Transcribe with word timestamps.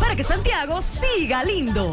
para 0.00 0.16
que 0.16 0.24
Santiago 0.24 0.80
siga 0.80 1.44
lindo. 1.44 1.92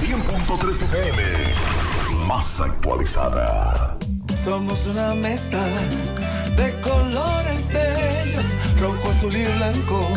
100.3 0.00 0.82
FM, 0.82 1.22
más 2.26 2.60
actualizada. 2.60 3.98
Somos 4.44 4.86
una 4.86 5.12
mezcla 5.14 5.64
de 6.56 6.72
colores 6.80 7.68
bellos, 7.68 8.46
rojo, 8.80 9.10
azul 9.10 9.34
y 9.34 9.44
blanco, 9.44 10.08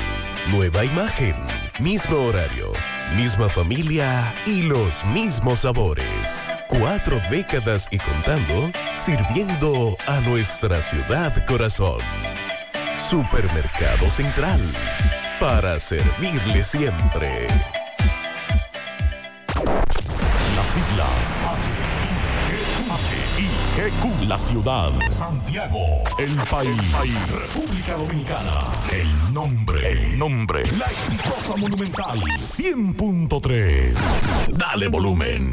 Nueva 0.50 0.84
imagen, 0.84 1.36
mismo 1.78 2.16
horario, 2.16 2.72
misma 3.14 3.48
familia 3.48 4.34
y 4.44 4.62
los 4.62 5.04
mismos 5.04 5.60
sabores. 5.60 6.42
Cuatro 6.66 7.20
décadas 7.30 7.86
y 7.92 7.98
contando, 7.98 8.72
sirviendo 8.94 9.96
a 10.08 10.18
nuestra 10.22 10.82
ciudad 10.82 11.46
corazón. 11.46 12.00
Supermercado 12.98 14.10
Central. 14.10 14.60
Para 15.40 15.78
servirle 15.78 16.64
siempre. 16.64 17.46
Las 20.54 20.66
siglas 20.68 21.46
H-I-G-Q, 22.96 24.26
la 24.26 24.38
ciudad. 24.38 24.92
Santiago, 25.10 26.04
el 26.18 26.34
país. 26.50 27.30
República 27.30 27.96
Dominicana. 27.96 28.60
El 28.90 29.34
nombre. 29.34 29.92
El 29.92 30.18
nombre. 30.18 30.62
La 30.78 30.86
exitosa 30.86 31.56
monumental. 31.58 32.18
100.3. 32.18 33.92
Dale 34.56 34.88
volumen. 34.88 35.52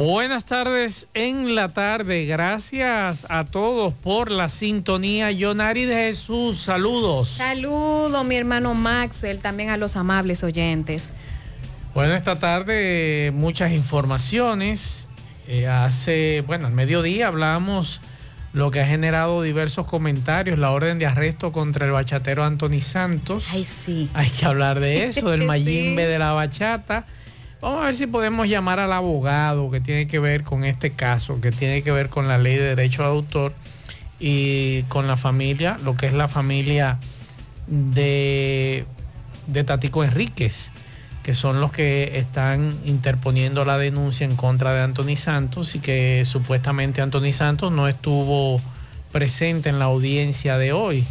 Buenas 0.00 0.44
tardes 0.44 1.06
en 1.14 1.54
la 1.54 1.70
tarde. 1.70 2.26
Gracias 2.26 3.24
a 3.30 3.44
todos 3.44 3.94
por 3.94 4.30
la 4.30 4.50
sintonía. 4.50 5.30
Yonari 5.30 5.86
de 5.86 5.94
Jesús, 5.94 6.60
saludos. 6.60 7.30
Saludo, 7.30 8.22
mi 8.22 8.36
hermano 8.36 8.74
Maxwell, 8.74 9.38
también 9.38 9.70
a 9.70 9.78
los 9.78 9.96
amables 9.96 10.44
oyentes. 10.44 11.08
Bueno, 11.94 12.12
esta 12.12 12.38
tarde 12.38 13.32
muchas 13.34 13.72
informaciones. 13.72 15.06
Eh, 15.48 15.66
hace, 15.66 16.44
bueno, 16.46 16.66
al 16.66 16.74
mediodía 16.74 17.28
hablamos 17.28 18.02
lo 18.52 18.70
que 18.70 18.80
ha 18.80 18.86
generado 18.86 19.40
diversos 19.40 19.86
comentarios, 19.86 20.58
la 20.58 20.72
orden 20.72 20.98
de 20.98 21.06
arresto 21.06 21.52
contra 21.52 21.86
el 21.86 21.92
bachatero 21.92 22.44
Anthony 22.44 22.82
Santos. 22.82 23.46
Ay, 23.50 23.64
sí. 23.64 24.10
Hay 24.12 24.28
que 24.28 24.44
hablar 24.44 24.78
de 24.78 25.04
eso, 25.06 25.30
del 25.30 25.40
Sí. 25.40 25.46
mayimbe 25.46 26.06
de 26.06 26.18
la 26.18 26.32
bachata. 26.32 27.06
Vamos 27.60 27.82
a 27.82 27.86
ver 27.86 27.94
si 27.94 28.06
podemos 28.06 28.46
llamar 28.48 28.80
al 28.80 28.92
abogado 28.92 29.70
que 29.70 29.80
tiene 29.80 30.06
que 30.06 30.18
ver 30.18 30.42
con 30.42 30.64
este 30.64 30.90
caso, 30.90 31.40
que 31.40 31.52
tiene 31.52 31.82
que 31.82 31.90
ver 31.90 32.10
con 32.10 32.28
la 32.28 32.36
ley 32.36 32.56
de 32.56 32.76
derecho 32.76 33.02
de 33.02 33.08
autor 33.08 33.54
y 34.20 34.82
con 34.84 35.06
la 35.06 35.16
familia, 35.16 35.78
lo 35.82 35.96
que 35.96 36.06
es 36.06 36.12
la 36.12 36.28
familia 36.28 36.98
de, 37.66 38.84
de 39.46 39.64
Tatico 39.64 40.04
Enríquez, 40.04 40.70
que 41.22 41.34
son 41.34 41.60
los 41.60 41.72
que 41.72 42.18
están 42.18 42.78
interponiendo 42.84 43.64
la 43.64 43.78
denuncia 43.78 44.26
en 44.26 44.36
contra 44.36 44.74
de 44.74 44.82
Anthony 44.82 45.16
Santos 45.16 45.74
y 45.74 45.78
que 45.78 46.24
supuestamente 46.26 47.00
Anthony 47.00 47.32
Santos 47.32 47.72
no 47.72 47.88
estuvo 47.88 48.60
presente 49.12 49.70
en 49.70 49.78
la 49.78 49.86
audiencia 49.86 50.58
de 50.58 50.72
hoy. 50.72 51.06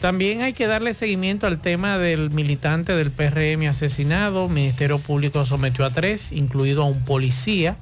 También 0.00 0.40
hay 0.40 0.54
que 0.54 0.66
darle 0.66 0.94
seguimiento 0.94 1.46
al 1.46 1.60
tema 1.60 1.98
del 1.98 2.30
militante 2.30 2.94
del 2.94 3.10
PRM 3.10 3.68
asesinado. 3.68 4.48
Ministerio 4.48 4.98
Público 4.98 5.44
sometió 5.44 5.84
a 5.84 5.90
tres, 5.90 6.32
incluido 6.32 6.82
a 6.82 6.86
un 6.86 7.04
policía. 7.04 7.76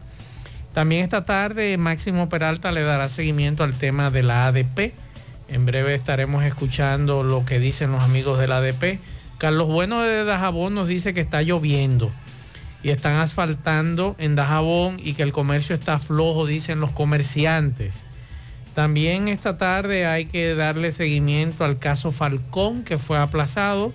También 0.75 1.05
esta 1.05 1.25
tarde 1.25 1.77
Máximo 1.79 2.29
Peralta 2.29 2.73
le 2.73 2.83
dará 2.83 3.09
seguimiento 3.09 3.63
al 3.63 3.75
tema 3.75 4.11
de 4.11 4.25
la 4.25 4.47
ADP. 4.49 4.95
En 5.49 5.65
breve 5.65 5.95
estaremos 5.95 6.43
escuchando 6.45 7.23
lo 7.23 7.45
que 7.45 7.61
dicen 7.61 7.93
los 7.93 8.03
amigos 8.03 8.41
de 8.41 8.49
la 8.49 8.59
ADP. 8.59 8.99
Carlos 9.39 9.69
Bueno 9.69 10.03
de 10.03 10.25
Dajabón 10.25 10.75
nos 10.75 10.89
dice 10.89 11.15
que 11.15 11.21
está 11.21 11.43
lloviendo 11.43 12.11
y 12.83 12.91
están 12.91 13.15
asfaltando 13.17 14.17
en 14.19 14.35
Dajabón 14.35 15.01
y 15.03 15.15
que 15.15 15.23
el 15.23 15.31
comercio 15.33 15.75
está 15.75 16.01
flojo, 16.01 16.47
dicen 16.47 16.81
los 16.81 16.91
comerciantes. 16.91 18.05
También 18.79 19.27
esta 19.27 19.59
tarde 19.59 20.07
hay 20.07 20.27
que 20.27 20.55
darle 20.55 20.93
seguimiento 20.93 21.65
al 21.65 21.81
caso 21.81 22.13
Falcón 22.13 22.85
que 22.85 22.97
fue 22.97 23.19
aplazado, 23.19 23.93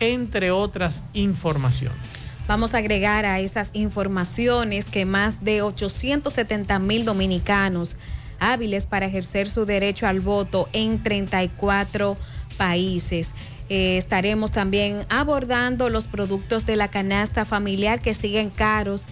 entre 0.00 0.50
otras 0.50 1.04
informaciones. 1.12 2.32
Vamos 2.48 2.74
a 2.74 2.78
agregar 2.78 3.26
a 3.26 3.38
esas 3.38 3.70
informaciones 3.74 4.86
que 4.86 5.04
más 5.04 5.44
de 5.44 5.62
870 5.62 6.80
mil 6.80 7.04
dominicanos 7.04 7.94
hábiles 8.40 8.86
para 8.86 9.06
ejercer 9.06 9.48
su 9.48 9.66
derecho 9.66 10.08
al 10.08 10.18
voto 10.18 10.68
en 10.72 11.00
34 11.00 12.16
países. 12.56 13.30
Eh, 13.68 13.98
estaremos 13.98 14.50
también 14.50 15.06
abordando 15.10 15.88
los 15.90 16.06
productos 16.06 16.66
de 16.66 16.74
la 16.74 16.88
canasta 16.88 17.44
familiar 17.44 18.00
que 18.00 18.14
siguen 18.14 18.50
caros 18.50 19.02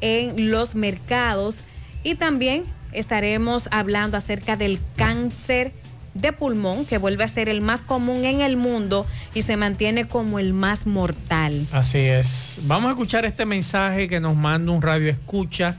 en 0.00 0.52
los 0.52 0.76
mercados 0.76 1.56
y 2.04 2.14
también 2.14 2.62
estaremos 2.92 3.68
hablando 3.70 4.16
acerca 4.16 4.56
del 4.56 4.78
cáncer 4.96 5.72
de 6.14 6.32
pulmón, 6.32 6.86
que 6.86 6.98
vuelve 6.98 7.24
a 7.24 7.28
ser 7.28 7.48
el 7.48 7.60
más 7.60 7.80
común 7.80 8.24
en 8.24 8.40
el 8.40 8.56
mundo 8.56 9.06
y 9.34 9.42
se 9.42 9.56
mantiene 9.56 10.06
como 10.06 10.38
el 10.38 10.52
más 10.52 10.86
mortal. 10.86 11.66
Así 11.72 11.98
es. 11.98 12.58
Vamos 12.62 12.88
a 12.88 12.92
escuchar 12.92 13.24
este 13.24 13.46
mensaje 13.46 14.08
que 14.08 14.20
nos 14.20 14.34
manda 14.34 14.72
un 14.72 14.82
radio 14.82 15.08
escucha, 15.08 15.76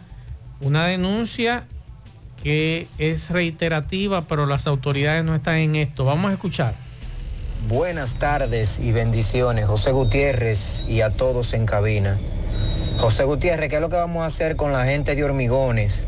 una 0.61 0.85
denuncia 0.85 1.65
que 2.43 2.87
es 2.97 3.29
reiterativa, 3.29 4.21
pero 4.21 4.45
las 4.45 4.67
autoridades 4.67 5.23
no 5.23 5.35
están 5.35 5.55
en 5.55 5.75
esto. 5.75 6.05
Vamos 6.05 6.31
a 6.31 6.33
escuchar. 6.33 6.73
Buenas 7.67 8.15
tardes 8.15 8.79
y 8.79 8.91
bendiciones, 8.91 9.65
José 9.65 9.91
Gutiérrez 9.91 10.85
y 10.87 11.01
a 11.01 11.11
todos 11.11 11.53
en 11.53 11.67
cabina. 11.67 12.17
José 12.97 13.23
Gutiérrez, 13.23 13.69
¿qué 13.69 13.75
es 13.75 13.81
lo 13.81 13.89
que 13.89 13.97
vamos 13.97 14.23
a 14.23 14.25
hacer 14.25 14.55
con 14.55 14.73
la 14.73 14.85
gente 14.85 15.13
de 15.15 15.23
hormigones? 15.23 16.07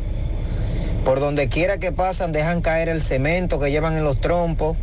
Por 1.05 1.19
donde 1.19 1.49
quiera 1.49 1.79
que 1.79 1.91
pasan, 1.91 2.31
dejan 2.31 2.61
caer 2.61 2.87
el 2.87 3.01
cemento 3.01 3.59
que 3.59 3.71
llevan 3.71 3.97
en 3.97 4.05
los 4.05 4.21
trompos, 4.21 4.77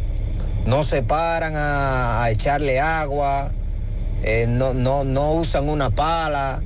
no 0.66 0.82
se 0.82 1.02
paran 1.02 1.54
a, 1.56 2.26
echarle 2.30 2.78
agua, 2.78 3.50
eh, 4.22 4.44
no, 4.46 4.74
no, 4.74 5.04
no 5.04 5.32
usan 5.32 5.68
una 5.70 5.88
pala, 5.90 6.60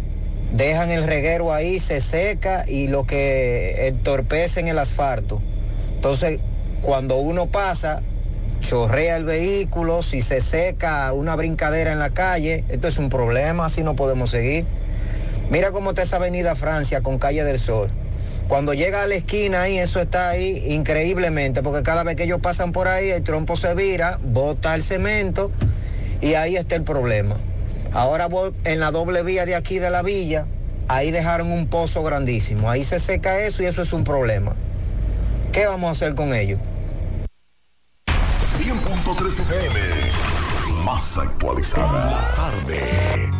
dejan 0.53 0.91
el 0.91 1.05
reguero 1.05 1.53
ahí, 1.53 1.79
se 1.79 2.01
seca 2.01 2.65
y 2.67 2.89
lo 2.89 3.07
que 3.07 3.87
entorpece 3.87 4.59
en 4.59 4.69
el 4.69 4.79
asfalto. 4.79 5.41
Entonces, 5.95 6.41
cuando 6.83 7.17
uno 7.17 7.47
pasa, 7.47 8.03
chorrea 8.61 9.17
el 9.17 9.25
vehículo, 9.25 10.03
si 10.03 10.21
se 10.21 10.41
seca 10.41 11.13
una 11.13 11.37
brincadera 11.37 11.93
en 11.93 12.01
la 12.01 12.11
calle, 12.11 12.65
esto 12.69 12.89
es 12.89 12.99
un 12.99 13.09
problema, 13.09 13.67
así 13.67 13.85
no 13.85 13.95
podemos 13.95 14.31
seguir. 14.31 14.65
Mira 15.49 15.71
cómo 15.71 15.91
está 15.91 16.03
esa 16.03 16.17
avenida 16.17 16.57
Francia 16.57 17.03
con 17.03 17.19
Calle 17.19 17.45
del 17.45 17.59
Sol. 17.59 17.89
Cuando 18.49 18.75
llega 18.75 19.03
a 19.03 19.07
la 19.07 19.15
esquina 19.15 19.63
ahí, 19.63 19.79
eso 19.79 20.01
está 20.01 20.29
ahí 20.29 20.73
increíblemente, 20.73 21.63
porque 21.63 21.83
cada 21.83 22.03
vez 22.03 22.15
que 22.17 22.25
ellos 22.25 22.41
pasan 22.41 22.73
por 22.73 22.89
ahí, 22.89 23.11
el 23.11 23.23
trompo 23.23 23.57
se 23.57 23.75
vira, 23.75 24.19
bota 24.23 24.75
el 24.75 24.83
cemento 24.83 25.51
y 26.21 26.35
ahí 26.35 26.57
está 26.57 26.77
el 26.77 26.83
problema. 26.83 27.37
Ahora 27.93 28.27
voy 28.27 28.53
en 28.65 28.81
la 28.81 28.91
doble 28.91 29.23
vía 29.23 29.47
de 29.47 29.55
aquí 29.55 29.79
de 29.79 29.89
la 29.89 30.03
villa, 30.03 30.47
ahí 30.89 31.11
dejaron 31.11 31.51
un 31.51 31.69
pozo 31.69 32.03
grandísimo, 32.03 32.71
ahí 32.71 32.85
se 32.85 32.99
seca 32.99 33.41
eso 33.41 33.63
y 33.63 33.67
eso 33.67 33.83
es 33.83 33.93
un 33.93 34.05
problema. 34.05 34.55
¿Qué 35.53 35.67
vamos 35.67 35.89
a 35.89 35.91
hacer 35.93 36.15
con 36.15 36.35
ellos? 36.35 36.59
100.3 38.59 39.41
FM. 39.41 39.81
Más 40.85 41.17
actualizada. 41.17 42.11
La 42.11 42.35
tarde. 42.35 43.31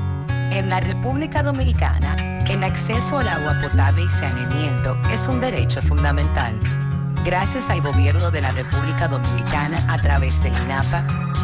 En 0.57 0.69
la 0.71 0.81
República 0.81 1.43
Dominicana, 1.43 2.17
el 2.49 2.63
acceso 2.65 3.19
al 3.19 3.29
agua 3.29 3.59
potable 3.61 4.05
y 4.05 4.09
saneamiento 4.09 4.97
es 5.11 5.29
un 5.29 5.41
derecho 5.41 5.81
fundamental. 5.83 6.59
Gracias 7.25 7.71
al 7.71 7.81
gobierno 7.81 8.31
de 8.31 8.41
la 8.41 8.53
República 8.53 9.09
Dominicana 9.09 9.79
a 9.89 9.99
través 9.99 10.43
del 10.43 10.53
INAPA, 10.65 11.03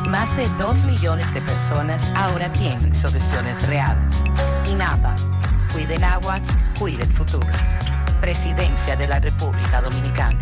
más 0.09 0.35
de 0.37 0.47
2 0.59 0.85
millones 0.85 1.33
de 1.33 1.41
personas 1.41 2.13
ahora 2.15 2.53
tienen 2.53 2.95
soluciones 2.95 3.67
reales. 3.67 4.15
INAPA, 4.71 5.15
cuide 5.73 5.97
el 5.97 6.05
agua, 6.05 6.39
cuide 6.79 7.03
el 7.03 7.13
futuro. 7.13 7.49
Presidencia 8.21 8.97
de 8.97 9.09
la 9.09 9.21
República 9.21 9.81
Dominicana. 9.81 10.39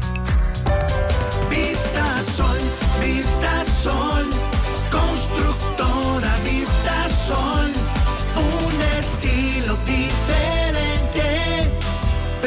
Vista 1.49 2.23
Sol, 2.23 2.59
Vista 3.01 3.65
Sol, 3.65 4.29
constructora 4.91 5.98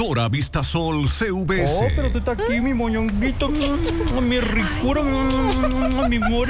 Constructora 0.00 0.30
Vista 0.30 0.62
Sol 0.62 1.06
CVS. 1.06 1.78
Oh, 1.78 1.88
pero 1.94 2.10
tú 2.10 2.18
estás 2.20 2.38
aquí, 2.38 2.58
mi 2.58 2.72
moñonguito, 2.72 3.50
mi 3.50 4.40
ricura, 4.40 5.02
mi 6.08 6.16
amor. 6.16 6.48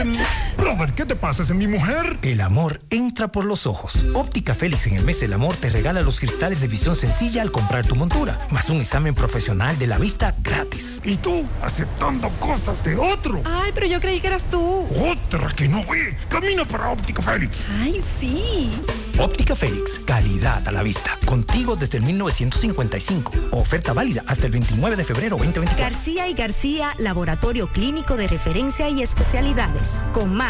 Brother, 0.61 0.93
¿qué 0.93 1.07
te 1.07 1.17
pasa? 1.17 1.43
¿Es 1.43 1.55
mi 1.55 1.67
mujer? 1.67 2.19
El 2.21 2.43
amor 2.43 2.81
entra 2.91 3.29
por 3.29 3.47
los 3.47 3.67
ojos. 3.67 3.95
Óptica 4.15 4.55
Félix 4.55 4.87
en 4.87 4.97
el 4.97 5.05
mes 5.05 5.19
del 5.21 5.33
amor 5.33 5.57
te 5.57 5.71
regala 5.71 6.03
los 6.03 6.21
cristales 6.21 6.61
de 6.61 6.69
visión 6.69 6.95
sencilla 6.95 7.41
al 7.41 7.51
comprar 7.51 7.87
tu 7.87 7.97
montura, 7.97 8.39
más 8.51 8.69
un 8.69 8.83
examen 8.83 9.15
profesional 9.15 9.79
de 9.79 9.87
la 9.87 9.97
vista 9.97 10.35
gratis. 10.43 11.01
¿Y 11.03 11.17
tú 11.17 11.47
aceptando 11.63 12.29
cosas 12.39 12.85
de 12.85 12.95
otro? 12.97 13.41
Ay, 13.47 13.71
pero 13.75 13.87
yo 13.87 14.01
creí 14.01 14.21
que 14.21 14.27
eras 14.27 14.45
tú. 14.51 14.87
Otra 15.11 15.49
que 15.57 15.67
no, 15.67 15.83
güey. 15.85 16.15
Camina 16.29 16.67
para 16.67 16.91
Óptica 16.91 17.23
Félix. 17.23 17.67
Ay, 17.81 18.03
sí. 18.21 18.71
Óptica 19.19 19.55
Félix, 19.55 20.01
calidad 20.05 20.67
a 20.69 20.73
la 20.73 20.83
vista. 20.83 21.17
Contigo 21.25 21.77
desde 21.77 21.99
el 21.99 22.05
1955. 22.05 23.33
Oferta 23.53 23.93
válida 23.95 24.25
hasta 24.27 24.47
el 24.47 24.53
29 24.53 24.97
de 24.97 25.05
febrero 25.05 25.37
2024. 25.37 25.97
García 25.97 26.29
y 26.29 26.35
García, 26.35 26.95
laboratorio 26.99 27.69
clínico 27.69 28.17
de 28.17 28.29
referencia 28.29 28.89
y 28.89 29.03
especialidades. 29.03 29.89
Con 30.13 30.35
más 30.35 30.50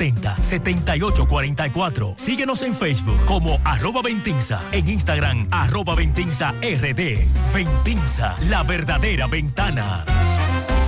7844. 0.09 2.15
Síguenos 2.17 2.61
en 2.63 2.75
Facebook 2.75 3.23
como 3.25 3.59
arroba 3.63 4.01
Ventinza, 4.01 4.61
en 4.71 4.89
Instagram 4.89 5.47
arroba 5.51 5.95
Ventinza 5.95 6.53
RD. 6.61 7.27
Ventinza, 7.53 8.35
la 8.49 8.63
verdadera 8.63 9.27
ventana. 9.27 10.03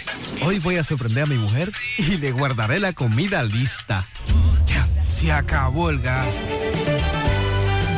Hoy 0.44 0.60
voy 0.60 0.78
a 0.78 0.84
sorprender 0.84 1.26
a 1.26 1.28
mi 1.28 1.38
mujer 1.38 1.72
y 1.98 2.18
le 2.18 2.32
guardaré 2.32 2.80
la 2.80 2.94
comida 2.94 3.44
lista. 3.44 4.06
Ya, 4.66 4.88
se 5.06 5.32
acabó 5.32 5.90
el 5.90 6.02
gas. 6.02 6.36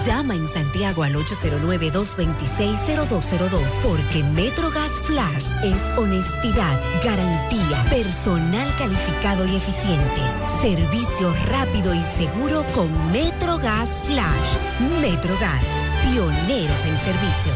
Llama 0.05 0.35
en 0.35 0.47
Santiago 0.49 1.03
al 1.03 1.15
809-226-0202 1.15 3.61
porque 3.81 4.21
MetroGas 4.33 4.91
Flash 5.03 5.45
es 5.63 5.81
honestidad, 5.97 6.77
garantía, 7.01 7.85
personal 7.89 8.67
calificado 8.77 9.45
y 9.45 9.55
eficiente, 9.55 10.19
servicio 10.61 11.33
rápido 11.47 11.95
y 11.95 12.03
seguro 12.17 12.65
con 12.75 12.91
MetroGas 13.13 13.89
Flash. 14.03 14.57
MetroGas, 14.99 15.63
pioneros 16.03 16.85
en 16.85 16.97
servicio. 16.97 17.53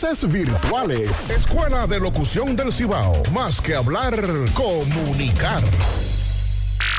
virtuales. 0.00 1.28
Escuela 1.28 1.86
de 1.86 2.00
Locución 2.00 2.56
del 2.56 2.72
Cibao. 2.72 3.22
Más 3.34 3.60
que 3.60 3.74
hablar, 3.74 4.14
comunicar. 4.54 5.62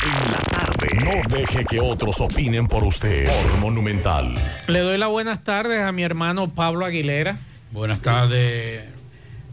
En 0.03 0.31
la 0.31 0.37
tarde. 0.37 0.87
No 1.03 1.35
deje 1.35 1.65
que 1.65 1.79
otros 1.79 2.21
opinen 2.21 2.67
por 2.67 2.83
usted. 2.83 3.27
Por 3.27 3.57
Monumental. 3.59 4.35
Le 4.67 4.79
doy 4.79 4.99
las 4.99 5.09
buenas 5.09 5.43
tardes 5.43 5.81
a 5.81 5.91
mi 5.91 6.03
hermano 6.03 6.51
Pablo 6.51 6.85
Aguilera. 6.85 7.39
Buenas 7.71 8.01
tardes, 8.01 8.83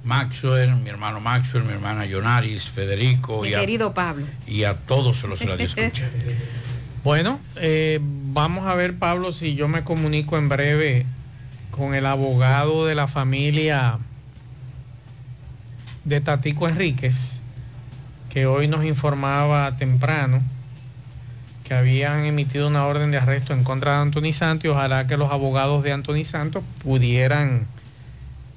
Maxwell, 0.04 0.76
mi 0.76 0.90
hermano 0.90 1.18
Maxwell, 1.20 1.64
mi 1.64 1.72
hermana 1.72 2.04
Yonaris, 2.04 2.68
Federico 2.68 3.40
Mi 3.42 3.48
y 3.48 3.54
a, 3.54 3.60
querido 3.60 3.94
Pablo. 3.94 4.26
y 4.46 4.64
a 4.64 4.74
todos 4.74 5.22
los 5.24 5.40
escucha. 5.40 6.08
Bueno, 7.04 7.38
eh, 7.56 8.00
vamos 8.02 8.66
a 8.66 8.74
ver, 8.74 8.94
Pablo, 8.98 9.32
si 9.32 9.54
yo 9.54 9.68
me 9.68 9.84
comunico 9.84 10.36
en 10.36 10.48
breve 10.50 11.06
con 11.78 11.94
el 11.94 12.06
abogado 12.06 12.86
de 12.86 12.96
la 12.96 13.06
familia 13.06 13.98
de 16.04 16.20
Tatico 16.20 16.68
Enríquez, 16.68 17.38
que 18.30 18.46
hoy 18.46 18.66
nos 18.66 18.84
informaba 18.84 19.76
temprano 19.76 20.42
que 21.62 21.74
habían 21.74 22.24
emitido 22.24 22.66
una 22.66 22.84
orden 22.86 23.12
de 23.12 23.18
arresto 23.18 23.52
en 23.52 23.62
contra 23.62 23.92
de 23.92 23.98
Anthony 23.98 24.32
Santos 24.32 24.64
y 24.64 24.68
ojalá 24.68 25.06
que 25.06 25.16
los 25.16 25.30
abogados 25.30 25.84
de 25.84 25.92
Anthony 25.92 26.24
Santos 26.24 26.64
pudieran 26.82 27.66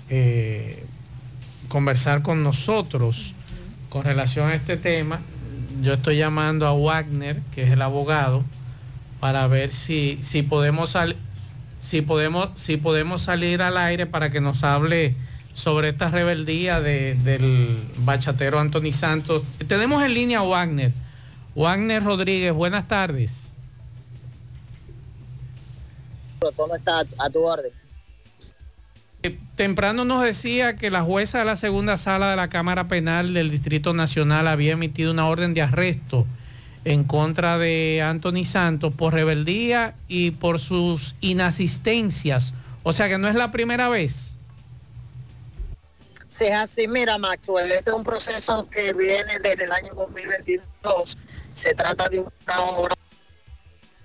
eh, 0.09 0.83
conversar 1.67 2.23
con 2.23 2.41
nosotros 2.41 3.35
con 3.89 4.03
relación 4.03 4.49
a 4.49 4.55
este 4.55 4.77
tema. 4.77 5.19
Yo 5.83 5.93
estoy 5.93 6.17
llamando 6.17 6.65
a 6.65 6.73
Wagner, 6.73 7.39
que 7.53 7.63
es 7.63 7.71
el 7.71 7.81
abogado, 7.83 8.43
para 9.19 9.45
ver 9.47 9.71
si, 9.71 10.17
si 10.23 10.41
podemos 10.41 10.91
salir 10.91 11.17
si 11.81 12.01
podemos, 12.01 12.49
si 12.55 12.77
podemos 12.77 13.23
salir 13.23 13.61
al 13.61 13.77
aire 13.77 14.05
para 14.05 14.29
que 14.29 14.39
nos 14.39 14.63
hable 14.63 15.15
sobre 15.53 15.89
esta 15.89 16.09
rebeldía 16.09 16.79
de- 16.79 17.15
del 17.15 17.77
bachatero 17.97 18.59
Anthony 18.59 18.93
Santos. 18.93 19.43
Tenemos 19.67 20.01
en 20.03 20.13
línea 20.13 20.39
a 20.39 20.43
Wagner. 20.43 20.91
Wagner 21.55 22.03
Rodríguez, 22.03 22.53
buenas 22.53 22.87
tardes. 22.87 23.49
¿Cómo 26.55 26.75
está? 26.75 27.01
A 27.19 27.29
tu 27.29 27.39
orden. 27.43 27.71
Eh, 29.23 29.37
Temprano 29.55 30.05
nos 30.05 30.23
decía 30.23 30.75
que 30.75 30.89
la 30.89 31.03
jueza 31.03 31.39
de 31.39 31.45
la 31.45 31.55
segunda 31.55 31.97
sala 31.97 32.31
de 32.31 32.35
la 32.35 32.47
Cámara 32.47 32.85
Penal 32.87 33.33
del 33.33 33.51
Distrito 33.51 33.93
Nacional 33.93 34.47
había 34.47 34.71
emitido 34.73 35.11
una 35.11 35.27
orden 35.27 35.53
de 35.53 35.61
arresto 35.61 36.25
en 36.85 37.03
contra 37.03 37.57
de 37.57 38.01
Anthony 38.03 38.43
Santos 38.45 38.93
por 38.93 39.13
rebeldía 39.13 39.93
y 40.07 40.31
por 40.31 40.59
sus 40.59 41.15
inasistencias. 41.21 42.53
O 42.83 42.93
sea 42.93 43.07
que 43.07 43.17
no 43.17 43.27
es 43.27 43.35
la 43.35 43.51
primera 43.51 43.89
vez. 43.89 44.31
Es 46.41 46.55
así, 46.55 46.87
mira, 46.87 47.19
Maxwell, 47.19 47.71
este 47.71 47.91
es 47.91 47.95
un 47.95 48.03
proceso 48.03 48.67
que 48.67 48.93
viene 48.93 49.37
desde 49.37 49.65
el 49.65 49.71
año 49.71 49.93
2022. 49.93 51.15
Se 51.53 51.75
trata 51.75 52.09
de 52.09 52.17
una 52.19 52.61
obra 52.61 52.95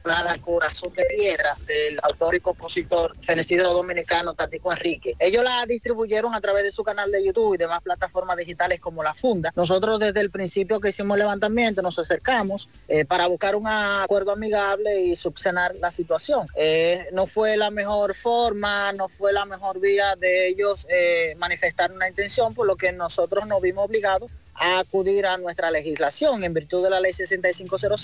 titulada 0.06 0.38
Corazón 0.38 0.92
de 0.92 1.04
Piedra 1.04 1.56
del 1.66 1.98
autor 2.00 2.36
y 2.36 2.40
compositor 2.40 3.16
fenecido 3.26 3.72
dominicano 3.72 4.34
Tatico 4.34 4.70
Enrique. 4.70 5.16
Ellos 5.18 5.42
la 5.42 5.66
distribuyeron 5.66 6.32
a 6.32 6.40
través 6.40 6.62
de 6.62 6.70
su 6.70 6.84
canal 6.84 7.10
de 7.10 7.24
YouTube 7.24 7.54
y 7.54 7.58
demás 7.58 7.82
plataformas 7.82 8.36
digitales 8.36 8.80
como 8.80 9.02
La 9.02 9.14
Funda. 9.14 9.52
Nosotros 9.56 9.98
desde 9.98 10.20
el 10.20 10.30
principio 10.30 10.78
que 10.78 10.90
hicimos 10.90 11.16
el 11.16 11.22
levantamiento 11.22 11.82
nos 11.82 11.98
acercamos 11.98 12.68
eh, 12.86 13.04
para 13.04 13.26
buscar 13.26 13.56
un 13.56 13.66
acuerdo 13.66 14.30
amigable 14.30 15.00
y 15.00 15.16
subsanar 15.16 15.74
la 15.80 15.90
situación. 15.90 16.46
Eh, 16.54 17.08
no 17.12 17.26
fue 17.26 17.56
la 17.56 17.72
mejor 17.72 18.14
forma, 18.14 18.92
no 18.92 19.08
fue 19.08 19.32
la 19.32 19.44
mejor 19.44 19.80
vía 19.80 20.14
de 20.14 20.46
ellos 20.46 20.86
eh, 20.88 21.34
manifestar 21.38 21.90
una 21.90 22.06
intención, 22.06 22.54
por 22.54 22.68
lo 22.68 22.76
que 22.76 22.92
nosotros 22.92 23.48
nos 23.48 23.60
vimos 23.60 23.84
obligados 23.84 24.30
a 24.58 24.78
acudir 24.78 25.26
a 25.26 25.36
nuestra 25.36 25.70
legislación 25.70 26.44
en 26.44 26.54
virtud 26.54 26.82
de 26.82 26.90
la 26.90 27.00
ley 27.00 27.12
6500, 27.12 28.00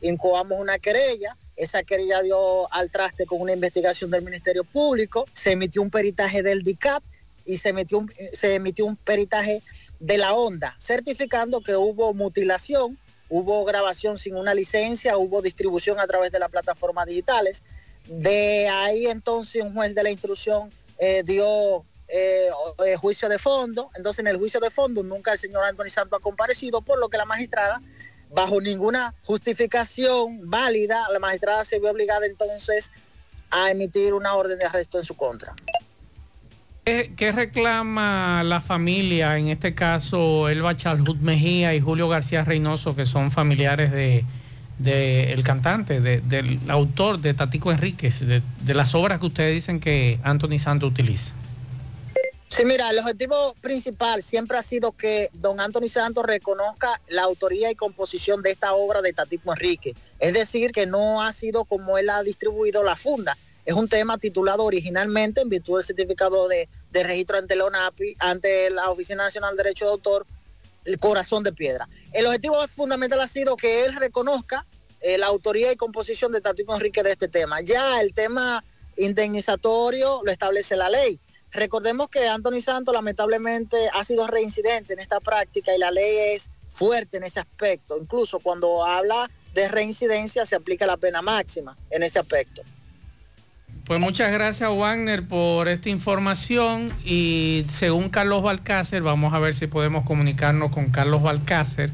incoamos 0.00 0.60
una 0.60 0.78
querella, 0.78 1.36
esa 1.56 1.82
querella 1.82 2.22
dio 2.22 2.72
al 2.72 2.90
traste 2.90 3.26
con 3.26 3.40
una 3.40 3.52
investigación 3.52 4.10
del 4.10 4.22
Ministerio 4.22 4.64
Público, 4.64 5.26
se 5.34 5.52
emitió 5.52 5.82
un 5.82 5.90
peritaje 5.90 6.42
del 6.42 6.62
DICAP 6.62 7.02
y 7.44 7.58
se 7.58 7.70
emitió 7.70 7.98
un, 7.98 8.10
se 8.32 8.54
emitió 8.54 8.86
un 8.86 8.96
peritaje 8.96 9.62
de 10.00 10.18
la 10.18 10.34
onda, 10.34 10.76
certificando 10.80 11.60
que 11.60 11.76
hubo 11.76 12.14
mutilación, 12.14 12.98
hubo 13.28 13.64
grabación 13.64 14.18
sin 14.18 14.36
una 14.36 14.54
licencia, 14.54 15.16
hubo 15.16 15.42
distribución 15.42 16.00
a 16.00 16.06
través 16.06 16.32
de 16.32 16.38
las 16.38 16.50
plataformas 16.50 17.06
digitales. 17.06 17.62
De 18.06 18.68
ahí 18.68 19.06
entonces 19.06 19.62
un 19.62 19.74
juez 19.74 19.94
de 19.94 20.02
la 20.02 20.10
instrucción 20.10 20.70
eh, 20.98 21.22
dio 21.24 21.84
eh, 22.08 22.48
eh, 22.84 22.96
juicio 22.96 23.28
de 23.28 23.38
fondo. 23.38 23.90
Entonces 23.96 24.20
en 24.20 24.26
el 24.26 24.36
juicio 24.36 24.60
de 24.60 24.70
fondo 24.70 25.02
nunca 25.02 25.32
el 25.32 25.38
señor 25.38 25.64
Anthony 25.64 25.88
Santos 25.88 26.18
ha 26.18 26.22
comparecido, 26.22 26.82
por 26.82 26.98
lo 26.98 27.08
que 27.08 27.16
la 27.16 27.24
magistrada, 27.24 27.80
bajo 28.34 28.60
ninguna 28.60 29.14
justificación 29.24 30.48
válida, 30.50 30.98
la 31.12 31.18
magistrada 31.18 31.64
se 31.64 31.78
vio 31.78 31.90
obligada 31.90 32.26
entonces 32.26 32.90
a 33.50 33.70
emitir 33.70 34.14
una 34.14 34.34
orden 34.34 34.58
de 34.58 34.64
arresto 34.64 34.98
en 34.98 35.04
su 35.04 35.14
contra. 35.14 35.52
¿Qué, 36.84 37.32
reclama 37.32 38.42
la 38.42 38.60
familia, 38.60 39.38
en 39.38 39.48
este 39.48 39.72
caso 39.72 40.48
Elba 40.48 40.76
Chalhut 40.76 41.18
Mejía 41.20 41.74
y 41.74 41.80
Julio 41.80 42.08
García 42.08 42.44
Reynoso, 42.44 42.96
que 42.96 43.06
son 43.06 43.30
familiares 43.30 43.92
de, 43.92 44.24
de 44.78 45.40
cantante, 45.44 46.00
de- 46.00 46.20
del 46.22 46.58
autor 46.68 47.20
de 47.20 47.34
Tatico 47.34 47.70
Enríquez, 47.70 48.26
de, 48.26 48.42
de 48.62 48.74
las 48.74 48.96
obras 48.96 49.20
que 49.20 49.26
ustedes 49.26 49.54
dicen 49.54 49.78
que 49.78 50.18
Anthony 50.24 50.58
Santos 50.58 50.90
utiliza? 50.90 51.34
Sí, 52.54 52.66
mira, 52.66 52.90
el 52.90 52.98
objetivo 52.98 53.54
principal 53.62 54.22
siempre 54.22 54.58
ha 54.58 54.62
sido 54.62 54.92
que 54.92 55.30
don 55.32 55.58
Anthony 55.58 55.88
Santos 55.88 56.26
reconozca 56.26 57.00
la 57.08 57.22
autoría 57.22 57.70
y 57.70 57.74
composición 57.74 58.42
de 58.42 58.50
esta 58.50 58.74
obra 58.74 59.00
de 59.00 59.14
Tatico 59.14 59.54
Enrique. 59.54 59.96
Es 60.18 60.34
decir, 60.34 60.70
que 60.70 60.84
no 60.84 61.22
ha 61.22 61.32
sido 61.32 61.64
como 61.64 61.96
él 61.96 62.10
ha 62.10 62.22
distribuido 62.22 62.82
la 62.82 62.94
funda. 62.94 63.38
Es 63.64 63.72
un 63.72 63.88
tema 63.88 64.18
titulado 64.18 64.64
originalmente 64.64 65.40
en 65.40 65.48
virtud 65.48 65.78
del 65.78 65.86
certificado 65.86 66.46
de, 66.46 66.68
registro 66.92 67.38
ante 67.38 67.56
la 67.56 67.64
ONAPI, 67.64 68.16
ante 68.18 68.68
la 68.68 68.90
Oficina 68.90 69.24
Nacional 69.24 69.56
de 69.56 69.62
Derecho 69.62 69.86
de 69.86 69.92
Autor, 69.92 70.26
el 70.84 70.98
corazón 70.98 71.42
de 71.44 71.54
piedra. 71.54 71.88
El 72.12 72.26
objetivo 72.26 72.68
fundamental 72.68 73.22
ha 73.22 73.28
sido 73.28 73.56
que 73.56 73.86
él 73.86 73.94
reconozca 73.96 74.66
eh, 75.00 75.16
la 75.16 75.28
autoría 75.28 75.72
y 75.72 75.76
composición 75.76 76.32
de 76.32 76.42
Tatico 76.42 76.74
Enrique 76.74 77.02
de 77.02 77.12
este 77.12 77.28
tema. 77.28 77.62
Ya 77.62 78.02
el 78.02 78.12
tema 78.12 78.62
indemnizatorio 78.98 80.20
lo 80.22 80.30
establece 80.30 80.76
la 80.76 80.90
ley. 80.90 81.18
Recordemos 81.52 82.08
que 82.08 82.26
Anthony 82.28 82.60
Santos 82.60 82.94
lamentablemente 82.94 83.76
ha 83.94 84.04
sido 84.04 84.26
reincidente 84.26 84.94
en 84.94 84.98
esta 84.98 85.20
práctica 85.20 85.74
y 85.74 85.78
la 85.78 85.90
ley 85.90 86.34
es 86.34 86.48
fuerte 86.70 87.18
en 87.18 87.24
ese 87.24 87.40
aspecto. 87.40 87.98
Incluso 88.00 88.38
cuando 88.38 88.84
habla 88.84 89.30
de 89.54 89.68
reincidencia 89.68 90.46
se 90.46 90.56
aplica 90.56 90.86
la 90.86 90.96
pena 90.96 91.20
máxima 91.20 91.76
en 91.90 92.02
ese 92.02 92.18
aspecto. 92.18 92.62
Pues 93.84 94.00
muchas 94.00 94.32
gracias 94.32 94.70
Wagner 94.70 95.26
por 95.26 95.68
esta 95.68 95.90
información 95.90 96.90
y 97.04 97.66
según 97.68 98.08
Carlos 98.08 98.42
Balcácer, 98.42 99.02
vamos 99.02 99.34
a 99.34 99.38
ver 99.38 99.54
si 99.54 99.66
podemos 99.66 100.06
comunicarnos 100.06 100.72
con 100.72 100.90
Carlos 100.90 101.20
Balcácer, 101.22 101.90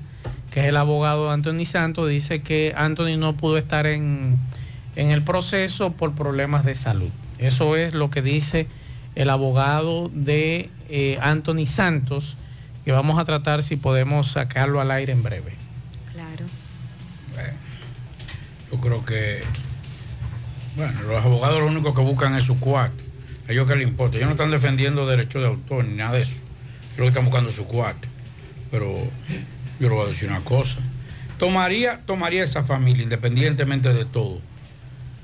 que 0.53 0.61
es 0.61 0.67
el 0.67 0.77
abogado 0.77 1.27
de 1.27 1.33
Anthony 1.33 1.65
Santos, 1.65 2.09
dice 2.09 2.43
que 2.43 2.75
Anthony 2.77 3.17
no 3.17 3.35
pudo 3.37 3.57
estar 3.57 3.87
en, 3.87 4.37
en 4.97 5.11
el 5.11 5.23
proceso 5.23 5.91
por 5.93 6.15
problemas 6.15 6.65
de 6.65 6.75
salud. 6.75 7.11
Eso 7.38 7.75
es 7.75 7.95
lo 7.95 8.11
que 8.11 8.23
dice 8.23 8.69
el 9.18 9.30
abogado 9.30 10.10
de 10.14 10.70
eh, 10.88 11.18
Anthony 11.20 11.66
Santos, 11.66 12.37
que 12.84 12.92
vamos 12.92 13.18
a 13.18 13.25
tratar 13.25 13.64
si 13.64 13.75
podemos 13.75 14.30
sacarlo 14.30 14.80
al 14.80 14.92
aire 14.92 15.12
en 15.12 15.25
breve. 15.25 15.52
Claro. 16.12 16.46
Yo 18.70 18.80
creo 18.80 19.04
que, 19.04 19.42
bueno, 20.76 21.02
los 21.02 21.25
abogados 21.25 21.58
lo 21.58 21.66
único 21.66 21.94
que 21.94 22.00
buscan 22.00 22.37
es 22.37 22.44
su 22.44 22.60
cuarto. 22.60 23.02
A 23.48 23.52
ellos 23.52 23.66
que 23.68 23.75
les 23.75 23.88
importa. 23.88 24.18
Ellos 24.18 24.28
no 24.28 24.34
están 24.34 24.52
defendiendo 24.52 25.04
derechos 25.04 25.42
de 25.42 25.48
autor 25.48 25.84
ni 25.84 25.96
nada 25.96 26.12
de 26.12 26.22
eso. 26.22 26.38
Ellos 26.94 26.98
lo 26.98 27.02
que 27.04 27.08
están 27.08 27.25
buscando 27.25 27.50
es 27.50 27.56
su 27.56 27.66
cuarto. 27.66 28.06
Pero 28.70 28.94
yo 29.80 29.88
le 29.88 29.94
voy 29.94 30.04
a 30.04 30.08
decir 30.08 30.28
una 30.28 30.42
cosa. 30.42 30.78
Tomaría, 31.38 32.02
tomaría 32.06 32.44
esa 32.44 32.62
familia, 32.62 33.02
independientemente 33.02 33.92
de 33.92 34.04
todo, 34.04 34.38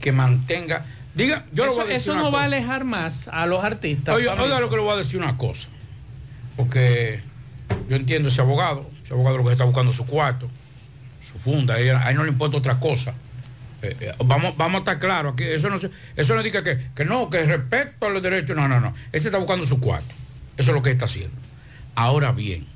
que 0.00 0.10
mantenga. 0.10 0.84
Diga, 1.14 1.44
yo 1.52 1.64
eso 1.64 1.74
voy 1.74 1.82
a 1.82 1.86
decir 1.86 2.00
eso 2.00 2.12
una 2.12 2.22
no 2.22 2.32
va 2.32 2.42
a 2.42 2.44
alejar 2.44 2.84
más 2.84 3.28
a 3.28 3.46
los 3.46 3.62
artistas. 3.62 4.16
Oye, 4.16 4.28
oiga 4.28 4.58
lo 4.58 4.68
que 4.68 4.76
le 4.76 4.82
voy 4.82 4.94
a 4.94 4.96
decir 4.96 5.20
una 5.20 5.36
cosa. 5.38 5.68
Porque 6.56 7.20
yo 7.88 7.96
entiendo 7.96 8.28
ese 8.28 8.40
abogado. 8.40 8.90
Ese 9.04 9.12
abogado 9.12 9.38
lo 9.38 9.44
que 9.44 9.52
está 9.52 9.64
buscando 9.64 9.92
su 9.92 10.06
cuarto, 10.06 10.50
su 11.26 11.38
funda. 11.38 11.74
A 11.74 11.78
él, 11.78 11.96
a 11.96 12.10
él 12.10 12.16
no 12.16 12.24
le 12.24 12.30
importa 12.30 12.58
otra 12.58 12.80
cosa. 12.80 13.14
Eh, 13.82 13.96
eh, 14.00 14.12
vamos, 14.24 14.56
vamos 14.56 14.76
a 14.76 14.78
estar 14.78 14.98
claros. 14.98 15.34
Aquí, 15.34 15.44
eso 15.44 15.70
no 15.70 15.76
eso 15.76 16.34
no 16.34 16.42
diga 16.42 16.62
que, 16.64 16.78
que 16.94 17.04
no, 17.04 17.30
que 17.30 17.44
respecto 17.44 18.06
a 18.06 18.10
los 18.10 18.22
derechos. 18.22 18.56
No, 18.56 18.66
no, 18.66 18.80
no. 18.80 18.92
Ese 19.12 19.28
está 19.28 19.38
buscando 19.38 19.64
su 19.64 19.78
cuarto. 19.78 20.12
Eso 20.56 20.70
es 20.70 20.74
lo 20.74 20.82
que 20.82 20.90
está 20.90 21.04
haciendo. 21.04 21.36
Ahora 21.94 22.32
bien, 22.32 22.66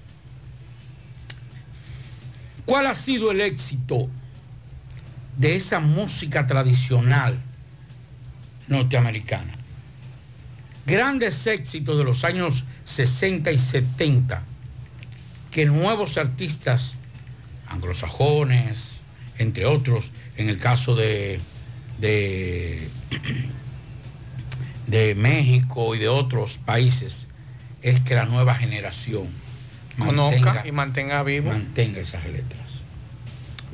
¿cuál 2.66 2.86
ha 2.86 2.94
sido 2.94 3.32
el 3.32 3.40
éxito 3.40 4.08
de 5.38 5.56
esa 5.56 5.80
música 5.80 6.46
tradicional 6.46 7.36
norteamericana? 8.68 9.58
grandes 10.88 11.46
éxitos 11.46 11.98
de 11.98 12.04
los 12.04 12.24
años 12.24 12.64
60 12.84 13.52
y 13.52 13.58
70 13.58 14.42
que 15.50 15.66
nuevos 15.66 16.16
artistas 16.16 16.96
anglosajones, 17.68 19.00
entre 19.38 19.66
otros, 19.66 20.10
en 20.36 20.48
el 20.48 20.58
caso 20.58 20.96
de, 20.96 21.40
de, 21.98 22.88
de 24.86 25.14
México 25.14 25.94
y 25.94 25.98
de 25.98 26.08
otros 26.08 26.58
países, 26.58 27.26
es 27.82 28.00
que 28.00 28.14
la 28.14 28.24
nueva 28.24 28.54
generación 28.54 29.28
Conozca 29.98 30.64
y 30.66 30.72
mantenga 30.72 31.22
vivo. 31.22 31.50
mantenga 31.50 32.00
esas 32.00 32.24
letras. 32.26 32.82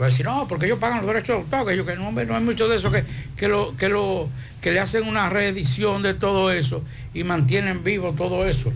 Va 0.00 0.06
a 0.06 0.08
decir, 0.08 0.26
no, 0.26 0.48
porque 0.48 0.66
ellos 0.66 0.78
pagan 0.78 0.98
los 0.98 1.06
derechos 1.06 1.28
de 1.28 1.42
autor, 1.42 1.68
que, 1.68 1.76
yo, 1.76 1.86
que 1.86 1.96
no, 1.96 2.10
no 2.10 2.36
hay 2.36 2.42
mucho 2.42 2.66
de 2.66 2.76
eso, 2.76 2.90
que, 2.90 3.04
que, 3.36 3.46
lo, 3.46 3.76
que, 3.76 3.88
lo, 3.88 4.28
que 4.64 4.72
le 4.72 4.80
hacen 4.80 5.06
una 5.06 5.28
reedición 5.28 6.02
de 6.02 6.14
todo 6.14 6.50
eso 6.50 6.82
y 7.12 7.22
mantienen 7.22 7.84
vivo 7.84 8.14
todo 8.14 8.48
eso. 8.48 8.72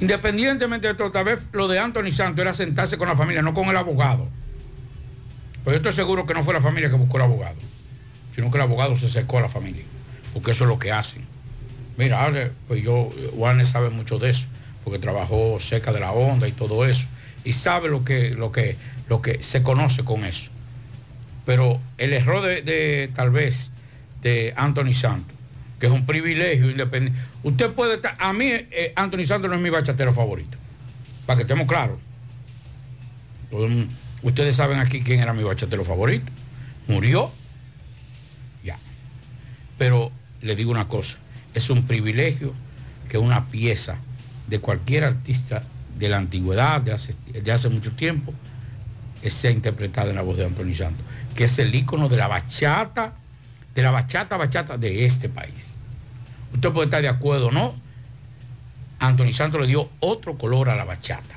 Independientemente 0.00 0.86
de 0.86 0.94
todo, 0.94 1.10
tal 1.10 1.24
vez 1.24 1.40
lo 1.50 1.66
de 1.66 1.80
Anthony 1.80 2.12
Santos 2.12 2.42
era 2.42 2.54
sentarse 2.54 2.96
con 2.96 3.08
la 3.08 3.16
familia, 3.16 3.42
no 3.42 3.54
con 3.54 3.68
el 3.68 3.76
abogado. 3.76 4.28
Pues 5.64 5.74
yo 5.74 5.78
estoy 5.78 5.92
seguro 5.92 6.26
que 6.26 6.34
no 6.34 6.44
fue 6.44 6.54
la 6.54 6.60
familia 6.60 6.88
que 6.90 6.94
buscó 6.94 7.16
el 7.16 7.24
abogado, 7.24 7.56
sino 8.36 8.52
que 8.52 8.56
el 8.56 8.62
abogado 8.62 8.96
se 8.96 9.08
secó 9.08 9.38
a 9.38 9.40
la 9.40 9.48
familia, 9.48 9.82
porque 10.32 10.52
eso 10.52 10.62
es 10.62 10.68
lo 10.68 10.78
que 10.78 10.92
hacen. 10.92 11.24
Mira, 11.96 12.30
pues 12.68 12.80
yo, 12.80 13.10
Warner 13.32 13.66
sabe 13.66 13.90
mucho 13.90 14.20
de 14.20 14.30
eso, 14.30 14.46
porque 14.84 15.00
trabajó 15.00 15.58
cerca 15.58 15.92
de 15.92 15.98
la 15.98 16.12
onda 16.12 16.46
y 16.46 16.52
todo 16.52 16.86
eso, 16.86 17.08
y 17.42 17.52
sabe 17.52 17.88
lo 17.88 18.04
que, 18.04 18.30
lo 18.30 18.52
que, 18.52 18.76
lo 19.08 19.22
que 19.22 19.42
se 19.42 19.64
conoce 19.64 20.04
con 20.04 20.22
eso. 20.24 20.50
Pero 21.46 21.80
el 21.96 22.12
error 22.12 22.42
de, 22.42 22.62
de, 22.62 23.10
tal 23.16 23.32
vez 23.32 23.70
de 24.22 24.54
Anthony 24.56 24.94
Santos, 24.94 25.36
que 25.78 25.86
es 25.86 25.92
un 25.92 26.06
privilegio 26.06 26.70
independiente. 26.70 27.18
Usted 27.42 27.70
puede 27.70 27.94
estar, 27.94 28.16
a 28.18 28.32
mí 28.32 28.46
eh, 28.46 28.92
Anthony 28.96 29.26
Santos 29.26 29.50
no 29.50 29.56
es 29.56 29.62
mi 29.62 29.70
bachatero 29.70 30.12
favorito, 30.12 30.56
para 31.26 31.36
que 31.36 31.42
estemos 31.42 31.66
claros. 31.66 31.98
Ustedes 34.22 34.56
saben 34.56 34.78
aquí 34.78 35.00
quién 35.00 35.20
era 35.20 35.32
mi 35.32 35.42
bachatero 35.42 35.84
favorito. 35.84 36.30
Murió. 36.86 37.30
Ya. 38.64 38.78
Pero 39.78 40.10
le 40.42 40.56
digo 40.56 40.70
una 40.70 40.88
cosa, 40.88 41.16
es 41.54 41.70
un 41.70 41.86
privilegio 41.86 42.52
que 43.08 43.18
una 43.18 43.46
pieza 43.46 43.96
de 44.48 44.60
cualquier 44.60 45.04
artista 45.04 45.62
de 45.98 46.08
la 46.08 46.18
antigüedad, 46.18 46.80
de 46.80 46.92
hace, 46.92 47.14
de 47.32 47.52
hace 47.52 47.68
mucho 47.68 47.92
tiempo, 47.92 48.32
sea 49.26 49.50
interpretada 49.50 50.10
en 50.10 50.16
la 50.16 50.22
voz 50.22 50.36
de 50.36 50.46
Anthony 50.46 50.74
Santos, 50.74 51.04
que 51.34 51.44
es 51.44 51.58
el 51.58 51.74
ícono 51.74 52.08
de 52.08 52.16
la 52.16 52.28
bachata, 52.28 53.12
de 53.78 53.84
la 53.84 53.92
bachata, 53.92 54.36
bachata 54.36 54.76
de 54.76 55.06
este 55.06 55.28
país. 55.28 55.76
Usted 56.52 56.72
puede 56.72 56.86
estar 56.86 57.00
de 57.00 57.06
acuerdo 57.06 57.46
o 57.46 57.50
no. 57.52 57.76
Anthony 58.98 59.32
Santos 59.32 59.60
le 59.60 59.68
dio 59.68 59.88
otro 60.00 60.36
color 60.36 60.68
a 60.68 60.74
la 60.74 60.82
bachata. 60.82 61.36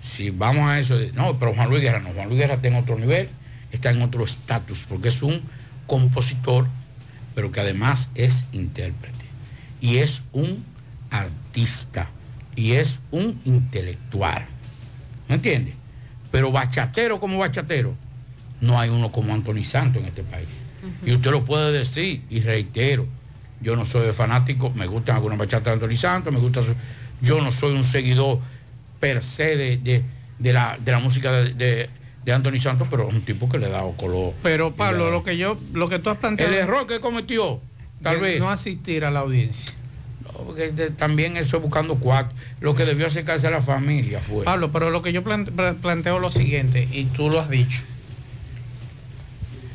Si 0.00 0.30
vamos 0.30 0.70
a 0.70 0.78
eso, 0.78 0.96
no, 1.14 1.36
pero 1.40 1.54
Juan 1.54 1.70
Luis 1.70 1.82
Guerra 1.82 1.98
no, 1.98 2.10
Juan 2.10 2.28
Luis 2.28 2.38
Guerra 2.38 2.54
está 2.54 2.68
en 2.68 2.76
otro 2.76 2.96
nivel, 2.96 3.28
está 3.72 3.90
en 3.90 4.00
otro 4.00 4.22
estatus, 4.24 4.84
porque 4.88 5.08
es 5.08 5.22
un 5.22 5.42
compositor, 5.88 6.68
pero 7.34 7.50
que 7.50 7.58
además 7.58 8.10
es 8.14 8.44
intérprete. 8.52 9.24
Y 9.80 9.98
es 9.98 10.22
un 10.32 10.64
artista, 11.10 12.10
y 12.54 12.74
es 12.74 13.00
un 13.10 13.40
intelectual. 13.44 14.46
¿Me 15.28 15.34
entiende? 15.34 15.74
Pero 16.30 16.52
bachatero 16.52 17.18
como 17.18 17.38
bachatero, 17.38 17.92
no 18.60 18.78
hay 18.78 18.88
uno 18.88 19.10
como 19.10 19.34
Anthony 19.34 19.64
Santos 19.64 20.00
en 20.00 20.08
este 20.08 20.22
país. 20.22 20.61
Y 21.06 21.12
usted 21.14 21.30
lo 21.30 21.44
puede 21.44 21.72
decir, 21.76 22.22
y 22.30 22.40
reitero, 22.40 23.06
yo 23.60 23.76
no 23.76 23.84
soy 23.86 24.10
fanático, 24.12 24.70
me 24.70 24.86
gustan 24.86 25.16
algunas 25.16 25.38
bachatas 25.38 25.64
de 25.66 25.72
Anthony 25.84 25.96
Santos, 25.96 26.32
me 26.32 26.40
gusta 26.40 26.60
yo 27.20 27.40
no 27.40 27.52
soy 27.52 27.74
un 27.74 27.84
seguidor 27.84 28.38
per 28.98 29.22
se 29.22 29.56
de, 29.56 29.76
de- 29.78 30.02
de 30.38 30.52
la, 30.52 30.76
de 30.84 30.90
la 30.92 30.98
música 30.98 31.30
de, 31.32 31.88
de- 32.24 32.32
Anthony 32.32 32.58
Santos, 32.60 32.88
pero 32.90 33.08
es 33.08 33.14
un 33.14 33.22
tipo 33.22 33.48
que 33.48 33.58
le 33.58 33.66
ha 33.66 33.70
dado 33.70 33.92
color. 33.92 34.32
Pero 34.42 34.72
Pablo, 34.72 35.10
lo 35.10 35.22
que 35.24 35.36
yo, 35.36 35.58
lo 35.72 35.88
que 35.88 35.98
tú 35.98 36.08
has 36.10 36.18
planteado. 36.18 36.52
El 36.52 36.58
error 36.58 36.86
que 36.86 36.98
cometió, 37.00 37.60
tal 38.02 38.18
vez. 38.20 38.38
No 38.40 38.48
asistir 38.50 39.04
a 39.04 39.10
la 39.10 39.20
audiencia. 39.20 39.72
No, 40.24 40.30
porque 40.44 40.70
de- 40.72 40.90
también 40.90 41.36
eso 41.36 41.56
es 41.56 41.62
buscando 41.62 41.96
cuatro. 41.96 42.32
Lo 42.60 42.74
que 42.76 42.84
debió 42.84 43.06
acercarse 43.08 43.48
a 43.48 43.50
la 43.50 43.60
familia 43.62 44.20
fue. 44.20 44.44
Pablo, 44.44 44.70
pero 44.72 44.90
lo 44.90 45.02
que 45.02 45.12
yo 45.12 45.22
plante- 45.24 45.50
pla- 45.52 45.74
planteo 45.74 46.18
lo 46.20 46.30
siguiente, 46.30 46.88
y 46.92 47.04
tú 47.06 47.28
lo 47.28 47.40
has 47.40 47.50
dicho. 47.50 47.82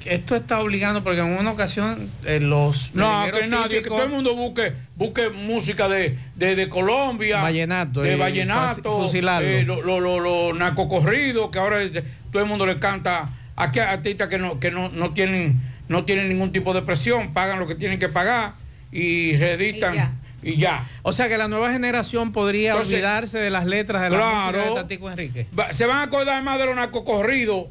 Esto 0.09 0.35
está 0.35 0.59
obligando, 0.61 1.03
porque 1.03 1.19
en 1.19 1.27
una 1.37 1.51
ocasión 1.51 2.09
eh, 2.25 2.39
los. 2.39 2.93
No, 2.93 3.25
que 3.31 3.47
nadie, 3.47 3.81
que 3.81 3.89
todo 3.89 4.03
el 4.03 4.09
mundo 4.09 4.35
busque, 4.35 4.73
busque 4.95 5.29
música 5.29 5.87
de, 5.89 6.17
de, 6.35 6.55
de 6.55 6.69
Colombia, 6.69 7.41
Vallenato, 7.41 8.01
de 8.01 8.13
eh, 8.13 8.17
vallenato, 8.17 9.09
eh, 9.13 9.63
lo, 9.65 9.81
lo, 9.81 9.99
lo, 9.99 10.19
lo 10.19 10.53
narcocorrido, 10.53 11.51
que 11.51 11.59
ahora 11.59 11.81
es 11.81 11.93
de- 11.93 12.03
todo 12.31 12.41
el 12.41 12.47
mundo 12.49 12.65
le 12.65 12.79
canta. 12.79 13.29
Aquí 13.55 13.79
hay 13.79 13.87
artistas 13.87 14.27
que 14.29 14.37
no, 14.37 14.59
que 14.59 14.69
no, 14.71 14.89
no 14.89 15.11
tienen, 15.13 15.59
no 15.89 16.05
tienen 16.05 16.29
ningún 16.29 16.51
tipo 16.51 16.73
de 16.73 16.81
presión, 16.83 17.33
pagan 17.33 17.59
lo 17.59 17.65
que 17.67 17.75
tienen 17.75 17.97
que 17.99 18.07
pagar 18.09 18.53
y 18.91 19.35
reeditan 19.37 20.15
y 20.43 20.57
ya. 20.57 20.85
O 21.01 21.11
sea 21.11 21.27
que 21.27 21.37
la 21.37 21.47
nueva 21.47 21.71
generación 21.71 22.31
podría 22.31 22.71
Entonces, 22.71 22.93
olvidarse 22.93 23.39
de 23.39 23.49
las 23.49 23.65
letras 23.65 24.03
de 24.03 24.09
la 24.11 24.17
claro. 24.17 24.57
música 24.59 24.69
de 24.69 24.75
Tatico 24.75 25.09
Enrique. 25.09 25.47
Va- 25.57 25.73
Se 25.73 25.85
van 25.87 25.97
a 25.97 26.01
acordar 26.03 26.43
más 26.43 26.59
de 26.59 26.65
los 26.67 26.75
narcocorridos 26.75 27.65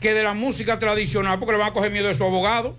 que 0.00 0.14
de 0.14 0.22
la 0.22 0.34
música 0.34 0.78
tradicional, 0.78 1.38
porque 1.38 1.52
le 1.52 1.58
van 1.58 1.68
a 1.68 1.72
coger 1.72 1.90
miedo 1.92 2.08
de 2.08 2.14
su 2.14 2.24
abogado. 2.24 2.76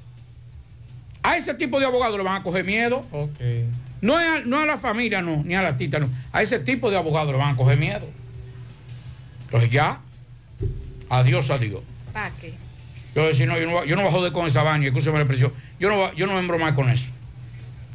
A 1.23 1.37
ese 1.37 1.53
tipo 1.53 1.79
de 1.79 1.85
abogado 1.85 2.17
le 2.17 2.23
van 2.23 2.41
a 2.41 2.43
coger 2.43 2.65
miedo. 2.65 3.05
No 4.01 4.19
es 4.19 4.27
a, 4.27 4.39
no 4.45 4.59
a 4.59 4.65
la 4.65 4.77
familia, 4.79 5.21
no, 5.21 5.43
ni 5.45 5.53
a 5.53 5.61
la 5.61 5.77
tita, 5.77 5.99
no. 5.99 6.09
A 6.31 6.41
ese 6.41 6.57
tipo 6.59 6.89
de 6.89 6.97
abogados 6.97 7.31
le 7.31 7.37
van 7.37 7.53
a 7.53 7.55
coger 7.57 7.77
miedo. 7.77 8.07
Entonces 9.45 9.69
ya, 9.69 9.99
adiós, 11.09 11.49
adiós. 11.51 11.81
¿Para 12.13 12.31
qué? 12.31 12.53
Yo 13.13 13.27
decir, 13.27 13.47
no, 13.47 13.57
yo 13.59 13.67
no, 13.67 13.73
voy- 13.73 13.87
yo 13.87 13.95
no 13.95 14.01
voy 14.03 14.09
a 14.09 14.13
joder 14.13 14.31
con 14.31 14.47
esa 14.47 14.63
vaina, 14.63 14.85
escúcheme 14.87 15.17
la 15.17 15.21
expresión. 15.23 15.51
Yo 15.79 15.89
no, 15.89 16.13
yo 16.13 16.25
no 16.27 16.33
me 16.33 16.39
embromar 16.39 16.73
con 16.73 16.89
eso. 16.89 17.07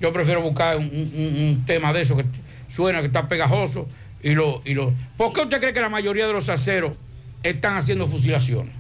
Yo 0.01 0.13
prefiero 0.13 0.43
buscar 0.43 0.77
un, 0.77 0.85
un- 0.85 1.43
un 1.49 1.65
tema 1.67 1.93
de 1.93 2.03
eso 2.03 2.17
que 2.17 2.25
suena, 2.73 3.01
que 3.01 3.07
está 3.07 3.27
pegajoso 3.29 3.89
y 4.23 4.31
lo, 4.35 4.61
y 4.65 4.75
lo. 4.75 4.93
¿Por 5.17 5.33
qué 5.33 5.41
usted 5.41 5.59
cree 5.59 5.73
que 5.73 5.81
la 5.81 5.89
mayoría 5.89 6.27
de 6.27 6.35
los 6.35 6.49
aceros 6.51 6.93
están 7.43 7.77
haciendo 7.79 8.07
fusilaciones? 8.07 8.73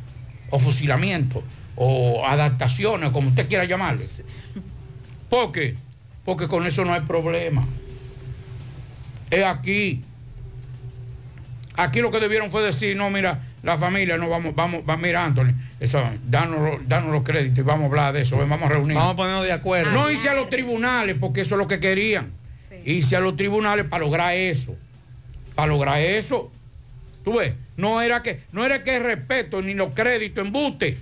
O 0.50 0.58
fusilamientos, 0.58 1.42
o 1.74 2.24
adaptaciones, 2.26 3.10
como 3.10 3.28
usted 3.28 3.48
quiera 3.48 3.64
llamarle. 3.64 4.06
¿Por 5.28 5.52
qué? 5.52 5.74
Porque 6.24 6.46
con 6.48 6.66
eso 6.66 6.84
no 6.84 6.92
hay 6.94 7.00
problema. 7.02 7.64
Es 9.30 9.44
aquí. 9.44 10.02
Aquí 11.76 12.00
lo 12.00 12.10
que 12.10 12.20
debieron 12.20 12.50
fue 12.50 12.62
decir, 12.62 12.96
no, 12.96 13.10
mira, 13.10 13.40
la 13.62 13.76
familia, 13.76 14.16
no 14.16 14.28
vamos, 14.30 14.54
vamos, 14.54 14.82
va, 14.88 14.96
mira, 14.96 15.24
Anthony, 15.24 15.52
eso, 15.78 16.00
danos, 16.26 16.60
los- 16.60 16.88
danos 16.88 17.12
los 17.12 17.22
créditos 17.22 17.58
y 17.58 17.62
vamos 17.62 17.84
a 17.84 17.86
hablar 17.88 18.12
de 18.14 18.22
eso, 18.22 18.38
ven, 18.38 18.48
vamos 18.48 18.70
a 18.70 18.74
reunirnos. 18.74 19.02
Vamos 19.02 19.14
a 19.14 19.16
ponernos 19.16 19.44
de 19.44 19.52
acuerdo. 19.52 19.90
No 19.92 20.10
hice 20.10 20.28
a 20.30 20.34
los 20.34 20.48
tribunales, 20.48 21.16
porque 21.20 21.42
eso 21.42 21.54
es 21.56 21.58
lo 21.58 21.68
que 21.68 21.78
querían. 21.80 22.28
Hice 22.84 23.16
a 23.16 23.20
los 23.20 23.36
tribunales 23.36 23.84
para 23.86 24.04
lograr 24.04 24.34
eso. 24.34 24.74
Para 25.54 25.68
lograr 25.68 26.00
eso. 26.00 26.50
Tú 27.24 27.34
ves, 27.38 27.52
no 27.76 28.00
era 28.02 28.22
que, 28.22 28.40
no 28.52 28.64
era 28.64 28.82
que 28.82 28.98
respeto 28.98 29.62
ni 29.62 29.74
los 29.74 29.92
créditos, 29.94 30.44
embuste. 30.44 30.98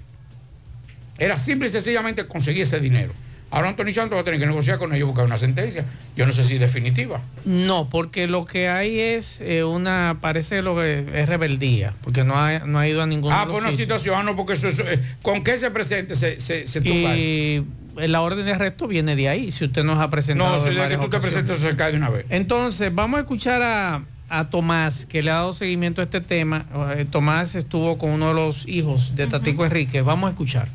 Era 1.19 1.39
simple 1.39 1.69
y 1.69 1.71
sencillamente 1.71 2.27
conseguir 2.27 2.63
ese 2.63 2.81
dinero. 2.81 3.13
Ahora 3.51 3.69
Anthony 3.69 3.93
Santos 3.93 4.17
va 4.17 4.23
a 4.23 4.25
tener 4.25 4.41
que 4.41 4.47
negociar 4.47 4.79
con 4.79 4.93
ellos 4.95 5.07
buscar 5.07 5.25
una 5.27 5.39
sentencia. 5.39 5.85
Yo 6.17 6.27
no 6.27 6.33
sé 6.33 6.43
si 6.43 6.59
definitiva. 6.59 7.21
No, 7.45 7.89
porque 7.89 8.27
lo 8.27 8.47
que 8.47 8.69
hay 8.69 8.99
es 8.99 9.41
eh, 9.41 9.63
una, 9.63 10.17
parece 10.21 10.61
lo 10.61 10.75
que 10.75 11.05
es 11.15 11.29
rebeldía, 11.29 11.95
porque 12.03 12.25
no 12.25 12.37
ha, 12.37 12.59
no 12.61 12.81
ha 12.81 12.89
ido 12.89 13.01
a 13.01 13.07
ningún 13.07 13.33
Ah, 13.33 13.47
por 13.47 13.63
una 13.63 13.71
situación, 13.71 14.17
ah, 14.19 14.23
no, 14.25 14.35
porque 14.35 14.55
eso, 14.55 14.67
eso, 14.67 14.83
eh, 14.83 14.99
con 15.23 15.45
qué 15.45 15.57
se 15.57 15.71
presente 15.71 16.17
se, 16.17 16.41
se, 16.41 16.67
se 16.67 16.81
tumba 16.81 17.15
eso. 17.15 17.21
Y 17.21 17.65
la 18.09 18.23
orden 18.23 18.45
de 18.45 18.53
arresto 18.53 18.89
viene 18.89 19.15
de 19.15 19.29
ahí, 19.29 19.53
si 19.53 19.67
usted 19.67 19.85
nos 19.85 20.01
ha 20.01 20.11
presentado. 20.11 20.57
No, 20.57 20.61
si 20.61 20.75
de 20.75 20.89
que 20.89 20.97
tú 20.97 21.09
te 21.09 21.57
se 21.57 21.77
cae 21.77 21.93
de 21.93 21.99
una 21.99 22.11
vez. 22.11 22.27
Entonces, 22.31 22.93
vamos 22.93 23.19
a 23.19 23.21
escuchar 23.21 23.63
a, 23.63 24.03
a 24.29 24.49
Tomás, 24.51 25.07
que 25.07 25.23
le 25.23 25.31
ha 25.31 25.35
dado 25.35 25.55
seguimiento 25.55 26.01
a 26.01 26.05
este 26.05 26.21
tema. 26.21 26.67
Eh, 26.97 27.07
Tomás 27.11 27.55
estuvo 27.55 27.99
con 27.99 28.11
uno 28.11 28.29
de 28.29 28.35
los 28.35 28.67
hijos 28.69 29.17
de 29.17 29.27
Tatico 29.27 29.65
Enrique. 29.65 30.03
Vamos 30.03 30.29
a 30.29 30.31
escuchar. 30.31 30.69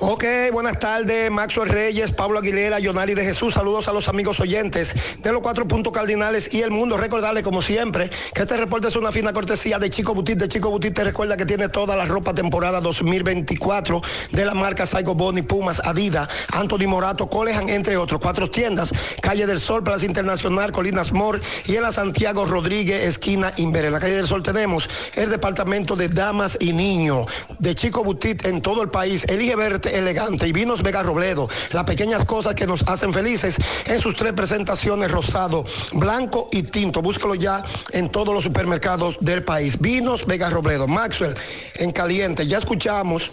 Ok, 0.00 0.24
buenas 0.52 0.78
tardes, 0.78 1.28
Maxwell 1.28 1.68
Reyes, 1.68 2.12
Pablo 2.12 2.38
Aguilera, 2.38 2.78
Yonari 2.78 3.14
de 3.14 3.24
Jesús. 3.24 3.54
Saludos 3.54 3.88
a 3.88 3.92
los 3.92 4.06
amigos 4.08 4.38
oyentes 4.38 4.94
de 5.20 5.32
los 5.32 5.40
cuatro 5.40 5.66
puntos 5.66 5.92
cardinales 5.92 6.54
y 6.54 6.62
el 6.62 6.70
mundo. 6.70 6.96
Recordarles, 6.96 7.42
como 7.42 7.62
siempre, 7.62 8.08
que 8.32 8.42
este 8.42 8.56
reporte 8.56 8.86
es 8.86 8.94
una 8.94 9.10
fina 9.10 9.32
cortesía 9.32 9.76
de 9.80 9.90
Chico 9.90 10.14
Butit. 10.14 10.38
De 10.38 10.48
Chico 10.48 10.70
Butit 10.70 10.94
te 10.94 11.02
recuerda 11.02 11.36
que 11.36 11.44
tiene 11.44 11.68
toda 11.68 11.96
la 11.96 12.04
ropa 12.04 12.32
temporada 12.32 12.80
2024 12.80 14.00
de 14.30 14.44
la 14.44 14.54
marca 14.54 14.86
Saigo 14.86 15.16
Boni, 15.16 15.42
Pumas, 15.42 15.82
Adidas, 15.84 16.28
Anthony 16.52 16.86
Morato, 16.86 17.28
Colejan, 17.28 17.68
entre 17.68 17.96
otros. 17.96 18.20
Cuatro 18.20 18.48
tiendas, 18.48 18.94
Calle 19.20 19.48
del 19.48 19.58
Sol, 19.58 19.82
Plaza 19.82 20.06
Internacional, 20.06 20.70
Colinas 20.70 21.10
Mor 21.10 21.40
y 21.66 21.74
en 21.74 21.82
la 21.82 21.90
Santiago 21.90 22.44
Rodríguez, 22.44 23.02
esquina 23.02 23.52
Inver. 23.56 23.86
En 23.86 23.94
la 23.94 23.98
Calle 23.98 24.14
del 24.14 24.28
Sol 24.28 24.44
tenemos 24.44 24.88
el 25.16 25.28
departamento 25.28 25.96
de 25.96 26.06
damas 26.06 26.56
y 26.60 26.72
niños 26.72 27.26
de 27.58 27.74
Chico 27.74 28.04
Butit 28.04 28.46
en 28.46 28.62
todo 28.62 28.80
el 28.82 28.90
país. 28.90 29.24
Elige 29.24 29.56
verte 29.56 29.87
elegante 29.96 30.46
y 30.46 30.52
vinos 30.52 30.82
Vega 30.82 31.02
Robledo. 31.02 31.48
Las 31.72 31.84
pequeñas 31.84 32.24
cosas 32.24 32.54
que 32.54 32.66
nos 32.66 32.82
hacen 32.88 33.12
felices 33.12 33.56
en 33.86 34.00
sus 34.00 34.16
tres 34.16 34.32
presentaciones, 34.32 35.10
rosado, 35.10 35.64
blanco 35.92 36.48
y 36.52 36.62
tinto. 36.62 37.02
Búscalo 37.02 37.34
ya 37.34 37.64
en 37.92 38.10
todos 38.10 38.34
los 38.34 38.44
supermercados 38.44 39.16
del 39.20 39.42
país. 39.42 39.78
Vinos 39.80 40.26
Vega 40.26 40.50
Robledo. 40.50 40.86
Maxwell, 40.86 41.34
en 41.76 41.92
caliente. 41.92 42.46
Ya 42.46 42.58
escuchamos 42.58 43.32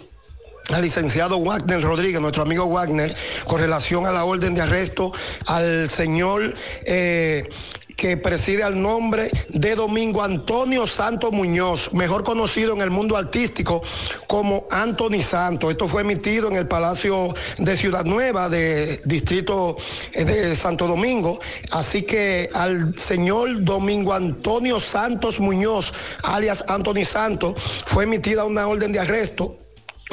al 0.68 0.82
licenciado 0.82 1.38
Wagner 1.38 1.80
Rodríguez, 1.80 2.20
nuestro 2.20 2.42
amigo 2.42 2.66
Wagner, 2.66 3.14
con 3.46 3.60
relación 3.60 4.06
a 4.06 4.12
la 4.12 4.24
orden 4.24 4.54
de 4.54 4.62
arresto 4.62 5.12
al 5.46 5.88
señor 5.90 6.54
eh, 6.84 7.48
que 7.96 8.16
preside 8.18 8.62
al 8.62 8.80
nombre 8.80 9.30
de 9.48 9.74
Domingo 9.74 10.22
Antonio 10.22 10.86
Santo 10.86 11.32
Muñoz, 11.32 11.92
mejor 11.92 12.24
conocido 12.24 12.74
en 12.74 12.82
el 12.82 12.90
mundo 12.90 13.16
artístico 13.16 13.82
como 14.26 14.66
Anthony 14.70 15.22
Santo. 15.22 15.70
Esto 15.70 15.88
fue 15.88 16.02
emitido 16.02 16.48
en 16.48 16.56
el 16.56 16.68
Palacio 16.68 17.34
de 17.56 17.76
Ciudad 17.76 18.04
Nueva, 18.04 18.48
de 18.50 19.00
Distrito 19.04 19.76
eh, 20.12 20.24
de 20.24 20.54
Santo 20.54 20.86
Domingo. 20.86 21.40
Así 21.70 22.02
que 22.02 22.50
al 22.52 22.98
señor 22.98 23.64
Domingo 23.64 24.12
Antonio 24.12 24.78
Santos 24.78 25.40
Muñoz, 25.40 25.92
alias 26.22 26.64
Anthony 26.68 27.04
Santo, 27.04 27.54
fue 27.86 28.04
emitida 28.04 28.44
una 28.44 28.68
orden 28.68 28.92
de 28.92 29.00
arresto 29.00 29.56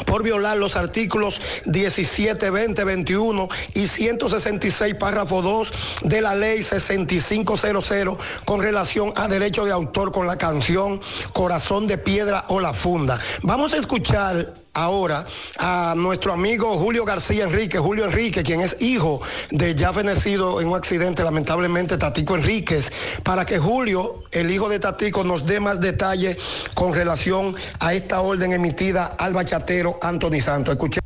por 0.06 0.24
violar 0.24 0.58
los 0.58 0.76
artículos 0.76 1.40
17, 1.66 2.50
20, 2.50 2.84
21 2.84 3.50
y 3.76 3.88
166, 3.88 4.96
párrafo 4.96 5.42
2 5.42 5.72
de 6.04 6.22
la 6.22 6.36
ley 6.36 6.64
6500 6.64 8.18
con 8.46 8.62
relación 8.62 9.14
a 9.16 9.28
derecho 9.28 9.66
de 9.66 9.72
autor 9.72 10.12
con 10.12 10.26
la 10.28 10.38
canción 10.38 11.00
Corazón 11.32 11.88
de 11.88 11.98
Piedra 11.98 12.46
o 12.48 12.60
La 12.60 12.74
Funda. 12.74 13.20
Vamos 13.44 13.74
a 13.74 13.78
escuchar 13.78 14.63
ahora 14.74 15.26
a 15.58 15.94
nuestro 15.96 16.34
amigo 16.34 16.78
Julio 16.78 17.06
García 17.06 17.44
Enrique, 17.44 17.78
Julio 17.78 18.06
Enrique, 18.06 18.44
quien 18.44 18.62
es 18.62 18.76
hijo 18.82 19.22
de 19.52 19.76
ya 19.76 19.94
fenecido 19.94 20.62
en 20.62 20.68
un 20.68 20.76
accidente, 20.76 21.24
lamentablemente, 21.24 21.98
Tatico 21.98 22.36
Enríquez, 22.36 22.92
para 23.24 23.46
que 23.46 23.60
Julio, 23.60 24.24
el 24.32 24.52
hijo 24.52 24.70
de 24.70 24.80
Tatico, 24.80 25.24
nos 25.24 25.46
dé 25.46 25.60
más 25.60 25.80
detalles 25.80 26.38
con 26.74 26.94
relación 26.94 27.56
a 27.80 27.94
esta 27.94 28.22
orden 28.22 28.54
emitida 28.54 29.16
al 29.18 29.34
bachatero 29.34 30.00
Anthony 30.02 30.40
Santos. 30.42 30.74
Escuche. 30.74 31.00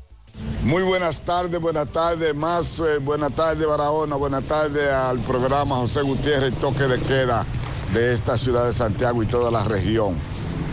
Muy 0.64 0.84
buenas 0.84 1.22
tardes, 1.22 1.62
buenas 1.62 1.88
tardes, 1.88 2.36
más 2.36 2.80
eh, 2.82 2.98
buenas 2.98 3.32
tardes 3.32 3.66
Barahona, 3.66 4.18
buenas 4.18 4.44
tardes 4.44 4.92
al 4.92 5.20
programa 5.20 5.78
José 5.78 6.02
Gutiérrez, 6.02 6.54
toque 6.56 6.84
de 6.84 7.00
queda 7.00 7.46
de 7.94 8.12
esta 8.12 8.38
ciudad 8.38 8.66
de 8.66 8.74
Santiago 8.74 9.24
y 9.24 9.28
toda 9.28 9.50
la 9.50 9.64
región. 9.64 10.18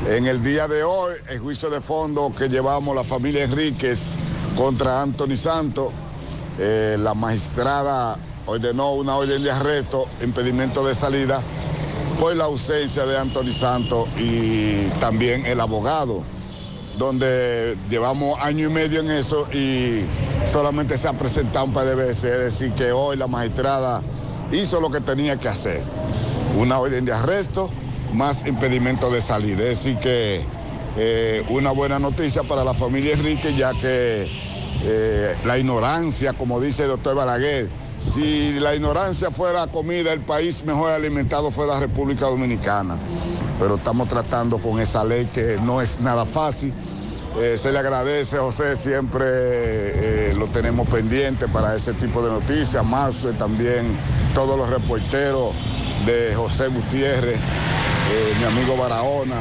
En 0.07 0.27
el 0.27 0.43
día 0.43 0.69
de 0.69 0.83
hoy, 0.83 1.15
el 1.31 1.39
juicio 1.39 1.71
de 1.71 1.81
fondo 1.81 2.31
que 2.37 2.51
llevamos 2.51 2.95
la 2.95 3.05
familia 3.05 3.43
Enríquez 3.43 4.17
contra 4.55 5.01
Anthony 5.01 5.35
Santos, 5.35 5.95
eh, 6.59 6.97
la 6.99 7.15
magistrada 7.15 8.19
ordenó 8.45 8.93
una 8.93 9.17
orden 9.17 9.43
de 9.43 9.51
arresto, 9.51 10.07
impedimento 10.23 10.85
de 10.85 10.95
salida 10.95 11.41
por 12.21 12.37
la 12.37 12.45
ausencia 12.45 13.07
de 13.07 13.17
Anthony 13.17 13.53
Santos 13.55 14.07
y 14.19 14.89
también 15.01 15.47
el 15.47 15.59
abogado 15.59 16.23
donde 16.99 17.75
llevamos 17.89 18.39
año 18.43 18.69
y 18.69 18.73
medio 18.73 19.01
en 19.01 19.11
eso 19.11 19.49
y 19.55 20.03
solamente 20.53 20.99
se 20.99 21.09
ha 21.09 21.15
presentado 21.15 21.65
un 21.65 21.73
par 21.73 21.87
de 21.87 21.95
veces, 21.95 22.25
es 22.25 22.41
decir, 22.41 22.73
que 22.73 22.93
hoy 22.93 23.17
la 23.17 23.27
magistrada 23.27 24.03
hizo 24.53 24.83
lo 24.83 24.91
que 24.91 25.01
tenía 25.01 25.39
que 25.39 25.49
hacer, 25.49 25.81
una 26.59 26.79
orden 26.79 27.07
de 27.07 27.13
arresto 27.15 27.71
más 28.15 28.47
impedimento 28.47 29.11
de 29.11 29.21
salir, 29.21 29.61
es 29.61 29.79
decir, 29.79 29.99
que 29.99 30.43
eh, 30.97 31.45
una 31.49 31.73
buena 31.73 31.99
noticia 31.99 32.43
para 32.43 32.65
la 32.65 32.75
familia 32.75 33.15
Enrique, 33.15 33.55
ya 33.55 33.73
que 33.73 34.29
eh, 34.85 35.37
la 35.45 35.59
ignorancia, 35.59 36.33
como 36.33 36.61
dice 36.61 36.83
el 36.85 36.89
doctor 36.89 37.17
Balaguer, 37.17 37.69
si 37.99 38.53
la 38.61 38.75
ignorancia 38.75 39.31
fuera 39.31 39.67
comida, 39.67 40.13
el 40.13 40.21
país 40.21 40.65
mejor 40.65 40.91
alimentado 40.91 41.51
fuera 41.51 41.75
la 41.75 41.81
República 41.81 42.27
Dominicana. 42.27 42.97
Pero 43.59 43.77
estamos 43.77 44.09
tratando 44.09 44.59
con 44.59 44.81
esa 44.81 45.05
ley 45.05 45.27
que 45.33 45.59
no 45.63 45.81
es 45.81 46.01
nada 46.01 46.27
fácil. 46.27 46.73
Eh, 47.39 47.57
se 47.57 47.73
le 47.73 47.79
agradece, 47.79 48.37
José, 48.39 48.77
siempre 48.77 50.15
lo 50.35 50.47
tenemos 50.49 50.89
pendiente 50.89 51.49
para 51.49 51.75
ese 51.75 51.93
tipo 51.95 52.23
de 52.23 52.31
noticias. 52.31 52.85
Más 52.85 53.25
eh, 53.25 53.33
también 53.39 53.97
todos 54.35 54.59
los 54.59 54.69
reporteros 54.69 55.55
de 56.07 56.35
José 56.35 56.69
Gutiérrez, 56.69 57.39
eh, 58.15 58.35
mi 58.39 58.45
amigo 58.45 58.77
Barahona. 58.77 59.37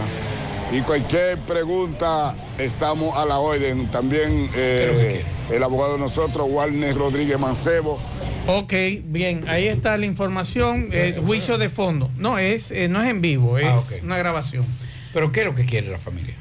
Y 0.72 0.82
cualquier 0.82 1.38
pregunta, 1.40 2.36
estamos 2.58 3.16
a 3.16 3.26
la 3.26 3.38
orden. 3.38 3.88
También 3.92 4.50
eh, 4.56 5.24
el 5.52 5.62
abogado 5.62 5.94
de 5.94 6.00
nosotros, 6.00 6.48
Warner 6.50 6.96
Rodríguez 6.96 7.40
Mancebo, 7.40 8.00
Ok, 8.46 8.74
bien, 9.06 9.46
ahí 9.48 9.68
está 9.70 9.96
la 9.96 10.06
información, 10.06 10.90
eh, 10.92 11.18
juicio 11.26 11.58
de 11.58 11.70
fondo. 11.70 12.10
No, 12.18 12.38
es, 12.38 12.72
eh, 12.72 12.90
no 12.90 13.02
es 13.02 13.10
en 13.10 13.22
vivo, 13.22 13.58
es 13.58 13.66
Ah, 13.66 13.80
ok. 13.80 14.04
una 14.04 14.18
grabación. 14.18 14.66
¿Pero 15.14 15.32
qué 15.32 15.42
es 15.42 15.46
lo 15.46 15.56
que 15.56 15.64
quiere 15.66 15.90
la 15.90 15.98
familia? 15.98 16.34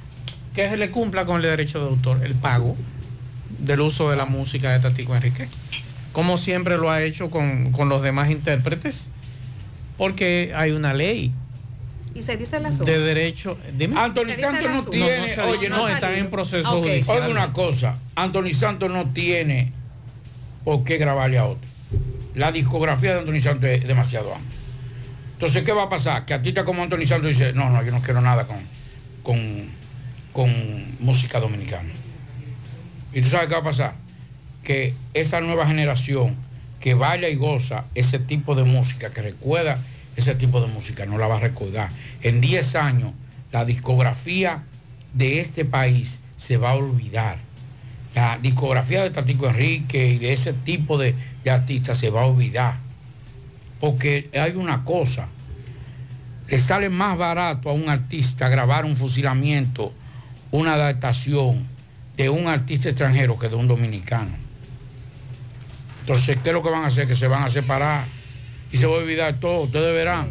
Que 0.53 0.69
se 0.69 0.77
le 0.77 0.91
cumpla 0.91 1.25
con 1.27 1.37
el 1.37 1.43
derecho 1.43 1.79
de 1.81 1.91
autor, 1.91 2.25
el 2.25 2.35
pago 2.35 2.77
del 3.61 3.83
uso 3.83 4.11
de 4.11 4.17
la 4.17 4.25
música 4.25 4.73
de 4.73 4.81
Tatico 4.81 5.15
Enrique, 5.15 5.47
como 6.13 6.39
siempre 6.39 6.77
lo 6.77 6.91
ha 6.91 7.03
hecho 7.03 7.31
con, 7.31 7.71
con 7.71 7.89
los 7.89 8.03
demás 8.03 8.31
intérpretes, 8.31 9.07
porque 9.97 10.53
hay 10.57 10.73
una 10.73 10.95
ley 10.95 11.31
Y 12.15 12.23
se 12.23 12.37
dice 12.37 12.61
la 12.61 12.71
de 12.71 12.99
derecho. 12.99 13.57
Dime. 13.77 13.99
Anthony 13.99 14.37
Santos 14.39 14.71
no 14.71 14.83
suma. 14.83 14.91
tiene, 14.91 15.37
No, 15.37 15.43
no 15.45 15.49
oye, 15.51 15.69
no, 15.69 15.77
No, 15.79 15.89
están 15.89 16.15
en 16.15 16.31
proceso 16.31 16.69
Ah, 16.69 16.75
ok. 16.75 16.83
judicial. 16.85 17.17
Oiga 17.17 17.29
una 17.29 17.53
cosa, 17.53 17.99
Anthony 18.15 18.53
Santos 18.55 18.91
no 18.91 19.07
tiene 19.11 19.73
por 20.65 20.85
qué 20.85 20.99
grabarle 20.99 21.39
a 21.39 21.47
otro. 21.47 21.69
la 22.35 22.51
discografía 22.53 23.13
de 23.15 23.19
Anthony 23.21 23.41
Santos 23.41 23.69
es 23.69 23.87
demasiado 23.87 24.35
amplia. 24.35 24.59
Entonces, 25.35 25.65
¿qué 25.65 25.73
va 25.73 25.83
a 25.85 25.89
pasar? 25.91 26.25
Que 26.25 26.35
artistas 26.35 26.65
como 26.65 26.83
Anthony 26.83 27.05
Santos 27.07 27.29
dice, 27.31 27.53
no, 27.53 27.69
no, 27.69 27.83
yo 27.83 27.93
no 27.93 28.01
quiero 28.01 28.21
nada 28.21 28.47
con, 28.47 28.57
con, 29.23 29.67
con 30.33 30.51
música 31.01 31.41
dominicana. 31.41 31.91
Y 33.13 33.21
tú 33.21 33.29
sabes 33.29 33.49
qué 33.49 33.55
va 33.55 33.61
a 33.61 33.65
pasar? 33.65 33.95
Que 34.65 34.95
esa 35.15 35.41
nueva 35.41 35.67
generación 35.67 36.37
que 36.81 36.95
baila 36.95 37.29
y 37.29 37.35
goza 37.35 37.85
ese 37.95 38.19
tipo 38.19 38.55
de 38.55 38.65
música, 38.65 39.11
que 39.11 39.21
recuerda 39.23 39.79
ese 40.17 40.35
tipo 40.35 40.61
de 40.61 40.67
música, 40.67 41.07
no 41.07 41.19
la 41.19 41.27
va 41.27 41.37
a 41.37 41.41
recordar. 41.41 41.91
En 42.23 42.41
10 42.41 42.75
años, 42.77 43.13
la 43.51 43.65
discografía 43.65 44.63
de 45.13 45.41
este 45.41 45.65
país 45.65 46.21
se 46.37 46.57
va 46.57 46.71
a 46.71 46.75
olvidar. 46.75 47.37
La 48.15 48.39
discografía 48.39 49.03
de 49.03 49.11
Tatico 49.11 49.47
Enrique 49.47 50.09
y 50.09 50.19
de 50.19 50.33
ese 50.33 50.53
tipo 50.53 50.99
de, 50.99 51.15
artistas 51.51 51.99
se 51.99 52.11
va 52.11 52.23
a 52.23 52.27
olvidar. 52.27 52.77
Porque 53.81 54.29
hay 54.35 54.53
una 54.53 54.85
cosa, 54.85 55.27
le 56.49 56.59
sale 56.59 56.89
más 56.89 57.17
barato 57.19 57.71
a 57.71 57.73
un 57.73 57.89
artista 57.89 58.49
grabar 58.49 58.85
un 58.85 58.97
fusilamiento, 58.97 59.93
una 60.51 60.75
adaptación 60.75 61.67
de 62.17 62.29
un 62.29 62.47
artista 62.47 62.91
extranjero 62.91 63.39
que 63.39 63.49
de 63.49 63.57
un 63.57 63.67
dominicano. 63.67 64.31
Entonces, 66.01 66.37
¿qué 66.43 66.51
es 66.51 66.53
lo 66.53 66.63
que 66.63 66.71
van 66.71 66.85
a 66.85 66.89
hacer? 66.89 67.09
Que 67.09 67.17
se 67.17 67.29
van 67.29 67.45
a 67.45 67.51
separar 67.51 68.05
y 68.73 68.79
se 68.79 68.87
va 68.87 68.95
a 68.95 68.99
olvidar 68.99 69.39
todo. 69.39 69.63
Ustedes 69.63 69.95
verán. 69.95 70.31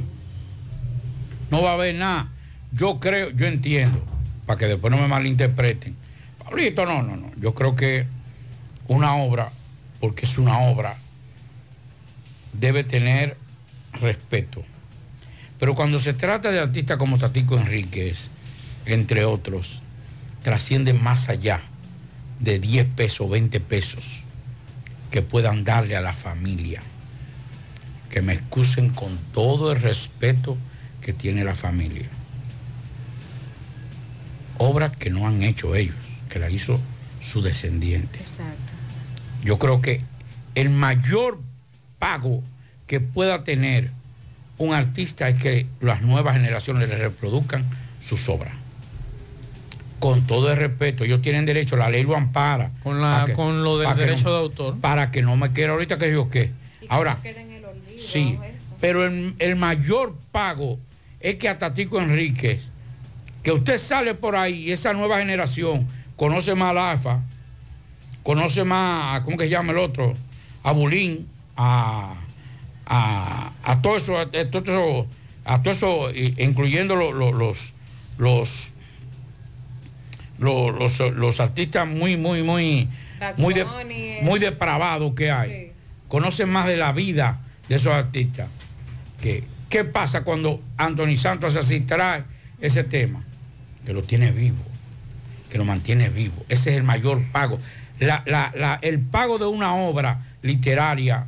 No 1.50 1.62
va 1.62 1.72
a 1.72 1.74
haber 1.74 1.96
nada. 1.96 2.28
Yo 2.74 3.00
creo, 3.00 3.30
yo 3.30 3.46
entiendo, 3.46 4.04
para 4.46 4.58
que 4.58 4.66
después 4.66 4.92
no 4.92 4.98
me 4.98 5.08
malinterpreten. 5.08 5.96
Pablito, 6.44 6.86
no, 6.86 7.04
no, 7.04 7.16
no. 7.16 7.32
Yo 7.38 7.54
creo 7.54 7.76
que 7.76 8.06
una 8.88 9.16
obra, 9.16 9.52
porque 10.00 10.26
es 10.26 10.38
una 10.38 10.60
obra, 10.60 10.98
debe 12.54 12.84
tener 12.84 13.38
respeto. 13.94 14.64
Pero 15.60 15.76
cuando 15.76 16.00
se 16.00 16.14
trata 16.14 16.52
de 16.52 16.60
artistas 16.60 16.98
como 16.98 17.20
Tatico 17.20 17.58
Enríquez, 17.58 18.30
entre 18.86 19.26
otros, 19.26 19.82
trascienden 20.44 21.04
más 21.04 21.30
allá 21.30 21.62
de 22.40 22.58
10 22.60 22.88
pesos, 22.96 23.30
20 23.30 23.60
pesos 23.60 24.22
que 25.12 25.22
puedan 25.22 25.64
darle 25.64 25.96
a 25.96 26.02
la 26.02 26.14
familia. 26.14 26.82
Que 28.12 28.22
me 28.22 28.34
excusen 28.34 28.90
con 28.90 29.18
todo 29.34 29.72
el 29.72 29.80
respeto 29.82 30.58
que 31.02 31.14
tiene 31.14 31.44
la 31.46 31.56
familia. 31.56 32.06
Obras 34.58 34.96
que 34.98 35.10
no 35.10 35.28
han 35.28 35.42
hecho 35.44 35.76
ellos, 35.76 35.96
que 36.30 36.38
la 36.40 36.50
hizo 36.50 36.80
su 37.22 37.42
descendiente. 37.42 38.20
Exacto. 38.20 38.74
Yo 39.44 39.58
creo 39.58 39.82
que 39.82 40.02
el 40.56 40.70
mayor 40.70 41.40
pago 42.00 42.44
que 42.86 43.00
pueda 43.00 43.44
tener 43.44 43.90
un 44.58 44.74
artista 44.74 45.30
es 45.30 45.42
que 45.42 45.66
las 45.80 46.02
nuevas 46.02 46.36
generaciones 46.36 46.90
le 46.90 46.98
reproduzcan 46.98 47.64
sus 48.02 48.28
obras. 48.30 48.54
Con 50.00 50.28
todo 50.28 50.52
el 50.52 50.58
respeto, 50.58 51.04
ellos 51.06 51.22
tienen 51.22 51.46
derecho, 51.46 51.78
la 51.78 51.90
ley 51.90 52.04
lo 52.04 52.16
ampara. 52.16 52.72
Con, 52.84 53.02
la, 53.02 53.24
que- 53.26 53.34
con 53.34 53.64
lo 53.64 53.78
del 53.80 53.88
que 53.96 54.02
derecho 54.02 54.26
no- 54.26 54.32
de 54.34 54.38
autor. 54.40 54.78
Para 54.80 55.12
que 55.12 55.22
no 55.22 55.38
me 55.38 55.52
quiera 55.52 55.72
ahorita 55.74 55.98
que 55.98 56.12
yo 56.12 56.30
qué. 56.30 56.52
Ahora, 56.90 57.18
sí, 58.02 58.38
pero 58.80 59.06
el, 59.06 59.34
el 59.40 59.56
mayor 59.56 60.16
pago 60.32 60.78
es 61.20 61.36
que 61.36 61.48
a 61.50 61.58
Tatico 61.58 62.00
Enríquez, 62.02 62.62
que 63.44 63.52
usted 63.52 63.78
sale 63.78 64.14
por 64.16 64.36
ahí 64.36 64.68
y 64.68 64.72
esa 64.72 64.94
nueva 64.94 65.20
generación 65.20 65.88
conoce 66.16 66.56
más 66.56 66.72
al 66.72 66.78
AFA, 66.78 67.20
conoce 68.24 68.64
más, 68.64 69.16
a- 69.22 69.24
¿cómo 69.24 69.38
que 69.38 69.46
se 69.46 69.50
llama 69.52 69.72
el 69.72 69.78
otro? 69.80 70.16
A 70.64 70.72
Bulín, 70.72 71.28
a, 71.58 72.14
a, 72.86 73.52
a 73.64 73.82
todo 73.82 73.98
eso, 73.98 74.18
a, 74.18 74.22
a 74.22 74.28
todo 74.28 74.62
eso, 74.64 75.08
a 75.46 75.62
todo 75.64 75.72
eso, 75.74 76.12
incluyendo 76.38 76.96
lo- 76.96 77.12
lo- 77.14 77.32
los, 77.32 77.74
los, 78.18 78.72
los, 80.40 80.74
los, 81.00 81.00
los 81.16 81.40
artistas 81.40 81.88
muy, 81.88 82.18
muy, 82.18 82.42
muy, 82.44 82.88
muy, 83.38 83.54
de- 83.54 83.66
muy 84.24 84.40
depravados 84.40 85.14
que 85.16 85.32
hay. 85.32 85.72
Conocen 86.08 86.50
más 86.50 86.68
de 86.68 86.78
la 86.78 86.92
vida 86.92 87.40
de 87.72 87.78
esos 87.78 87.94
artistas. 87.94 88.50
Que, 89.22 89.46
¿Qué 89.70 89.86
pasa 89.86 90.24
cuando 90.26 90.60
Anthony 90.76 91.16
Santos 91.16 91.56
así 91.56 91.80
trae 91.80 92.24
ese 92.60 92.84
tema? 92.84 93.24
Que 93.86 93.94
lo 93.94 94.04
tiene 94.04 94.32
vivo, 94.32 94.58
que 95.50 95.58
lo 95.58 95.64
mantiene 95.64 96.10
vivo. 96.10 96.36
Ese 96.50 96.72
es 96.72 96.76
el 96.78 96.84
mayor 96.84 97.24
pago. 97.32 97.60
La- 98.00 98.24
la- 98.26 98.52
la- 98.58 98.78
el 98.82 99.00
pago 99.00 99.38
de 99.38 99.46
una 99.46 99.74
obra 99.76 100.20
literaria, 100.42 101.28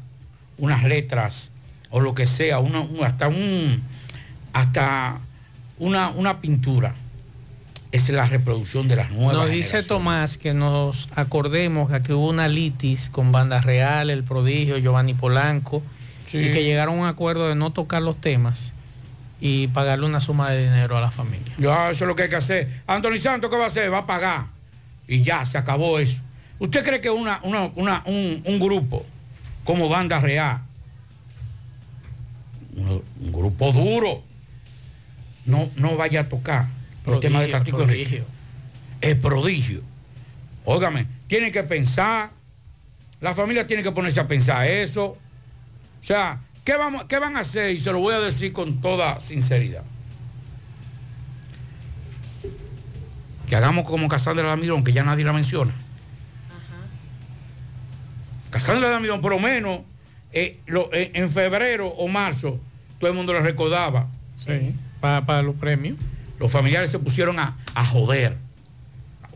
unas 0.58 0.84
letras 0.84 1.50
o 1.92 2.02
lo 2.02 2.14
que 2.14 2.26
sea, 2.26 2.60
una- 2.60 2.82
un- 2.82 3.06
hasta 3.06 3.30
un 3.30 3.82
hasta 4.52 5.18
una, 5.80 6.10
una 6.10 6.42
pintura. 6.42 6.94
Es 7.94 8.10
la 8.10 8.26
reproducción 8.26 8.88
de 8.90 8.98
las 8.98 9.12
nuevas. 9.12 9.36
Nos 9.36 9.50
dice. 9.50 9.82
Tomás 9.84 10.38
que 10.38 10.54
nos 10.54 11.08
acordemos 11.16 11.90
que 11.90 11.96
aquí 11.96 12.12
hubo 12.12 12.28
una 12.30 12.48
litis 12.50 13.10
con 13.10 13.32
Banda 13.32 13.62
Real, 13.62 14.10
El 14.10 14.24
Prodigio, 14.24 14.78
Giovanni 14.78 15.14
Polanco, 15.14 15.82
Sí. 16.34 16.40
y 16.50 16.52
que 16.54 16.64
llegaron 16.64 16.98
a 16.98 17.02
un 17.02 17.08
acuerdo 17.08 17.48
de 17.48 17.56
no 17.56 17.72
tocar 17.72 18.02
los 18.02 18.20
temas 18.20 18.72
y 19.40 19.68
pagarle 19.68 20.06
una 20.06 20.20
suma 20.20 20.50
de 20.52 20.64
dinero 20.64 20.98
a 20.98 21.02
la 21.02 21.12
familia. 21.12 21.54
Ya, 21.58 21.92
eso 21.92 22.04
es 22.06 22.08
lo 22.08 22.16
que 22.16 22.24
hay 22.24 22.30
que 22.30 22.36
hacer. 22.38 22.68
Anthony 22.88 23.18
Santos, 23.20 23.50
¿qué 23.50 23.58
va 23.58 23.66
a 23.66 23.68
hacer? 23.68 23.92
Va 23.94 24.00
a 24.00 24.06
pagar. 24.08 24.46
Y 25.08 25.22
ya, 25.22 25.46
se 25.46 25.58
acabó 25.58 26.00
eso. 26.00 26.20
¿Usted 26.60 26.84
cree 26.84 27.02
que 27.02 27.10
una, 27.10 27.40
una- 27.44 27.70
una- 27.76 28.02
un, 28.06 28.42
un 28.46 28.60
grupo 28.60 29.06
como 29.64 29.90
Banda 29.90 30.20
Real, 30.20 30.60
un, 32.76 33.04
un 33.22 33.32
grupo 33.32 33.72
duro, 33.72 34.22
no, 35.46 35.70
no 35.76 35.96
vaya 35.98 36.22
a 36.22 36.30
tocar 36.30 36.66
los 37.06 37.20
temas 37.20 37.42
de 37.42 37.50
Prodigio, 37.50 37.60
Tatico 37.60 37.78
prodigio. 37.78 38.26
Es 39.02 39.16
prodigio. 39.18 39.82
Óigame, 40.66 41.06
tienen 41.28 41.52
que 41.52 41.64
pensar, 41.64 42.30
la 43.20 43.34
familia 43.34 43.68
tiene 43.68 43.84
que 43.84 43.92
ponerse 43.92 44.20
a 44.22 44.28
pensar 44.28 44.66
eso. 44.68 45.18
O 46.04 46.06
sea, 46.06 46.40
¿qué, 46.66 46.76
vamos, 46.76 47.06
¿qué 47.06 47.18
van 47.18 47.38
a 47.38 47.40
hacer? 47.40 47.72
Y 47.72 47.80
se 47.80 47.92
lo 47.92 48.00
voy 48.00 48.14
a 48.14 48.20
decir 48.20 48.52
con 48.54 48.82
toda 48.82 49.20
sinceridad. 49.22 49.84
que 53.48 53.56
hagamos 53.58 53.86
como 53.86 54.08
Casandra 54.08 54.48
Damirón, 54.48 54.84
que 54.84 54.94
ya 54.94 55.04
nadie 55.04 55.24
la 55.24 55.34
menciona. 55.34 55.72
Casandra 58.50 58.90
Damirón, 58.90 59.22
por 59.22 59.32
lo 59.34 59.40
menos, 59.40 59.82
eh, 60.32 60.60
lo- 60.66 60.90
eh, 60.94 61.12
en 61.14 61.30
febrero 61.32 61.88
o 61.88 62.08
marzo, 62.08 62.60
todo 63.00 63.10
el 63.10 63.16
mundo 63.16 63.34
la 63.34 63.42
recordaba. 63.42 64.08
Sí, 64.46 64.74
para, 65.00 65.26
para 65.26 65.42
los 65.42 65.56
premios. 65.56 65.98
Los 66.40 66.52
familiares 66.52 66.90
se 66.92 67.00
pusieron 67.00 67.40
a, 67.40 67.56
a 67.76 67.86
joder. 67.86 68.38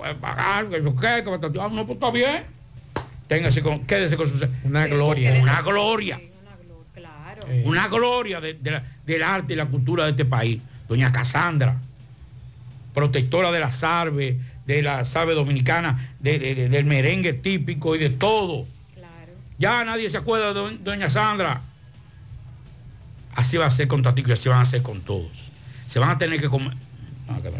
A 0.04 0.14
pagar, 0.16 0.68
que 0.70 0.82
yo 0.84 0.96
qué, 0.96 1.24
que 1.24 1.30
me- 1.30 1.62
ah, 1.62 1.70
no, 1.72 1.86
pues 1.86 1.98
está 1.98 2.12
bien. 2.12 2.44
Téngase 3.28 3.62
con, 3.62 3.86
quédese 3.86 4.16
con 4.18 4.28
su... 4.28 4.48
Una 4.64 4.88
gloria. 4.88 5.34
Una 5.42 5.62
gloria. 5.62 6.20
Una 7.66 7.88
gloria 7.88 8.40
de- 8.42 8.54
de 8.56 8.72
la- 8.72 8.84
del 9.06 9.24
arte 9.24 9.54
y 9.54 9.56
la 9.56 9.66
cultura 9.66 10.06
de 10.06 10.12
este 10.12 10.26
país. 10.26 10.60
Doña 10.90 11.12
Casandra, 11.12 11.78
protectora 12.94 13.52
de 13.52 13.60
las 13.60 13.84
aves, 13.84 14.36
de 14.66 14.82
las 14.82 15.16
aves 15.16 15.36
dominicanas, 15.36 16.02
de- 16.20 16.40
de- 16.40 16.56
de- 16.56 16.70
del 16.70 16.86
merengue 16.86 17.34
típico 17.34 17.96
y 17.96 18.00
de 18.00 18.10
todo. 18.10 18.66
Ya 19.60 19.84
nadie 19.86 20.10
se 20.10 20.18
acuerda 20.18 20.48
de 20.48 20.54
do- 20.54 20.72
Doña 20.72 21.10
Sandra. 21.10 21.62
Así 23.36 23.58
va 23.58 23.68
a 23.68 23.72
ser 23.72 23.88
con 23.88 24.02
Tatico 24.04 24.30
y 24.30 24.34
así 24.34 24.50
van 24.50 24.60
a 24.62 24.66
ser 24.66 24.82
con 24.82 25.02
todos. 25.02 25.32
Se 25.86 26.00
van 26.00 26.10
a 26.10 26.18
tener 26.18 26.40
que 26.42 26.50
comer. 26.50 26.74
No, 27.30 27.42
que-. 27.42 27.52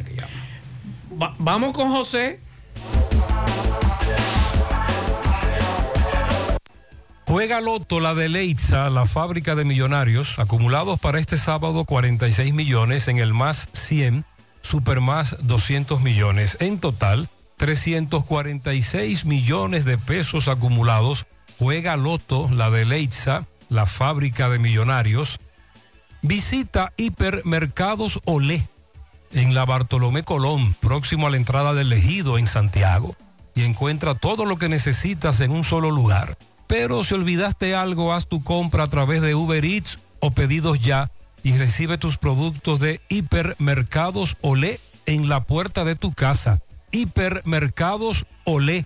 Va- 1.22 1.36
vamos 1.38 1.74
con 1.74 1.90
José. 1.92 2.40
Juega 7.28 7.60
Loto 7.60 8.00
la 8.00 8.16
de 8.16 8.30
Leitza, 8.30 8.90
la 8.90 9.06
fábrica 9.06 9.54
de 9.54 9.66
millonarios, 9.66 10.40
acumulados 10.40 10.98
para 10.98 11.20
este 11.20 11.38
sábado 11.38 11.84
46 11.84 12.54
millones 12.54 13.10
en 13.10 13.18
el 13.18 13.34
más 13.34 13.68
100, 13.74 14.24
super 14.62 15.02
más 15.02 15.36
200 15.46 16.00
millones. 16.00 16.56
En 16.62 16.80
total, 16.80 17.28
346 17.58 19.26
millones 19.26 19.84
de 19.84 19.98
pesos 19.98 20.48
acumulados. 20.48 21.26
Juega 21.60 21.98
Loto 21.98 22.50
la 22.50 22.70
de 22.70 22.86
Leitza, 22.86 23.46
la 23.68 23.88
fábrica 23.88 24.48
de 24.48 24.60
millonarios. 24.60 25.38
Visita 26.22 26.94
Hipermercados 26.96 28.22
Olé 28.24 28.66
en 29.34 29.54
la 29.54 29.66
Bartolomé 29.66 30.24
Colón, 30.24 30.76
próximo 30.76 31.28
a 31.28 31.30
la 31.30 31.38
entrada 31.38 31.74
del 31.74 31.92
Ejido 31.92 32.38
en 32.38 32.48
Santiago, 32.48 33.18
y 33.54 33.64
encuentra 33.64 34.16
todo 34.16 34.46
lo 34.46 34.56
que 34.56 34.70
necesitas 34.70 35.42
en 35.42 35.52
un 35.52 35.66
solo 35.66 35.92
lugar. 35.92 36.38
Pero 36.68 37.04
si 37.04 37.14
olvidaste 37.14 37.76
algo, 37.76 38.14
haz 38.14 38.28
tu 38.28 38.44
compra 38.44 38.84
a 38.84 38.90
través 38.90 39.22
de 39.22 39.36
Uber 39.36 39.64
Eats 39.64 40.00
o 40.20 40.32
pedidos 40.32 40.80
ya 40.80 41.10
y 41.44 41.58
recibe 41.58 41.98
tus 41.98 42.18
productos 42.18 42.80
de 42.80 43.00
Hipermercados 43.10 44.36
Olé 44.42 44.80
en 45.06 45.30
la 45.30 45.42
puerta 45.42 45.86
de 45.86 45.96
tu 45.96 46.14
casa. 46.14 46.62
Hipermercados 46.92 48.26
Olé, 48.44 48.86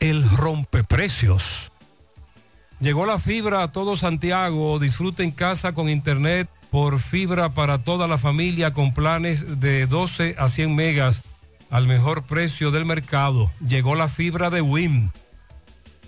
el 0.00 0.28
rompeprecios. 0.28 1.72
Llegó 2.80 3.06
la 3.06 3.18
fibra 3.18 3.62
a 3.62 3.72
todo 3.72 3.96
Santiago. 3.96 4.78
Disfruta 4.78 5.22
en 5.22 5.30
casa 5.30 5.72
con 5.72 5.88
internet 5.88 6.48
por 6.70 7.00
fibra 7.00 7.50
para 7.50 7.78
toda 7.78 8.06
la 8.06 8.18
familia 8.18 8.74
con 8.74 8.92
planes 8.92 9.60
de 9.60 9.86
12 9.86 10.36
a 10.38 10.48
100 10.48 10.74
megas 10.74 11.22
al 11.70 11.86
mejor 11.86 12.24
precio 12.24 12.70
del 12.70 12.84
mercado. 12.84 13.50
Llegó 13.66 13.94
la 13.94 14.08
fibra 14.08 14.50
de 14.50 14.60
WIM. 14.60 15.10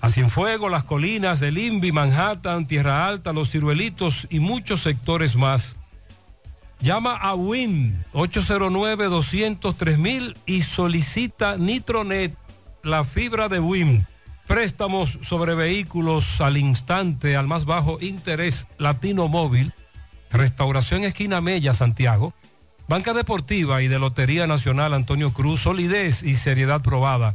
A 0.01 0.11
Cienfuegos, 0.11 0.71
las 0.71 0.85
colinas, 0.85 1.43
el 1.43 1.59
INVI, 1.59 1.91
Manhattan, 1.93 2.67
Tierra 2.67 3.07
Alta, 3.07 3.33
Los 3.33 3.51
Ciruelitos 3.51 4.29
y 4.31 4.39
muchos 4.39 4.83
sectores 4.83 5.35
más. 5.35 5.75
Llama 6.81 7.17
a 7.17 7.35
WIM 7.35 8.05
809-203 8.13 10.37
y 10.47 10.63
solicita 10.63 11.57
Nitronet, 11.57 12.33
la 12.85 13.03
fibra 13.03 13.49
de 13.49 13.59
WIM. 13.59 14.05
Préstamos 14.47 15.19
sobre 15.23 15.57
vehículos 15.57 16.41
al 16.41 16.57
instante, 16.57 17.35
al 17.37 17.49
más 17.49 17.65
bajo 17.65 17.99
interés, 18.01 18.69
Latino 18.79 19.27
Móvil, 19.27 19.73
Restauración 20.31 21.03
Esquina 21.03 21.41
Mella, 21.41 21.75
Santiago, 21.75 22.33
Banca 22.87 23.13
Deportiva 23.13 23.83
y 23.83 23.89
de 23.89 23.99
Lotería 23.99 24.47
Nacional 24.47 24.95
Antonio 24.95 25.33
Cruz, 25.33 25.63
solidez 25.63 26.23
y 26.23 26.37
seriedad 26.37 26.83
probada. 26.83 27.35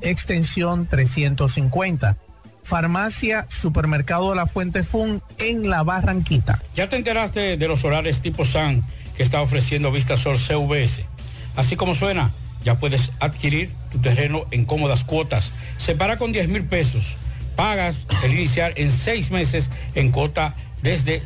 extensión 0.00 0.86
350. 0.86 2.16
Farmacia 2.62 3.46
Supermercado 3.48 4.34
La 4.34 4.46
Fuente 4.46 4.82
Fun 4.82 5.22
en 5.38 5.70
La 5.70 5.84
Barranquita. 5.84 6.60
¿Ya 6.74 6.88
te 6.88 6.96
enteraste 6.96 7.56
de 7.56 7.68
los 7.68 7.80
solares 7.80 8.20
tipo 8.20 8.44
SAN 8.44 8.82
que 9.16 9.22
está 9.22 9.40
ofreciendo 9.40 9.92
Vistasol 9.92 10.36
CVS? 10.36 11.04
Así 11.54 11.76
como 11.76 11.94
suena, 11.94 12.32
ya 12.64 12.78
puedes 12.78 13.12
adquirir 13.20 13.70
tu 13.92 14.00
terreno 14.00 14.46
en 14.50 14.64
cómodas 14.64 15.04
cuotas. 15.04 15.52
Separa 15.78 16.18
con 16.18 16.32
10 16.32 16.48
mil 16.48 16.64
pesos. 16.64 17.16
Pagas 17.54 18.06
el 18.24 18.34
iniciar 18.34 18.72
en 18.76 18.90
seis 18.90 19.30
meses 19.30 19.70
en 19.94 20.10
cuota 20.10 20.54
desde, 20.82 21.22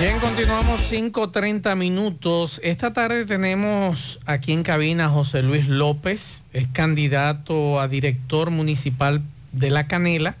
Bien, 0.00 0.18
continuamos 0.18 0.90
5.30 0.90 1.76
minutos. 1.76 2.58
Esta 2.64 2.94
tarde 2.94 3.26
tenemos 3.26 4.18
aquí 4.24 4.54
en 4.54 4.62
cabina 4.62 5.04
a 5.04 5.08
José 5.10 5.42
Luis 5.42 5.68
López, 5.68 6.42
es 6.54 6.66
candidato 6.68 7.78
a 7.78 7.86
director 7.86 8.50
municipal 8.50 9.20
de 9.52 9.68
La 9.68 9.88
Canela, 9.88 10.36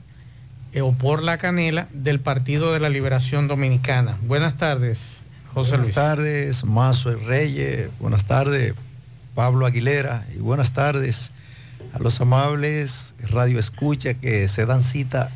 eh, 0.72 0.80
o 0.80 0.92
por 0.92 1.22
La 1.22 1.36
Canela, 1.36 1.88
del 1.92 2.20
Partido 2.20 2.72
de 2.72 2.80
la 2.80 2.88
Liberación 2.88 3.48
Dominicana. 3.48 4.16
Buenas 4.22 4.56
tardes, 4.56 5.24
José 5.52 5.72
buenas 5.72 5.88
Luis. 5.88 5.94
Buenas 5.94 6.16
tardes, 6.16 6.64
Mazo 6.64 7.14
Reyes. 7.18 7.90
Buenas 8.00 8.24
tardes, 8.24 8.72
Pablo 9.34 9.66
Aguilera. 9.66 10.24
Y 10.34 10.38
buenas 10.38 10.72
tardes 10.72 11.32
a 11.92 11.98
los 11.98 12.18
amables 12.22 13.12
Radio 13.28 13.58
Escucha 13.58 14.14
que 14.14 14.48
se 14.48 14.64
dan 14.64 14.82
cita 14.82 15.30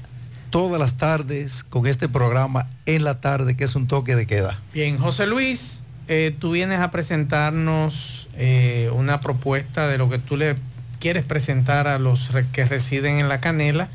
todas 0.55 0.79
las 0.79 0.95
tardes 0.97 1.65
con 1.65 1.89
este 1.89 2.09
programa 2.09 2.69
en 2.87 3.03
la 3.03 3.21
tarde, 3.21 3.57
que 3.57 3.65
es 3.65 3.75
un 3.75 3.89
toque 3.89 4.15
de 4.15 4.25
queda. 4.25 4.61
Bien, 4.73 4.99
José 4.99 5.27
Luis, 5.27 5.81
eh, 6.07 6.33
tú 6.39 6.53
vienes 6.53 6.79
a 6.79 6.93
presentarnos 6.93 8.29
eh, 8.37 8.89
una 8.95 9.21
propuesta 9.21 9.89
de 9.89 9.99
lo 9.99 10.09
que 10.09 10.21
tú 10.21 10.37
le 10.37 10.55
quieres 11.01 11.25
presentar 11.25 11.89
a 11.89 11.99
los 11.99 12.31
que 12.53 12.67
residen 12.67 13.19
en 13.19 13.29
La 13.29 13.41
Canela, 13.41 13.89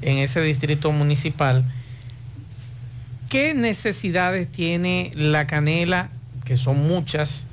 en 0.00 0.18
ese 0.18 0.40
distrito 0.40 0.90
municipal. 0.90 1.64
¿Qué 3.28 3.54
necesidades 3.54 4.50
tiene 4.50 5.12
La 5.14 5.46
Canela, 5.46 6.08
que 6.44 6.56
son 6.56 6.78
muchas, 6.78 7.46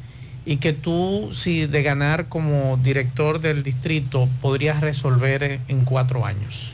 y 0.47 0.57
que 0.57 0.73
tú, 0.73 1.29
si 1.33 1.67
de 1.67 1.83
ganar 1.83 2.29
como 2.29 2.77
director 2.77 3.41
del 3.41 3.61
distrito, 3.61 4.27
podrías 4.41 4.81
resolver 4.81 5.59
en 5.67 5.85
cuatro 5.85 6.25
años? 6.25 6.68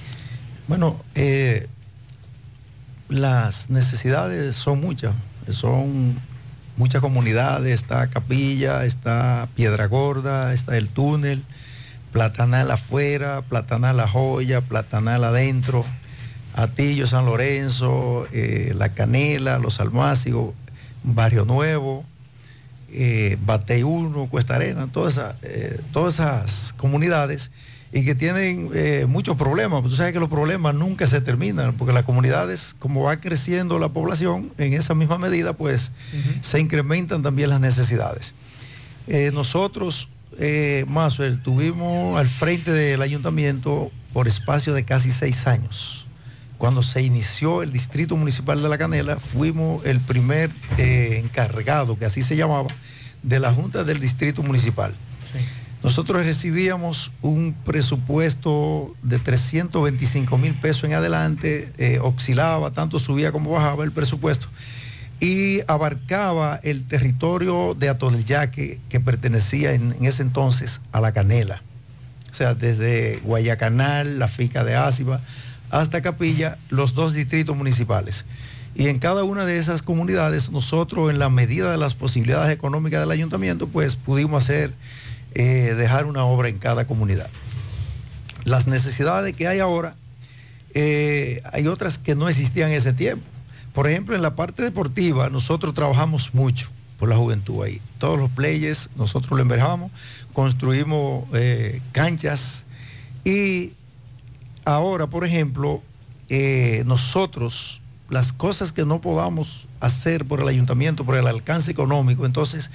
Bueno, 0.68 1.00
eh, 1.14 1.68
las 3.08 3.70
necesidades 3.70 4.56
son 4.56 4.82
muchas, 4.82 5.14
son 5.52 6.20
muchas 6.76 7.02
comunidades, 7.02 7.72
está 7.72 8.08
Capilla, 8.08 8.84
está 8.84 9.48
Piedra 9.56 9.86
Gorda, 9.86 10.54
está 10.54 10.76
el 10.76 10.90
túnel, 10.90 11.44
Platanal 12.12 12.72
afuera, 12.72 13.44
Platanal 13.44 13.98
La 13.98 14.08
Joya, 14.08 14.62
Platanal 14.62 15.24
adentro, 15.24 15.86
Atillo, 16.56 17.06
San 17.06 17.26
Lorenzo, 17.26 18.28
eh, 18.32 18.74
La 18.76 18.90
Canela, 18.90 19.60
Los 19.60 19.80
Almácigos, 19.80 20.56
Barrio 21.04 21.46
Nuevo, 21.46 22.06
eh, 22.92 23.38
Batey 23.46 23.84
1, 23.84 24.28
Cuesta 24.32 24.56
Arena, 24.56 24.88
todas 24.92 25.18
esas, 25.18 25.36
eh, 25.44 25.80
todas 25.92 26.16
esas 26.16 26.74
comunidades 26.74 27.52
y 27.96 28.04
que 28.04 28.14
tienen 28.14 28.72
eh, 28.74 29.06
muchos 29.08 29.38
problemas. 29.38 29.82
Tú 29.84 29.96
sabes 29.96 30.12
que 30.12 30.20
los 30.20 30.30
problemas 30.30 30.76
nunca 30.76 31.08
se 31.08 31.22
terminan, 31.22 31.74
porque 31.76 31.94
las 31.94 32.04
comunidades, 32.04 32.76
como 32.78 33.04
va 33.04 33.22
creciendo 33.22 33.80
la 33.80 33.88
población, 33.88 34.52
en 34.58 34.74
esa 34.74 34.94
misma 34.94 35.18
medida, 35.18 35.54
pues 35.54 35.94
se 36.42 36.60
incrementan 36.60 37.24
también 37.24 37.50
las 37.50 37.62
necesidades. 37.62 38.34
Eh, 39.08 39.32
nosotros, 39.34 40.10
eh, 40.38 40.86
tuvimos 41.42 42.20
al 42.20 42.28
frente 42.28 42.74
del 42.74 43.02
ayuntamiento 43.02 43.90
por 44.12 44.28
espacio 44.28 44.74
de 44.74 44.84
casi 44.84 45.10
seis 45.10 45.48
años. 45.48 46.06
Cuando 46.58 46.84
se 46.84 47.02
inició 47.02 47.64
el 47.64 47.72
Distrito 47.72 48.18
Municipal 48.18 48.62
de 48.62 48.68
La 48.68 48.78
Canela, 48.78 49.16
fuimos 49.16 49.86
el 49.86 50.02
primer 50.02 50.50
eh, 50.78 51.22
encargado, 51.24 51.98
que 51.98 52.04
así 52.04 52.24
se 52.24 52.36
llamaba, 52.36 52.68
de 53.24 53.40
la 53.40 53.54
Junta 53.54 53.86
del 53.86 54.02
Distrito 54.02 54.44
Municipal. 54.44 54.94
Nosotros 55.86 56.26
recibíamos 56.26 57.12
un 57.22 57.54
presupuesto 57.64 58.96
de 59.04 59.20
325 59.20 60.36
mil 60.36 60.56
pesos 60.56 60.86
en 60.86 60.96
adelante, 60.96 61.72
eh, 61.78 62.00
oscilaba, 62.02 62.72
tanto 62.72 63.00
subía 63.00 63.32
como 63.32 63.52
bajaba 63.52 63.84
el 63.84 63.92
presupuesto, 63.92 64.48
y 65.20 65.60
abarcaba 65.68 66.60
el 66.64 66.88
territorio 66.88 67.76
de 67.76 67.90
Atoyaque 67.90 68.80
que 68.90 69.00
pertenecía 69.00 69.74
en, 69.74 69.96
ese 70.02 70.24
entonces 70.24 70.82
a 70.92 71.02
La 71.02 71.12
Canela. 71.12 71.62
O 72.32 72.34
sea, 72.34 72.56
desde 72.56 73.20
Guayacanal, 73.24 74.18
la 74.18 74.28
finca 74.28 74.64
de 74.64 74.74
Áciba, 74.76 75.22
hasta 75.70 76.02
Capilla, 76.02 76.58
los 76.72 76.96
dos 76.96 77.14
distritos 77.14 77.56
municipales. 77.56 78.26
Y 78.74 78.88
en 78.88 78.98
cada 78.98 79.24
una 79.24 79.46
de 79.46 79.60
esas 79.60 79.84
comunidades, 79.84 80.50
nosotros, 80.50 81.12
en 81.12 81.20
la 81.20 81.30
medida 81.30 81.72
de 81.72 81.78
las 81.78 81.94
posibilidades 81.94 82.52
económicas 82.52 83.02
del 83.02 83.12
ayuntamiento, 83.12 83.68
pues 83.68 83.96
pudimos 83.96 84.44
hacer 84.44 84.74
eh, 85.38 85.76
dejar 85.78 86.06
una 86.06 86.24
obra 86.24 86.48
en 86.48 86.58
cada 86.60 86.88
comunidad. 86.88 87.30
Las 88.46 88.68
necesidades 88.68 89.36
que 89.36 89.50
hay 89.50 89.60
ahora, 89.60 89.96
eh, 90.74 91.42
hay 91.52 91.68
otras 91.68 91.98
que 91.98 92.16
no 92.16 92.30
existían 92.30 92.70
en 92.70 92.78
ese 92.78 92.94
tiempo. 92.94 93.26
Por 93.74 93.90
ejemplo, 93.90 94.16
en 94.16 94.22
la 94.22 94.38
parte 94.38 94.64
deportiva, 94.64 95.30
nosotros 95.30 95.76
trabajamos 95.76 96.34
mucho 96.34 96.70
por 96.98 97.10
la 97.10 97.18
juventud 97.18 97.66
ahí. 97.66 97.82
Todos 98.00 98.18
los 98.18 98.32
players, 98.32 98.90
nosotros 98.96 99.32
lo 99.32 99.42
enverjamos, 99.42 99.92
construimos 100.32 101.26
eh, 101.34 101.82
canchas 101.92 102.64
y 103.26 103.74
ahora, 104.64 105.08
por 105.08 105.26
ejemplo, 105.26 105.82
nosotros, 106.86 107.82
las 108.10 108.32
cosas 108.32 108.72
que 108.72 108.86
no 108.86 109.02
podamos 109.02 109.68
hacer 109.82 110.24
por 110.24 110.40
el 110.40 110.48
ayuntamiento, 110.48 111.04
por 111.04 111.18
el 111.18 111.28
alcance 111.28 111.72
económico, 111.72 112.26
entonces 112.26 112.72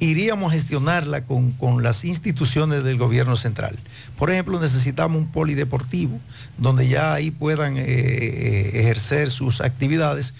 iríamos 0.00 0.50
a 0.52 0.54
gestionarla 0.54 1.22
con, 1.24 1.52
con, 1.52 1.82
las 1.82 2.04
instituciones 2.04 2.84
del 2.84 2.98
gobierno 2.98 3.36
central. 3.36 3.76
Por 4.18 4.30
ejemplo, 4.30 4.60
necesitamos 4.60 5.18
un 5.18 5.26
polideportivo 5.30 6.18
donde 6.58 6.88
ya 6.88 7.14
ahí 7.14 7.30
puedan 7.30 7.76
eh, 7.76 8.70
ejercer 8.74 9.30
sus 9.30 9.60
actividades 9.60 10.34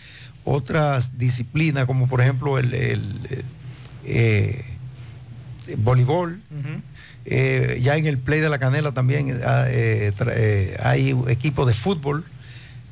otras 0.44 1.18
disciplinas, 1.18 1.86
como 1.86 2.06
por 2.06 2.20
ejemplo 2.20 2.58
el, 2.58 2.74
el, 2.74 3.44
eh, 4.04 4.64
voleibol. 5.78 6.32
Uh 6.50 6.54
-huh. 6.54 6.80
eh, 7.24 7.80
ya 7.82 7.96
en 7.96 8.06
el 8.06 8.18
Play 8.18 8.40
de 8.40 8.50
la 8.50 8.58
Canela 8.58 8.92
también 8.92 9.40
eh, 9.40 10.76
hay 10.82 11.16
equipos 11.28 11.66
de 11.66 11.72
fútbol 11.72 12.24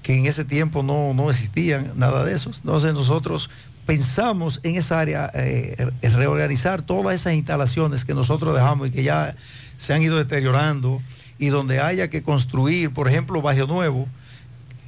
que 0.03 0.17
en 0.17 0.27
ese 0.27 0.45
tiempo 0.45 0.83
no, 0.83 1.15
no 1.15 1.31
existían, 1.31 1.93
nada 1.95 2.25
de 2.25 2.35
eso. 2.35 2.51
Entonces 2.55 2.93
nosotros 2.95 3.51
pensamos 3.87 4.61
en 4.63 4.77
esa 4.77 5.01
área, 5.01 5.31
eh, 5.35 5.91
reorganizar 6.03 6.83
todas 6.83 7.15
esas 7.15 7.35
instalaciones 7.35 8.05
que 8.05 8.15
nosotros 8.15 8.55
dejamos 8.55 8.89
y 8.89 8.91
que 8.91 9.03
ya 9.03 9.35
se 9.77 9.93
han 9.93 10.03
ido 10.03 10.17
deteriorando 10.17 11.03
y 11.39 11.49
donde 11.49 11.81
haya 11.81 12.09
que 12.09 12.23
construir, 12.23 12.91
por 12.91 13.09
ejemplo, 13.09 13.43
Barrio 13.43 13.67
Nuevo, 13.67 14.07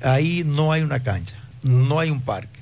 ahí 0.02 0.44
no 0.46 0.72
hay 0.72 0.82
una 0.82 1.00
cancha, 1.00 1.36
no 1.62 1.98
hay 1.98 2.10
un 2.10 2.20
parque, 2.20 2.53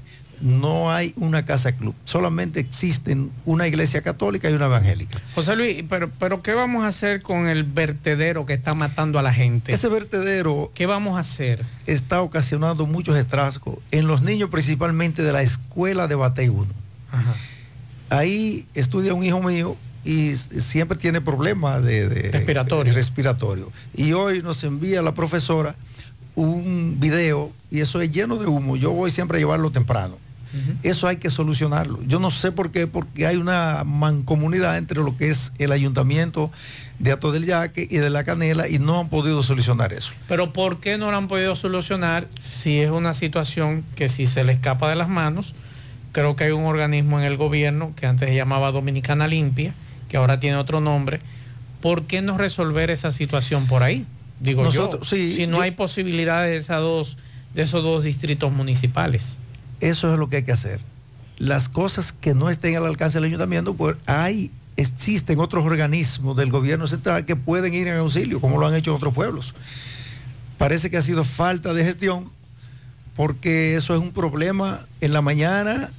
no 0.42 0.92
hay 0.92 1.14
una 1.16 1.44
casa 1.44 1.72
club, 1.72 1.94
solamente 2.04 2.60
existen 2.60 3.30
una 3.46 3.68
iglesia 3.68 4.02
católica 4.02 4.50
y 4.50 4.52
una 4.54 4.66
evangélica. 4.66 5.20
José 5.34 5.56
Luis, 5.56 5.84
pero, 5.88 6.10
pero 6.18 6.42
¿qué 6.42 6.52
vamos 6.52 6.84
a 6.84 6.88
hacer 6.88 7.22
con 7.22 7.48
el 7.48 7.62
vertedero 7.64 8.44
que 8.44 8.52
está 8.52 8.74
matando 8.74 9.18
a 9.18 9.22
la 9.22 9.32
gente? 9.32 9.72
Ese 9.72 9.88
vertedero... 9.88 10.72
¿Qué 10.74 10.86
vamos 10.86 11.16
a 11.16 11.20
hacer? 11.20 11.64
Está 11.86 12.22
ocasionando 12.22 12.86
muchos 12.86 13.16
estragos 13.16 13.78
en 13.90 14.06
los 14.06 14.22
niños 14.22 14.50
principalmente 14.50 15.22
de 15.22 15.32
la 15.32 15.42
escuela 15.42 16.08
de 16.08 16.16
Batey 16.16 16.48
1. 16.48 16.66
Ajá. 17.12 17.34
Ahí 18.10 18.66
estudia 18.74 19.14
un 19.14 19.24
hijo 19.24 19.40
mío 19.42 19.76
y 20.04 20.34
siempre 20.34 20.98
tiene 20.98 21.20
problemas 21.20 21.82
de, 21.82 22.08
de, 22.08 22.30
respiratorio. 22.30 22.92
De 22.92 22.98
respiratorio. 22.98 23.72
Y 23.94 24.12
hoy 24.12 24.42
nos 24.42 24.64
envía 24.64 25.02
la 25.02 25.14
profesora 25.14 25.74
un 26.34 26.96
video 26.98 27.52
y 27.70 27.80
eso 27.80 28.00
es 28.00 28.10
lleno 28.10 28.36
de 28.36 28.46
humo. 28.46 28.76
Yo 28.76 28.92
voy 28.92 29.10
siempre 29.10 29.38
a 29.38 29.40
llevarlo 29.40 29.70
temprano. 29.70 30.18
Uh 30.52 30.56
-huh. 30.56 30.76
Eso 30.82 31.08
hay 31.08 31.16
que 31.16 31.30
solucionarlo. 31.30 32.00
Yo 32.06 32.18
no 32.18 32.30
sé 32.30 32.52
por 32.52 32.70
qué, 32.70 32.86
porque 32.86 33.26
hay 33.26 33.36
una 33.36 33.84
mancomunidad 33.84 34.76
entre 34.76 35.00
lo 35.00 35.16
que 35.16 35.30
es 35.30 35.52
el 35.58 35.72
ayuntamiento 35.72 36.50
de 36.98 37.10
Ato 37.10 37.32
del 37.32 37.44
Yaque 37.44 37.86
y 37.90 37.96
de 37.96 38.10
La 38.10 38.22
Canela 38.22 38.68
y 38.68 38.78
no 38.78 39.00
han 39.00 39.08
podido 39.08 39.42
solucionar 39.42 39.92
eso. 39.92 40.12
Pero 40.28 40.52
¿por 40.52 40.78
qué 40.78 40.98
no 40.98 41.10
lo 41.10 41.16
han 41.16 41.26
podido 41.26 41.56
solucionar 41.56 42.28
si 42.38 42.78
es 42.78 42.90
una 42.90 43.12
situación 43.12 43.84
que 43.96 44.08
si 44.08 44.26
se 44.26 44.44
le 44.44 44.52
escapa 44.52 44.88
de 44.88 44.96
las 44.96 45.08
manos? 45.08 45.54
Creo 46.12 46.36
que 46.36 46.44
hay 46.44 46.52
un 46.52 46.64
organismo 46.64 47.18
en 47.18 47.24
el 47.24 47.36
gobierno 47.36 47.92
que 47.96 48.06
antes 48.06 48.28
se 48.28 48.34
llamaba 48.36 48.70
Dominicana 48.70 49.26
Limpia, 49.26 49.74
que 50.08 50.16
ahora 50.16 50.38
tiene 50.38 50.56
otro 50.56 50.80
nombre. 50.80 51.20
¿Por 51.80 52.04
qué 52.04 52.22
no 52.22 52.38
resolver 52.38 52.90
esa 52.90 53.10
situación 53.10 53.66
por 53.66 53.82
ahí? 53.82 54.06
Digo 54.38 54.62
Nosotros, 54.62 55.10
yo, 55.10 55.16
sí, 55.16 55.34
si 55.34 55.46
no 55.46 55.56
yo, 55.56 55.62
hay 55.62 55.72
posibilidades 55.72 56.50
de, 56.50 56.56
esas 56.56 56.80
dos, 56.80 57.16
de 57.54 57.62
esos 57.62 57.82
dos 57.82 58.04
distritos 58.04 58.52
municipales. 58.52 59.38
Eso 59.82 60.12
es 60.12 60.18
lo 60.18 60.28
que 60.28 60.36
hay 60.36 60.42
que 60.44 60.52
hacer. 60.52 60.78
Las 61.38 61.68
cosas 61.68 62.12
que 62.12 62.34
no 62.34 62.48
estén 62.48 62.76
al 62.76 62.86
alcance 62.86 63.18
del 63.18 63.24
ayuntamiento, 63.24 63.74
pues 63.74 63.96
hay, 64.06 64.52
existen 64.76 65.40
otros 65.40 65.64
organismos 65.66 66.36
del 66.36 66.52
gobierno 66.52 66.86
central 66.86 67.26
que 67.26 67.34
pueden 67.34 67.74
ir 67.74 67.88
en 67.88 67.96
auxilio, 67.96 68.40
como 68.40 68.58
lo 68.58 68.66
han 68.68 68.74
hecho 68.74 68.92
en 68.92 68.96
otros 68.96 69.12
pueblos. 69.12 69.54
Parece 70.56 70.88
que 70.88 70.98
ha 70.98 71.02
sido 71.02 71.24
falta 71.24 71.74
de 71.74 71.84
gestión, 71.84 72.30
porque 73.16 73.74
eso 73.74 73.92
es 73.92 74.00
un 74.00 74.12
problema 74.12 74.86
en 75.00 75.12
la 75.12 75.20
mañana 75.20 75.90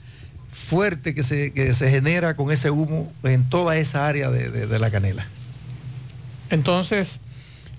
fuerte 0.54 1.14
que 1.14 1.24
se, 1.24 1.52
que 1.52 1.74
se 1.74 1.90
genera 1.90 2.36
con 2.36 2.50
ese 2.50 2.72
humo 2.72 3.12
en 3.24 3.44
toda 3.50 3.76
esa 3.76 4.08
área 4.08 4.32
de, 4.32 4.50
de, 4.50 4.66
de 4.66 4.80
la 4.80 4.90
canela. 4.90 5.28
Entonces, 6.50 7.20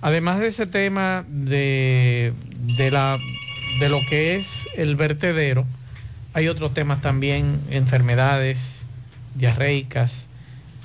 además 0.01 0.39
de 0.39 0.47
ese 0.47 0.67
tema 0.67 1.25
de, 1.27 2.33
de, 2.77 2.91
la, 2.91 3.17
de 3.79 3.89
lo 3.89 3.99
que 4.07 4.35
es 4.35 4.67
el 4.77 4.95
vertedero, 4.95 5.65
hay 6.35 6.49
otros 6.49 6.73
temas 6.73 6.99
también, 6.99 7.61
enfermedades 7.69 8.79
diarreicas, 9.35 10.27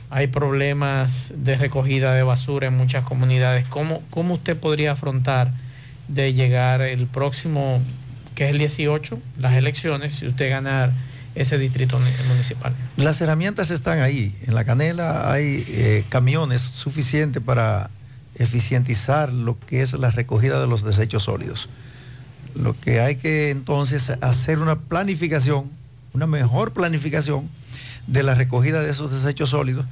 hay 0.09 0.29
problemas 0.29 1.33
de 1.35 1.57
recogida 1.57 2.15
de 2.15 2.23
basura 2.23 2.69
en 2.69 2.77
muchas 2.77 3.03
comunidades. 3.03 3.67
¿Cómo, 3.67 4.01
cómo 4.11 4.35
usted 4.35 4.57
podría 4.57 4.93
afrontar 4.93 5.51
de 6.07 6.35
llegar 6.35 6.83
el 6.83 7.09
próximo, 7.09 7.83
que 8.37 8.45
es 8.45 8.51
el 8.53 8.59
18, 8.59 9.19
las 9.39 9.55
elecciones, 9.55 10.15
si 10.15 10.29
usted 10.29 10.51
ganar 10.51 10.93
ese 11.35 11.59
distrito 11.59 11.99
municipal? 12.29 12.73
Las 12.97 13.21
herramientas 13.21 13.73
están 13.73 13.99
ahí. 13.99 14.37
En 14.47 14.55
la 14.55 14.63
canela 14.63 15.33
hay 15.33 15.65
eh, 15.67 16.05
camiones 16.11 16.61
suficientes 16.61 17.43
para 17.43 17.91
eficientizar 18.37 19.33
lo 19.33 19.59
que 19.59 19.83
es 19.83 19.95
la 19.95 20.13
recogida 20.13 20.61
de 20.61 20.69
los 20.69 20.85
desechos 20.85 21.25
sólidos. 21.25 21.69
Lo 22.55 22.79
que 22.79 23.01
hay 23.01 23.17
que 23.17 23.51
entonces 23.51 24.11
hacer 24.21 24.59
una 24.59 24.77
planificación, 24.77 25.71
una 26.13 26.27
mejor 26.27 26.73
planificación 26.73 27.49
de 28.07 28.23
la 28.23 28.35
recogida 28.35 28.83
de 28.83 28.91
esos 28.91 29.13
desechos 29.13 29.51
sólidos. 29.51 29.87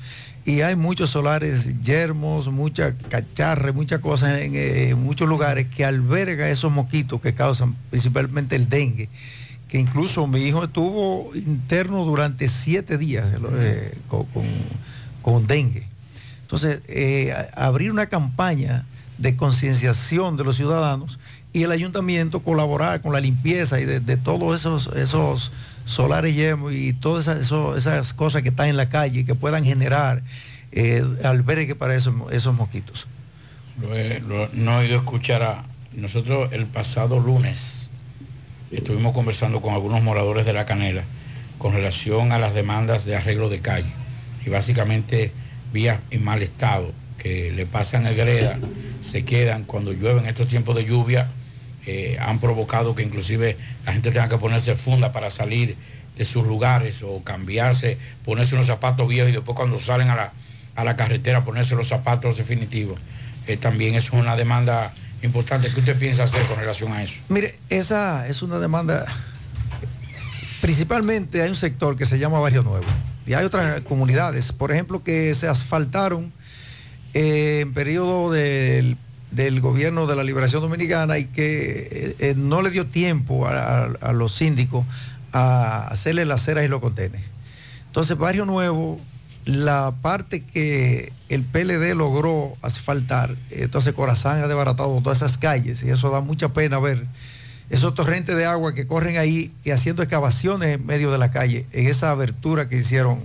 Y 0.45 0.63
hay 0.63 0.77
muchos 0.77 1.11
solares 1.11 1.83
yermos, 1.83 2.49
mucha 2.49 2.95
cacharre, 3.11 3.73
muchas 3.73 4.01
cosas 4.01 4.39
en, 4.39 4.55
eh, 4.55 4.91
en 4.91 5.03
muchos 5.03 5.29
lugares 5.29 5.67
que 5.67 5.85
alberga 5.85 6.49
esos 6.49 6.73
mosquitos 6.73 7.21
que 7.21 7.35
causan 7.35 7.75
principalmente 7.91 8.57
el 8.57 8.69
dengue 8.69 9.09
que 9.69 9.79
incluso 9.79 10.27
mi 10.27 10.41
hijo 10.41 10.65
estuvo 10.65 11.31
interno 11.35 12.05
durante 12.05 12.49
siete 12.49 12.97
días 12.97 13.27
eh, 13.59 13.97
con, 14.09 14.25
con, 14.27 14.47
con, 15.23 15.47
dengue. 15.47 15.87
Entonces, 16.43 16.81
eh, 16.89 17.35
abrir 17.55 17.93
una 17.93 18.07
campaña 18.07 18.85
de 19.19 19.37
concienciación 19.37 20.37
de 20.39 20.45
los 20.45 20.57
ciudadanos 20.57 21.19
y 21.59 21.65
el 21.65 21.73
ayuntamiento 21.73 22.41
colaborar 22.41 23.01
con 23.01 23.13
la 23.13 23.21
limpieza 23.21 23.81
y 23.81 23.85
de, 23.85 24.17
todos 24.17 24.61
esos, 24.61 24.87
esos 24.97 25.51
solares 25.85 26.35
y 26.71 26.93
todas 26.93 27.27
esas, 27.27 27.77
esas 27.77 28.15
cosas 28.15 28.43
que 28.43 28.51
están 28.51 28.69
en 28.69 28.77
la 28.77 28.89
calle 28.89 29.25
que 29.25 29.35
puedan 29.35 29.65
generar 29.65 30.23
eh, 30.71 31.03
albergue 31.25 31.75
para 31.75 31.97
esos, 31.97 32.15
esos 32.31 32.55
mosquitos. 32.55 33.07
No 34.55 34.81
he 34.81 34.87
ido 34.87 34.97
escuchar 34.97 35.43
a... 35.43 35.65
Nosotros 35.95 36.53
el 36.53 36.67
pasado 36.67 37.19
lunes 37.19 37.91
estuvimos 38.71 39.13
conversando 39.15 39.61
con 39.61 39.75
algunos 39.75 40.03
moradores 40.03 40.47
de 40.47 40.53
La 40.53 40.65
Canela 40.65 41.03
con 41.59 41.73
relación 41.73 42.31
a 42.31 42.39
las 42.39 42.55
demandas 42.55 43.05
de 43.05 43.17
arreglo 43.17 43.49
de 43.49 43.59
calle 43.61 43.91
y 44.47 44.51
básicamente 44.51 45.33
vías 45.73 45.99
en 46.11 46.23
mal 46.23 46.43
estado 46.43 46.93
que 47.19 47.51
le 47.51 47.67
pasan 47.67 48.07
el 48.07 48.15
greda, 48.15 48.59
se 49.03 49.25
quedan 49.25 49.65
cuando 49.65 49.93
llueve 49.93 50.21
en 50.21 50.27
estos 50.27 50.47
tiempos 50.49 50.77
de 50.77 50.85
lluvia, 50.85 51.27
eh, 51.91 52.19
han 52.21 52.39
provocado 52.39 52.95
que 52.95 53.03
inclusive 53.03 53.57
la 53.87 53.95
gente 53.95 54.11
tenga 54.11 54.29
que 54.29 54.37
ponerse 54.37 54.75
funda 54.75 55.11
para 55.11 55.31
salir 55.31 55.75
de 56.19 56.25
sus 56.27 56.47
lugares 56.47 57.03
o 57.03 57.25
cambiarse, 57.25 57.97
ponerse 58.27 58.55
unos 58.57 58.67
zapatos 58.67 59.09
viejos 59.09 59.31
y 59.31 59.33
después 59.33 59.57
cuando 59.57 59.79
salen 59.79 60.11
a 60.11 60.15
la, 60.15 60.33
a 60.77 60.85
la 60.85 60.97
carretera 60.97 61.47
ponerse 61.47 61.75
los 61.77 61.89
zapatos 61.89 62.37
definitivos. 62.37 63.01
Eh, 63.47 63.57
también 63.57 63.95
es 63.95 64.13
una 64.13 64.37
demanda 64.37 64.93
importante. 65.23 65.71
¿Qué 65.73 65.81
usted 65.81 65.99
piensa 65.99 66.25
hacer 66.25 66.43
con 66.43 66.59
relación 66.59 66.93
a 66.93 67.03
eso? 67.03 67.23
Mire, 67.31 67.59
esa 67.71 68.29
es 68.29 68.43
una 68.43 68.59
demanda. 68.59 69.07
Principalmente 70.61 71.41
hay 71.41 71.49
un 71.49 71.57
sector 71.57 71.97
que 71.97 72.05
se 72.05 72.19
llama 72.19 72.39
Barrio 72.39 72.65
Nuevo 72.65 72.87
y 73.27 73.33
hay 73.33 73.47
otras 73.47 73.81
comunidades, 73.81 74.53
por 74.53 74.73
ejemplo, 74.73 75.03
que 75.03 75.35
se 75.35 75.49
asfaltaron 75.49 76.33
eh, 77.15 77.61
en 77.63 77.73
periodo 77.73 78.31
del, 78.31 78.99
del 79.31 79.61
gobierno 79.61 80.07
de 80.07 80.17
la 80.17 80.25
Liberación 80.25 80.63
Dominicana 80.63 81.19
y 81.19 81.27
que 81.27 81.89
eh, 81.91 82.17
eh, 82.19 82.35
no 82.37 82.63
le 82.63 82.71
dio 82.71 82.87
tiempo 82.87 83.47
a, 83.47 84.13
los 84.13 84.35
síndicos 84.35 84.87
a 85.33 85.89
hacerle 85.89 86.25
las 86.25 86.45
ceras 86.45 86.65
y 86.65 86.69
los 86.69 86.81
contenes. 86.81 87.21
Entonces, 87.87 88.17
Barrio 88.17 88.47
Nuevo, 88.47 88.99
la 89.45 89.95
parte 90.03 90.43
que 90.43 91.13
el 91.29 91.43
PLD 91.43 91.95
logró 91.95 92.57
asfaltar, 92.63 93.35
entonces 93.51 93.93
Corazán 93.93 94.43
ha 94.43 94.49
desbaratado 94.49 95.01
todas 95.03 95.19
esas 95.19 95.37
calles 95.39 95.83
y 95.83 95.91
eso 95.91 96.11
da 96.11 96.21
mucha 96.21 96.51
pena 96.51 96.79
ver 96.79 97.07
esos 97.71 97.95
torrentes 97.95 98.35
de 98.35 98.47
agua 98.47 98.75
que 98.75 98.87
corren 98.87 99.19
ahí 99.19 99.53
y 99.65 99.71
haciendo 99.71 100.03
excavaciones 100.03 100.77
en 100.77 100.87
medio 100.87 101.11
de 101.11 101.19
la 101.19 101.31
calle, 101.31 101.67
en 101.73 101.87
esa 101.87 102.11
abertura 102.11 102.69
que 102.69 102.79
hicieron, 102.79 103.21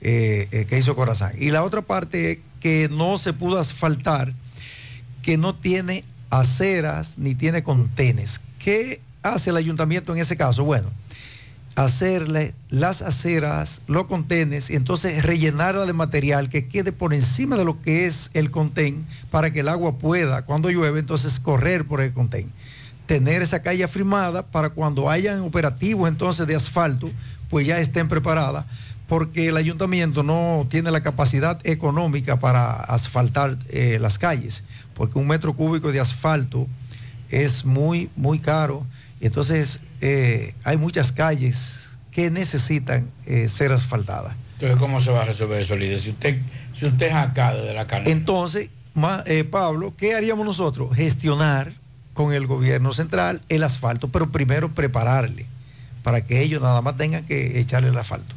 eh, 0.00 0.66
que 0.68 0.78
hizo 0.78 0.94
Corazán. 0.94 1.32
Y 1.36 1.50
la 1.50 1.64
otra 1.64 1.82
parte 1.82 2.40
que 2.60 2.88
no 2.92 3.18
se 3.18 3.32
pudo 3.32 3.58
asfaltar, 3.58 4.32
que 5.28 5.36
no 5.36 5.54
tiene 5.54 6.04
aceras 6.30 7.18
ni 7.18 7.34
tiene 7.34 7.62
contenes. 7.62 8.40
¿Qué 8.58 9.02
hace 9.22 9.50
el 9.50 9.58
ayuntamiento 9.58 10.14
en 10.14 10.22
ese 10.22 10.38
caso? 10.38 10.64
Bueno, 10.64 10.88
hacerle 11.74 12.54
las 12.70 13.02
aceras, 13.02 13.82
los 13.88 14.06
contenes, 14.06 14.70
y 14.70 14.76
entonces 14.76 15.22
rellenarla 15.22 15.84
de 15.84 15.92
material 15.92 16.48
que 16.48 16.66
quede 16.66 16.92
por 16.92 17.12
encima 17.12 17.58
de 17.58 17.66
lo 17.66 17.82
que 17.82 18.06
es 18.06 18.30
el 18.32 18.50
contén 18.50 19.04
para 19.30 19.50
que 19.50 19.60
el 19.60 19.68
agua 19.68 19.98
pueda, 19.98 20.46
cuando 20.46 20.70
llueve, 20.70 20.98
entonces 20.98 21.38
correr 21.40 21.84
por 21.84 22.00
el 22.00 22.14
contén. 22.14 22.50
Tener 23.04 23.42
esa 23.42 23.60
calle 23.60 23.84
afirmada 23.84 24.44
para 24.46 24.70
cuando 24.70 25.10
hayan 25.10 25.40
operativos 25.40 26.08
entonces 26.08 26.46
de 26.46 26.56
asfalto, 26.56 27.10
pues 27.50 27.66
ya 27.66 27.78
estén 27.80 28.08
preparadas, 28.08 28.64
porque 29.08 29.48
el 29.48 29.58
ayuntamiento 29.58 30.22
no 30.22 30.66
tiene 30.70 30.90
la 30.90 31.02
capacidad 31.02 31.58
económica 31.64 32.40
para 32.40 32.72
asfaltar 32.72 33.58
eh, 33.68 33.98
las 34.00 34.18
calles, 34.18 34.62
porque 34.98 35.18
un 35.18 35.26
metro 35.26 35.54
cúbico 35.54 35.90
de 35.92 36.00
asfalto 36.00 36.66
es 37.30 37.64
muy, 37.64 38.10
muy 38.16 38.38
caro. 38.40 38.84
Entonces, 39.20 39.80
eh, 40.02 40.54
hay 40.64 40.76
muchas 40.76 41.12
calles 41.12 41.90
que 42.10 42.30
necesitan 42.30 43.06
eh, 43.26 43.48
ser 43.48 43.72
asfaltadas. 43.72 44.34
Entonces, 44.54 44.78
¿cómo 44.78 45.00
se 45.00 45.10
va 45.12 45.22
a 45.22 45.24
resolver 45.24 45.60
eso, 45.62 45.76
líder? 45.76 46.00
Si 46.00 46.10
usted, 46.10 46.38
si 46.74 46.84
usted 46.86 47.06
es 47.06 47.14
acá 47.14 47.54
desde 47.54 47.72
la 47.74 47.86
canela. 47.86 48.10
Entonces, 48.10 48.70
ma- 48.94 49.22
eh, 49.26 49.44
Pablo, 49.44 49.94
¿qué 49.96 50.14
haríamos 50.14 50.44
nosotros? 50.44 50.94
Gestionar 50.96 51.72
con 52.12 52.32
el 52.32 52.46
gobierno 52.48 52.92
central 52.92 53.40
el 53.48 53.62
asfalto, 53.62 54.08
pero 54.08 54.30
primero 54.32 54.70
prepararle 54.72 55.46
para 56.02 56.24
que 56.24 56.42
ellos 56.42 56.60
nada 56.60 56.80
más 56.80 56.96
tengan 56.96 57.24
que 57.24 57.60
echarle 57.60 57.90
el 57.90 57.96
asfalto. 57.98 58.34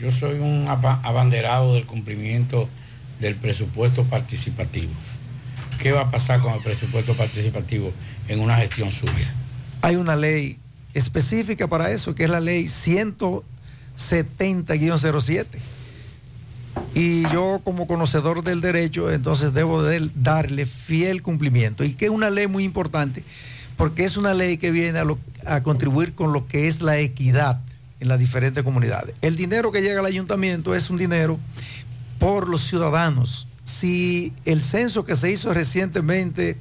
Yo 0.00 0.10
soy 0.10 0.40
un 0.40 0.66
abanderado 0.68 1.74
del 1.74 1.86
cumplimiento 1.86 2.68
del 3.20 3.36
presupuesto 3.36 4.02
participativo. 4.04 4.90
¿Qué 5.78 5.92
va 5.92 6.02
a 6.02 6.10
pasar 6.10 6.40
con 6.40 6.52
el 6.54 6.60
presupuesto 6.60 7.14
participativo 7.14 7.92
en 8.28 8.40
una 8.40 8.56
gestión 8.56 8.90
suya? 8.90 9.32
Hay 9.82 9.96
una 9.96 10.16
ley 10.16 10.58
específica 10.94 11.68
para 11.68 11.90
eso, 11.90 12.14
que 12.14 12.24
es 12.24 12.30
la 12.30 12.40
ley 12.40 12.64
170-07. 12.64 15.46
Y 16.94 17.22
yo 17.30 17.60
como 17.64 17.86
conocedor 17.86 18.42
del 18.44 18.60
derecho, 18.60 19.10
entonces 19.10 19.52
debo 19.52 19.82
de 19.82 20.10
darle 20.14 20.66
fiel 20.66 21.22
cumplimiento. 21.22 21.84
Y 21.84 21.94
que 21.94 22.06
es 22.06 22.10
una 22.10 22.30
ley 22.30 22.46
muy 22.46 22.64
importante, 22.64 23.24
porque 23.76 24.04
es 24.04 24.16
una 24.16 24.34
ley 24.34 24.56
que 24.56 24.70
viene 24.70 25.00
a 25.46 25.62
contribuir 25.62 26.14
con 26.14 26.32
lo 26.32 26.46
que 26.46 26.68
es 26.68 26.80
la 26.80 26.98
equidad 26.98 27.60
en 28.00 28.08
las 28.08 28.18
diferentes 28.18 28.62
comunidades. 28.62 29.14
El 29.22 29.36
dinero 29.36 29.72
que 29.72 29.82
llega 29.82 30.00
al 30.00 30.06
ayuntamiento 30.06 30.74
es 30.74 30.90
un 30.90 30.96
dinero 30.96 31.38
por 32.18 32.48
los 32.48 32.62
ciudadanos. 32.62 33.46
Si 33.64 34.32
el 34.44 34.62
censo 34.62 35.04
que 35.04 35.16
se 35.16 35.30
hizo 35.30 35.54
recientemente 35.54 36.56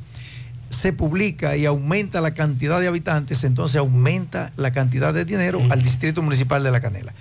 se 0.70 0.94
publica 0.94 1.56
y 1.56 1.66
aumenta 1.66 2.22
la 2.22 2.34
cantidad 2.34 2.80
de 2.80 2.88
habitantes, 2.88 3.44
entonces 3.44 3.78
aumenta 3.78 4.52
la 4.58 4.72
cantidad 4.72 5.14
de 5.14 5.26
dinero 5.26 5.62
al 5.70 5.84
distrito 5.84 6.22
municipal 6.22 6.64
de 6.64 6.72
La 6.72 6.82
Canela. 6.82 7.14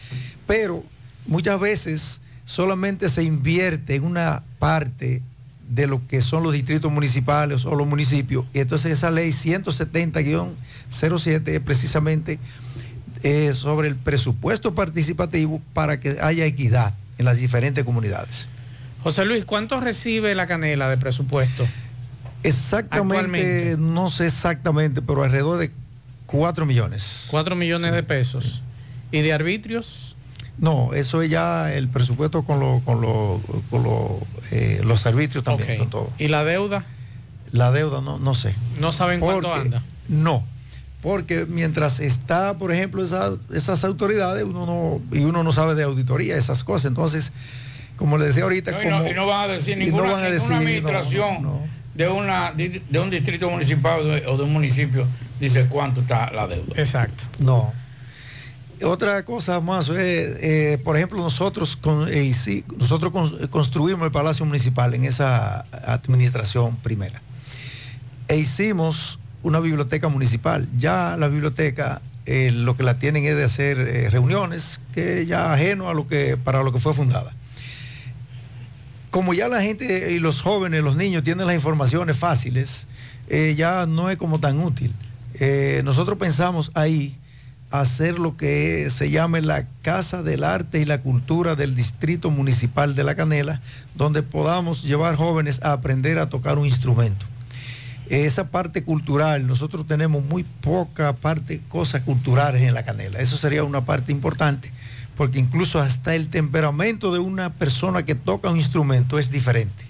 Pero 0.47 0.85
muchas 1.27 1.61
veces 1.61 2.21
solamente 2.45 3.09
se 3.09 3.23
invierte 3.23 3.95
en 3.95 4.05
una 4.05 4.43
parte 4.59 5.23
de 5.69 5.87
lo 5.87 6.07
que 6.07 6.23
son 6.23 6.43
los 6.43 6.53
distritos 6.53 6.93
municipales 6.93 7.65
o 7.65 7.75
los 7.75 7.87
municipios. 7.87 8.45
Y 8.53 8.61
entonces 8.61 8.93
esa 8.93 9.11
ley 9.11 9.31
170-07 9.31 11.49
es 11.49 11.61
precisamente 11.61 12.39
eh, 13.23 13.53
sobre 13.55 13.89
el 13.89 13.97
presupuesto 13.97 14.75
participativo 14.75 15.63
para 15.73 15.99
que 16.01 16.19
haya 16.21 16.45
equidad 16.45 16.93
en 17.19 17.25
las 17.25 17.39
diferentes 17.39 17.85
comunidades. 17.85 18.49
José 19.03 19.25
Luis, 19.25 19.45
¿cuánto 19.45 19.81
recibe 19.81 20.35
la 20.35 20.47
canela 20.47 20.89
de 20.89 20.97
presupuesto? 20.97 21.67
Exactamente, 22.43 23.77
no 23.79 24.11
sé 24.11 24.27
exactamente, 24.27 25.03
pero 25.03 25.23
alrededor 25.23 25.59
de 25.59 25.71
4 26.27 26.67
millones. 26.67 27.25
4 27.29 27.57
millones 27.57 27.93
de 27.93 28.03
pesos. 28.03 28.63
¿Y 29.11 29.21
de 29.23 29.33
arbitrios? 29.33 30.15
No, 30.59 30.93
eso 30.95 31.23
es 31.23 31.31
ya 31.31 31.73
el 31.73 31.89
presupuesto 31.89 32.43
con, 32.45 32.61
lo- 32.61 32.81
con, 32.85 33.01
lo- 33.01 33.41
con 33.71 33.83
lo, 33.83 34.21
eh, 34.51 34.81
los 34.85 35.07
arbitrios 35.07 35.45
también, 35.45 35.73
Ok. 35.73 35.79
con 35.79 35.91
todo. 35.91 36.11
¿Y 36.19 36.29
la 36.29 36.45
deuda? 36.45 36.85
La 37.53 37.71
deuda 37.73 38.01
no, 38.01 38.19
no 38.19 38.35
sé. 38.35 38.55
¿No 38.81 38.93
saben 38.93 39.21
cuánto 39.21 39.53
anda? 39.53 39.83
No, 40.09 40.45
porque 41.03 41.47
mientras 41.47 42.01
está, 42.01 42.55
por 42.59 42.73
ejemplo, 42.73 43.03
esa- 43.03 43.35
esas 43.53 43.85
autoridades, 43.85 44.45
uno 44.45 44.67
no, 44.67 45.17
y 45.19 45.25
uno 45.25 45.43
no 45.43 45.53
sabe 45.53 45.75
de 45.75 45.83
auditoría, 45.83 46.37
esas 46.37 46.65
cosas. 46.65 46.87
Entonces, 46.87 47.33
como 48.03 48.19
le 48.19 48.25
decía 48.27 48.43
ahorita, 48.43 48.73
No, 48.73 48.83
y, 48.83 48.87
no, 48.87 48.99
como- 48.99 49.11
y 49.11 49.15
no 49.15 49.27
van 49.29 49.49
a 49.49 49.53
decir 49.53 49.79
no 49.79 49.85
ninguna, 49.85 50.03
van 50.03 50.11
a 50.13 50.15
ninguna 50.17 50.31
decir, 50.33 50.51
no, 50.51 50.57
administración 50.57 51.43
no, 51.43 51.61
De, 51.95 52.09
una, 52.09 52.51
de, 52.53 52.99
un 52.99 53.11
distrito 53.11 53.49
municipal 53.49 54.03
de- 54.05 54.27
o 54.27 54.37
de 54.37 54.43
un 54.43 54.53
municipio 54.53 55.07
dice 55.39 55.67
cuánto 55.69 56.01
está 56.01 56.33
la 56.33 56.49
deuda. 56.49 56.75
Exacto. 56.77 57.23
No. 57.39 57.73
Otra 58.85 59.25
cosa 59.25 59.61
más, 59.61 59.89
eh, 59.91 60.73
eh, 60.73 60.79
por 60.83 60.97
ejemplo, 60.97 61.19
nosotros, 61.19 61.77
con, 61.77 62.09
eh, 62.13 62.33
sí, 62.33 62.65
nosotros 62.77 63.13
cons- 63.13 63.49
construimos 63.51 64.05
el 64.05 64.11
Palacio 64.11 64.45
Municipal 64.47 64.93
en 64.95 65.05
esa 65.05 65.61
administración 65.87 66.75
primera. 66.79 67.23
E 68.27 68.37
hicimos 68.39 69.21
una 69.45 69.61
biblioteca 69.61 70.09
municipal. 70.09 70.67
Ya 70.77 71.17
la 71.17 71.29
biblioteca 71.29 72.01
eh, 72.27 72.51
lo 72.53 72.77
que 72.77 72.83
la 72.85 72.99
tienen 72.99 73.25
es 73.25 73.37
de 73.37 73.45
hacer 73.45 73.79
eh, 73.79 74.09
reuniones, 74.11 74.81
que 74.95 75.27
ya 75.27 75.53
ajeno 75.53 75.89
a 75.89 75.95
lo 75.95 76.07
que, 76.09 76.37
para 76.37 76.63
lo 76.63 76.73
que 76.73 76.79
fue 76.81 76.95
fundada. 76.95 77.33
Como 79.13 79.35
ya 79.35 79.47
la 79.47 79.61
gente 79.61 80.11
y 80.13 80.21
los 80.21 80.41
jóvenes, 80.41 80.83
los 80.83 80.97
niños 80.97 81.23
tienen 81.23 81.47
las 81.47 81.55
informaciones 81.55 82.17
fáciles, 82.17 82.87
eh, 83.29 83.55
ya 83.55 83.85
no 83.85 84.09
es 84.09 84.17
como 84.17 84.41
tan 84.41 84.59
útil. 84.59 84.91
Eh, 85.35 85.83
nosotros 85.85 86.17
pensamos 86.17 86.71
ahí 86.73 87.15
hacer 87.71 88.19
lo 88.19 88.39
que 88.39 88.89
se 88.89 89.11
llame 89.11 89.43
la 89.43 89.67
Casa 89.83 90.23
del 90.23 90.43
Arte 90.43 90.81
y 90.81 90.87
la 90.87 91.03
Cultura 91.03 91.57
del 91.57 91.75
Distrito 91.75 92.31
Municipal 92.31 92.95
de 92.95 93.05
La 93.05 93.15
Canela, 93.15 93.61
donde 93.95 94.23
podamos 94.23 94.83
llevar 94.83 95.17
jóvenes 95.17 95.63
a 95.63 95.73
aprender 95.73 96.19
a 96.19 96.31
tocar 96.31 96.57
un 96.57 96.65
instrumento. 96.65 97.27
Esa 98.09 98.49
parte 98.49 98.83
cultural, 98.83 99.47
nosotros 99.47 99.87
tenemos 99.87 100.25
muy 100.25 100.43
poca 100.63 101.13
parte, 101.13 101.61
cosas 101.69 102.01
culturales 102.01 102.63
en 102.63 102.73
La 102.73 102.87
Canela. 102.87 103.19
Eso 103.19 103.37
sería 103.37 103.63
una 103.63 103.85
parte 103.85 104.11
importante, 104.11 104.73
porque 105.17 105.39
incluso 105.39 105.81
hasta 105.81 106.15
el 106.15 106.29
temperamento 106.29 107.13
de 107.13 107.19
una 107.19 107.51
persona 107.51 108.05
que 108.05 108.15
toca 108.15 108.51
un 108.51 108.57
instrumento 108.57 109.19
es 109.19 109.31
diferente. 109.31 109.85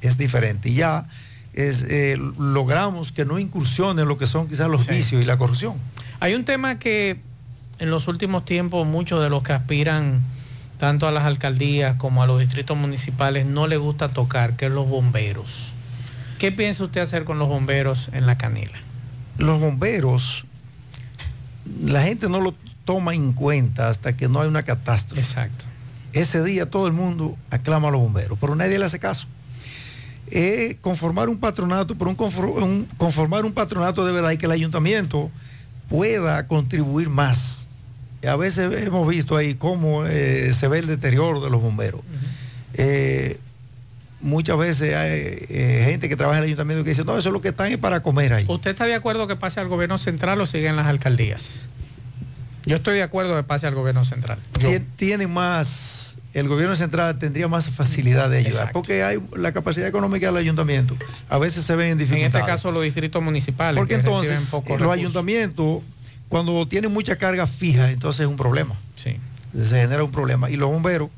Es 0.00 0.18
diferente. 0.18 0.70
Y 0.70 0.74
ya 0.74 1.06
es, 1.52 1.84
eh, 1.88 2.16
logramos 2.38 3.12
que 3.12 3.24
no 3.24 3.38
incursionen 3.38 4.08
lo 4.08 4.18
que 4.18 4.26
son 4.26 4.48
quizás 4.48 4.68
los 4.68 4.86
vicios 4.86 5.22
y 5.22 5.24
la 5.24 5.36
corrupción. 5.36 5.74
Hay 6.20 6.34
un 6.34 6.44
tema 6.44 6.78
que 6.78 7.18
en 7.78 7.90
los 7.90 8.08
últimos 8.08 8.44
tiempos 8.44 8.86
muchos 8.86 9.22
de 9.22 9.28
los 9.28 9.42
que 9.42 9.52
aspiran 9.52 10.20
tanto 10.78 11.06
a 11.06 11.12
las 11.12 11.26
alcaldías 11.26 11.96
como 11.96 12.22
a 12.22 12.26
los 12.26 12.40
distritos 12.40 12.76
municipales 12.76 13.46
no 13.46 13.66
les 13.66 13.78
gusta 13.78 14.08
tocar, 14.08 14.56
que 14.56 14.66
es 14.66 14.72
los 14.72 14.88
bomberos. 14.88 15.72
¿Qué 16.38 16.50
piensa 16.50 16.84
usted 16.84 17.00
hacer 17.00 17.24
con 17.24 17.38
los 17.38 17.48
bomberos 17.48 18.08
en 18.12 18.26
la 18.26 18.36
canela? 18.36 18.78
Los 19.38 19.60
bomberos, 19.60 20.44
la 21.84 22.02
gente 22.02 22.28
no 22.28 22.40
lo 22.40 22.54
toma 22.84 23.14
en 23.14 23.32
cuenta 23.32 23.88
hasta 23.88 24.14
que 24.16 24.28
no 24.28 24.40
hay 24.40 24.48
una 24.48 24.62
catástrofe. 24.62 25.20
Exacto. 25.20 25.64
Ese 26.12 26.42
día 26.42 26.66
todo 26.68 26.86
el 26.86 26.92
mundo 26.92 27.36
aclama 27.50 27.88
a 27.88 27.90
los 27.90 28.00
bomberos, 28.00 28.38
pero 28.40 28.54
nadie 28.54 28.78
le 28.78 28.84
hace 28.84 28.98
caso. 28.98 29.26
Eh, 30.30 30.76
conformar 30.80 31.28
un 31.28 31.38
patronato, 31.38 31.94
pero 31.94 32.10
un, 32.10 32.16
confor- 32.16 32.62
un- 32.62 32.86
conformar 32.96 33.44
un 33.44 33.52
patronato 33.52 34.04
de 34.06 34.12
verdad 34.12 34.30
y 34.30 34.38
que 34.38 34.46
el 34.46 34.52
ayuntamiento 34.52 35.30
pueda 35.88 36.46
contribuir 36.46 37.08
más. 37.10 37.66
Y 38.22 38.26
a 38.28 38.36
veces 38.36 38.72
hemos 38.86 39.06
visto 39.08 39.36
ahí 39.36 39.54
cómo 39.54 40.04
eh, 40.06 40.52
se 40.54 40.68
ve 40.68 40.78
el 40.78 40.86
deterioro 40.86 41.40
de 41.40 41.50
los 41.50 41.60
bomberos. 41.60 42.00
Eh, 42.74 43.38
muchas 44.20 44.56
veces 44.56 44.94
hay 44.94 45.10
eh, 45.50 45.82
gente 45.86 46.08
que 46.08 46.16
trabaja 46.16 46.38
en 46.38 46.44
el 46.44 46.48
ayuntamiento 46.48 46.84
que 46.84 46.90
dice, 46.90 47.04
no, 47.04 47.18
eso 47.18 47.28
es 47.28 47.32
lo 47.32 47.42
que 47.42 47.48
están 47.48 47.70
es 47.72 47.78
para 47.78 48.00
comer 48.00 48.32
ahí. 48.32 48.44
¿Usted 48.48 48.70
está 48.70 48.84
de 48.86 48.94
acuerdo 48.94 49.26
que 49.26 49.36
pase 49.36 49.60
al 49.60 49.68
gobierno 49.68 49.98
central 49.98 50.40
o 50.40 50.46
sigue 50.46 50.68
en 50.68 50.76
las 50.76 50.86
alcaldías? 50.86 51.62
Yo 52.66 52.76
estoy 52.76 52.94
de 52.96 53.02
acuerdo 53.02 53.36
que 53.36 53.42
pase 53.42 53.66
al 53.66 53.74
gobierno 53.74 54.04
central. 54.04 54.38
Tien- 54.58 54.84
Tiene 54.96 55.26
más, 55.26 56.16
el 56.34 56.48
gobierno 56.48 56.76
central 56.76 57.18
tendría 57.18 57.48
más 57.48 57.68
facilidad 57.70 58.30
de 58.30 58.38
ayudar, 58.38 58.52
Exacto. 58.52 58.72
porque 58.74 59.02
hay 59.04 59.18
la 59.36 59.52
capacidad 59.52 59.86
económica 59.88 60.26
del 60.26 60.36
ayuntamiento. 60.36 60.96
A 61.28 61.38
veces 61.38 61.64
se 61.64 61.74
ven 61.76 61.86
en 61.86 61.92
En 61.92 61.98
dificultades. 61.98 62.34
este 62.34 62.46
caso 62.46 62.70
los 62.72 62.82
distritos 62.84 63.22
municipales. 63.22 63.78
Porque 63.78 63.94
que 63.94 64.00
entonces 64.00 64.48
pocos 64.50 64.70
los 64.70 64.78
recursos. 64.78 64.98
ayuntamientos, 64.98 65.82
cuando 66.28 66.66
tienen 66.66 66.92
mucha 66.92 67.16
carga 67.16 67.46
fija, 67.46 67.90
entonces 67.90 68.20
es 68.20 68.26
un 68.26 68.36
problema. 68.36 68.74
Sí. 68.96 69.16
Se 69.54 69.80
genera 69.82 70.02
un 70.04 70.10
problema. 70.12 70.48
Y 70.48 70.56
los 70.56 70.70
bomberos 70.70 71.10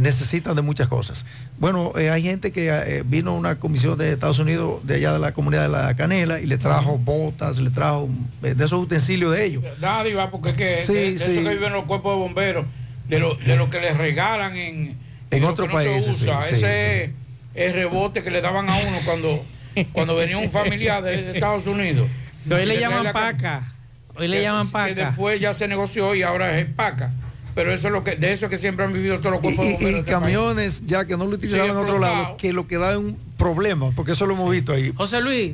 necesitan 0.00 0.56
de 0.56 0.62
muchas 0.62 0.88
cosas. 0.88 1.24
Bueno, 1.58 1.92
eh, 1.98 2.10
hay 2.10 2.22
gente 2.22 2.52
que 2.52 2.68
eh, 2.70 3.02
vino 3.04 3.34
una 3.34 3.56
comisión 3.56 3.96
de 3.98 4.12
Estados 4.12 4.38
Unidos, 4.38 4.80
de 4.86 4.94
allá 4.96 5.12
de 5.12 5.18
la 5.18 5.32
comunidad 5.32 5.62
de 5.62 5.68
la 5.68 5.94
Canela, 5.94 6.40
y 6.40 6.46
le 6.46 6.58
trajo 6.58 6.98
botas, 6.98 7.58
le 7.58 7.70
trajo 7.70 8.08
eh, 8.42 8.54
de 8.54 8.64
esos 8.64 8.80
utensilios 8.82 9.34
de 9.34 9.44
ellos. 9.44 9.64
Nadie 9.80 10.14
va 10.14 10.30
porque 10.30 10.50
es 10.50 10.56
que 10.56 10.82
Sí, 10.82 10.92
de, 10.94 11.12
de 11.12 11.18
sí. 11.18 11.30
eso 11.32 11.42
que 11.42 11.54
viven 11.54 11.72
los 11.72 11.84
cuerpos 11.84 12.14
de 12.14 12.18
bomberos, 12.18 12.66
de 13.08 13.18
lo, 13.18 13.34
de 13.34 13.56
lo 13.56 13.70
que 13.70 13.80
les 13.80 13.96
regalan 13.96 14.56
en, 14.56 14.96
En 15.30 15.42
lo 15.42 15.48
otros 15.50 15.68
que 15.68 15.74
no 15.74 15.80
se 15.80 15.88
países, 15.90 16.22
usa. 16.22 16.42
sí, 16.42 16.48
sí, 16.50 16.54
Ese 16.64 17.10
es 17.54 17.72
rebote 17.74 18.22
que 18.22 18.30
le 18.30 18.40
daban 18.40 18.68
a 18.68 18.76
uno 18.78 18.98
cuando, 19.04 19.44
cuando 19.92 20.16
venía 20.16 20.38
un 20.38 20.50
familiar 20.50 21.02
de, 21.02 21.22
de 21.22 21.32
Estados 21.34 21.66
Unidos. 21.66 22.08
Hoy 22.50 22.66
le 22.66 22.74
Que 22.74 22.80
llaman 22.80 23.04
la- 23.04 23.12
paca. 23.12 23.72
Hoy 24.16 24.28
le 24.28 24.36
que- 24.38 24.42
llaman 24.42 24.66
Que 24.66 24.72
paca. 24.72 24.94
después 24.94 25.40
ya 25.40 25.52
se 25.54 25.66
negoció 25.68 26.14
y 26.14 26.22
ahora 26.22 26.58
es 26.58 26.66
paca. 26.66 27.10
Pero 27.54 27.72
eso 27.72 27.86
es 27.88 27.92
lo 27.92 28.02
que, 28.02 28.16
de 28.16 28.32
eso 28.32 28.46
es 28.46 28.50
que 28.50 28.56
siempre 28.58 28.84
han 28.84 28.92
vivido 28.92 29.18
todos 29.20 29.32
los 29.32 29.40
Y, 29.40 29.42
cuerpos 29.56 29.64
de 29.64 29.70
y- 29.70 29.72
bomberos. 29.74 29.94
y 29.94 29.98
este 30.00 30.12
país. 30.12 30.20
camiones, 30.24 30.86
ya 30.86 31.04
que 31.04 31.16
no 31.16 31.24
lo 31.26 31.30
utilizaban 31.36 31.70
en 31.70 31.76
otro 31.76 31.98
lado, 31.98 32.36
que 32.36 32.52
lo 32.52 32.66
que 32.66 32.76
da 32.78 32.90
es 32.92 32.96
un 32.98 33.16
problema, 33.36 33.90
porque 33.92 34.12
eso 34.12 34.26
lo 34.26 34.34
hemos 34.34 34.50
visto 34.50 34.72
ahí. 34.72 34.92
José 34.96 35.20
Luis, 35.20 35.52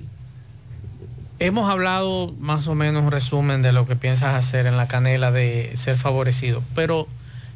hemos 1.38 1.68
hablado 1.70 2.34
más 2.40 2.66
o 2.68 2.74
menos 2.74 3.02
un 3.02 3.10
resumen 3.10 3.62
de 3.62 3.72
lo 3.72 3.86
que 3.86 3.96
piensas 3.96 4.34
hacer 4.34 4.66
en 4.66 4.76
la 4.76 4.88
canela 4.88 5.30
de 5.30 5.72
ser 5.74 5.96
favorecido, 5.96 6.62
pero 6.74 7.08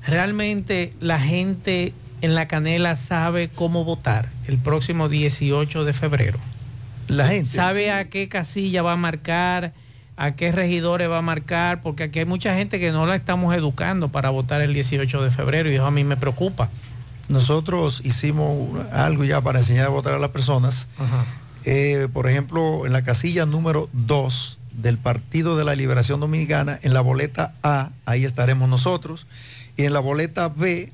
realmente 0.06 0.92
la 1.00 1.18
gente 1.20 1.92
en 2.22 2.34
la 2.34 2.48
canela 2.48 2.96
sabe 2.96 3.48
cómo 3.48 3.84
votar 3.84 4.28
el 4.46 4.58
próximo 4.58 5.08
18 5.08 5.84
de 5.84 5.92
febrero. 5.92 6.38
La 7.08 7.28
gente. 7.28 7.50
Sabe 7.50 7.90
a 7.90 8.08
qué 8.08 8.28
casilla 8.28 8.80
va 8.82 8.92
a 8.92 8.96
marcar, 8.96 9.72
a 10.16 10.32
qué 10.32 10.52
regidores 10.52 11.10
va 11.10 11.18
a 11.18 11.22
marcar, 11.22 11.82
porque 11.82 12.04
aquí 12.04 12.20
hay 12.20 12.24
mucha 12.24 12.54
gente 12.54 12.78
que 12.78 12.92
no 12.92 13.06
la 13.06 13.16
estamos 13.16 13.54
educando 13.54 14.08
para 14.08 14.30
votar 14.30 14.60
el 14.60 14.72
18 14.74 15.22
de 15.22 15.30
febrero 15.30 15.70
y 15.70 15.74
eso 15.74 15.86
a 15.86 15.90
mí 15.90 16.04
me 16.04 16.16
preocupa. 16.16 16.70
Nosotros 17.28 18.00
hicimos 18.04 18.68
algo 18.92 19.24
ya 19.24 19.40
para 19.40 19.60
enseñar 19.60 19.86
a 19.86 19.88
votar 19.88 20.14
a 20.14 20.18
las 20.18 20.30
personas. 20.30 20.88
Eh, 21.64 22.08
por 22.12 22.28
ejemplo, 22.28 22.86
en 22.86 22.92
la 22.92 23.02
casilla 23.02 23.46
número 23.46 23.88
2 23.92 24.58
del 24.72 24.98
Partido 24.98 25.56
de 25.56 25.64
la 25.64 25.74
Liberación 25.74 26.20
Dominicana, 26.20 26.78
en 26.82 26.92
la 26.92 27.00
boleta 27.00 27.52
A, 27.62 27.90
ahí 28.04 28.24
estaremos 28.24 28.68
nosotros. 28.68 29.26
Y 29.76 29.84
en 29.84 29.92
la 29.92 30.00
boleta 30.00 30.48
B, 30.48 30.92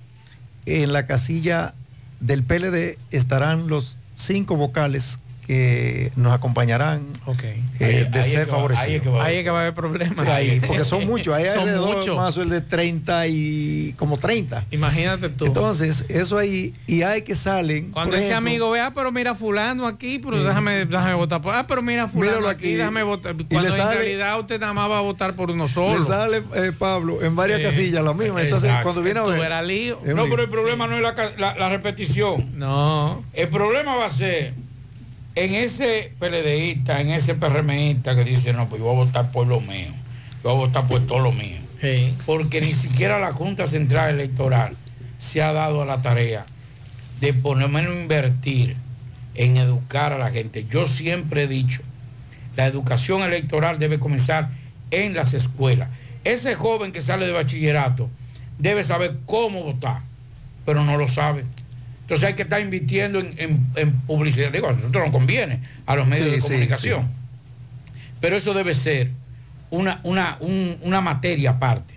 en 0.67 0.93
la 0.93 1.07
casilla 1.07 1.75
del 2.21 2.45
PLD, 2.45 2.97
estarán 3.11 3.67
los 3.67 3.97
cinco 4.15 4.57
vocales 4.57 5.19
que 5.51 6.13
nos 6.15 6.33
acompañarán 6.33 7.03
eh, 7.27 7.61
Ahí- 7.81 8.05
de 8.11 8.21
ahí 8.21 8.27
es 8.27 8.27
ser 8.27 8.45
que 8.45 8.51
va- 8.53 8.57
favorecidos. 8.57 8.87
ahí 8.89 8.95
es 8.95 9.03
que 9.03 9.09
va- 9.09 9.25
ahí 9.25 9.37
es 9.39 9.45
que 9.45 9.51
va 9.51 9.59
a 9.59 9.61
haber 9.63 9.75
problemas. 9.75 10.17
Sí, 10.17 10.25
ahí, 10.29 10.61
porque 10.65 10.85
son 10.85 11.07
muchos, 11.07 11.35
hay 11.35 11.45
Son 11.49 11.61
alrededor 11.61 11.97
muchos. 11.99 12.17
más 12.17 12.37
el 12.37 12.51
de 12.51 12.61
30 12.61 13.27
y 13.27 13.95
como 13.99 14.17
30. 14.19 14.65
Imagínate 14.71 15.29
tú. 15.29 15.47
Entonces, 15.47 16.05
eso 16.09 16.39
ahí, 16.39 16.73
y 16.87 17.03
hay 17.03 17.23
que 17.23 17.35
salen. 17.35 17.91
Cuando 17.91 18.15
ese 18.17 18.29
ejemplo, 18.29 18.49
amigo 18.49 18.71
vea, 18.71 18.93
pero 18.95 19.11
mira 19.11 19.35
fulano 19.35 19.87
aquí, 19.89 20.21
pero 20.21 20.43
déjame, 20.43 20.87
déjame 20.87 21.15
votar 21.15 21.43
por. 21.43 21.53
Ah, 21.55 21.67
pero 21.67 21.83
mira 21.83 22.07
fulano 22.07 22.31
Míralo 22.33 22.49
aquí, 22.49 22.67
aquí. 22.67 22.75
déjame 22.75 23.03
votar. 23.03 23.35
Y 23.39 23.45
Cuando 23.45 23.69
le 23.71 23.75
en 23.75 23.81
sale- 23.83 23.97
realidad 23.97 24.39
usted 24.39 24.61
nada 24.61 24.73
más 24.73 24.89
va 24.89 24.99
a 24.99 25.03
votar 25.03 25.35
por 25.35 25.51
uno 25.51 25.67
solo. 25.67 25.99
Le 25.99 26.05
sale 26.05 26.43
eh, 26.55 26.73
Pablo 26.79 27.23
en 27.23 27.35
varias 27.35 27.59
Sí. 27.59 27.65
casillas 27.65 28.05
la 28.05 28.15
misma. 28.15 28.41
Entonces, 28.43 28.71
Exacto. 28.71 28.85
cuando 28.85 29.03
viene 29.03 29.19
a 29.21 29.25
ver. 29.25 29.65
lío. 29.65 29.99
No, 30.15 30.25
pero 30.29 30.43
el 30.43 30.49
problema 30.49 30.87
no 30.87 30.95
es 30.97 31.03
la, 31.03 31.15
ca- 31.15 31.33
la- 31.39 31.55
la 31.57 31.69
repetición. 31.69 32.47
No. 32.57 33.25
El 33.33 33.49
problema 33.49 33.97
va 33.97 34.07
a 34.07 34.11
ser 34.11 34.55
en 35.45 35.55
ese 35.55 36.13
PLDista, 36.19 37.01
en 37.01 37.11
ese 37.11 37.35
PRMista 37.35 38.15
que 38.15 38.25
dice, 38.25 38.53
no, 38.53 38.69
pues 38.69 38.81
yo 38.81 38.87
voy 38.87 39.03
a 39.03 39.05
votar 39.07 39.33
por 39.33 39.47
lo 39.47 39.61
mío. 39.61 39.89
Yo 40.45 40.51
voy 40.51 40.65
a 40.65 40.67
votar 40.67 40.87
por 40.87 41.07
todo 41.07 41.21
lo 41.21 41.33
mío. 41.33 41.57
Porque 42.27 42.61
ni 42.61 42.75
siquiera 42.75 43.19
la 43.19 43.33
Junta 43.33 43.67
Central 43.67 44.11
Electoral 44.11 44.77
se 45.19 45.43
ha 45.43 45.53
dado 45.53 45.81
a 45.81 45.87
la 45.87 46.03
tarea 46.03 46.45
de 47.21 47.33
por 47.33 47.57
lo 47.57 47.69
menos 47.69 47.95
invertir 47.95 48.77
en 49.35 49.57
educar 49.57 50.13
a 50.13 50.19
la 50.19 50.31
gente. 50.31 50.67
Yo 50.69 50.87
siempre 50.87 51.45
he 51.45 51.47
dicho, 51.47 51.81
la 52.57 52.67
educación 52.67 53.23
electoral 53.23 53.79
debe 53.79 53.99
comenzar 53.99 54.51
en 54.91 55.15
las 55.15 55.33
escuelas. 55.33 55.89
Ese 56.25 56.55
joven 56.55 56.93
que 56.93 57.01
sale 57.01 57.27
de 57.27 57.33
bachillerato 57.33 58.11
debe 58.59 58.85
saber 58.85 59.17
cómo 59.25 59.63
votar, 59.63 60.03
pero 60.67 60.85
no 60.85 60.99
lo 60.99 61.09
sabe. 61.09 61.45
Entonces 62.11 62.27
hay 62.27 62.35
que 62.35 62.43
estar 62.43 62.61
invirtiendo 62.61 63.21
en, 63.21 63.35
en- 63.37 63.67
en 63.77 63.93
publicidad. 64.01 64.51
Digo, 64.51 64.67
a 64.69 64.73
nosotros 64.73 65.05
nos 65.05 65.13
conviene, 65.13 65.61
a 65.87 65.95
los 65.95 66.09
medios 66.09 66.27
Sí, 66.27 66.33
de 66.33 66.41
sí, 66.41 66.47
comunicación. 66.49 67.09
Pero 68.21 68.37
eso 68.37 68.53
debe 68.53 68.75
ser 68.75 69.11
una, 69.71 70.01
una, 70.03 70.37
un- 70.41 70.77
una 70.83 71.01
materia 71.01 71.51
aparte. 71.51 71.95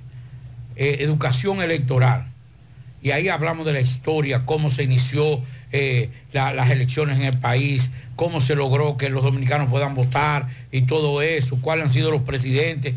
Eh, 0.76 0.97
educación 0.99 1.64
electoral. 1.64 2.26
Y 3.01 3.09
ahí 3.09 3.28
hablamos 3.28 3.66
de 3.66 3.74
la 3.74 3.82
historia, 3.82 4.43
cómo 4.45 4.70
se 4.70 4.84
inició 4.84 5.41
eh, 5.72 6.11
la- 6.32 6.53
las 6.53 6.70
elecciones 6.70 7.18
en 7.18 7.24
el 7.26 7.38
país, 7.39 7.89
cómo 8.16 8.39
se 8.39 8.53
logró 8.53 8.97
que 8.97 9.09
los 9.09 9.24
dominicanos 9.24 9.68
puedan 9.68 9.95
votar 9.95 10.47
y 10.72 10.84
todo 10.84 11.24
eso, 11.24 11.57
cuáles 11.59 11.86
han 11.86 11.91
sido 11.91 12.11
los 12.11 12.22
presidentes, 12.22 12.93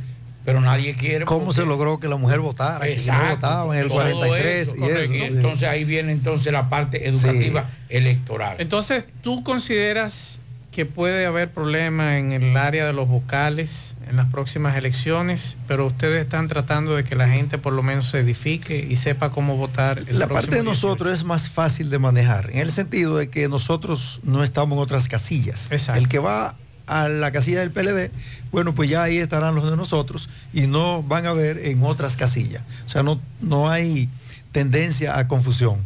pero 0.47 0.61
nadie 0.61 0.95
quiere. 0.95 1.25
¿Cómo 1.25 1.53
se 1.53 1.67
logró 1.67 1.99
que 1.99 2.07
la 2.07 2.17
mujer 2.17 2.39
votara? 2.39 2.87
Que 2.87 2.95
no 2.95 3.01
Exacto, 3.01 3.35
votaba 3.35 3.75
en 3.77 3.83
el 3.83 3.89
todo 3.89 3.97
43 3.99 4.69
eso, 4.69 4.77
y 4.77 4.79
correcto. 4.79 5.03
eso. 5.03 5.15
Y 5.15 5.23
entonces 5.23 5.69
ahí 5.69 5.85
viene 5.85 6.13
entonces 6.13 6.53
la 6.53 6.71
parte 6.71 7.09
educativa 7.09 7.69
electoral. 7.89 8.57
Entonces, 8.61 9.05
¿tú 9.23 9.43
consideras 9.43 10.39
que 10.71 10.87
puede 10.87 11.27
haber 11.27 11.51
problemas 11.51 12.15
en 12.17 12.33
el 12.33 12.57
área 12.57 12.87
de 12.87 12.93
los 12.93 13.09
vocales 13.09 13.95
en 14.09 14.17
las 14.17 14.27
próximas 14.27 14.77
elecciones, 14.77 15.57
pero 15.67 15.87
ustedes 15.87 16.23
están 16.23 16.47
tratando 16.47 16.95
de 16.95 17.03
que 17.03 17.17
la 17.17 17.29
gente 17.29 17.59
por 17.59 17.73
lo 17.73 17.83
menos 17.83 18.11
se 18.11 18.21
edifique 18.21 18.87
y 18.89 18.97
sepa 18.97 19.31
cómo 19.31 19.57
votar 19.57 19.99
el 20.07 20.19
La 20.19 20.29
parte 20.29 20.51
de 20.51 20.63
18? 20.63 20.65
nosotros 20.65 21.13
es 21.13 21.25
más 21.25 21.51
fácil 21.51 21.91
de 21.91 21.99
manejar, 21.99 22.51
en 22.53 22.59
el 22.59 22.71
sentido 22.71 23.17
de 23.17 23.31
que 23.31 23.49
nosotros 23.49 24.21
no 24.23 24.45
estamos 24.45 24.77
en 24.77 24.83
otras 24.83 25.09
casillas. 25.09 25.71
El 25.95 26.09
que 26.09 26.21
va 26.21 26.55
a 26.87 27.09
la 27.09 27.33
casilla 27.33 27.61
del 27.61 27.71
PLD, 27.71 28.11
bueno, 28.53 28.75
pues 28.75 28.89
ya 28.89 29.03
ahí 29.03 29.19
estarán 29.19 29.55
los 29.55 29.69
de 29.69 29.77
nosotros 29.77 30.29
y 30.53 30.67
no 30.67 31.03
van 31.03 31.27
a 31.27 31.33
ver 31.33 31.59
en 31.59 31.83
otras 31.83 32.17
casillas. 32.17 32.63
O 32.87 32.89
sea, 32.89 33.03
no, 33.03 33.21
no 33.41 33.69
hay 33.69 34.09
tendencia 34.53 35.19
a 35.19 35.29
confusión. 35.29 35.79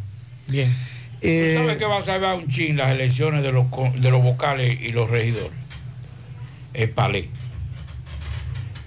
Bien. 0.47 0.73
¿Tú 1.21 1.27
sabes 1.55 1.77
que 1.77 1.85
va 1.85 1.99
a 1.99 2.03
salvar 2.03 2.37
un 2.37 2.49
chin 2.49 2.77
las 2.77 2.91
elecciones 2.91 3.43
de 3.43 3.53
los, 3.53 3.67
de 4.01 4.11
los 4.11 4.23
vocales 4.23 4.81
y 4.81 4.93
los 4.93 5.11
regidores? 5.11 5.53
El 6.73 6.91
palé. 6.91 7.29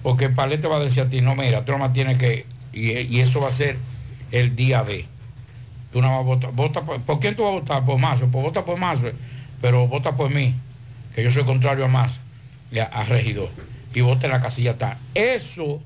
Porque 0.02 0.26
el 0.26 0.34
palé 0.34 0.58
te 0.58 0.66
va 0.66 0.76
a 0.76 0.80
decir 0.80 1.02
a 1.02 1.08
ti, 1.08 1.20
no, 1.20 1.36
mira, 1.36 1.64
tú 1.64 1.72
nada 1.72 1.84
más 1.84 1.92
tienes 1.92 2.18
que, 2.18 2.44
y, 2.72 2.90
y 2.90 3.20
eso 3.20 3.40
va 3.40 3.48
a 3.48 3.52
ser 3.52 3.78
el 4.32 4.56
día 4.56 4.82
B. 4.82 5.06
Tú 5.92 6.02
nada 6.02 6.16
más 6.16 6.24
votas, 6.24 6.54
vota 6.54 6.82
por, 6.82 7.00
¿por 7.02 7.20
quién 7.20 7.36
tú 7.36 7.44
vas 7.44 7.52
a 7.52 7.54
votar? 7.54 7.84
Por 7.84 7.98
Mazo, 7.98 8.26
pues 8.26 8.44
vota 8.44 8.64
por 8.64 8.78
Mazo, 8.78 9.06
pero 9.60 9.86
vota 9.86 10.16
por 10.16 10.28
mí, 10.28 10.54
que 11.14 11.22
yo 11.22 11.30
soy 11.30 11.44
contrario 11.44 11.84
a 11.86 12.08
y 12.72 12.78
a, 12.80 12.84
a 12.84 13.04
regidor, 13.04 13.48
y 13.94 14.00
vota 14.00 14.26
en 14.26 14.32
la 14.32 14.40
casilla 14.40 14.76
tal. 14.78 14.96
Eso 15.14 15.80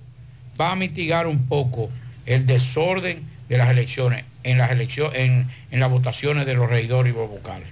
va 0.61 0.73
a 0.73 0.77
mitigar 0.77 1.27
un 1.27 1.47
poco 1.47 1.91
el 2.27 2.47
desorden 2.47 3.23
de 3.49 3.59
las 3.59 3.69
elecciones, 3.71 4.25
en 4.45 4.59
las 4.59 4.71
elecciones, 4.71 5.19
en, 5.19 5.47
en 5.71 5.81
las 5.81 5.91
votaciones 5.91 6.47
de 6.47 6.55
los 6.55 6.69
regidores 6.71 7.13
y 7.13 7.17
los 7.17 7.29
vocales. 7.29 7.69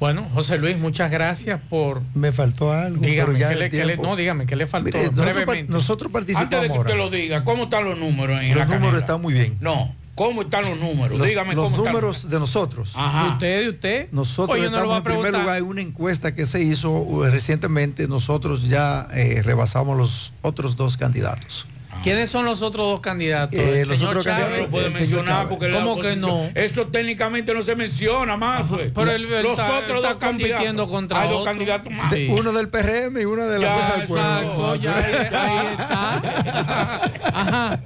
Bueno, 0.00 0.26
José 0.32 0.56
Luis, 0.56 0.78
muchas 0.78 1.10
gracias 1.10 1.60
por... 1.68 2.00
Me 2.14 2.32
faltó 2.32 2.72
algo. 2.72 3.04
Dígame, 3.04 3.26
pero 3.26 3.38
ya 3.38 3.48
¿qué 3.48 3.52
el 3.54 3.58
le, 3.60 3.68
tiempo- 3.68 4.02
no, 4.02 4.16
dígame, 4.16 4.46
¿qué 4.46 4.56
le 4.56 4.66
faltó? 4.66 4.86
Mire, 4.86 4.98
nosotros, 5.10 5.26
pa- 5.26 5.32
brevemente. 5.34 5.72
nosotros 5.72 6.10
participamos 6.12 6.44
Antes 6.54 6.60
de 6.62 6.66
que 6.68 6.72
ahora. 6.78 6.90
usted 6.90 6.98
lo 6.98 7.10
diga, 7.10 7.44
¿cómo 7.44 7.64
están 7.64 7.84
los 7.84 7.98
números 7.98 8.40
en 8.40 8.48
Los 8.48 8.56
la 8.58 8.64
números 8.64 8.80
canela? 8.86 8.98
están 9.00 9.20
muy 9.20 9.34
bien. 9.34 9.56
No, 9.60 9.94
¿cómo 10.14 10.42
están 10.42 10.64
los 10.64 10.78
números? 10.78 11.18
Los, 11.18 11.26
Dígame 11.26 11.54
los 11.54 11.64
cómo 11.64 11.76
están. 11.78 11.92
números 11.92 12.28
de 12.30 12.38
nosotros. 12.38 12.92
Ajá. 12.94 13.26
¿Y 13.26 13.30
usted, 13.32 13.64
y 13.64 13.68
usted? 13.68 14.08
Nosotros 14.12 14.54
Oye, 14.54 14.64
yo 14.64 14.70
no 14.70 14.76
lo 14.78 14.82
estamos 14.96 14.96
en 14.98 15.02
primer 15.22 15.40
lugar 15.40 15.58
en 15.58 15.64
una 15.64 15.80
encuesta 15.80 16.34
que 16.34 16.46
se 16.46 16.62
hizo 16.62 16.90
uh, 16.90 17.24
recientemente. 17.24 18.06
Nosotros 18.08 18.68
ya 18.68 19.08
eh, 19.12 19.42
rebasamos 19.44 19.96
los 19.96 20.32
otros 20.42 20.76
dos 20.76 20.96
candidatos. 20.96 21.66
¿Quiénes 22.02 22.30
son 22.30 22.46
los 22.46 22.62
otros 22.62 22.86
dos 22.86 23.00
candidatos? 23.00 23.58
Eh, 23.58 23.82
El 23.82 23.88
los 23.88 23.98
señor 23.98 24.10
otros 24.12 24.24
Chávez. 24.24 24.42
candidatos, 24.44 24.70
puede 24.70 24.86
el 24.86 24.94
mencionar 24.94 25.48
porque 25.50 25.70
¿Cómo 25.70 26.00
que 26.00 26.16
no? 26.16 26.48
Eso 26.54 26.86
técnicamente 26.86 27.52
no 27.52 27.62
se 27.62 27.76
menciona 27.76 28.38
más. 28.38 28.68
güey. 28.70 28.90
pero 28.90 29.10
él- 29.10 29.30
él 29.30 29.42
los 29.42 29.52
está- 29.52 29.80
otros 29.80 29.96
está 29.98 30.08
dos 30.12 30.16
candidatos. 30.16 30.50
compitiendo 30.56 30.88
contra 30.88 31.20
Hay 31.20 31.28
dos 31.28 31.40
otro. 31.40 31.50
candidatos 31.52 31.92
más. 31.92 32.10
De- 32.10 32.28
Uno 32.30 32.52
del 32.52 32.68
PRM 32.70 33.20
y 33.20 33.24
uno 33.26 33.44
de 33.46 33.58
la 33.58 33.64
Ya, 33.66 33.74
Fuerza 33.74 33.96
del 33.98 34.06
Pueblo. 34.06 34.38
Exacto, 34.38 34.74
ya 34.76 34.96
ahí, 34.96 35.14
ahí 35.14 35.66
está. 35.72 37.10
Ajá. 37.34 37.80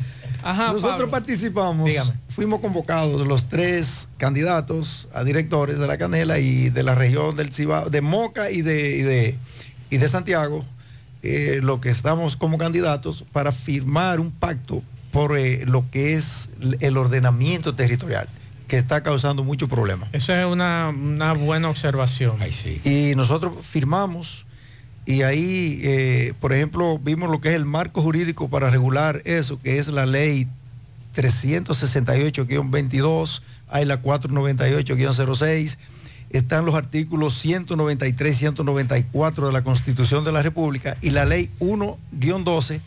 Ajá, 0.45 0.67
Nosotros 0.73 0.93
Pablo. 0.93 1.11
participamos, 1.11 1.87
Dígame. 1.89 2.13
fuimos 2.29 2.61
convocados 2.61 3.27
los 3.27 3.47
tres 3.49 4.09
candidatos 4.19 5.09
a 5.15 5.25
directores 5.25 5.79
de 5.79 5.87
la 5.87 5.97
Canela 5.99 6.39
y 6.39 6.69
de 6.71 6.83
la 6.83 6.95
región 6.95 7.35
del 7.35 7.53
Cibao, 7.53 7.89
de 7.91 8.01
Moca 8.03 8.51
y 8.51 8.61
de, 8.63 8.97
y 8.97 9.03
de, 9.03 9.39
y 9.91 9.97
de 9.97 10.09
Santiago, 10.09 10.65
eh, 11.23 11.61
lo 11.63 11.81
que 11.81 11.89
estamos 11.89 12.37
como 12.37 12.59
candidatos 12.59 13.25
para 13.33 13.53
firmar 13.53 14.21
un 14.21 14.31
pacto 14.31 14.83
por 15.11 15.39
eh, 15.39 15.65
lo 15.67 15.85
que 15.91 16.15
es 16.15 16.51
el 16.81 16.97
ordenamiento 16.99 17.75
territorial, 17.75 18.29
que 18.69 18.77
está 18.77 19.03
causando 19.03 19.45
muchos 19.45 19.69
problemas. 19.69 20.09
Eso 20.13 20.35
es 20.35 20.45
una, 20.45 20.89
una 20.91 21.33
buena 21.33 21.71
observación. 21.71 22.37
Y 22.85 23.15
nosotros 23.15 23.55
firmamos 23.63 24.44
y 25.07 25.23
ahí, 25.23 25.81
eh, 25.83 26.35
por 26.41 26.53
ejemplo, 26.53 26.99
vimos 26.99 27.31
lo 27.31 27.41
que 27.41 27.51
es 27.51 27.55
el 27.55 27.65
marco 27.65 28.03
jurídico 28.03 28.49
para 28.49 28.71
regular 28.71 29.23
eso, 29.25 29.61
que 29.61 29.79
es 29.79 29.87
la 29.89 30.07
ley 30.07 30.49
368-22, 31.15 33.43
hay 33.69 33.85
la 33.85 34.03
498-06, 34.03 35.77
están 36.31 36.65
los 36.65 36.75
artículos 36.75 37.39
193 37.39 38.37
194 38.37 39.47
de 39.47 39.53
la 39.53 39.63
Constitución 39.63 40.25
de 40.25 40.33
la 40.33 40.43
República 40.43 40.97
y 41.01 41.11
la 41.11 41.25
ley 41.25 41.49
1-12 41.61 42.81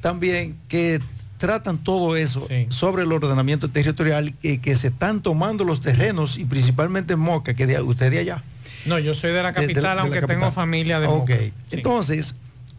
también 0.00 0.56
que 0.68 1.00
tratan 1.38 1.78
todo 1.78 2.16
eso 2.16 2.48
sobre 2.68 3.02
el 3.02 3.12
ordenamiento 3.12 3.68
territorial 3.68 4.34
y 4.42 4.58
que 4.58 4.76
se 4.76 4.88
están 4.88 5.20
tomando 5.20 5.64
los 5.64 5.80
terrenos 5.80 6.38
y 6.38 6.44
principalmente 6.44 7.14
en 7.14 7.20
Moca, 7.20 7.54
que 7.54 7.66
de, 7.66 7.80
usted 7.80 8.10
de 8.10 8.18
allá. 8.18 8.42
No, 8.86 8.98
yo 8.98 9.14
soy 9.14 9.32
de 9.32 9.42
la 9.42 9.52
De- 9.52 9.60
de- 9.60 9.66
capital, 9.68 9.96
la 9.96 10.02
aunque 10.02 10.20
capital. 10.20 10.40
tengo 10.40 10.52
familia 10.52 11.00
de 11.00 11.06
Ok. 11.06 11.30
Entonces, 11.70 12.34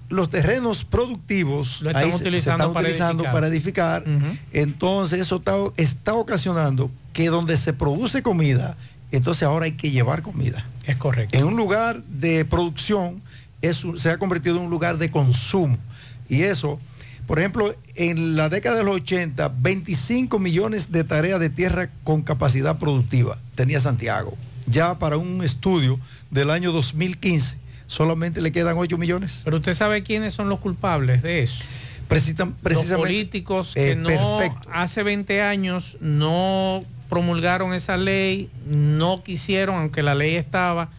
los 0.10 0.30
terrenos 0.30 0.84
productivos 0.86 1.82
Lo 1.82 1.90
están 1.90 2.04
ahí 2.04 2.12
se- 2.12 2.18
se, 2.20 2.24
utilizando 2.24 2.64
están 2.66 2.74
para 2.74 2.84
utilizando 2.88 3.24
edificar. 3.24 3.34
para 3.34 3.48
edificar. 3.48 4.04
Entonces, 4.52 5.20
eso 5.20 5.38
está, 5.38 5.56
está 5.78 6.14
ocasionando 6.14 6.92
que 7.14 7.28
donde 7.30 7.58
se 7.58 7.74
produce 7.74 8.22
comida, 8.24 8.76
entonces 9.12 9.44
ahora 9.44 9.66
hay 9.66 9.74
que 9.74 9.92
llevar 9.92 10.22
comida. 10.22 10.66
Es 10.86 10.98
correcto. 10.98 11.38
En 11.38 11.46
un 11.46 11.56
lugar 11.56 12.04
de 12.04 12.44
producción 12.46 13.22
es 13.62 13.84
se 13.98 14.10
ha 14.10 14.18
convertido 14.18 14.58
en 14.58 14.64
un 14.64 14.70
lugar 14.70 14.98
de 14.98 15.10
consumo. 15.10 15.78
Y 16.28 16.42
eso, 16.44 16.80
por 17.28 17.40
ejemplo, 17.40 17.74
en 17.96 18.36
la 18.36 18.50
década 18.50 18.78
de 18.78 18.84
los 18.84 18.96
80, 18.98 19.50
25 19.60 20.40
millones 20.40 20.92
de 20.92 21.04
tareas 21.04 21.40
de 21.40 21.50
tierra 21.50 21.90
con 22.04 22.22
capacidad 22.24 22.78
productiva 22.78 23.38
tenía 23.56 23.80
Santiago. 23.80 24.36
Ya 24.68 24.98
para 25.00 25.18
un 25.18 25.44
estudio 25.44 26.00
del 26.32 26.50
año 26.50 26.72
2015, 26.72 27.58
solamente 27.88 28.42
le 28.42 28.52
quedan 28.52 28.78
8 28.78 28.98
millones. 28.98 29.42
Pero 29.44 29.58
usted 29.58 29.74
sabe 29.74 30.04
quiénes 30.04 30.34
son 30.34 30.50
los 30.50 30.60
culpables 30.60 31.22
de 31.22 31.44
eso. 31.44 31.64
Precisa- 32.10 32.46
Los 32.46 32.54
precisamente- 32.62 32.98
políticos 33.08 33.72
que 33.74 33.92
Eh, 33.92 33.96
no 33.96 34.10
perfecto. 34.10 34.68
hace 34.72 35.04
20 35.04 35.42
años 35.42 35.98
no 36.02 36.84
promulgaron 37.10 37.74
esa 37.74 37.98
ley, 37.98 38.50
no 38.68 39.24
quisieron, 39.24 39.76
aunque 39.76 40.04
la 40.04 40.16
ley 40.16 40.36
estaba, 40.36 40.90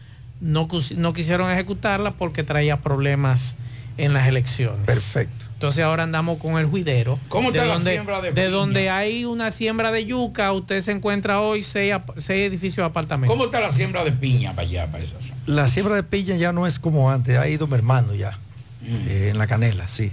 no, 0.40 0.68
no 0.96 1.12
quisieron 1.12 1.50
ejecutarla 1.50 2.12
porque 2.12 2.42
traía 2.42 2.76
problemas 2.78 3.56
en 3.96 4.12
las 4.14 4.26
elecciones. 4.28 4.80
Perfecto. 4.86 5.44
Entonces 5.64 5.82
ahora 5.82 6.02
andamos 6.02 6.38
con 6.38 6.58
el 6.58 6.66
juidero. 6.66 7.18
¿Cómo 7.30 7.48
está 7.48 7.62
de 7.62 7.68
la 7.68 7.74
donde, 7.76 7.92
siembra 7.92 8.20
de 8.20 8.28
de 8.28 8.34
piña? 8.34 8.50
donde 8.50 8.90
hay 8.90 9.24
una 9.24 9.50
siembra 9.50 9.90
de 9.92 10.04
yuca, 10.04 10.52
usted 10.52 10.82
se 10.82 10.92
encuentra 10.92 11.40
hoy 11.40 11.62
seis, 11.62 11.94
seis 12.18 12.46
edificios 12.50 12.76
de 12.84 12.90
apartamentos. 12.90 13.34
¿Cómo 13.34 13.46
está 13.46 13.60
la 13.60 13.72
siembra 13.72 14.04
de 14.04 14.12
piña 14.12 14.50
para 14.52 14.68
allá, 14.68 14.86
para 14.88 15.02
esa 15.02 15.18
zona? 15.22 15.34
La 15.46 15.66
siembra 15.66 15.94
de 15.96 16.02
piña 16.02 16.36
ya 16.36 16.52
no 16.52 16.66
es 16.66 16.78
como 16.78 17.10
antes, 17.10 17.38
ha 17.38 17.48
ido 17.48 17.66
mermando 17.66 18.14
ya, 18.14 18.32
Mm. 18.82 18.86
eh, 19.08 19.28
en 19.30 19.38
la 19.38 19.46
canela, 19.46 19.88
sí. 19.88 20.12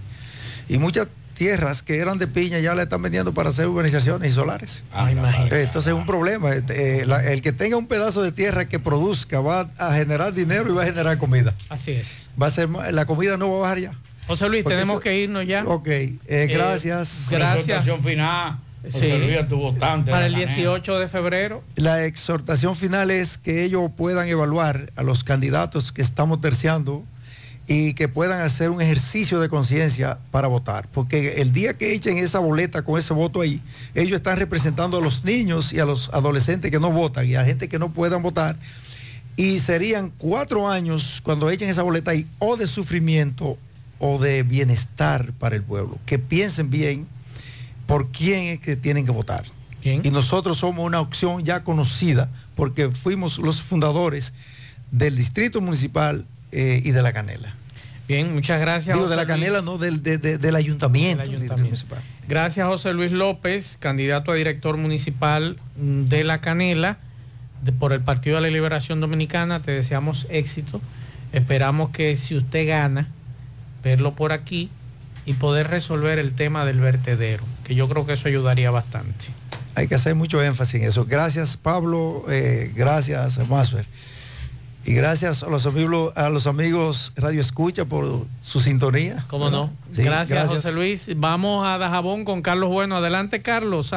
Y 0.69 0.77
muchas 0.77 1.07
tierras 1.33 1.83
que 1.83 1.97
eran 1.99 2.17
de 2.17 2.27
piña 2.27 2.59
ya 2.59 2.73
la 2.73 2.83
están 2.83 3.01
vendiendo 3.01 3.33
para 3.33 3.49
hacer 3.49 3.67
urbanizaciones 3.67 4.31
y 4.31 4.33
solares. 4.33 4.83
Ah, 4.93 5.11
imagínate. 5.11 5.53
Eh, 5.59 5.63
Entonces 5.63 5.91
es 5.91 5.97
un 5.99 6.05
problema. 6.05 6.51
eh, 6.55 7.03
la- 7.05 7.25
el 7.25 7.41
que 7.41 7.51
tenga 7.51 7.75
un 7.75 7.87
pedazo 7.87 8.21
de 8.21 8.31
tierra 8.31 8.69
que 8.69 8.79
produzca 8.79 9.41
va 9.41 9.69
a 9.77 9.93
generar 9.95 10.33
dinero 10.33 10.69
y 10.69 10.73
va 10.73 10.83
a 10.83 10.85
generar 10.85 11.17
comida. 11.17 11.53
Así 11.67 11.91
es. 11.91 12.27
Va 12.41 12.47
a 12.47 12.51
ser, 12.51 12.69
la 12.69 13.05
comida 13.05 13.35
no 13.35 13.49
va 13.49 13.57
a 13.57 13.61
bajar 13.63 13.79
ya. 13.79 13.93
José 14.27 14.47
Luis, 14.49 14.63
Porque 14.63 14.75
tenemos 14.75 14.95
eso- 14.95 15.01
que 15.01 15.19
irnos 15.21 15.45
ya. 15.47 15.63
Ok, 15.65 15.87
eh, 15.87 16.47
gracias. 16.49 17.27
La 17.31 17.53
exhortación 17.57 18.01
final. 18.03 18.57
José 18.83 19.19
Luis 19.19 19.35
estuvo 19.37 19.73
tanto. 19.73 20.09
Para 20.09 20.21
de 20.21 20.27
el 20.27 20.31
la 20.33 20.39
canela. 20.39 20.55
18 20.55 20.99
de 20.99 21.07
febrero. 21.07 21.63
La 21.75 22.03
exhortación 22.05 22.75
final 22.75 23.11
es 23.11 23.37
que 23.37 23.63
ellos 23.63 23.91
puedan 23.95 24.27
evaluar 24.27 24.91
a 24.95 25.03
los 25.03 25.23
candidatos 25.23 25.91
que 25.91 26.01
estamos 26.01 26.41
terciando 26.41 27.03
y 27.67 27.93
que 27.93 28.07
puedan 28.07 28.41
hacer 28.41 28.71
un 28.71 28.81
ejercicio 28.81 29.39
de 29.39 29.49
conciencia 29.49 30.17
para 30.31 30.47
votar. 30.47 30.87
Porque 30.93 31.41
el 31.41 31.53
día 31.53 31.75
que 31.75 31.93
echen 31.93 32.17
esa 32.17 32.39
boleta 32.39 32.81
con 32.81 32.97
ese 32.97 33.13
voto 33.13 33.41
ahí, 33.41 33.61
ellos 33.93 34.13
están 34.17 34.37
representando 34.37 34.97
a 34.97 35.01
los 35.01 35.23
niños 35.23 35.71
y 35.73 35.79
a 35.79 35.85
los 35.85 36.09
adolescentes 36.11 36.71
que 36.71 36.79
no 36.79 36.91
votan 36.91 37.27
y 37.27 37.35
a 37.35 37.45
gente 37.45 37.69
que 37.69 37.77
no 37.77 37.91
puedan 37.91 38.23
votar. 38.23 38.55
Y 39.37 39.59
serían 39.59 40.11
cuatro 40.17 40.67
años 40.67 41.21
cuando 41.23 41.51
echen 41.51 41.69
esa 41.69 41.83
boleta 41.83 42.11
ahí 42.11 42.25
o 42.39 42.57
de 42.57 42.65
sufrimiento 42.65 43.57
o 44.03 44.17
de 44.17 44.41
bienestar 44.41 45.31
para 45.39 45.55
el 45.55 45.61
pueblo. 45.61 45.99
Que 46.07 46.17
piensen 46.17 46.71
bien 46.71 47.05
por 47.85 48.09
quién 48.11 48.45
es 48.45 48.59
que 48.59 48.75
tienen 48.75 49.05
que 49.05 49.11
votar. 49.11 49.45
Y 49.83 50.09
nosotros 50.11 50.57
somos 50.57 50.85
una 50.85 50.99
opción 50.99 51.43
ya 51.43 51.63
conocida 51.63 52.29
porque 52.55 52.89
fuimos 52.89 53.37
los 53.37 53.61
fundadores 53.61 54.33
del 54.91 55.15
distrito 55.15 55.61
municipal 55.61 56.25
eh, 56.51 56.81
y 56.83 56.91
de 56.91 57.01
la 57.01 57.13
Canela. 57.13 57.53
Bien, 58.07 58.33
muchas 58.33 58.59
gracias. 58.59 58.95
Digo, 58.95 59.05
José 59.05 59.11
de 59.11 59.15
la 59.15 59.23
Luis. 59.23 59.35
Canela, 59.45 59.61
no 59.61 59.77
del, 59.77 60.03
de- 60.03 60.17
de- 60.17 60.37
del 60.37 60.55
ayuntamiento. 60.55 61.23
Del 61.23 61.35
ayuntamiento. 61.35 61.95
Gracias 62.27 62.67
José 62.67 62.93
Luis 62.93 63.11
López, 63.11 63.77
candidato 63.79 64.31
a 64.31 64.35
director 64.35 64.77
municipal 64.77 65.57
de 65.77 66.23
La 66.23 66.41
Canela 66.41 66.97
de- 67.63 67.71
por 67.71 67.93
el 67.93 68.01
Partido 68.01 68.35
de 68.37 68.41
la 68.41 68.49
Liberación 68.49 68.99
Dominicana. 68.99 69.61
Te 69.61 69.71
deseamos 69.71 70.27
éxito. 70.29 70.81
Esperamos 71.33 71.91
que 71.91 72.15
si 72.17 72.35
usted 72.35 72.67
gana, 72.67 73.07
verlo 73.83 74.13
por 74.13 74.31
aquí 74.31 74.69
y 75.25 75.33
poder 75.33 75.69
resolver 75.69 76.19
el 76.19 76.33
tema 76.33 76.65
del 76.65 76.79
vertedero, 76.79 77.43
que 77.63 77.75
yo 77.75 77.87
creo 77.87 78.05
que 78.05 78.13
eso 78.13 78.27
ayudaría 78.27 78.71
bastante. 78.71 79.27
Hay 79.75 79.87
que 79.87 79.95
hacer 79.95 80.15
mucho 80.15 80.43
énfasis 80.43 80.81
en 80.81 80.87
eso. 80.87 81.05
Gracias, 81.05 81.57
Pablo. 81.57 82.25
eh, 82.29 82.71
gracias, 82.75 83.47
Masfer. 83.49 83.85
Y 84.83 84.93
gracias 84.93 85.43
a 85.43 85.49
los 85.49 85.65
amigos, 85.67 86.11
a 86.17 86.29
los 86.29 86.47
amigos 86.47 87.13
Radio 87.15 87.39
Escucha 87.39 87.85
por 87.85 88.25
su 88.41 88.59
sintonía. 88.59 89.23
¿Cómo 89.29 89.51
no? 89.51 89.69
Sí, 89.95 90.01
gracias, 90.01 90.49
José 90.49 90.71
Luis. 90.71 91.09
Vamos 91.15 91.65
a 91.65 91.77
Dajabón 91.77 92.25
con 92.25 92.41
Carlos 92.41 92.69
Bueno. 92.69 92.97
Adelante, 92.97 93.41
Carlos. 93.41 93.93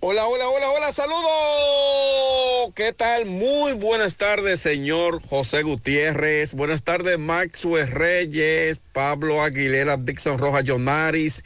Hola, 0.00 0.28
hola, 0.28 0.48
hola, 0.48 0.70
hola, 0.70 0.92
saludos. 0.92 2.72
¿Qué 2.76 2.92
tal? 2.92 3.26
Muy 3.26 3.72
buenas 3.72 4.14
tardes, 4.14 4.60
señor 4.60 5.20
José 5.28 5.62
Gutiérrez. 5.62 6.52
Buenas 6.52 6.84
tardes, 6.84 7.18
Maxwell 7.18 7.90
Reyes, 7.90 8.80
Pablo 8.92 9.42
Aguilera, 9.42 9.96
Dixon 9.96 10.38
Rojas 10.38 10.64
Jonaris, 10.64 11.42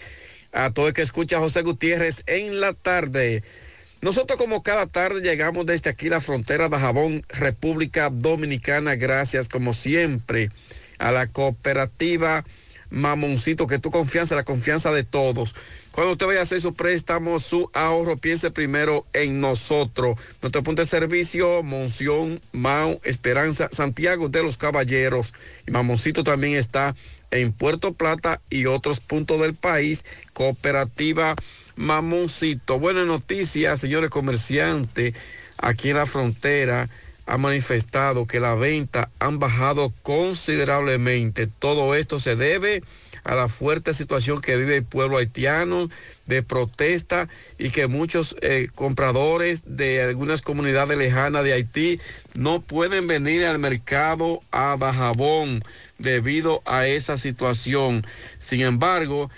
a 0.53 0.68
todo 0.68 0.88
el 0.88 0.92
que 0.92 1.00
escucha 1.00 1.38
José 1.38 1.62
Gutiérrez 1.62 2.24
en 2.26 2.61
la 2.61 2.74
tarde. 2.74 3.42
Nosotros 4.03 4.38
como 4.38 4.62
cada 4.62 4.86
tarde 4.86 5.22
llegamos 5.22 5.64
desde 5.64 5.88
aquí 5.88 6.11
la 6.11 6.20
frontera 6.20 6.68
de 6.68 6.76
Jabón, 6.76 7.24
República 7.30 8.11
Dominicana, 8.11 8.96
gracias 8.96 9.48
como 9.48 9.72
siempre 9.72 10.50
a 10.98 11.11
la 11.11 11.26
cooperativa 11.26 12.44
Mamoncito, 12.90 13.66
que 13.66 13.78
tu 13.78 13.90
confianza, 13.90 14.36
la 14.36 14.44
confianza 14.44 14.92
de 14.92 15.05
todos. 15.05 15.55
Cuando 15.93 16.12
usted 16.12 16.24
vaya 16.24 16.40
a 16.40 16.45
hacer 16.45 16.62
su 16.62 16.72
préstamo, 16.72 17.38
su 17.38 17.70
ahorro, 17.74 18.16
piense 18.16 18.51
primero 18.51 19.05
en 19.12 19.43
nosotros. 19.43 20.18
Nuestro 20.40 20.62
punto 20.62 20.80
de 20.80 20.88
servicio, 20.88 21.62
Monción, 21.62 22.40
Mau, 22.53 22.99
Esperanza, 23.05 23.68
Santiago 23.70 24.30
de 24.30 24.43
los 24.43 24.57
Caballeros. 24.57 25.34
Y 25.66 25.70
Mamoncito 25.70 26.24
también 26.24 26.57
está 26.57 26.95
en 27.30 27.53
Puerto 27.53 27.93
Plata 27.93 28.40
y 28.49 28.64
otros 28.64 29.01
puntos 29.01 29.38
del 29.43 29.55
país. 29.55 30.03
Cooperativa 30.32 31.36
Mamoncito. 31.76 32.78
Buenas 32.78 33.07
noticias, 33.07 33.78
señores 33.78 34.09
comerciantes, 34.09 35.14
aquí 35.59 35.90
en 35.90 35.97
la 35.97 36.07
frontera. 36.07 36.88
ha 37.26 37.36
manifestado 37.36 38.26
que 38.26 38.40
la 38.40 38.55
venta 38.55 39.11
han 39.18 39.38
bajado 39.38 39.93
considerablemente. 40.03 41.47
Todo 41.47 41.95
esto 41.95 42.18
se 42.18 42.34
debe 42.34 42.82
la 43.24 43.48
fuerte 43.48 43.94
situación 43.94 44.40
que 44.40 44.56
vive 44.56 44.78
el 44.78 44.84
pueblo 44.84 45.16
haitiano 45.16 45.88
de 46.26 46.42
protesta 46.42 47.28
y 47.58 47.70
que 47.70 47.86
muchos 47.86 48.36
eh, 48.40 48.68
compradores 48.74 49.62
de 49.64 50.02
algunas 50.02 50.42
comunidades 50.42 50.98
lejanas 50.98 51.44
de 51.44 51.52
Haití 51.52 52.00
no 52.34 52.60
pueden 52.60 53.06
venir 53.06 53.44
al 53.44 53.58
mercado 53.58 54.40
a 54.50 54.76
Bajabón 54.76 55.64
debido 55.98 56.62
a 56.64 56.86
esa 56.86 57.16
situación. 57.16 58.04
Sin 58.38 58.60
embargo, 58.60 59.30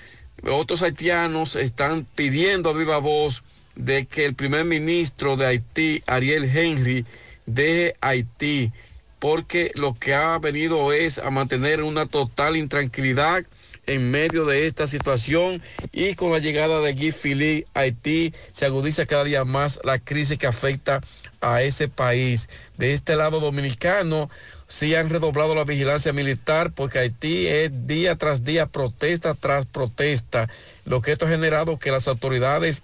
otros 0.42 0.82
haitianos 0.82 1.56
están 1.56 2.06
pidiendo 2.14 2.70
a 2.70 2.74
viva 2.74 2.98
voz 2.98 3.42
de 3.76 4.06
que 4.06 4.24
el 4.24 4.34
primer 4.34 4.64
ministro 4.64 5.36
de 5.36 5.46
Haití, 5.46 6.02
Ariel 6.06 6.44
Henry, 6.44 7.04
deje 7.46 7.96
Haití, 8.00 8.72
porque 9.18 9.72
lo 9.74 9.94
que 9.98 10.14
ha 10.14 10.38
venido 10.38 10.92
es 10.92 11.18
a 11.18 11.30
mantener 11.30 11.82
una 11.82 12.06
total 12.06 12.56
intranquilidad 12.56 13.44
en 13.86 14.10
medio 14.10 14.44
de 14.44 14.66
esta 14.66 14.86
situación 14.86 15.62
y 15.92 16.14
con 16.14 16.32
la 16.32 16.38
llegada 16.38 16.80
de 16.80 16.92
Guy 16.92 17.12
Philippe 17.12 17.66
a 17.74 17.80
Haití 17.80 18.32
se 18.52 18.66
agudiza 18.66 19.06
cada 19.06 19.24
día 19.24 19.44
más 19.44 19.80
la 19.84 19.98
crisis 19.98 20.38
que 20.38 20.46
afecta 20.46 21.00
a 21.40 21.62
ese 21.62 21.88
país. 21.88 22.48
De 22.78 22.92
este 22.92 23.16
lado 23.16 23.40
dominicano, 23.40 24.30
sí 24.66 24.94
han 24.94 25.10
redoblado 25.10 25.54
la 25.54 25.64
vigilancia 25.64 26.12
militar 26.12 26.72
porque 26.74 26.98
Haití 26.98 27.46
es 27.46 27.86
día 27.86 28.16
tras 28.16 28.44
día 28.44 28.66
protesta 28.66 29.34
tras 29.34 29.66
protesta, 29.66 30.48
lo 30.84 31.02
que 31.02 31.12
esto 31.12 31.26
ha 31.26 31.30
generado 31.30 31.78
que 31.78 31.90
las 31.90 32.08
autoridades 32.08 32.82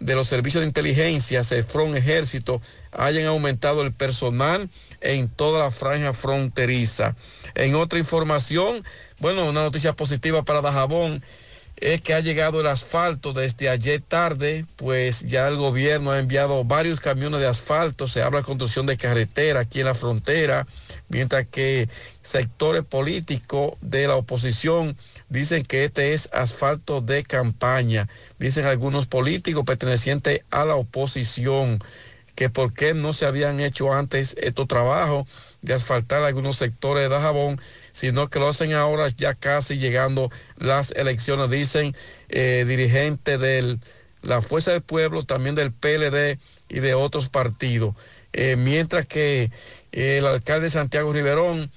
de 0.00 0.14
los 0.14 0.28
servicios 0.28 0.62
de 0.62 0.68
inteligencia, 0.68 1.44
CEFRON, 1.44 1.96
Ejército, 1.96 2.60
hayan 2.92 3.26
aumentado 3.26 3.82
el 3.82 3.92
personal 3.92 4.68
en 5.00 5.28
toda 5.28 5.64
la 5.64 5.70
franja 5.70 6.12
fronteriza. 6.12 7.14
En 7.54 7.74
otra 7.74 7.98
información, 7.98 8.84
bueno, 9.20 9.48
una 9.48 9.62
noticia 9.62 9.92
positiva 9.92 10.42
para 10.42 10.62
Dajabón 10.62 11.22
es 11.76 12.02
que 12.02 12.12
ha 12.12 12.20
llegado 12.20 12.60
el 12.60 12.66
asfalto 12.66 13.32
desde 13.32 13.68
ayer 13.70 14.02
tarde, 14.02 14.66
pues 14.76 15.28
ya 15.28 15.48
el 15.48 15.56
gobierno 15.56 16.10
ha 16.10 16.18
enviado 16.18 16.62
varios 16.64 17.00
camiones 17.00 17.40
de 17.40 17.46
asfalto, 17.46 18.06
se 18.06 18.22
habla 18.22 18.40
de 18.40 18.44
construcción 18.44 18.86
de 18.86 18.96
carretera 18.96 19.60
aquí 19.60 19.80
en 19.80 19.86
la 19.86 19.94
frontera, 19.94 20.66
mientras 21.08 21.46
que 21.46 21.88
sectores 22.22 22.84
políticos 22.84 23.74
de 23.80 24.08
la 24.08 24.16
oposición 24.16 24.96
dicen 25.30 25.64
que 25.64 25.84
este 25.84 26.12
es 26.12 26.28
asfalto 26.32 27.00
de 27.00 27.24
campaña, 27.24 28.08
dicen 28.38 28.66
algunos 28.66 29.06
políticos 29.06 29.64
pertenecientes 29.64 30.40
a 30.50 30.64
la 30.64 30.74
oposición 30.74 31.82
que 32.34 32.50
por 32.50 32.72
qué 32.72 32.94
no 32.94 33.12
se 33.12 33.26
habían 33.26 33.60
hecho 33.60 33.92
antes 33.92 34.36
estos 34.40 34.68
trabajos 34.68 35.26
de 35.62 35.74
asfaltar 35.74 36.22
algunos 36.22 36.56
sectores 36.56 37.02
de 37.02 37.08
Dajabón, 37.08 37.60
sino 37.92 38.28
que 38.28 38.38
lo 38.38 38.48
hacen 38.48 38.72
ahora 38.72 39.08
ya 39.08 39.34
casi 39.34 39.78
llegando 39.78 40.30
las 40.56 40.92
elecciones, 40.92 41.50
dicen 41.50 41.94
eh, 42.28 42.64
dirigentes 42.66 43.40
de 43.40 43.78
la 44.22 44.42
Fuerza 44.42 44.72
del 44.72 44.82
Pueblo, 44.82 45.22
también 45.22 45.54
del 45.54 45.72
PLD 45.72 46.38
y 46.68 46.80
de 46.80 46.94
otros 46.94 47.28
partidos. 47.28 47.94
Eh, 48.32 48.56
mientras 48.56 49.06
que 49.06 49.50
eh, 49.92 50.18
el 50.18 50.26
alcalde 50.26 50.70
Santiago 50.70 51.12
Riverón 51.12 51.70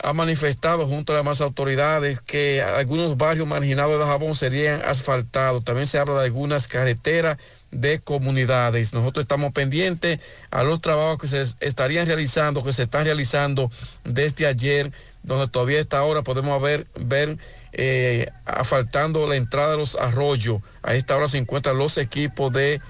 ha 0.00 0.12
manifestado 0.12 0.86
junto 0.86 1.12
a 1.12 1.16
las 1.16 1.24
demás 1.24 1.40
autoridades 1.40 2.20
que 2.20 2.62
algunos 2.62 3.16
barrios 3.16 3.48
marginados 3.48 3.94
de 3.94 3.98
Dajabón 3.98 4.34
serían 4.34 4.82
asfaltados. 4.82 5.64
También 5.64 5.86
se 5.86 5.98
habla 5.98 6.20
de 6.20 6.26
algunas 6.26 6.68
carreteras 6.68 7.38
de 7.70 7.98
comunidades. 7.98 8.94
Nosotros 8.94 9.24
estamos 9.24 9.52
pendientes 9.52 10.20
a 10.50 10.62
los 10.62 10.80
trabajos 10.80 11.18
que 11.18 11.26
se 11.26 11.44
estarían 11.60 12.06
realizando, 12.06 12.62
que 12.62 12.72
se 12.72 12.84
están 12.84 13.04
realizando 13.04 13.70
desde 14.04 14.46
ayer, 14.46 14.92
donde 15.22 15.48
todavía 15.48 15.78
a 15.78 15.82
esta 15.82 16.02
hora 16.02 16.22
podemos 16.22 16.60
ver, 16.62 16.86
ver 16.98 17.36
eh, 17.72 18.30
la 18.46 19.36
entrada 19.36 19.72
de 19.72 19.76
los 19.78 19.96
arroyos. 19.96 20.62
A 20.82 20.94
esta 20.94 21.16
hora 21.16 21.28
se 21.28 21.38
encuentran 21.38 21.78
los 21.78 21.98
equipos 21.98 22.52
de 22.52 22.80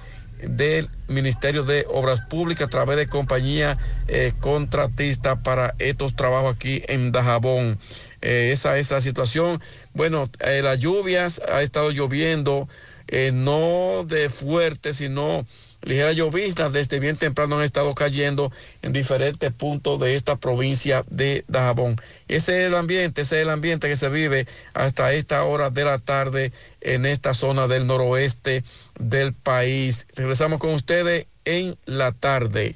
del 0.42 0.88
Ministerio 1.08 1.64
de 1.64 1.84
Obras 1.88 2.20
Públicas 2.20 2.68
a 2.68 2.70
través 2.70 2.96
de 2.96 3.08
compañía 3.08 3.76
eh, 4.06 4.32
contratista 4.40 5.36
para 5.36 5.74
estos 5.78 6.14
trabajos 6.14 6.54
aquí 6.54 6.82
en 6.86 7.12
Dajabón. 7.12 7.78
Eh, 8.22 8.50
esa 8.52 8.78
es 8.78 8.90
la 8.90 9.00
situación. 9.00 9.60
Bueno, 9.94 10.28
eh, 10.40 10.60
las 10.62 10.78
lluvias 10.78 11.40
ha 11.48 11.62
estado 11.62 11.90
lloviendo, 11.90 12.68
eh, 13.08 13.30
no 13.32 14.04
de 14.06 14.28
fuerte, 14.28 14.92
sino 14.92 15.46
ligeras 15.82 16.16
lloviznas 16.16 16.72
desde 16.72 17.00
bien 17.00 17.16
temprano 17.16 17.58
han 17.58 17.64
estado 17.64 17.94
cayendo 17.94 18.52
en 18.82 18.92
diferentes 18.92 19.52
puntos 19.52 20.00
de 20.00 20.14
esta 20.14 20.36
provincia 20.36 21.04
de 21.08 21.44
Dajabón. 21.48 22.00
Ese 22.28 22.60
es 22.60 22.66
el 22.68 22.74
ambiente, 22.74 23.22
ese 23.22 23.36
es 23.36 23.42
el 23.42 23.50
ambiente 23.50 23.88
que 23.88 23.96
se 23.96 24.08
vive 24.08 24.46
hasta 24.74 25.12
esta 25.12 25.44
hora 25.44 25.70
de 25.70 25.84
la 25.84 25.98
tarde 25.98 26.52
en 26.80 27.06
esta 27.06 27.34
zona 27.34 27.68
del 27.68 27.86
noroeste 27.86 28.64
del 28.98 29.32
país. 29.32 30.06
Regresamos 30.14 30.60
con 30.60 30.74
ustedes 30.74 31.26
en 31.44 31.76
la 31.86 32.12
tarde. 32.12 32.74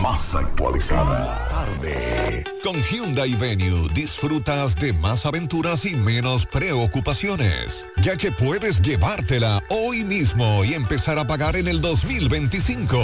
Más 0.00 0.34
actualizada. 0.34 1.48
Tarde. 1.48 2.33
Con 2.62 2.82
Hyundai 2.82 3.34
Venue 3.34 3.90
disfrutas 3.92 4.74
de 4.76 4.94
más 4.94 5.26
aventuras 5.26 5.84
y 5.84 5.94
menos 5.94 6.46
preocupaciones, 6.46 7.86
ya 8.02 8.16
que 8.16 8.32
puedes 8.32 8.80
llevártela 8.80 9.62
hoy 9.68 10.02
mismo 10.02 10.64
y 10.64 10.72
empezar 10.72 11.18
a 11.18 11.26
pagar 11.26 11.56
en 11.56 11.68
el 11.68 11.82
2025. 11.82 12.98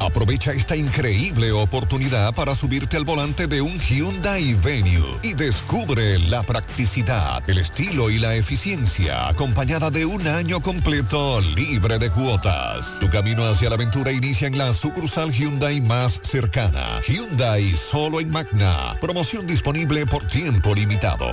Aprovecha 0.00 0.52
esta 0.52 0.76
increíble 0.76 1.50
oportunidad 1.52 2.34
para 2.34 2.54
subirte 2.54 2.98
al 2.98 3.04
volante 3.04 3.46
de 3.46 3.62
un 3.62 3.78
Hyundai 3.78 4.52
Venue 4.54 5.18
y 5.22 5.32
descubre 5.32 6.18
la 6.18 6.42
practicidad, 6.42 7.48
el 7.48 7.58
estilo 7.58 8.10
y 8.10 8.18
la 8.18 8.34
eficiencia 8.34 9.28
acompañada 9.28 9.90
de 9.90 10.04
un 10.04 10.26
año 10.28 10.60
completo 10.60 11.40
libre 11.40 11.98
de 11.98 12.10
cuotas. 12.10 12.98
Tu 13.00 13.08
camino 13.08 13.46
hacia 13.46 13.70
la 13.70 13.76
aventura 13.76 14.12
inicia 14.12 14.46
en 14.46 14.58
la 14.58 14.72
sucursal 14.72 15.32
Hyundai 15.32 15.80
más 15.80 16.20
cercana. 16.22 17.00
Hyundai 17.06 17.74
solo 17.74 18.20
en 18.20 18.30
Magna. 18.30 18.85
Promoción 18.94 19.46
disponible 19.46 20.06
por 20.06 20.26
tiempo 20.26 20.74
limitado. 20.74 21.26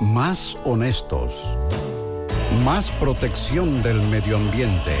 Más 0.00 0.56
honestos. 0.64 1.56
Más 2.64 2.90
protección 2.92 3.82
del 3.82 4.00
medio 4.02 4.36
ambiente. 4.36 4.96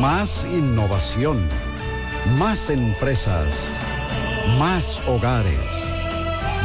Más 0.00 0.46
innovación. 0.52 1.46
Más 2.38 2.70
empresas. 2.70 3.68
Más 4.58 5.00
hogares. 5.06 5.56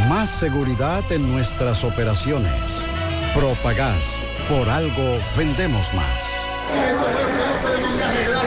Más 0.08 0.30
seguridad 0.30 1.04
en 1.12 1.32
nuestras 1.32 1.84
operaciones. 1.84 2.62
Propagás. 3.34 4.20
Por 4.48 4.70
algo 4.70 5.20
vendemos 5.36 5.94
más. 5.94 6.37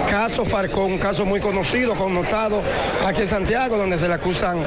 caso 0.09 0.45
Farcón, 0.45 0.93
un 0.93 0.97
caso 0.99 1.25
muy 1.25 1.41
conocido, 1.41 1.95
connotado 1.95 2.63
aquí 3.05 3.23
en 3.23 3.29
Santiago, 3.29 3.75
donde 3.75 3.97
se 3.97 4.07
le 4.07 4.13
acusan 4.13 4.63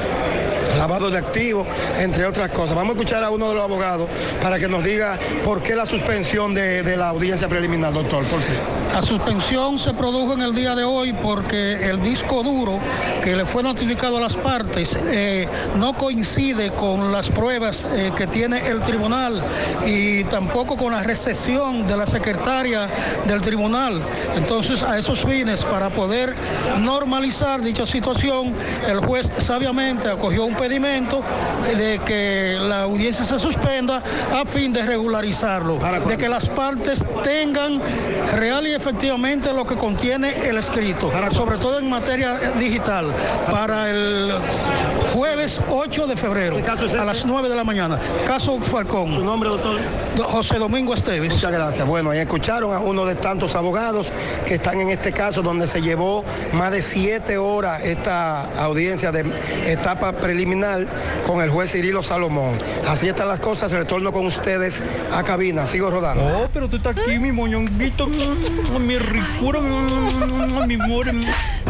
lavado 0.77 1.09
de 1.09 1.17
activos, 1.17 1.67
entre 1.99 2.25
otras 2.25 2.49
cosas. 2.51 2.75
Vamos 2.75 2.95
a 2.95 2.99
escuchar 2.99 3.23
a 3.23 3.31
uno 3.31 3.49
de 3.49 3.55
los 3.55 3.63
abogados 3.63 4.07
para 4.41 4.59
que 4.59 4.67
nos 4.67 4.83
diga 4.83 5.17
por 5.43 5.61
qué 5.61 5.75
la 5.75 5.85
suspensión 5.85 6.53
de, 6.53 6.58
de 6.59 6.97
la 6.97 7.09
audiencia 7.09 7.47
preliminar, 7.47 7.93
doctor. 7.93 8.23
¿Por 8.25 8.39
qué? 8.39 8.79
La 8.93 9.01
suspensión 9.01 9.79
se 9.79 9.93
produjo 9.93 10.33
en 10.33 10.41
el 10.41 10.53
día 10.53 10.75
de 10.75 10.83
hoy 10.83 11.13
porque 11.13 11.89
el 11.89 12.01
disco 12.01 12.43
duro 12.43 12.79
que 13.23 13.35
le 13.35 13.45
fue 13.45 13.63
notificado 13.63 14.17
a 14.17 14.21
las 14.21 14.35
partes 14.35 14.97
eh, 15.05 15.47
no 15.77 15.93
coincide 15.93 16.71
con 16.71 17.11
las 17.11 17.29
pruebas 17.29 17.87
eh, 17.91 18.11
que 18.15 18.27
tiene 18.27 18.67
el 18.67 18.81
tribunal 18.81 19.43
y 19.85 20.23
tampoco 20.25 20.75
con 20.75 20.91
la 20.91 21.03
recesión 21.03 21.87
de 21.87 21.95
la 21.95 22.07
secretaria 22.07 22.89
del 23.27 23.41
tribunal. 23.41 24.01
Entonces, 24.35 24.81
a 24.83 24.97
esos 24.97 25.23
fines, 25.23 25.63
para 25.63 25.89
poder 25.89 26.35
normalizar 26.79 27.61
dicha 27.61 27.85
situación, 27.85 28.53
el 28.87 28.99
juez 28.99 29.31
sabiamente 29.39 30.09
acogió 30.09 30.45
un 30.45 30.55
pedimento 30.55 31.21
de 31.77 31.99
que 32.05 32.57
la 32.59 32.81
audiencia 32.83 33.23
se 33.23 33.39
suspenda 33.39 34.01
a 34.33 34.45
fin 34.45 34.73
de 34.73 34.81
regularizarlo, 34.81 35.79
de 36.07 36.17
que 36.17 36.27
las 36.27 36.48
partes 36.49 37.03
tengan 37.23 37.81
real 38.35 38.67
y 38.67 38.73
efectivamente 38.73 39.53
lo 39.53 39.65
que 39.65 39.75
contiene 39.75 40.47
el 40.47 40.57
escrito, 40.57 41.11
sobre 41.31 41.57
todo 41.57 41.79
en 41.79 41.89
materia 41.89 42.37
digital, 42.59 43.13
para 43.51 43.89
el 43.89 44.33
jueves 45.19 45.59
8 45.69 46.07
de 46.07 46.15
febrero 46.15 46.55
a 46.97 47.03
las 47.03 47.25
9 47.25 47.49
de 47.49 47.55
la 47.55 47.65
mañana. 47.65 47.99
Caso 48.25 48.61
Falcón. 48.61 49.13
¿Su 49.13 49.25
nombre, 49.25 49.49
doctor? 49.49 49.77
José 50.17 50.57
Domingo 50.57 50.93
Esteves. 50.93 51.33
Muchas 51.33 51.51
gracias. 51.51 51.85
Bueno, 51.85 52.11
ahí 52.11 52.19
escucharon 52.19 52.73
a 52.73 52.79
uno 52.79 53.05
de 53.05 53.15
tantos 53.15 53.53
abogados 53.57 54.13
que 54.45 54.55
están 54.55 54.79
en 54.79 54.87
este 54.87 55.11
caso 55.11 55.41
donde 55.41 55.67
se 55.67 55.81
llevó 55.81 56.23
más 56.53 56.71
de 56.71 56.81
siete 56.81 57.37
horas 57.37 57.81
esta 57.83 58.45
audiencia 58.63 59.11
de 59.11 59.25
etapa 59.69 60.13
preliminar 60.13 60.87
con 61.27 61.41
el 61.41 61.49
juez 61.49 61.69
Cirilo 61.69 62.01
Salomón. 62.01 62.57
Así 62.87 63.09
están 63.09 63.27
las 63.27 63.41
cosas, 63.41 63.73
retorno 63.73 64.13
con 64.13 64.25
ustedes 64.25 64.81
a 65.11 65.21
cabina. 65.23 65.65
Sigo 65.65 65.89
rodando. 65.89 66.23
Oh, 66.23 66.49
pero 66.53 66.69
tú 66.69 66.77
estás 66.77 66.95
aquí, 66.97 67.19
mi 67.19 67.33
moñonguito, 67.33 68.07
mm, 68.07 68.87
mi 68.87 68.97
ricura, 68.97 69.59
mm, 69.59 70.65
mi 70.65 70.75
amor. 70.75 71.07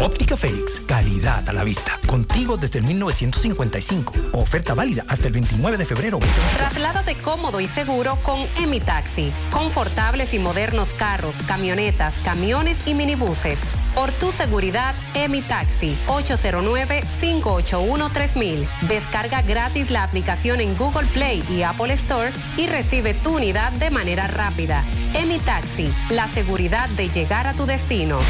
Óptica 0.00 0.36
Félix, 0.36 0.80
calidad 0.86 1.48
a 1.48 1.52
la 1.52 1.64
vista. 1.64 1.98
Contigo 2.06 2.56
desde 2.56 2.78
el 2.80 2.86
1955. 2.86 4.12
Oferta 4.32 4.74
válida 4.74 5.04
hasta 5.08 5.28
el 5.28 5.32
29 5.32 5.76
de 5.76 5.86
febrero. 5.86 6.18
Trasládate 6.56 7.14
cómodo 7.16 7.60
y 7.60 7.68
seguro 7.68 8.18
con 8.22 8.40
Emi 8.56 8.80
Taxi. 8.80 9.32
Confortables 9.50 10.32
y 10.34 10.38
modernos 10.38 10.88
carros, 10.98 11.34
camionetas, 11.46 12.14
camiones 12.24 12.86
y 12.86 12.94
minibuses. 12.94 13.58
Por 13.94 14.10
tu 14.12 14.32
seguridad, 14.32 14.94
Emi 15.14 15.42
Taxi 15.42 15.96
809-581-3000. 16.08 18.66
Descarga 18.88 19.42
gratis 19.42 19.90
la 19.90 20.02
aplicación 20.02 20.60
en 20.60 20.76
Google 20.76 21.06
Play 21.08 21.44
y 21.50 21.62
Apple 21.62 21.92
Store 21.94 22.32
y 22.56 22.66
recibe 22.66 23.14
tu 23.14 23.36
unidad 23.36 23.72
de 23.72 23.90
manera 23.90 24.28
rápida. 24.28 24.82
Emi 25.14 25.38
Taxi, 25.40 25.92
la 26.10 26.28
seguridad 26.28 26.88
de 26.90 27.08
llegar 27.10 27.46
a 27.46 27.54
tu 27.54 27.66
destino. 27.66 28.20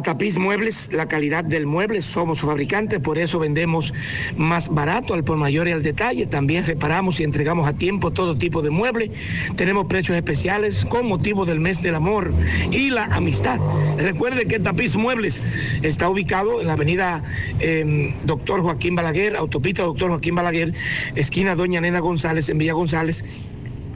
Tapiz 0.00 0.38
Muebles, 0.38 0.92
la 0.92 1.08
calidad 1.08 1.42
del 1.42 1.66
mueble, 1.66 2.02
somos 2.02 2.42
fabricantes, 2.42 3.00
por 3.00 3.18
eso 3.18 3.40
vendemos 3.40 3.92
más 4.36 4.68
barato 4.68 5.12
al 5.12 5.24
por 5.24 5.36
mayor 5.36 5.66
y 5.66 5.72
al 5.72 5.82
detalle. 5.82 6.26
También 6.26 6.64
reparamos 6.64 7.18
y 7.18 7.24
entregamos 7.24 7.66
a 7.66 7.72
tiempo 7.72 8.12
todo 8.12 8.36
tipo 8.36 8.62
de 8.62 8.70
mueble. 8.70 9.10
Tenemos 9.56 9.88
precios 9.88 10.16
especiales 10.16 10.84
con 10.84 11.08
motivo 11.08 11.44
del 11.46 11.58
mes 11.58 11.82
del 11.82 11.96
amor 11.96 12.32
y 12.70 12.90
la 12.90 13.06
amistad. 13.06 13.58
Recuerde 13.98 14.46
que 14.46 14.60
Tapiz 14.60 14.94
Muebles 14.94 15.42
está 15.82 16.08
ubicado 16.08 16.60
en 16.60 16.68
la 16.68 16.74
avenida 16.74 17.24
eh, 17.58 18.14
Doctor 18.22 18.62
Joaquín 18.62 18.94
Balaguer, 18.94 19.36
autopista 19.36 19.82
Doctor 19.82 20.10
Joaquín 20.10 20.36
Balaguer, 20.36 20.74
esquina 21.16 21.56
Doña 21.56 21.80
Nena 21.80 21.98
González, 21.98 22.48
en 22.48 22.58
Villa 22.58 22.74
González, 22.74 23.24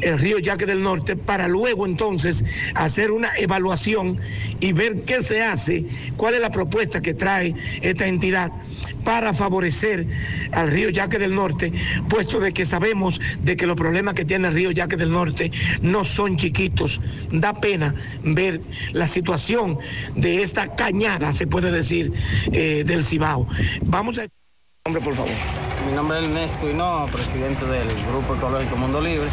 el 0.00 0.18
río 0.18 0.38
Yaque 0.38 0.64
del 0.64 0.82
Norte 0.82 1.16
para 1.16 1.48
luego 1.48 1.86
entonces 1.86 2.44
hacer 2.74 3.10
una 3.10 3.36
evaluación 3.36 4.18
y 4.60 4.72
ver 4.72 5.02
qué 5.02 5.22
se 5.22 5.42
hace, 5.42 5.86
cuál 6.16 6.34
es 6.34 6.40
la 6.40 6.50
propuesta 6.50 7.00
que 7.00 7.14
trae 7.14 7.54
esta 7.82 8.06
entidad 8.06 8.52
para 9.06 9.32
favorecer 9.32 10.04
al 10.50 10.72
río 10.72 10.90
Yaque 10.90 11.20
del 11.20 11.32
Norte, 11.32 11.72
puesto 12.08 12.40
de 12.40 12.52
que 12.52 12.66
sabemos 12.66 13.20
de 13.38 13.56
que 13.56 13.64
los 13.64 13.76
problemas 13.76 14.14
que 14.14 14.24
tiene 14.24 14.48
el 14.48 14.54
río 14.54 14.72
Yaque 14.72 14.96
del 14.96 15.12
Norte 15.12 15.52
no 15.80 16.04
son 16.04 16.36
chiquitos. 16.36 17.00
Da 17.30 17.54
pena 17.54 17.94
ver 18.24 18.60
la 18.92 19.06
situación 19.06 19.78
de 20.16 20.42
esta 20.42 20.74
cañada, 20.74 21.32
se 21.32 21.46
puede 21.46 21.70
decir, 21.70 22.12
eh, 22.50 22.82
del 22.84 23.04
Cibao. 23.04 23.46
Vamos 23.82 24.18
a... 24.18 24.26
Hombre, 24.84 25.00
por 25.00 25.14
favor. 25.14 25.30
Mi 25.88 25.94
nombre 25.94 26.18
es 26.18 26.24
Ernesto 26.24 26.68
Hinoa, 26.68 27.06
presidente 27.06 27.64
del 27.64 27.86
Grupo 28.10 28.34
Ecológico 28.34 28.76
Mundo 28.76 29.00
Libre. 29.00 29.28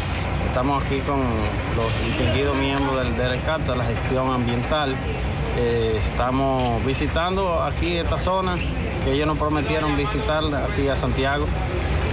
Estamos 0.46 0.84
aquí 0.84 1.00
con 1.00 1.18
los 1.18 2.06
distinguidos 2.06 2.56
miembros 2.58 2.96
del 2.96 3.16
DRCAT, 3.16 3.62
de 3.62 3.76
la 3.76 3.84
gestión 3.86 4.30
ambiental. 4.30 4.94
Eh, 5.56 6.00
estamos 6.10 6.84
visitando 6.84 7.62
aquí 7.62 7.96
esta 7.96 8.18
zona 8.18 8.56
que 9.04 9.12
ellos 9.12 9.26
nos 9.26 9.38
prometieron 9.38 9.96
visitar 9.96 10.42
aquí 10.54 10.88
a 10.88 10.96
Santiago. 10.96 11.46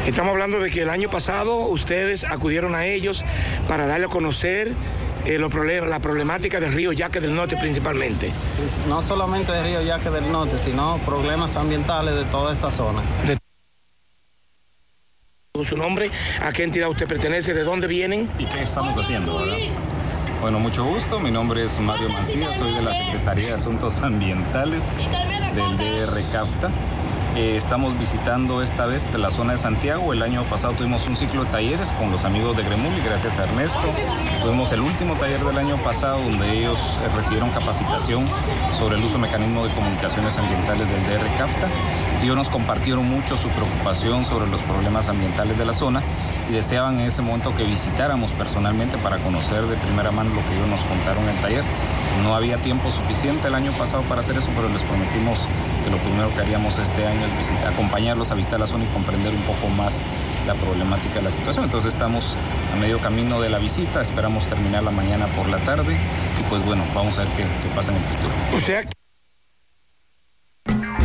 Estamos 0.05 0.31
hablando 0.31 0.59
de 0.59 0.69
que 0.69 0.83
el 0.83 0.89
año 0.89 1.09
pasado 1.09 1.57
ustedes 1.67 2.23
acudieron 2.23 2.75
a 2.75 2.85
ellos 2.85 3.23
para 3.67 3.87
darle 3.87 4.05
a 4.05 4.09
conocer 4.09 4.73
eh, 5.25 5.37
los 5.37 5.51
problemas, 5.51 5.89
la 5.89 5.99
problemática 5.99 6.59
del 6.59 6.73
río 6.73 6.91
Yaque 6.91 7.19
del 7.19 7.35
Norte 7.35 7.57
principalmente. 7.57 8.31
No 8.87 9.01
solamente 9.01 9.51
del 9.51 9.63
río 9.63 9.81
Yaque 9.81 10.09
del 10.09 10.31
Norte, 10.31 10.57
sino 10.57 10.97
problemas 11.05 11.55
ambientales 11.55 12.15
de 12.15 12.25
toda 12.25 12.53
esta 12.53 12.71
zona. 12.71 13.01
De 13.25 13.37
su 15.65 15.77
nombre, 15.77 16.09
a 16.41 16.51
qué 16.51 16.63
entidad 16.63 16.89
usted 16.89 17.07
pertenece, 17.07 17.53
de 17.53 17.63
dónde 17.63 17.85
vienen 17.87 18.29
y 18.39 18.45
qué 18.45 18.63
estamos 18.63 18.97
haciendo, 18.97 19.37
¿verdad? 19.37 19.57
Bueno, 20.41 20.59
mucho 20.59 20.83
gusto. 20.83 21.19
Mi 21.19 21.29
nombre 21.29 21.63
es 21.63 21.79
Mario 21.79 22.09
Mancía, 22.09 22.57
soy 22.57 22.73
de 22.73 22.81
la 22.81 22.91
Secretaría 22.93 23.47
de 23.49 23.53
Asuntos 23.53 23.99
Ambientales 23.99 24.83
del 24.97 25.77
DR 25.77 26.19
CAFTA. 26.31 26.71
Eh, 27.33 27.55
estamos 27.55 27.97
visitando 27.97 28.61
esta 28.61 28.85
vez 28.85 29.05
la 29.17 29.31
zona 29.31 29.53
de 29.53 29.59
Santiago. 29.59 30.11
El 30.11 30.21
año 30.21 30.43
pasado 30.43 30.73
tuvimos 30.73 31.07
un 31.07 31.15
ciclo 31.15 31.45
de 31.45 31.51
talleres 31.51 31.89
con 31.93 32.11
los 32.11 32.25
amigos 32.25 32.57
de 32.57 32.63
Gremul 32.63 32.93
y 32.97 33.01
gracias 33.01 33.39
a 33.39 33.45
Ernesto. 33.45 33.79
Tuvimos 34.43 34.69
el 34.73 34.81
último 34.81 35.15
taller 35.15 35.39
del 35.39 35.57
año 35.57 35.77
pasado 35.77 36.19
donde 36.19 36.59
ellos 36.59 36.77
eh, 36.77 37.07
recibieron 37.15 37.49
capacitación 37.51 38.25
sobre 38.77 38.97
el 38.97 39.03
uso 39.05 39.13
de 39.13 39.19
mecanismos 39.19 39.69
de 39.69 39.73
comunicaciones 39.73 40.37
ambientales 40.37 40.89
del 40.89 41.03
DR 41.03 41.37
CAFTA. 41.37 41.69
Ellos 42.21 42.35
nos 42.35 42.49
compartieron 42.49 43.09
mucho 43.09 43.37
su 43.37 43.47
preocupación 43.47 44.25
sobre 44.25 44.47
los 44.47 44.61
problemas 44.63 45.07
ambientales 45.07 45.57
de 45.57 45.63
la 45.63 45.73
zona 45.73 46.03
y 46.49 46.53
deseaban 46.53 46.99
en 46.99 47.07
ese 47.07 47.21
momento 47.21 47.55
que 47.55 47.63
visitáramos 47.63 48.31
personalmente 48.33 48.97
para 48.97 49.19
conocer 49.19 49.65
de 49.67 49.77
primera 49.77 50.11
mano 50.11 50.31
lo 50.33 50.41
que 50.41 50.57
ellos 50.57 50.67
nos 50.67 50.83
contaron 50.83 51.23
en 51.23 51.29
el 51.29 51.41
taller. 51.41 51.63
No 52.23 52.35
había 52.35 52.57
tiempo 52.57 52.91
suficiente 52.91 53.47
el 53.47 53.55
año 53.55 53.71
pasado 53.71 54.03
para 54.03 54.21
hacer 54.21 54.37
eso, 54.37 54.49
pero 54.55 54.69
les 54.69 54.83
prometimos 54.83 55.39
que 55.83 55.89
lo 55.89 55.97
primero 55.97 56.33
que 56.33 56.41
haríamos 56.41 56.77
este 56.77 57.07
año 57.07 57.25
es 57.25 57.37
visitar, 57.37 57.73
acompañarlos 57.73 58.31
a 58.31 58.35
visitar 58.35 58.59
la 58.59 58.67
zona 58.67 58.83
y 58.83 58.87
comprender 58.87 59.33
un 59.33 59.41
poco 59.41 59.67
más 59.69 60.01
la 60.45 60.53
problemática 60.55 61.15
de 61.15 61.23
la 61.23 61.31
situación. 61.31 61.65
Entonces 61.65 61.93
estamos 61.93 62.35
a 62.73 62.75
medio 62.75 62.99
camino 62.99 63.41
de 63.41 63.49
la 63.49 63.57
visita, 63.57 64.01
esperamos 64.01 64.45
terminar 64.47 64.83
la 64.83 64.91
mañana 64.91 65.27
por 65.27 65.49
la 65.49 65.57
tarde 65.59 65.97
y 66.39 66.43
pues 66.49 66.63
bueno, 66.65 66.83
vamos 66.93 67.17
a 67.17 67.23
ver 67.23 67.29
qué, 67.35 67.43
qué 67.43 67.69
pasa 67.75 67.91
en 67.91 67.97
el 67.97 68.03
futuro. 68.03 68.33
O 68.55 68.61
sea, 68.61 68.81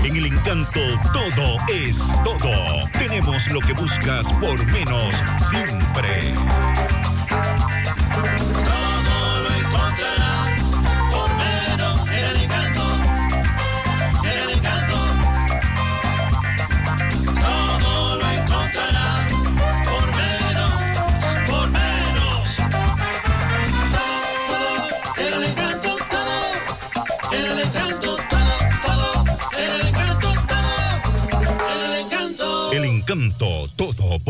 En 0.04 0.16
En 0.16 0.16
el 0.16 0.26
encanto 0.26 0.80
todo 1.12 1.56
es 1.68 1.98
todo. 2.24 2.88
Tenemos 2.98 3.50
lo 3.50 3.60
que 3.60 3.72
buscas 3.72 4.26
por 4.40 4.64
menos 4.66 5.14
siempre. 5.50 6.34
Encanto 33.16 33.68
todo 33.76 34.18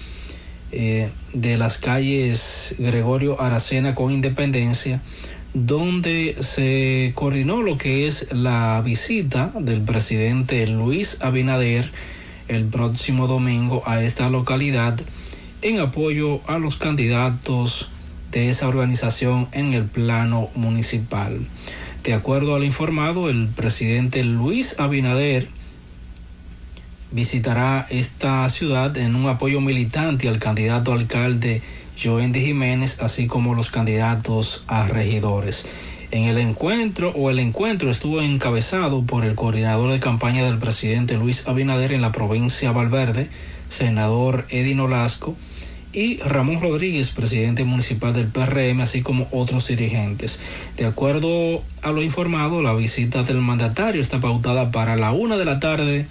eh, 0.72 1.12
de 1.34 1.58
las 1.58 1.78
calles 1.78 2.76
Gregorio 2.78 3.42
Aracena 3.42 3.96
con 3.96 4.12
Independencia 4.12 5.02
donde 5.54 6.36
se 6.42 7.12
coordinó 7.16 7.62
lo 7.62 7.78
que 7.78 8.08
es 8.08 8.32
la 8.32 8.82
visita 8.86 9.52
del 9.60 9.82
presidente 9.82 10.68
Luis 10.68 11.18
Abinader 11.22 11.92
el 12.50 12.66
próximo 12.66 13.28
domingo 13.28 13.84
a 13.86 14.04
esta 14.04 14.30
localidad 14.30 15.00
en 15.62 15.80
apoyo 15.80 16.42
a 16.48 16.58
los 16.58 16.76
candidatos 16.78 17.92
de 18.32 18.50
esa 18.50 18.68
organización 18.68 19.48
en 19.52 19.74
el 19.74 19.86
plano 19.86 20.50
municipal. 20.56 21.48
De 22.04 22.14
acuerdo 22.14 22.56
al 22.56 22.64
informado, 22.64 23.30
el 23.30 23.48
presidente 23.48 24.24
Luis 24.24 24.80
Abinader 24.80 25.48
visitará 27.12 27.88
esta 27.90 28.48
ciudad 28.50 28.96
en 28.98 29.16
un 29.16 29.28
apoyo 29.28 29.62
militante 29.62 30.30
al 30.30 30.40
candidato 30.40 30.94
alcalde 30.94 31.62
Joendy 32.02 32.40
Jiménez, 32.42 33.02
así 33.02 33.28
como 33.28 33.56
los 33.56 33.72
candidatos 33.72 34.64
a 34.68 34.88
regidores. 34.88 35.66
En 36.12 36.24
el 36.24 36.40
encuentro 36.40 37.12
o 37.12 37.30
el 37.30 37.38
encuentro 37.38 37.92
estuvo 37.92 38.20
encabezado 38.20 39.04
por 39.04 39.26
el 39.26 39.36
coordinador 39.36 39.92
de 39.92 40.00
campaña 40.00 40.44
del 40.44 40.58
presidente 40.58 41.18
Luis 41.18 41.48
Abinader 41.48 41.92
en 41.92 42.02
la 42.02 42.12
provincia 42.12 42.72
Valverde, 42.72 43.30
senador 43.70 44.48
Edino 44.50 44.88
Lasco, 44.88 45.36
y 45.94 46.18
Ramón 46.18 46.62
Rodríguez, 46.62 47.12
presidente 47.12 47.64
municipal 47.64 48.12
del 48.16 48.28
PRM, 48.28 48.82
así 48.82 49.04
como 49.04 49.28
otros 49.30 49.68
dirigentes. 49.68 50.40
De 50.78 50.88
acuerdo 50.88 51.64
a 51.84 51.92
lo 51.92 52.02
informado, 52.02 52.64
la 52.64 52.74
visita 52.74 53.22
del 53.22 53.38
mandatario 53.38 54.02
está 54.02 54.20
pautada 54.20 54.72
para 54.72 54.96
la 54.96 55.12
una 55.12 55.38
de 55.38 55.46
la 55.46 55.60
tarde, 55.60 56.08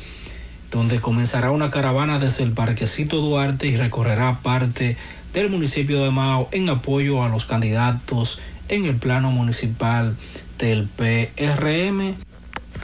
donde 0.71 1.01
comenzará 1.01 1.51
una 1.51 1.73
caravana 1.73 2.21
desde 2.21 2.45
el 2.45 2.53
Parquecito 2.53 3.17
Duarte 3.17 3.67
y 3.67 3.77
recorrerá 3.77 4.39
parte 4.45 4.97
del 5.35 5.51
municipio 5.51 6.05
de 6.05 6.13
Mao 6.13 6.49
en 6.53 6.69
apoyo 6.69 7.25
a 7.25 7.29
los 7.29 7.47
candidatos 7.47 8.41
en 8.69 8.85
el 8.85 8.97
plano 8.97 9.31
municipal 9.31 10.17
del 10.59 10.89
PRM 10.89 12.17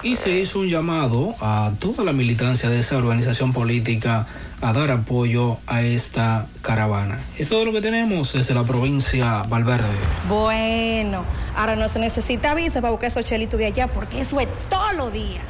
y 0.03 0.17
se 0.17 0.39
hizo 0.39 0.61
un 0.61 0.69
llamado 0.69 1.35
a 1.41 1.73
toda 1.79 2.05
la 2.05 2.13
militancia 2.13 2.69
de 2.69 2.81
esa 2.81 2.97
organización 2.97 3.53
política 3.53 4.27
a 4.61 4.73
dar 4.73 4.91
apoyo 4.91 5.59
a 5.67 5.83
esta 5.83 6.47
caravana. 6.63 7.21
Es 7.39 7.49
todo 7.49 7.65
lo 7.65 7.73
que 7.73 7.81
tenemos 7.81 8.33
desde 8.33 8.55
la 8.55 8.65
provincia 8.65 9.43
Valverde. 9.43 9.89
Bueno, 10.29 11.25
ahora 11.57 11.77
no 11.77 11.89
se 11.89 11.99
necesita 11.99 12.55
visa 12.55 12.81
para 12.81 12.91
buscar 12.91 13.11
esos 13.11 13.27
chelitos 13.27 13.59
de 13.59 13.67
allá 13.67 13.89
porque 13.89 14.21
eso 14.21 14.41
es 14.41 14.49
todo 14.71 14.93
lo 14.95 15.11
día. 15.11 15.41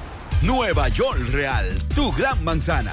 Nueva 0.42 0.88
York 0.88 1.20
Real, 1.30 1.66
tu 1.94 2.12
gran 2.12 2.42
manzana. 2.44 2.92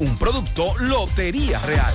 Un 0.00 0.16
producto 0.16 0.72
Lotería 0.78 1.58
Real. 1.66 1.94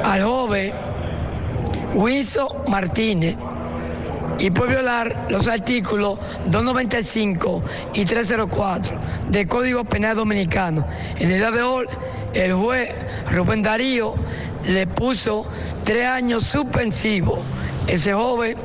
al 0.03 0.21
joven 0.23 0.73
Winsor 1.93 2.67
Martínez 2.67 3.37
y 4.37 4.51
por 4.51 4.67
violar 4.67 5.15
los 5.29 5.47
artículos 5.47 6.19
295 6.47 7.63
y 7.93 8.03
304 8.03 8.97
del 9.29 9.47
Código 9.47 9.85
Penal 9.85 10.17
Dominicano. 10.17 10.85
En 11.17 11.31
el 11.31 11.37
día 11.37 11.51
de 11.51 11.61
hoy, 11.61 11.85
el 12.33 12.53
juez 12.53 12.89
Rubén 13.31 13.63
Darío 13.63 14.13
le 14.67 14.87
puso 14.87 15.45
tres 15.85 16.05
años 16.05 16.43
suspensivos. 16.43 17.39
Ese 17.87 18.13
joven 18.13 18.57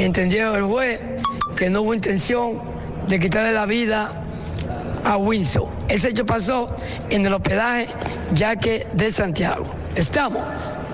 entendió 0.00 0.54
el 0.56 0.64
juez 0.64 1.00
que 1.56 1.70
no 1.70 1.82
hubo 1.82 1.94
intención 1.94 2.58
de 3.08 3.18
quitarle 3.18 3.52
la 3.52 3.66
vida 3.66 4.10
a 5.04 5.16
Winsor. 5.16 5.68
Ese 5.88 6.08
hecho 6.08 6.24
pasó 6.26 6.74
en 7.10 7.26
el 7.26 7.32
hospedaje 7.32 7.88
Yaque 8.34 8.86
de 8.94 9.10
Santiago. 9.10 9.66
Estamos 9.94 10.42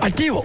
activos. 0.01 0.45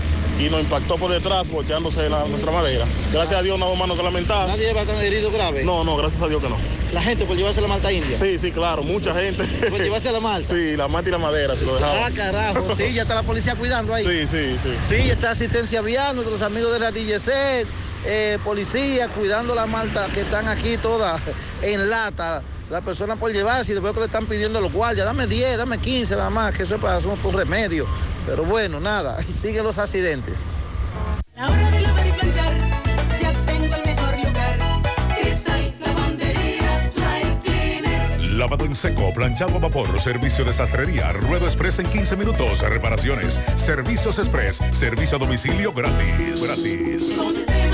y 0.46 0.50
nos 0.50 0.62
impactó 0.62 0.98
por 0.98 1.12
detrás, 1.12 1.50
volteándose 1.50 2.10
la- 2.10 2.26
nuestra 2.26 2.52
madera. 2.52 2.86
Gracias 3.12 3.40
a 3.40 3.44
Dios 3.44 3.58
no 3.60 3.68
hubo 3.68 3.76
mano 3.76 3.96
que 3.96 4.04
lamentar. 4.04 4.48
¿Nadie 4.48 4.74
va 4.74 4.82
a 4.82 4.86
tener 4.86 5.06
herido 5.06 5.32
grave? 5.32 5.64
No, 5.64 5.84
no, 5.84 5.96
gracias 5.98 6.22
a 6.22 6.28
Dios 6.28 6.42
que 6.42 6.50
no. 6.50 6.58
La 6.94 7.02
gente 7.02 7.24
por 7.26 7.38
llevarse 7.38 7.62
la 7.62 7.68
malta 7.68 7.92
india. 7.92 8.18
Sí, 8.18 8.38
sí, 8.38 8.52
claro, 8.52 8.84
mucha 8.84 9.14
gente. 9.16 9.44
Por 9.70 9.80
llevarse 9.82 10.12
la 10.12 10.20
malta. 10.20 10.54
Sí, 10.54 10.76
la 10.76 10.88
malta 10.90 11.10
y 11.10 11.12
la 11.14 11.18
madera, 11.20 11.56
si 11.56 11.64
lo 11.66 11.76
dejaba. 11.76 12.08
Ah, 12.08 12.12
carajo, 12.14 12.76
sí, 12.76 12.94
ya 12.94 13.04
está 13.04 13.16
la 13.16 13.24
policía 13.24 13.56
cuidando 13.56 13.94
ahí. 13.94 14.06
Sí, 14.06 14.28
sí, 14.28 14.58
sí. 14.62 14.70
Sí, 14.90 15.10
está 15.10 15.32
asistencia 15.32 15.82
vial, 15.82 16.16
nuestros 16.16 16.42
amigos 16.42 16.74
de 16.74 16.80
la 16.80 16.92
DGC, 16.92 17.66
eh, 18.06 18.38
policía 18.44 19.08
cuidando 19.10 19.56
la 19.56 19.68
malta 19.68 20.08
que 20.14 20.22
están 20.22 20.48
aquí 20.50 20.76
todas 20.78 21.22
en 21.62 21.90
lata. 21.90 22.42
La 22.72 22.80
persona 22.80 23.18
por 23.18 23.34
llevarse 23.34 23.74
y 23.74 23.76
después 23.76 23.94
que 23.94 24.00
le 24.00 24.06
están 24.06 24.26
pidiendo 24.26 24.62
los 24.62 24.72
guardias, 24.72 25.06
dame 25.06 25.28
10, 25.28 25.58
dame 25.58 25.78
15 25.78 26.16
nada 26.16 26.30
más, 26.30 26.54
que 26.56 26.64
eso 26.64 26.76
es 26.76 26.82
para 26.82 26.96
hacer 26.96 27.12
un 27.12 27.34
remedio. 27.34 27.86
Pero 28.26 28.46
bueno, 28.46 28.80
nada, 28.80 29.20
y 29.28 29.32
siguen 29.34 29.66
los 29.66 29.78
accidentes. 29.78 30.46
La 31.36 31.50
hora 31.50 31.70
de 31.70 31.82
lavar 31.82 32.08
y 32.08 32.12
planchar, 32.14 32.54
ya 33.22 33.34
tengo 33.46 33.76
el 33.76 33.86
mejor 33.86 34.16
lugar. 34.16 34.60
Cristal, 35.20 35.74
lavandería, 35.82 36.92
dry 36.96 37.36
cleaner. 37.44 38.20
Lavado 38.38 38.64
en 38.64 38.76
seco, 38.78 39.14
planchado 39.14 39.58
a 39.58 39.60
vapor, 39.60 40.00
servicio 40.00 40.46
de 40.46 40.54
sastrería, 40.54 41.12
ruedo 41.12 41.48
express 41.48 41.80
en 41.80 41.88
15 41.88 42.16
minutos, 42.16 42.62
reparaciones, 42.62 43.38
servicios 43.58 44.18
express, 44.18 44.62
servicio 44.72 45.18
a 45.18 45.20
domicilio 45.20 45.74
gratis. 45.74 46.42
Gratis. 46.42 47.71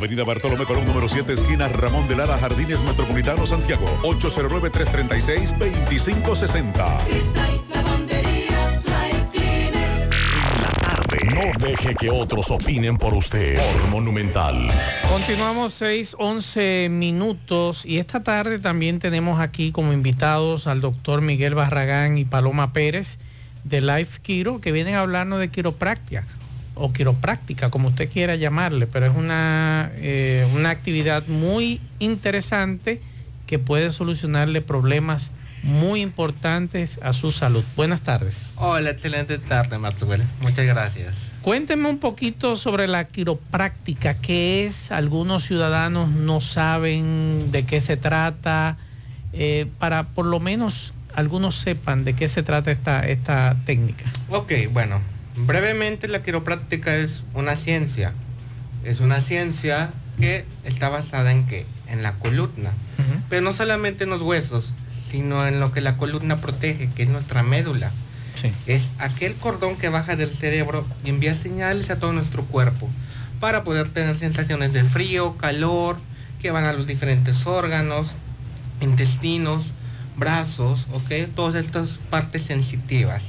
Avenida 0.00 0.24
Bartolomé 0.24 0.64
Colón, 0.64 0.86
número 0.86 1.10
7, 1.10 1.34
esquina 1.34 1.68
Ramón 1.68 2.08
de 2.08 2.16
Lara, 2.16 2.38
Jardines 2.38 2.82
Metropolitano, 2.84 3.46
Santiago. 3.46 3.84
809-336-2560. 4.00 6.72
No 11.34 11.66
deje 11.66 11.94
que 11.96 12.08
otros 12.08 12.50
opinen 12.50 12.96
por 12.96 13.12
usted. 13.12 13.58
Por 13.58 13.88
Monumental. 13.90 14.70
Continuamos 15.12 15.74
6, 15.74 16.16
11 16.18 16.88
minutos 16.90 17.84
y 17.84 17.98
esta 17.98 18.22
tarde 18.22 18.58
también 18.58 19.00
tenemos 19.00 19.38
aquí 19.38 19.70
como 19.70 19.92
invitados 19.92 20.66
al 20.66 20.80
doctor 20.80 21.20
Miguel 21.20 21.54
Barragán 21.54 22.16
y 22.16 22.24
Paloma 22.24 22.72
Pérez 22.72 23.18
de 23.64 23.82
Life 23.82 24.20
Quiro 24.22 24.62
que 24.62 24.72
vienen 24.72 24.94
a 24.94 25.00
hablarnos 25.00 25.40
de 25.40 25.50
quiropráctica 25.50 26.24
o 26.80 26.92
quiropráctica, 26.92 27.70
como 27.70 27.88
usted 27.88 28.08
quiera 28.10 28.36
llamarle, 28.36 28.86
pero 28.86 29.06
es 29.06 29.14
una, 29.14 29.92
eh, 29.96 30.48
una 30.54 30.70
actividad 30.70 31.26
muy 31.26 31.80
interesante 31.98 33.00
que 33.46 33.58
puede 33.58 33.92
solucionarle 33.92 34.62
problemas 34.62 35.30
muy 35.62 36.00
importantes 36.00 36.98
a 37.02 37.12
su 37.12 37.32
salud. 37.32 37.62
Buenas 37.76 38.00
tardes. 38.00 38.54
Hola, 38.56 38.90
excelente 38.90 39.38
tarde, 39.38 39.78
Maxwell. 39.78 40.22
Muchas 40.40 40.64
gracias. 40.64 41.16
Cuénteme 41.42 41.88
un 41.88 41.98
poquito 41.98 42.56
sobre 42.56 42.88
la 42.88 43.04
quiropráctica, 43.04 44.14
qué 44.14 44.64
es, 44.64 44.90
algunos 44.90 45.44
ciudadanos 45.44 46.10
no 46.10 46.40
saben 46.40 47.50
de 47.52 47.64
qué 47.64 47.80
se 47.80 47.96
trata, 47.96 48.78
eh, 49.32 49.66
para 49.78 50.04
por 50.04 50.26
lo 50.26 50.40
menos 50.40 50.92
algunos 51.14 51.56
sepan 51.56 52.04
de 52.04 52.14
qué 52.14 52.28
se 52.28 52.42
trata 52.42 52.70
esta, 52.70 53.06
esta 53.06 53.56
técnica. 53.66 54.04
Ok, 54.28 54.52
bueno, 54.72 55.00
brevemente 55.36 56.08
la 56.08 56.22
quiropráctica 56.22 56.96
es 56.96 57.24
una 57.34 57.56
ciencia. 57.56 58.12
Es 58.84 59.00
una 59.00 59.20
ciencia 59.20 59.90
que 60.18 60.44
está 60.64 60.88
basada 60.88 61.32
en 61.32 61.46
qué? 61.46 61.66
En 61.88 62.02
la 62.02 62.12
columna. 62.12 62.70
Pero 63.28 63.42
no 63.42 63.52
solamente 63.52 64.04
en 64.04 64.10
los 64.10 64.22
huesos, 64.22 64.72
sino 65.10 65.46
en 65.46 65.60
lo 65.60 65.72
que 65.72 65.80
la 65.80 65.96
columna 65.96 66.40
protege, 66.40 66.88
que 66.94 67.02
es 67.02 67.08
nuestra 67.08 67.42
médula. 67.42 67.90
Es 68.66 68.82
aquel 68.98 69.34
cordón 69.34 69.76
que 69.76 69.88
baja 69.88 70.16
del 70.16 70.30
cerebro 70.30 70.86
y 71.04 71.10
envía 71.10 71.34
señales 71.34 71.90
a 71.90 71.98
todo 71.98 72.12
nuestro 72.12 72.42
cuerpo 72.44 72.88
para 73.38 73.64
poder 73.64 73.88
tener 73.88 74.16
sensaciones 74.16 74.72
de 74.72 74.84
frío, 74.84 75.36
calor, 75.36 75.96
que 76.40 76.50
van 76.50 76.64
a 76.64 76.72
los 76.72 76.86
diferentes 76.86 77.46
órganos, 77.46 78.12
intestinos, 78.80 79.72
brazos, 80.16 80.86
¿ok? 80.92 81.32
Todas 81.34 81.54
estas 81.54 81.90
partes 82.10 82.42
sensitivas. 82.42 83.22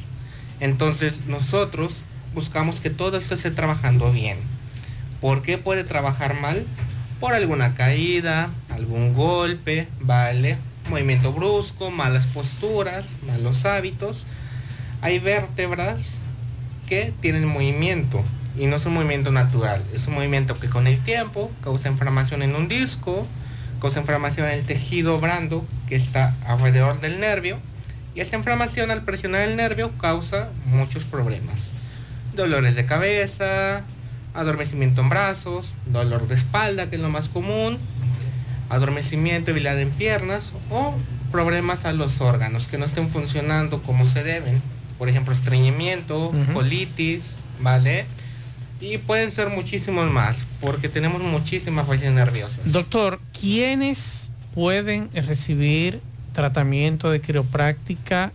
Entonces 0.62 1.26
nosotros 1.28 1.96
buscamos 2.34 2.80
que 2.80 2.92
todo 2.92 3.18
esto 3.18 3.36
esté 3.36 3.52
trabajando 3.52 4.12
bien. 4.12 4.38
¿Por 5.20 5.42
qué 5.42 5.58
puede 5.58 5.84
trabajar 5.84 6.40
mal? 6.40 6.66
Por 7.20 7.34
alguna 7.34 7.74
caída, 7.74 8.50
algún 8.70 9.14
golpe, 9.14 9.88
¿vale? 10.00 10.58
Movimiento 10.90 11.34
brusco, 11.34 11.90
malas 11.92 12.28
posturas, 12.28 13.06
malos 13.28 13.66
hábitos. 13.66 14.26
Hay 15.02 15.20
vértebras 15.20 16.14
que 16.88 17.12
tienen 17.22 17.46
movimiento 17.46 18.24
y 18.58 18.68
no 18.68 18.76
es 18.76 18.86
un 18.86 18.94
movimiento 18.94 19.32
natural. 19.32 19.84
Es 19.94 20.06
un 20.08 20.14
movimiento 20.14 20.60
que 20.60 20.70
con 20.70 20.86
el 20.86 21.00
tiempo 21.00 21.52
causa 21.64 21.90
inflamación 21.90 22.44
en 22.44 22.56
un 22.56 22.68
disco, 22.68 23.26
causa 23.82 24.00
inflamación 24.00 24.46
en 24.48 24.60
el 24.60 24.66
tejido 24.66 25.20
blando 25.20 25.66
que 25.90 25.96
está 25.96 26.36
alrededor 26.46 27.02
del 27.02 27.20
nervio 27.20 27.58
y 28.14 28.20
esta 28.22 28.36
inflamación 28.36 28.92
al 28.92 29.04
presionar 29.04 29.48
el 29.48 29.56
nervio 29.56 29.92
causa 30.00 30.50
muchos 30.66 31.04
problemas. 31.04 31.68
Dolores 32.36 32.76
de 32.76 32.86
cabeza, 32.86 33.84
adormecimiento 34.34 35.02
en 35.02 35.10
brazos, 35.10 35.74
dolor 35.86 36.28
de 36.28 36.36
espalda, 36.36 36.90
que 36.90 36.96
es 36.96 37.02
lo 37.02 37.10
más 37.10 37.30
común, 37.30 37.78
adormecimiento, 38.70 39.48
debilidad 39.48 39.80
en 39.80 39.92
piernas 39.92 40.52
o 40.70 40.94
problemas 41.32 41.86
a 41.86 41.94
los 41.94 42.22
órganos 42.22 42.68
que 42.68 42.78
no 42.78 42.86
estén 42.86 43.10
funcionando 43.10 43.82
como 43.82 44.06
se 44.06 44.24
deben. 44.24 44.62
Por 44.98 45.10
ejemplo, 45.10 45.34
estreñimiento, 45.34 46.32
colitis, 46.54 47.24
¿vale? 47.60 48.06
Y 48.80 48.98
pueden 48.98 49.32
ser 49.32 49.50
muchísimos 49.50 50.12
más, 50.12 50.38
porque 50.60 50.90
tenemos 50.90 51.22
muchísimas 51.22 51.88
fallas 51.88 52.14
nerviosas. 52.14 52.72
Doctor, 52.72 53.20
¿quiénes 53.40 54.32
pueden 54.54 55.10
recibir 55.14 56.02
tratamiento 56.34 57.12
de 57.12 57.22
quiropráctica 57.22 58.32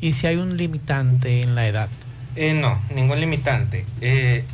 y 0.00 0.12
si 0.12 0.26
hay 0.26 0.36
un 0.36 0.56
limitante 0.56 1.42
en 1.42 1.54
la 1.54 1.66
edad? 1.66 1.88
Eh, 2.36 2.54
no, 2.54 2.80
ningún 2.94 3.20
limitante. 3.20 3.84
Eh, 4.00 4.44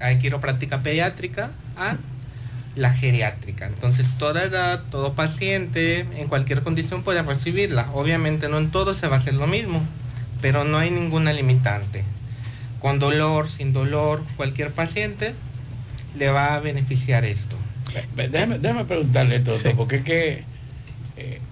hay 0.00 0.18
quiropráctica 0.18 0.80
pediátrica 0.80 1.50
a 1.76 1.96
la 2.76 2.92
geriátrica. 2.92 3.66
Entonces, 3.66 4.06
toda 4.18 4.44
edad, 4.44 4.82
todo 4.90 5.12
paciente, 5.12 6.06
en 6.16 6.28
cualquier 6.28 6.62
condición 6.62 7.02
puede 7.02 7.22
recibirla. 7.22 7.88
Obviamente 7.92 8.48
no 8.48 8.58
en 8.58 8.70
todo 8.70 8.94
se 8.94 9.08
va 9.08 9.16
a 9.16 9.18
hacer 9.18 9.34
lo 9.34 9.46
mismo, 9.46 9.82
pero 10.40 10.64
no 10.64 10.78
hay 10.78 10.90
ninguna 10.90 11.32
limitante. 11.32 12.04
Con 12.80 12.98
dolor, 12.98 13.48
sin 13.48 13.72
dolor, 13.72 14.22
cualquier 14.36 14.70
paciente 14.70 15.34
le 16.16 16.30
va 16.30 16.54
a 16.54 16.60
beneficiar 16.60 17.24
esto. 17.24 17.56
Déjeme, 18.16 18.58
déjeme 18.58 18.84
preguntarle 18.84 19.36
esto, 19.36 19.52
doctor, 19.52 19.74
porque 19.74 19.96
es 19.96 20.02
que 20.02 20.44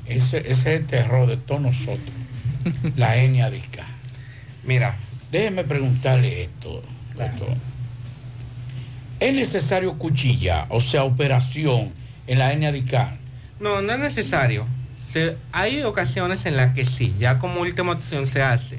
ese, 0.08 0.38
ese 0.38 0.50
es 0.52 0.66
el 0.66 0.86
terror 0.86 1.26
de 1.28 1.36
todos 1.36 1.60
nosotros, 1.60 2.10
la 2.96 3.16
hernia 3.16 3.50
discal. 3.50 3.86
Mira. 4.64 4.96
Déjeme 5.30 5.62
preguntarle 5.62 6.44
esto, 6.44 6.82
doctor. 7.14 7.54
¿Es 9.20 9.34
necesario 9.34 9.92
cuchilla, 9.98 10.64
o 10.70 10.80
sea, 10.80 11.04
operación 11.04 11.90
en 12.26 12.38
la 12.38 12.50
hernia 12.52 12.72
discal? 12.72 13.16
No, 13.60 13.82
no 13.82 13.92
es 13.92 13.98
necesario. 13.98 14.66
Se- 15.12 15.36
hay 15.52 15.82
ocasiones 15.82 16.46
en 16.46 16.56
las 16.56 16.74
que 16.74 16.86
sí, 16.86 17.14
ya 17.18 17.38
como 17.38 17.60
última 17.60 17.92
opción 17.92 18.26
se 18.26 18.40
hace. 18.42 18.78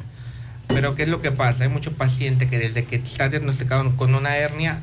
Pero 0.70 0.96
¿qué 0.96 1.04
es 1.04 1.10
lo 1.10 1.22
que 1.22 1.32
pasa? 1.32 1.64
Hay 1.66 1.70
muchos 1.70 1.94
pacientes 1.94 2.50
que 2.50 2.58
desde 2.58 2.86
que 2.86 2.96
está 2.96 3.30
diagnosticado 3.30 3.96
con 3.96 4.16
una 4.16 4.38
hernia, 4.38 4.80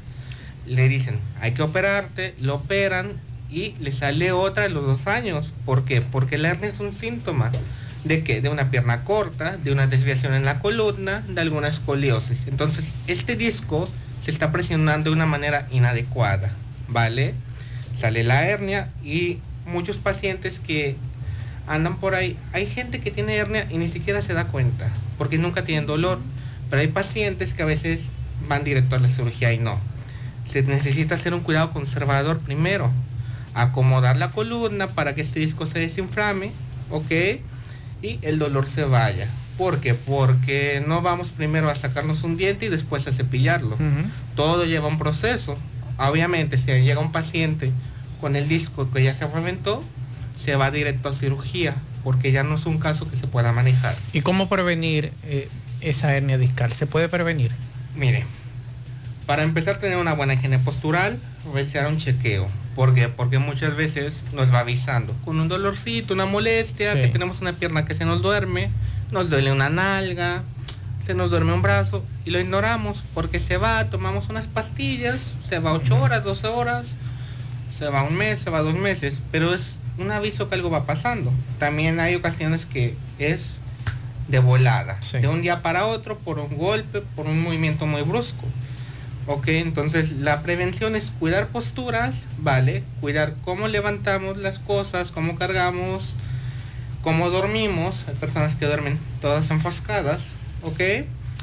le 0.66 0.88
dicen, 0.88 1.18
hay 1.40 1.52
que 1.52 1.62
operarte, 1.62 2.34
lo 2.40 2.56
operan 2.56 3.12
y 3.50 3.74
le 3.80 3.92
sale 3.92 4.32
otra 4.32 4.64
de 4.64 4.70
los 4.70 4.84
dos 4.84 5.06
años. 5.06 5.52
¿Por 5.64 5.84
qué? 5.84 6.02
Porque 6.02 6.38
la 6.38 6.48
hernia 6.48 6.70
es 6.70 6.80
un 6.80 6.92
síntoma 6.92 7.52
de 8.04 8.22
que 8.22 8.40
de 8.40 8.48
una 8.48 8.70
pierna 8.70 9.02
corta, 9.04 9.56
de 9.56 9.72
una 9.72 9.86
desviación 9.86 10.34
en 10.34 10.44
la 10.44 10.60
columna, 10.60 11.22
de 11.28 11.40
alguna 11.40 11.68
escoliosis. 11.68 12.38
Entonces, 12.46 12.92
este 13.06 13.36
disco 13.36 13.88
se 14.24 14.30
está 14.30 14.52
presionando 14.52 15.10
de 15.10 15.16
una 15.16 15.26
manera 15.26 15.66
inadecuada, 15.70 16.50
¿vale? 16.88 17.34
Sale 17.98 18.22
la 18.22 18.46
hernia 18.46 18.88
y 19.02 19.38
muchos 19.66 19.96
pacientes 19.96 20.60
que 20.64 20.96
andan 21.66 21.96
por 21.96 22.14
ahí, 22.14 22.36
hay 22.52 22.66
gente 22.66 23.00
que 23.00 23.10
tiene 23.10 23.36
hernia 23.36 23.66
y 23.70 23.78
ni 23.78 23.88
siquiera 23.88 24.22
se 24.22 24.34
da 24.34 24.44
cuenta, 24.46 24.88
porque 25.18 25.38
nunca 25.38 25.64
tienen 25.64 25.86
dolor, 25.86 26.20
pero 26.70 26.82
hay 26.82 26.88
pacientes 26.88 27.54
que 27.54 27.62
a 27.62 27.66
veces 27.66 28.02
van 28.48 28.64
directo 28.64 28.96
a 28.96 29.00
la 29.00 29.08
cirugía 29.08 29.52
y 29.52 29.58
no. 29.58 29.78
Se 30.50 30.62
necesita 30.62 31.16
hacer 31.16 31.34
un 31.34 31.40
cuidado 31.40 31.72
conservador 31.72 32.38
primero, 32.38 32.92
acomodar 33.56 34.16
la 34.16 34.30
columna 34.30 34.88
para 34.88 35.14
que 35.14 35.22
este 35.22 35.40
disco 35.40 35.66
se 35.66 35.78
desinflame, 35.78 36.52
¿ok? 36.90 37.10
Y 38.02 38.18
el 38.22 38.38
dolor 38.38 38.68
se 38.68 38.84
vaya. 38.84 39.28
¿Por 39.56 39.80
qué? 39.80 39.94
Porque 39.94 40.84
no 40.86 41.00
vamos 41.00 41.30
primero 41.30 41.70
a 41.70 41.74
sacarnos 41.74 42.22
un 42.22 42.36
diente 42.36 42.66
y 42.66 42.68
después 42.68 43.06
a 43.06 43.12
cepillarlo. 43.12 43.76
Todo 44.34 44.66
lleva 44.66 44.88
un 44.88 44.98
proceso. 44.98 45.56
Obviamente, 45.98 46.58
si 46.58 46.66
llega 46.66 47.00
un 47.00 47.10
paciente 47.10 47.72
con 48.20 48.36
el 48.36 48.48
disco 48.48 48.90
que 48.90 49.02
ya 49.02 49.14
se 49.14 49.26
reventó, 49.26 49.82
se 50.44 50.56
va 50.56 50.70
directo 50.70 51.08
a 51.08 51.14
cirugía, 51.14 51.74
porque 52.04 52.32
ya 52.32 52.42
no 52.42 52.56
es 52.56 52.66
un 52.66 52.78
caso 52.78 53.10
que 53.10 53.16
se 53.16 53.26
pueda 53.26 53.52
manejar. 53.52 53.96
¿Y 54.12 54.20
cómo 54.20 54.50
prevenir 54.50 55.12
eh, 55.24 55.48
esa 55.80 56.14
hernia 56.14 56.36
discal? 56.36 56.74
¿Se 56.74 56.86
puede 56.86 57.08
prevenir? 57.08 57.52
Mire, 57.96 58.24
para 59.24 59.42
empezar 59.42 59.76
a 59.76 59.78
tener 59.78 59.96
una 59.96 60.12
buena 60.12 60.34
higiene 60.34 60.58
postural, 60.58 61.18
realizar 61.52 61.86
un 61.86 61.96
chequeo. 61.96 62.46
¿Por 62.76 62.94
qué? 62.94 63.08
Porque 63.08 63.38
muchas 63.38 63.74
veces 63.74 64.22
nos 64.32 64.52
va 64.54 64.60
avisando 64.60 65.14
con 65.24 65.40
un 65.40 65.48
dolorcito, 65.48 66.14
una 66.14 66.26
molestia, 66.26 66.92
Sí. 66.92 67.00
que 67.02 67.08
tenemos 67.08 67.40
una 67.40 67.54
pierna 67.54 67.84
que 67.86 67.94
se 67.94 68.04
nos 68.04 68.22
duerme, 68.22 68.70
nos 69.10 69.30
duele 69.30 69.50
una 69.50 69.70
nalga, 69.70 70.42
se 71.06 71.14
nos 71.14 71.30
duerme 71.30 71.52
un 71.54 71.62
brazo 71.62 72.04
y 72.24 72.30
lo 72.30 72.38
ignoramos 72.38 73.02
porque 73.14 73.40
se 73.40 73.56
va, 73.56 73.84
tomamos 73.86 74.28
unas 74.28 74.46
pastillas, 74.46 75.18
se 75.48 75.58
va 75.58 75.72
8 75.72 75.96
horas, 76.00 76.22
12 76.22 76.46
horas, 76.48 76.84
se 77.76 77.88
va 77.88 78.02
un 78.02 78.14
mes, 78.16 78.40
se 78.40 78.50
va 78.50 78.60
dos 78.60 78.74
meses, 78.74 79.14
pero 79.32 79.54
es 79.54 79.76
un 79.98 80.10
aviso 80.10 80.48
que 80.48 80.54
algo 80.56 80.68
va 80.70 80.84
pasando. 80.84 81.32
También 81.58 81.98
hay 82.00 82.14
ocasiones 82.14 82.66
que 82.66 82.94
es 83.18 83.52
de 84.28 84.38
volada, 84.40 84.98
de 85.12 85.28
un 85.28 85.40
día 85.40 85.62
para 85.62 85.86
otro, 85.86 86.18
por 86.18 86.38
un 86.40 86.56
golpe, 86.58 87.00
por 87.14 87.26
un 87.26 87.40
movimiento 87.40 87.86
muy 87.86 88.02
brusco. 88.02 88.44
Ok, 89.28 89.48
entonces 89.48 90.12
la 90.12 90.42
prevención 90.42 90.94
es 90.94 91.10
cuidar 91.18 91.48
posturas, 91.48 92.14
¿vale? 92.38 92.84
Cuidar 93.00 93.34
cómo 93.44 93.66
levantamos 93.66 94.36
las 94.36 94.60
cosas, 94.60 95.10
cómo 95.10 95.36
cargamos, 95.36 96.14
cómo 97.02 97.28
dormimos. 97.30 98.04
Hay 98.06 98.14
personas 98.14 98.54
que 98.54 98.66
duermen 98.66 98.98
todas 99.20 99.50
enfoscadas, 99.50 100.20
¿ok? 100.62 100.80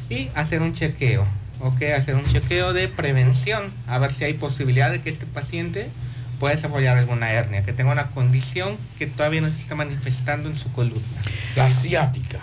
Y 0.09 0.29
hacer 0.33 0.61
un 0.61 0.73
chequeo, 0.73 1.25
¿ok? 1.59 1.81
Hacer 1.97 2.15
un 2.15 2.25
chequeo 2.25 2.71
de 2.71 2.87
prevención, 2.87 3.71
a 3.87 3.99
ver 3.99 4.13
si 4.13 4.23
hay 4.23 4.33
posibilidad 4.33 4.89
de 4.89 5.01
que 5.01 5.09
este 5.09 5.25
paciente 5.25 5.89
puede 6.39 6.55
desarrollar 6.55 6.97
alguna 6.97 7.33
hernia, 7.33 7.65
que 7.65 7.73
tenga 7.73 7.91
una 7.91 8.07
condición 8.07 8.77
que 8.97 9.07
todavía 9.07 9.41
no 9.41 9.49
se 9.49 9.61
está 9.61 9.75
manifestando 9.75 10.47
en 10.47 10.55
su 10.55 10.71
columna. 10.71 11.01
La 11.57 11.65
asiática. 11.65 12.39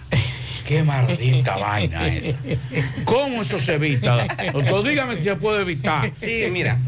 Qué 0.65 0.83
maldita 0.83 1.57
vaina 1.57 2.07
es. 2.09 2.35
¿Cómo 3.05 3.43
eso 3.43 3.59
se 3.59 3.75
evita? 3.75 4.27
Doctor, 4.53 4.87
dígame 4.87 5.17
si 5.17 5.25
se 5.25 5.37
puede 5.37 5.63
evitar. 5.63 6.13
Sí, 6.21 6.45
mira, 6.51 6.79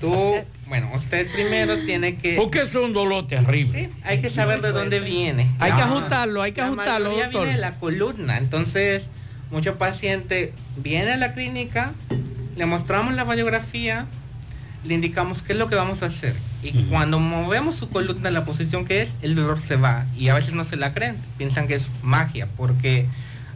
tú, 0.00 0.36
bueno, 0.68 0.90
usted 0.94 1.26
primero 1.32 1.78
tiene 1.84 2.16
que... 2.16 2.34
Porque 2.34 2.62
eso 2.62 2.80
es 2.80 2.84
un 2.84 2.92
dolor 2.92 3.26
terrible. 3.26 3.84
Sí, 3.84 3.90
hay 4.02 4.20
que 4.20 4.30
saber 4.30 4.60
de 4.60 4.72
dónde 4.72 5.00
viene. 5.00 5.48
Hay 5.58 5.72
que 5.72 5.82
ajustarlo, 5.82 6.42
hay 6.42 6.52
que 6.52 6.60
la 6.60 6.66
ajustarlo, 6.68 7.10
doctor. 7.10 7.30
viene 7.30 7.52
de 7.52 7.58
la 7.58 7.74
columna, 7.74 8.38
entonces 8.38 9.04
muchos 9.50 9.76
pacientes 9.76 10.50
vienen 10.76 11.14
a 11.14 11.16
la 11.16 11.34
clínica, 11.34 11.92
le 12.56 12.66
mostramos 12.66 13.14
la 13.14 13.24
radiografía, 13.24 14.06
le 14.84 14.94
indicamos 14.94 15.42
qué 15.42 15.54
es 15.54 15.58
lo 15.58 15.68
que 15.68 15.76
vamos 15.76 16.02
a 16.02 16.06
hacer. 16.06 16.34
Y 16.62 16.84
cuando 16.84 17.18
movemos 17.18 17.76
su 17.76 17.88
columna 17.88 18.28
a 18.28 18.32
la 18.32 18.44
posición 18.44 18.84
que 18.84 19.02
es, 19.02 19.10
el 19.22 19.34
dolor 19.34 19.60
se 19.60 19.76
va. 19.76 20.06
Y 20.16 20.28
a 20.28 20.34
veces 20.34 20.54
no 20.54 20.64
se 20.64 20.76
la 20.76 20.94
creen, 20.94 21.16
piensan 21.38 21.66
que 21.66 21.74
es 21.74 21.88
magia, 22.02 22.48
porque 22.56 23.06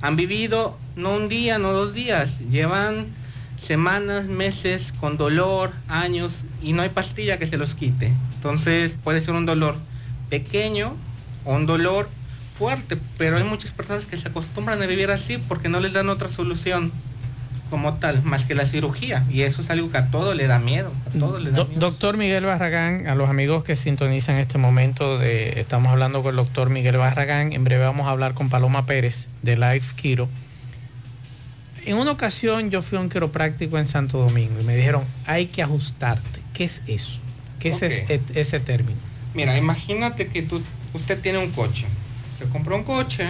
han 0.00 0.16
vivido 0.16 0.78
no 0.96 1.14
un 1.14 1.28
día, 1.28 1.58
no 1.58 1.72
dos 1.72 1.94
días, 1.94 2.38
llevan 2.50 3.06
semanas, 3.62 4.26
meses 4.26 4.92
con 5.00 5.16
dolor, 5.16 5.72
años, 5.88 6.40
y 6.62 6.72
no 6.72 6.82
hay 6.82 6.90
pastilla 6.90 7.38
que 7.38 7.46
se 7.46 7.56
los 7.56 7.74
quite. 7.74 8.12
Entonces 8.36 8.94
puede 9.02 9.20
ser 9.20 9.34
un 9.34 9.46
dolor 9.46 9.76
pequeño 10.30 10.94
o 11.44 11.54
un 11.54 11.66
dolor 11.66 12.08
fuerte, 12.54 12.98
pero 13.16 13.36
hay 13.36 13.44
muchas 13.44 13.72
personas 13.72 14.06
que 14.06 14.16
se 14.16 14.28
acostumbran 14.28 14.82
a 14.82 14.86
vivir 14.86 15.10
así 15.10 15.38
porque 15.38 15.68
no 15.68 15.80
les 15.80 15.92
dan 15.92 16.08
otra 16.08 16.28
solución 16.28 16.92
como 17.70 17.94
tal, 17.94 18.22
más 18.22 18.44
que 18.44 18.54
la 18.54 18.66
cirugía. 18.66 19.24
Y 19.30 19.42
eso 19.42 19.62
es 19.62 19.70
algo 19.70 19.90
que 19.90 19.98
a 19.98 20.06
todo 20.10 20.34
le 20.34 20.46
da 20.46 20.58
miedo. 20.58 20.92
A 21.06 21.18
todo 21.18 21.38
le 21.38 21.50
da 21.50 21.56
Do- 21.58 21.66
miedo. 21.66 21.80
doctor 21.80 22.16
Miguel 22.16 22.44
Barragán, 22.44 23.06
a 23.06 23.14
los 23.14 23.28
amigos 23.30 23.64
que 23.64 23.76
sintonizan 23.76 24.36
este 24.36 24.58
momento, 24.58 25.18
de, 25.18 25.60
estamos 25.60 25.90
hablando 25.92 26.22
con 26.22 26.30
el 26.30 26.36
doctor 26.36 26.70
Miguel 26.70 26.96
Barragán, 26.96 27.52
en 27.52 27.64
breve 27.64 27.84
vamos 27.84 28.06
a 28.06 28.10
hablar 28.10 28.34
con 28.34 28.48
Paloma 28.48 28.86
Pérez 28.86 29.26
de 29.42 29.56
Life 29.56 29.94
Kiro. 29.96 30.28
En 31.84 31.96
una 31.96 32.10
ocasión 32.10 32.70
yo 32.70 32.82
fui 32.82 32.98
a 32.98 33.00
un 33.00 33.08
quiropráctico 33.08 33.78
en 33.78 33.86
Santo 33.86 34.18
Domingo 34.18 34.60
y 34.60 34.64
me 34.64 34.76
dijeron, 34.76 35.04
hay 35.26 35.46
que 35.46 35.62
ajustarte. 35.62 36.40
¿Qué 36.52 36.64
es 36.64 36.82
eso? 36.86 37.18
¿Qué 37.60 37.70
es 37.70 37.82
ese, 37.82 38.20
ese 38.34 38.60
término? 38.60 38.98
Mira, 39.34 39.56
imagínate 39.56 40.26
que 40.28 40.42
tú, 40.42 40.60
usted 40.94 41.20
tiene 41.20 41.38
un 41.38 41.50
coche. 41.50 41.86
Se 42.38 42.44
compró 42.46 42.76
un 42.76 42.84
coche, 42.84 43.24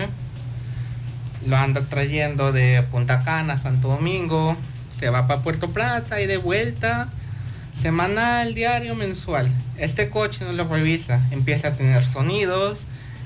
lo 1.46 1.56
anda 1.56 1.82
trayendo 1.82 2.52
de 2.52 2.82
Punta 2.90 3.22
Cana 3.22 3.58
Santo 3.58 3.88
Domingo, 3.88 4.56
se 4.98 5.10
va 5.10 5.26
para 5.26 5.40
Puerto 5.40 5.70
Plata 5.70 6.20
y 6.20 6.26
de 6.26 6.36
vuelta, 6.36 7.08
semanal, 7.80 8.54
diario, 8.54 8.94
mensual. 8.94 9.48
Este 9.76 10.08
coche 10.08 10.44
no 10.44 10.52
lo 10.52 10.66
revisa, 10.66 11.20
empieza 11.30 11.68
a 11.68 11.72
tener 11.72 12.04
sonidos, 12.04 12.80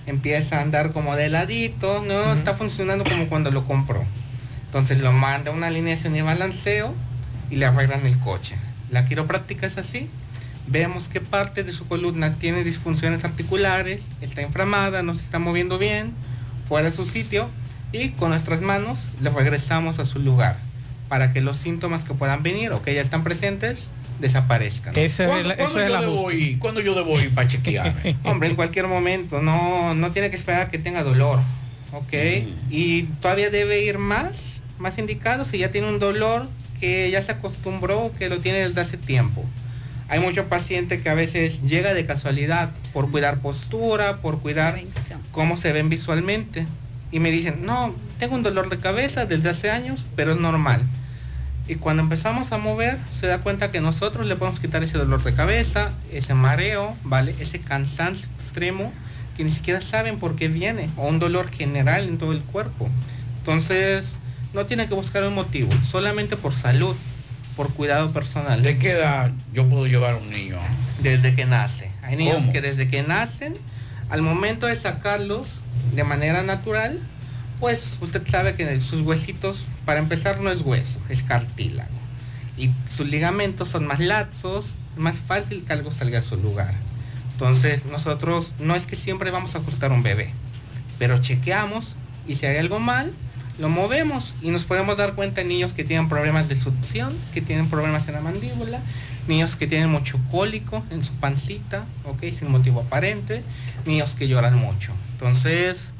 empieza 0.07 0.59
a 0.59 0.63
andar 0.63 0.93
como 0.93 1.17
de 1.17 1.29
ladito, 1.31 2.03
no 2.07 2.35
está 2.35 2.55
funcionando 2.55 3.05
como 3.05 3.27
cuando 3.29 3.51
lo 3.51 3.65
compró. 3.67 4.05
Entonces 4.67 5.01
lo 5.01 5.13
manda 5.13 5.51
a 5.51 5.55
una 5.55 5.69
alineación 5.69 6.15
y 6.17 6.23
balanceo 6.23 6.95
y 7.51 7.57
le 7.57 7.67
arreglan 7.67 8.07
el 8.07 8.19
coche. 8.19 8.57
La 8.91 9.07
quiropráctica 9.07 9.67
es 9.67 9.79
así. 9.79 10.09
Vemos 10.67 11.09
qué 11.09 11.21
parte 11.21 11.65
de 11.65 11.73
su 11.73 11.89
columna 11.89 12.35
tiene 12.35 12.63
disfunciones 12.63 13.25
articulares, 13.25 14.03
está 14.21 14.43
inflamada, 14.43 15.03
no 15.03 15.15
se 15.15 15.23
está 15.23 15.39
moviendo 15.39 15.77
bien, 15.77 16.13
fuera 16.69 16.91
de 16.91 16.97
su 16.97 17.05
sitio 17.05 17.49
y 17.93 18.11
con 18.11 18.31
nuestras 18.31 18.61
manos 18.61 19.11
le 19.21 19.31
regresamos 19.31 19.99
a 19.99 20.05
su 20.05 20.19
lugar 20.19 20.57
para 21.09 21.33
que 21.33 21.41
los 21.41 21.57
síntomas 21.59 22.05
que 22.05 22.15
puedan 22.15 22.43
venir 22.43 22.73
o 22.73 22.83
que 22.83 22.95
ya 22.95 23.03
están 23.03 23.23
presentes 23.23 23.89
desaparezcan. 24.21 24.97
Ese 24.97 25.25
es 25.25 25.29
¿Cuándo, 25.29 25.51
el- 25.51 25.57
cuándo 25.57 25.79
eso 25.81 25.89
yo 25.89 26.01
debo 26.01 26.31
ir? 26.33 26.59
¿Cuándo 26.59 26.81
yo 26.81 26.95
debo 26.95 27.21
ir 27.21 27.35
para 27.35 27.49
chequearme? 27.49 28.17
Hombre, 28.25 28.49
en 28.49 28.55
cualquier 28.57 28.87
momento, 28.87 29.43
no, 29.43 29.95
no 29.95 30.11
tiene 30.13 30.31
que 30.31 30.37
esperar 30.37 30.63
a 30.63 30.71
que 30.71 30.79
tenga 30.79 31.03
dolor, 31.03 31.41
¿ok? 31.93 32.13
Y 32.71 33.03
todavía 33.21 33.51
debe 33.51 33.83
ir 33.85 33.99
más, 33.99 34.61
más 34.79 34.97
indicado 34.99 35.45
si 35.45 35.59
ya 35.59 35.71
tiene 35.71 35.89
un 35.89 35.99
dolor 35.99 36.49
que 36.81 37.11
ya 37.11 37.21
se 37.23 37.33
acostumbró, 37.33 38.13
que 38.19 38.29
lo 38.29 38.39
tiene 38.39 38.67
desde 38.69 38.81
hace 38.81 38.97
tiempo. 38.97 39.45
Hay 40.09 40.21
muchos 40.21 40.47
pacientes 40.47 41.03
que 41.03 41.09
a 41.09 41.15
veces 41.15 41.63
llega 41.63 41.95
de 41.95 42.05
casualidad 42.07 42.71
por 42.93 43.11
cuidar 43.11 43.39
postura, 43.39 44.19
por 44.19 44.41
cuidar 44.41 44.79
cómo 45.31 45.57
se 45.57 45.73
ven 45.73 45.89
visualmente. 45.89 46.67
Y 47.13 47.21
me 47.21 47.31
dicen, 47.31 47.65
no, 47.65 47.95
tengo 48.19 48.35
un 48.35 48.43
dolor 48.43 48.71
de 48.71 48.79
cabeza 48.79 49.27
desde 49.27 49.51
hace 49.51 49.71
años, 49.71 50.05
pero 50.17 50.33
es 50.33 50.41
normal. 50.41 50.81
Y 51.69 51.77
cuando 51.77 52.03
empezamos 52.03 52.51
a 52.53 52.59
mover, 52.59 52.99
se 53.19 53.29
da 53.29 53.39
cuenta 53.39 53.71
que 53.71 53.81
nosotros 53.81 54.27
le 54.27 54.35
podemos 54.35 54.59
quitar 54.59 54.83
ese 54.83 54.99
dolor 54.99 55.23
de 55.23 55.35
cabeza, 55.35 55.93
ese 56.11 56.35
mareo, 56.35 56.97
¿vale? 57.05 57.35
Ese 57.39 57.61
cansancio 57.61 58.27
extremo 58.41 58.93
que 59.37 59.45
ni 59.45 59.53
siquiera 59.53 59.81
saben 59.81 60.19
por 60.19 60.37
qué 60.37 60.49
viene, 60.49 60.91
o 60.97 61.07
un 61.07 61.19
dolor 61.19 61.51
general 61.51 62.05
en 62.05 62.19
todo 62.19 62.33
el 62.33 62.41
cuerpo. 62.41 62.89
Entonces, 63.39 64.17
no 64.55 64.67
tiene 64.67 64.87
que 64.87 64.95
buscar 64.95 65.25
un 65.25 65.35
motivo, 65.35 65.71
solamente 65.85 66.37
por 66.37 66.53
salud, 66.53 66.95
por 67.57 67.73
cuidado 67.73 68.13
personal. 68.13 68.63
¿De 68.63 68.79
qué 68.79 68.93
edad 68.93 69.31
yo 69.53 69.67
puedo 69.67 69.87
llevar 69.87 70.15
a 70.15 70.17
un 70.17 70.31
niño? 70.31 70.59
Desde 71.03 71.35
que 71.35 71.45
nace. 71.45 71.91
Hay 72.03 72.17
niños 72.17 72.37
¿Cómo? 72.37 72.53
que 72.53 72.61
desde 72.61 72.89
que 72.89 73.03
nacen, 73.03 73.55
al 74.13 74.21
momento 74.21 74.67
de 74.67 74.77
sacarlos 74.77 75.57
de 75.95 76.05
manera 76.05 76.43
natural, 76.43 77.01
pues 77.61 77.97
usted 78.03 78.21
sabe 78.29 78.55
que 78.55 78.79
sus 78.83 79.01
huesitos, 79.01 79.65
para 79.87 80.01
empezar, 80.01 80.39
no 80.43 80.51
es 80.51 80.61
hueso, 80.61 80.99
es 81.09 81.23
cartílago. 81.23 81.89
Y 82.59 82.69
sus 82.95 83.09
ligamentos 83.09 83.71
son 83.71 83.87
más 83.87 84.01
laxos, 84.01 84.75
más 84.99 85.17
fácil 85.17 85.65
que 85.65 85.73
algo 85.73 85.93
salga 85.93 86.19
a 86.19 86.23
su 86.23 86.37
lugar. 86.37 86.75
Entonces, 87.33 87.87
nosotros 87.87 88.53
no 88.59 88.75
es 88.75 88.85
que 88.85 88.97
siempre 88.97 89.31
vamos 89.31 89.55
a 89.55 89.61
ajustar 89.61 89.93
un 89.93 90.03
bebé, 90.03 90.29
pero 90.99 91.17
chequeamos 91.23 91.95
y 92.29 92.37
si 92.37 92.45
hay 92.45 92.59
algo 92.59 92.81
mal, 92.81 93.13
lo 93.59 93.71
movemos 93.71 94.35
y 94.43 94.51
nos 94.51 94.67
podemos 94.67 94.99
dar 94.99 95.15
cuenta 95.15 95.41
en 95.41 95.49
niños 95.49 95.73
que 95.73 95.85
tienen 95.85 96.11
problemas 96.11 96.51
de 96.51 96.57
succión, 96.57 97.17
que 97.33 97.41
tienen 97.41 97.71
problemas 97.71 98.07
en 98.09 98.15
la 98.15 98.21
mandíbula, 98.21 98.81
niños 99.29 99.57
que 99.57 99.67
tienen 99.67 99.91
mucho 99.91 100.19
cólico 100.31 100.85
en 100.91 101.05
su 101.05 101.13
pancita, 101.15 101.85
ok, 102.05 102.25
sin 102.39 102.51
motivo 102.51 102.81
aparente, 102.81 103.43
niños 103.87 104.15
que 104.15 104.29
lloran 104.29 104.57
mucho. 104.57 104.93
Entonces, 105.13 105.93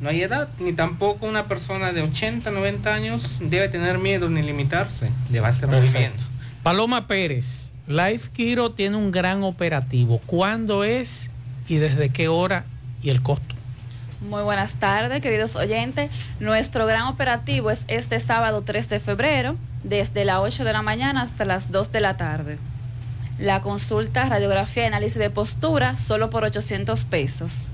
no 0.00 0.08
hay 0.08 0.22
edad, 0.22 0.48
ni 0.58 0.72
tampoco 0.72 1.26
una 1.26 1.46
persona 1.46 1.92
de 1.92 2.02
80, 2.02 2.50
90 2.50 2.94
años 2.94 3.36
debe 3.40 3.68
tener 3.68 3.98
miedo 3.98 4.30
ni 4.30 4.42
limitarse, 4.42 5.10
le 5.30 5.40
va 5.40 5.48
a 5.48 5.50
hacer 5.50 5.68
muy 5.68 5.88
bien. 5.88 6.12
Paloma 6.62 7.06
Pérez, 7.06 7.70
Life 7.86 8.30
Kiro 8.32 8.72
tiene 8.72 8.96
un 8.96 9.10
gran 9.10 9.42
operativo. 9.42 10.20
¿Cuándo 10.26 10.84
es 10.84 11.28
y 11.68 11.76
desde 11.76 12.10
qué 12.10 12.28
hora 12.28 12.64
y 13.02 13.10
el 13.10 13.22
costo? 13.22 13.54
Muy 14.20 14.42
buenas 14.42 14.74
tardes, 14.74 15.20
queridos 15.22 15.56
oyentes. 15.56 16.10
Nuestro 16.40 16.86
gran 16.86 17.04
operativo 17.04 17.70
es 17.70 17.84
este 17.88 18.20
sábado 18.20 18.62
3 18.62 18.88
de 18.88 19.00
febrero, 19.00 19.56
desde 19.84 20.24
las 20.24 20.38
8 20.40 20.64
de 20.64 20.72
la 20.72 20.82
mañana 20.82 21.22
hasta 21.22 21.44
las 21.44 21.70
2 21.70 21.92
de 21.92 22.00
la 22.00 22.16
tarde. 22.16 22.58
La 23.38 23.62
consulta, 23.62 24.28
radiografía 24.28 24.84
y 24.84 24.86
análisis 24.86 25.18
de 25.18 25.30
postura, 25.30 25.96
solo 25.96 26.30
por 26.30 26.44
800 26.44 27.04
pesos. 27.04 27.66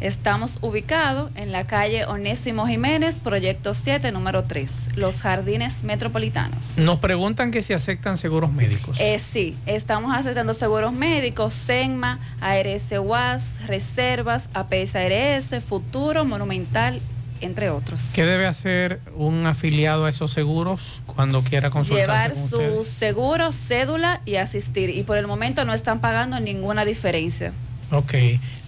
Estamos 0.00 0.56
ubicados 0.62 1.30
en 1.34 1.52
la 1.52 1.66
calle 1.66 2.06
Onésimo 2.06 2.66
Jiménez, 2.66 3.18
proyecto 3.18 3.74
7, 3.74 4.12
número 4.12 4.44
3, 4.44 4.96
Los 4.96 5.20
Jardines 5.20 5.84
Metropolitanos. 5.84 6.78
Nos 6.78 7.00
preguntan 7.00 7.50
que 7.50 7.60
si 7.60 7.74
aceptan 7.74 8.16
seguros 8.16 8.50
médicos. 8.50 8.96
Eh, 8.98 9.18
sí, 9.18 9.56
estamos 9.66 10.16
aceptando 10.16 10.54
seguros 10.54 10.94
médicos, 10.94 11.52
SENMA, 11.52 12.18
ARS 12.40 12.92
UAS, 12.98 13.66
Reservas, 13.66 14.48
APS 14.54 14.96
ARS, 14.96 15.62
Futuro, 15.62 16.24
Monumental, 16.24 17.02
entre 17.40 17.70
otros. 17.70 18.00
¿Qué 18.14 18.24
debe 18.24 18.46
hacer 18.46 19.00
un 19.16 19.46
afiliado 19.46 20.04
a 20.04 20.10
esos 20.10 20.32
seguros 20.32 21.02
cuando 21.06 21.42
quiera 21.42 21.70
consultarse 21.70 22.06
Llevar 22.06 22.32
con 22.32 22.48
su 22.48 22.56
ustedes? 22.56 22.88
seguro, 22.88 23.52
cédula 23.52 24.20
y 24.24 24.36
asistir. 24.36 24.90
Y 24.90 25.02
por 25.02 25.16
el 25.16 25.26
momento 25.26 25.64
no 25.64 25.74
están 25.74 26.00
pagando 26.00 26.40
ninguna 26.40 26.84
diferencia. 26.84 27.52
Ok. 27.92 28.14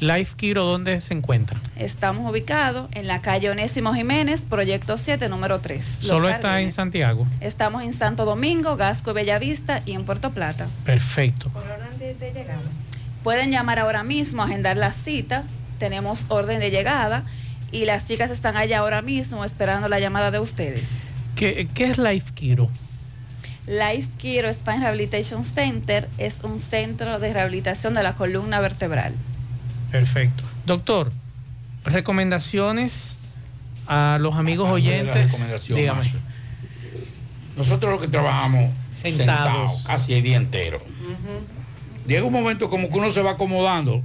Life 0.00 0.34
Kiro, 0.36 0.64
¿dónde 0.64 1.00
se 1.00 1.14
encuentra? 1.14 1.60
Estamos 1.76 2.28
ubicados 2.28 2.88
en 2.92 3.06
la 3.06 3.20
calle 3.22 3.50
Onésimo 3.50 3.94
Jiménez, 3.94 4.40
proyecto 4.40 4.98
7, 4.98 5.28
número 5.28 5.60
3. 5.60 5.98
Los 6.00 6.08
Solo 6.08 6.28
está 6.28 6.60
en. 6.60 6.72
Santiago. 6.72 7.26
Estamos 7.40 7.84
en 7.84 7.92
Santo 7.92 8.24
Domingo, 8.24 8.76
Gasco 8.76 9.12
Bellavista 9.14 9.82
y 9.86 9.92
en 9.92 10.04
Puerto 10.04 10.30
Plata. 10.30 10.66
Perfecto. 10.84 11.50
Pueden 13.22 13.52
llamar 13.52 13.78
ahora 13.78 14.02
mismo, 14.02 14.42
agendar 14.42 14.76
la 14.76 14.92
cita. 14.92 15.44
Tenemos 15.78 16.24
orden 16.28 16.58
de 16.58 16.70
llegada 16.70 17.24
y 17.72 17.86
las 17.86 18.06
chicas 18.06 18.30
están 18.30 18.56
allá 18.56 18.78
ahora 18.78 19.02
mismo 19.02 19.44
esperando 19.44 19.88
la 19.88 19.98
llamada 19.98 20.30
de 20.30 20.38
ustedes. 20.38 21.02
¿Qué, 21.34 21.66
qué 21.74 21.86
es 21.86 21.98
Life 21.98 22.32
Kiro? 22.34 22.70
Life 23.66 24.08
Kiro 24.18 24.52
Spine 24.52 24.80
Rehabilitation 24.80 25.44
Center 25.44 26.08
es 26.18 26.40
un 26.42 26.58
centro 26.58 27.18
de 27.18 27.32
rehabilitación 27.32 27.94
de 27.94 28.02
la 28.02 28.14
columna 28.14 28.60
vertebral. 28.60 29.14
Perfecto. 29.90 30.44
Doctor, 30.66 31.12
recomendaciones 31.84 33.16
a 33.86 34.18
los 34.20 34.34
amigos 34.36 34.70
oyentes. 34.70 35.32
Dígame. 35.68 36.12
Nosotros 37.56 37.92
los 37.92 38.00
que 38.00 38.08
trabajamos 38.08 38.70
Sentados. 38.92 39.16
sentados, 39.16 39.82
casi 39.84 40.14
el 40.14 40.22
día 40.22 40.36
entero. 40.36 40.80
llega 42.06 42.24
un 42.24 42.32
momento 42.32 42.70
como 42.70 42.88
que 42.88 42.98
uno 42.98 43.10
se 43.10 43.22
va 43.22 43.32
acomodando. 43.32 44.02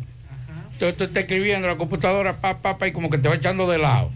Entonces 0.77 0.95
tú 0.95 1.05
estás 1.05 1.23
escribiendo 1.23 1.67
en 1.67 1.73
la 1.73 1.77
computadora, 1.79 2.37
pa, 2.37 2.59
pa, 2.59 2.77
pa, 2.77 2.87
y 2.87 2.91
como 2.91 3.09
que 3.09 3.17
te 3.17 3.27
va 3.27 3.33
echando 3.33 3.67
de 3.67 3.79
lado. 3.79 4.11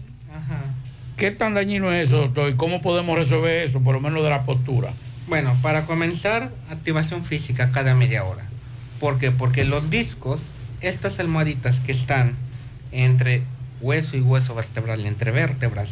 ¿Qué 1.16 1.32
tan 1.32 1.54
dañino 1.54 1.92
es 1.92 2.06
eso, 2.06 2.18
doctor? 2.18 2.50
¿Y 2.50 2.54
cómo 2.54 2.80
podemos 2.80 3.18
resolver 3.18 3.64
eso, 3.64 3.80
por 3.80 3.94
lo 3.94 4.00
menos 4.00 4.22
de 4.22 4.30
la 4.30 4.44
postura? 4.44 4.92
Bueno, 5.26 5.56
para 5.60 5.86
comenzar, 5.86 6.52
activación 6.70 7.24
física 7.24 7.72
cada 7.72 7.96
media 7.96 8.22
hora. 8.22 8.44
¿Por 9.00 9.18
qué? 9.18 9.32
Porque 9.32 9.64
los 9.64 9.90
discos, 9.90 10.42
estas 10.80 11.18
almohaditas 11.18 11.80
que 11.80 11.90
están 11.90 12.36
entre 12.92 13.42
hueso 13.80 14.16
y 14.16 14.20
hueso 14.20 14.54
vertebral, 14.54 15.04
entre 15.04 15.32
vértebras, 15.32 15.90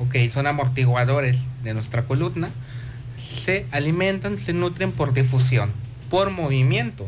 ok, 0.00 0.16
son 0.32 0.48
amortiguadores 0.48 1.38
de 1.62 1.74
nuestra 1.74 2.02
columna, 2.02 2.50
se 3.18 3.66
alimentan, 3.70 4.40
se 4.40 4.52
nutren 4.52 4.90
por 4.90 5.14
difusión, 5.14 5.70
por 6.10 6.30
movimiento, 6.30 7.06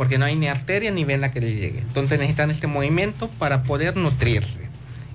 porque 0.00 0.16
no 0.16 0.24
hay 0.24 0.34
ni 0.34 0.48
arteria 0.48 0.90
ni 0.90 1.04
vena 1.04 1.30
que 1.30 1.42
les 1.42 1.60
llegue. 1.60 1.80
Entonces 1.80 2.18
necesitan 2.18 2.50
este 2.50 2.66
movimiento 2.66 3.28
para 3.38 3.64
poder 3.64 3.98
nutrirse. 3.98 4.60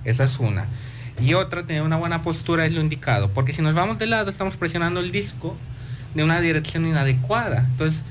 Esa 0.04 0.22
es 0.22 0.38
una. 0.38 0.64
Y 1.20 1.34
otra, 1.34 1.64
tener 1.64 1.82
una 1.82 1.96
buena 1.96 2.22
postura 2.22 2.64
es 2.66 2.72
lo 2.72 2.80
indicado, 2.80 3.28
porque 3.30 3.52
si 3.52 3.62
nos 3.62 3.74
vamos 3.74 3.98
de 3.98 4.06
lado 4.06 4.30
estamos 4.30 4.56
presionando 4.56 5.00
el 5.00 5.10
disco 5.10 5.56
de 6.14 6.22
una 6.22 6.40
dirección 6.40 6.86
inadecuada. 6.86 7.66
Entonces, 7.68 8.02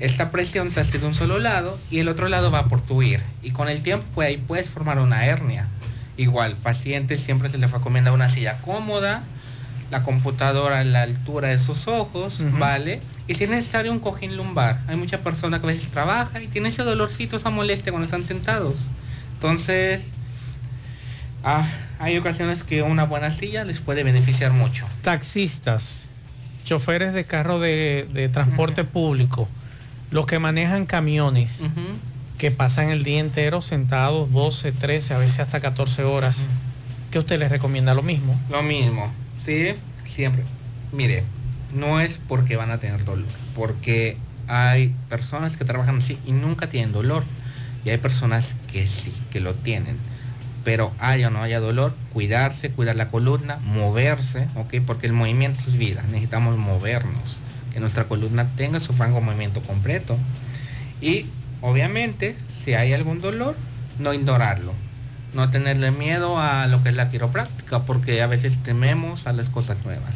esta 0.00 0.32
presión 0.32 0.72
se 0.72 0.80
hace 0.80 0.98
de 0.98 1.06
un 1.06 1.14
solo 1.14 1.38
lado 1.38 1.78
y 1.92 2.00
el 2.00 2.08
otro 2.08 2.28
lado 2.28 2.50
va 2.50 2.58
a 2.58 2.66
portuir. 2.66 3.20
Y 3.44 3.52
con 3.52 3.68
el 3.68 3.80
tiempo 3.82 4.04
pues, 4.16 4.26
ahí 4.26 4.36
puedes 4.36 4.68
formar 4.68 4.98
una 4.98 5.26
hernia. 5.26 5.68
Igual, 6.16 6.56
pacientes 6.56 7.20
siempre 7.20 7.50
se 7.50 7.58
les 7.58 7.70
recomienda 7.70 8.10
una 8.10 8.30
silla 8.30 8.58
cómoda, 8.62 9.22
la 9.90 10.02
computadora 10.02 10.80
a 10.80 10.84
la 10.84 11.02
altura 11.02 11.48
de 11.48 11.58
sus 11.58 11.86
ojos, 11.88 12.42
¿vale? 12.58 13.00
Y 13.28 13.34
si 13.34 13.44
es 13.44 13.50
necesario 13.50 13.92
un 13.92 13.98
cojín 13.98 14.36
lumbar. 14.36 14.80
Hay 14.88 14.96
mucha 14.96 15.18
persona 15.18 15.60
que 15.60 15.66
a 15.66 15.68
veces 15.68 15.88
trabaja 15.88 16.40
y 16.42 16.48
tiene 16.48 16.68
ese 16.70 16.82
dolorcito, 16.82 17.36
esa 17.36 17.50
molestia 17.50 17.92
cuando 17.92 18.04
están 18.04 18.24
sentados. 18.24 18.80
Entonces, 19.34 20.02
ah, 21.44 21.68
hay 21.98 22.16
ocasiones 22.18 22.64
que 22.64 22.82
una 22.82 23.04
buena 23.04 23.30
silla 23.30 23.64
les 23.64 23.80
puede 23.80 24.02
beneficiar 24.02 24.52
mucho. 24.52 24.86
Taxistas, 25.02 26.04
choferes 26.64 27.14
de 27.14 27.24
carro 27.24 27.58
de, 27.58 28.08
de 28.12 28.28
transporte 28.28 28.84
público, 28.84 29.48
los 30.10 30.26
que 30.26 30.38
manejan 30.38 30.86
camiones, 30.86 31.60
que 32.38 32.50
pasan 32.50 32.90
el 32.90 33.02
día 33.02 33.20
entero 33.20 33.62
sentados 33.62 34.32
12, 34.32 34.72
13, 34.72 35.14
a 35.14 35.18
veces 35.18 35.40
hasta 35.40 35.60
14 35.60 36.04
horas, 36.04 36.48
¿qué 37.10 37.18
usted 37.18 37.38
les 37.38 37.50
recomienda? 37.50 37.94
Lo 37.94 38.02
mismo. 38.02 38.38
Lo 38.50 38.62
mismo, 38.62 39.12
siempre. 40.04 40.42
Mire, 40.92 41.22
no 41.74 42.00
es 42.00 42.18
porque 42.28 42.56
van 42.56 42.70
a 42.70 42.78
tener 42.78 43.04
dolor, 43.04 43.26
porque 43.54 44.16
hay 44.48 44.94
personas 45.08 45.56
que 45.56 45.64
trabajan 45.64 45.98
así 45.98 46.18
y 46.26 46.32
nunca 46.32 46.68
tienen 46.68 46.92
dolor, 46.92 47.24
y 47.84 47.90
hay 47.90 47.98
personas 47.98 48.54
que 48.72 48.86
sí, 48.86 49.12
que 49.30 49.40
lo 49.40 49.54
tienen. 49.54 49.96
Pero 50.64 50.92
haya 50.98 51.28
o 51.28 51.30
no 51.30 51.42
haya 51.42 51.60
dolor, 51.60 51.94
cuidarse, 52.12 52.70
cuidar 52.70 52.96
la 52.96 53.08
columna, 53.08 53.58
moverse, 53.64 54.48
¿ok? 54.56 54.74
Porque 54.84 55.06
el 55.06 55.12
movimiento 55.12 55.60
es 55.68 55.76
vida, 55.76 56.02
necesitamos 56.08 56.56
movernos, 56.58 57.38
que 57.72 57.78
nuestra 57.78 58.04
columna 58.04 58.48
tenga 58.56 58.80
su 58.80 58.92
de 58.92 59.20
movimiento 59.20 59.60
completo. 59.60 60.16
Y 61.00 61.26
obviamente, 61.60 62.34
si 62.64 62.74
hay 62.74 62.92
algún 62.92 63.20
dolor, 63.20 63.54
no 64.00 64.12
ignorarlo, 64.12 64.72
no 65.36 65.50
tenerle 65.50 65.90
miedo 65.90 66.38
a 66.38 66.66
lo 66.66 66.82
que 66.82 66.88
es 66.88 66.96
la 66.96 67.10
quiropráctica, 67.10 67.82
porque 67.82 68.22
a 68.22 68.26
veces 68.26 68.56
tememos 68.62 69.26
a 69.26 69.32
las 69.32 69.50
cosas 69.50 69.76
nuevas. 69.84 70.14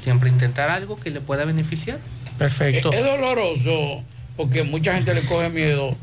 Siempre 0.00 0.30
intentar 0.30 0.70
algo 0.70 0.98
que 0.98 1.10
le 1.10 1.20
pueda 1.20 1.44
beneficiar. 1.44 1.98
Perfecto. 2.38 2.92
Es, 2.92 3.00
es 3.00 3.04
doloroso 3.04 4.02
porque 4.36 4.62
mucha 4.62 4.94
gente 4.94 5.14
le 5.14 5.22
coge 5.22 5.50
miedo 5.50 5.96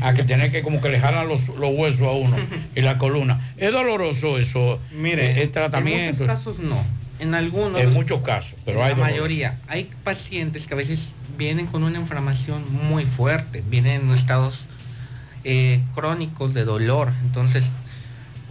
a 0.00 0.14
que 0.14 0.22
tener 0.22 0.50
que 0.50 0.62
como 0.62 0.80
que 0.80 0.88
le 0.88 0.98
jalan 0.98 1.28
los, 1.28 1.48
los 1.48 1.70
huesos 1.74 2.06
a 2.06 2.12
uno 2.12 2.36
y 2.74 2.80
la 2.80 2.98
columna. 2.98 3.52
Es 3.56 3.72
doloroso 3.72 4.38
eso. 4.38 4.80
Mire, 4.92 5.32
el 5.32 5.38
en 5.38 5.52
tratamiento. 5.52 6.24
muchos 6.24 6.26
casos 6.26 6.58
no. 6.58 6.82
En 7.18 7.34
algunos. 7.34 7.80
En 7.80 7.92
muchos 7.92 8.22
casos, 8.22 8.54
pero 8.64 8.80
en 8.80 8.84
hay 8.86 8.90
la 8.94 9.00
mayoría. 9.00 9.58
Hay 9.68 9.90
pacientes 10.04 10.66
que 10.66 10.74
a 10.74 10.76
veces 10.76 11.12
vienen 11.36 11.66
con 11.66 11.82
una 11.82 11.98
inflamación 11.98 12.62
muy 12.88 13.04
fuerte, 13.04 13.62
vienen 13.68 14.02
en 14.02 14.10
estados 14.12 14.66
eh, 15.44 15.80
crónicos 15.94 16.54
de 16.54 16.64
dolor. 16.64 17.12
Entonces, 17.24 17.70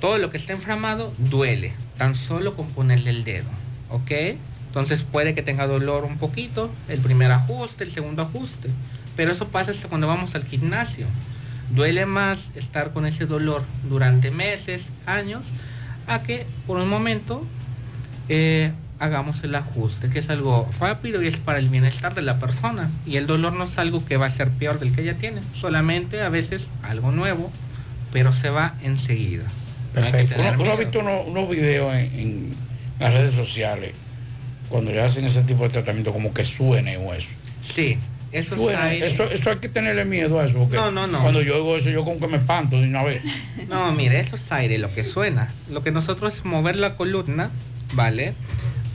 todo 0.05 0.19
lo 0.19 0.29
que 0.29 0.37
está 0.37 0.53
inflamado 0.53 1.11
duele, 1.17 1.73
tan 1.97 2.13
solo 2.13 2.55
con 2.55 2.67
ponerle 2.67 3.09
el 3.09 3.23
dedo. 3.23 3.49
¿Ok? 3.89 4.11
Entonces 4.67 5.03
puede 5.03 5.33
que 5.33 5.41
tenga 5.41 5.65
dolor 5.65 6.03
un 6.03 6.19
poquito, 6.19 6.69
el 6.87 6.99
primer 6.99 7.31
ajuste, 7.31 7.85
el 7.85 7.91
segundo 7.91 8.21
ajuste. 8.21 8.69
Pero 9.15 9.31
eso 9.31 9.47
pasa 9.47 9.71
hasta 9.71 9.87
cuando 9.87 10.05
vamos 10.05 10.35
al 10.35 10.45
gimnasio. 10.45 11.07
Duele 11.71 12.05
más 12.05 12.51
estar 12.53 12.93
con 12.93 13.07
ese 13.07 13.25
dolor 13.25 13.63
durante 13.89 14.29
meses, 14.29 14.83
años, 15.07 15.41
a 16.05 16.21
que 16.21 16.45
por 16.67 16.77
un 16.77 16.87
momento 16.87 17.43
eh, 18.29 18.73
hagamos 18.99 19.43
el 19.43 19.55
ajuste, 19.55 20.11
que 20.11 20.19
es 20.19 20.29
algo 20.29 20.69
rápido 20.79 21.23
y 21.23 21.29
es 21.29 21.37
para 21.37 21.57
el 21.57 21.69
bienestar 21.69 22.13
de 22.13 22.21
la 22.21 22.39
persona. 22.39 22.91
Y 23.07 23.17
el 23.17 23.25
dolor 23.25 23.53
no 23.53 23.63
es 23.63 23.79
algo 23.79 24.05
que 24.05 24.17
va 24.17 24.27
a 24.27 24.29
ser 24.29 24.51
peor 24.51 24.77
del 24.77 24.93
que 24.93 25.01
ella 25.01 25.15
tiene, 25.15 25.41
solamente 25.55 26.21
a 26.21 26.29
veces 26.29 26.67
algo 26.83 27.11
nuevo, 27.11 27.51
pero 28.13 28.33
se 28.33 28.51
va 28.51 28.75
enseguida. 28.83 29.45
Perfecto. 29.95 30.35
Uno, 30.39 30.61
uno 30.63 30.71
ha 30.71 30.75
visto 30.75 30.99
unos, 30.99 31.27
unos 31.27 31.49
videos 31.49 31.93
en, 31.95 32.05
en 32.19 32.53
las 32.99 33.13
redes 33.13 33.33
sociales 33.33 33.91
cuando 34.69 34.91
le 34.91 35.01
hacen 35.01 35.25
ese 35.25 35.41
tipo 35.43 35.63
de 35.63 35.69
tratamiento 35.69 36.11
como 36.11 36.33
que 36.33 36.43
suene 36.43 36.97
o 36.97 37.13
eso. 37.13 37.29
Sí, 37.75 37.97
eso 38.31 38.55
es 38.55 38.61
Suena, 38.61 38.83
aire. 38.85 39.07
eso, 39.07 39.23
eso 39.25 39.49
hay 39.49 39.57
que 39.57 39.69
tenerle 39.69 40.05
miedo 40.05 40.39
a 40.39 40.45
eso. 40.45 40.57
Porque 40.59 40.75
No, 40.75 40.91
no, 40.91 41.07
no. 41.07 41.21
Cuando 41.21 41.41
yo 41.41 41.55
oigo 41.55 41.77
eso, 41.77 41.89
yo 41.89 42.03
como 42.03 42.19
que 42.19 42.27
me 42.27 42.37
espanto 42.37 42.79
de 42.79 42.87
una 42.87 43.03
vez. 43.03 43.21
No, 43.69 43.91
mire, 43.93 44.19
eso 44.19 44.35
es 44.35 44.51
aire, 44.51 44.77
lo 44.77 44.93
que 44.93 45.03
suena. 45.03 45.51
Lo 45.71 45.81
que 45.83 45.91
nosotros 45.91 46.35
es 46.35 46.45
mover 46.45 46.75
la 46.75 46.95
columna, 46.95 47.49
¿vale? 47.93 48.33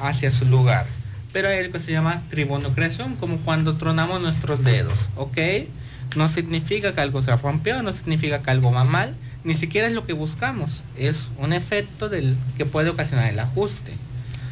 Hacia 0.00 0.30
su 0.30 0.44
lugar. 0.44 0.86
Pero 1.32 1.48
hay 1.48 1.58
algo 1.58 1.72
que 1.72 1.80
se 1.80 1.92
llama 1.92 2.22
tribonucleación, 2.30 3.16
como 3.16 3.38
cuando 3.38 3.76
tronamos 3.76 4.20
nuestros 4.20 4.64
dedos, 4.64 4.94
¿ok? 5.16 5.38
No 6.16 6.28
significa 6.28 6.92
que 6.92 7.00
algo 7.00 7.22
se 7.22 7.34
rompió, 7.36 7.82
no 7.82 7.92
significa 7.92 8.42
que 8.42 8.50
algo 8.50 8.72
va 8.72 8.84
mal, 8.84 9.14
ni 9.44 9.54
siquiera 9.54 9.86
es 9.86 9.92
lo 9.92 10.06
que 10.06 10.12
buscamos. 10.12 10.82
Es 10.96 11.30
un 11.38 11.52
efecto 11.52 12.08
del 12.08 12.36
que 12.56 12.66
puede 12.66 12.90
ocasionar 12.90 13.30
el 13.30 13.38
ajuste. 13.38 13.92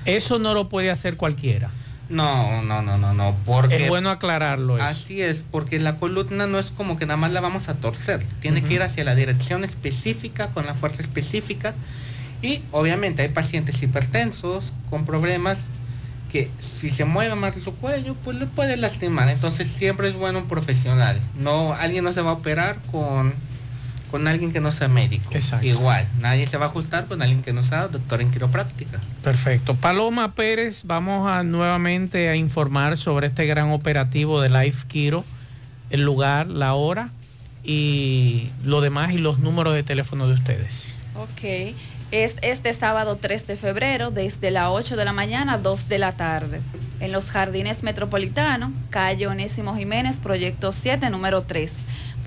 Eso 0.04 0.38
no 0.38 0.54
lo 0.54 0.68
puede 0.68 0.90
hacer 0.90 1.16
cualquiera. 1.16 1.70
No, 2.08 2.62
no, 2.62 2.80
no, 2.80 2.96
no, 2.96 3.12
no, 3.12 3.36
porque... 3.44 3.84
Es 3.84 3.88
bueno 3.88 4.10
aclararlo 4.10 4.76
eso. 4.76 4.84
Así 4.86 5.20
es, 5.20 5.42
porque 5.50 5.78
la 5.78 5.96
columna 5.96 6.46
no 6.46 6.58
es 6.58 6.70
como 6.70 6.96
que 6.96 7.04
nada 7.04 7.18
más 7.18 7.32
la 7.32 7.40
vamos 7.40 7.68
a 7.68 7.74
torcer, 7.74 8.24
tiene 8.40 8.62
que 8.62 8.74
ir 8.74 8.82
hacia 8.82 9.04
la 9.04 9.14
dirección 9.14 9.62
específica, 9.62 10.48
con 10.48 10.64
la 10.64 10.72
fuerza 10.72 11.02
específica. 11.02 11.74
Y 12.40 12.62
obviamente 12.72 13.22
hay 13.22 13.28
pacientes 13.28 13.82
hipertensos 13.82 14.72
con 14.88 15.04
problemas 15.04 15.58
que 16.32 16.50
si 16.60 16.90
se 16.90 17.04
mueve 17.04 17.34
más 17.34 17.54
su 17.62 17.74
cuello, 17.74 18.14
pues 18.24 18.38
le 18.38 18.46
puede 18.46 18.76
lastimar. 18.76 19.28
Entonces 19.28 19.68
siempre 19.68 20.08
es 20.08 20.14
bueno 20.14 20.40
un 20.40 20.48
profesional. 20.48 21.20
No, 21.38 21.74
alguien 21.74 22.04
no 22.04 22.12
se 22.12 22.22
va 22.22 22.30
a 22.30 22.34
operar 22.34 22.78
con, 22.90 23.34
con 24.10 24.26
alguien 24.26 24.52
que 24.52 24.60
no 24.60 24.72
sea 24.72 24.88
médico. 24.88 25.30
Igual, 25.62 26.06
nadie 26.20 26.46
se 26.46 26.56
va 26.56 26.66
a 26.66 26.68
ajustar 26.68 27.06
con 27.06 27.22
alguien 27.22 27.42
que 27.42 27.52
no 27.52 27.62
sea 27.62 27.88
doctor 27.88 28.20
en 28.20 28.30
quiropráctica. 28.30 29.00
Perfecto. 29.22 29.74
Paloma 29.74 30.34
Pérez, 30.34 30.82
vamos 30.84 31.28
a 31.30 31.42
nuevamente 31.42 32.28
a 32.28 32.36
informar 32.36 32.96
sobre 32.96 33.28
este 33.28 33.46
gran 33.46 33.70
operativo 33.70 34.40
de 34.40 34.50
Life 34.50 34.86
Kiro, 34.88 35.24
el 35.90 36.02
lugar, 36.02 36.46
la 36.46 36.74
hora 36.74 37.10
y 37.64 38.50
lo 38.64 38.80
demás 38.80 39.12
y 39.12 39.18
los 39.18 39.38
números 39.38 39.74
de 39.74 39.82
teléfono 39.82 40.26
de 40.26 40.34
ustedes. 40.34 40.94
Ok. 41.14 41.74
Es 42.10 42.36
este 42.40 42.72
sábado 42.72 43.18
3 43.20 43.46
de 43.46 43.56
febrero, 43.58 44.10
desde 44.10 44.50
las 44.50 44.68
8 44.70 44.96
de 44.96 45.04
la 45.04 45.12
mañana 45.12 45.54
a 45.54 45.58
2 45.58 45.90
de 45.90 45.98
la 45.98 46.12
tarde, 46.12 46.62
en 47.00 47.12
los 47.12 47.30
Jardines 47.30 47.82
Metropolitanos, 47.82 48.70
calle 48.88 49.26
Onésimo 49.26 49.76
Jiménez, 49.76 50.16
proyecto 50.16 50.72
7, 50.72 51.10
número 51.10 51.42
3. 51.42 51.70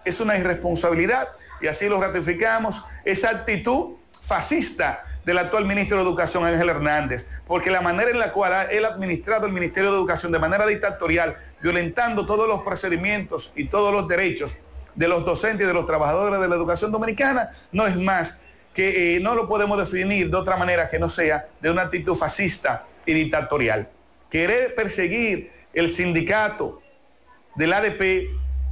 es 0.05 0.19
una 0.19 0.37
irresponsabilidad 0.37 1.27
y 1.61 1.67
así 1.67 1.87
lo 1.87 1.99
ratificamos, 1.99 2.83
esa 3.05 3.29
actitud 3.29 3.95
fascista 4.21 5.03
del 5.25 5.37
actual 5.37 5.65
ministro 5.65 5.97
de 5.97 6.03
Educación, 6.03 6.45
Ángel 6.45 6.69
Hernández, 6.69 7.27
porque 7.45 7.69
la 7.69 7.81
manera 7.81 8.11
en 8.11 8.19
la 8.19 8.31
cual 8.31 8.67
él 8.71 8.85
ha 8.85 8.89
administrado 8.89 9.45
el 9.45 9.51
Ministerio 9.51 9.91
de 9.91 9.97
Educación 9.97 10.31
de 10.31 10.39
manera 10.39 10.65
dictatorial, 10.65 11.35
violentando 11.61 12.25
todos 12.25 12.47
los 12.47 12.61
procedimientos 12.61 13.51
y 13.55 13.65
todos 13.65 13.91
los 13.91 14.07
derechos 14.07 14.57
de 14.95 15.07
los 15.07 15.25
docentes 15.25 15.65
y 15.65 15.67
de 15.67 15.73
los 15.73 15.85
trabajadores 15.85 16.39
de 16.39 16.47
la 16.47 16.55
educación 16.55 16.91
dominicana, 16.91 17.51
no 17.71 17.85
es 17.85 17.95
más 17.97 18.39
que 18.73 19.15
eh, 19.15 19.19
no 19.19 19.35
lo 19.35 19.47
podemos 19.47 19.77
definir 19.77 20.29
de 20.29 20.37
otra 20.37 20.55
manera 20.55 20.87
que 20.87 20.99
no 20.99 21.09
sea 21.09 21.47
de 21.59 21.71
una 21.71 21.83
actitud 21.83 22.15
fascista 22.15 22.85
y 23.05 23.13
dictatorial. 23.13 23.87
Querer 24.29 24.75
perseguir 24.75 25.51
el 25.73 25.93
sindicato 25.93 26.81
del 27.55 27.73
ADP 27.73 28.29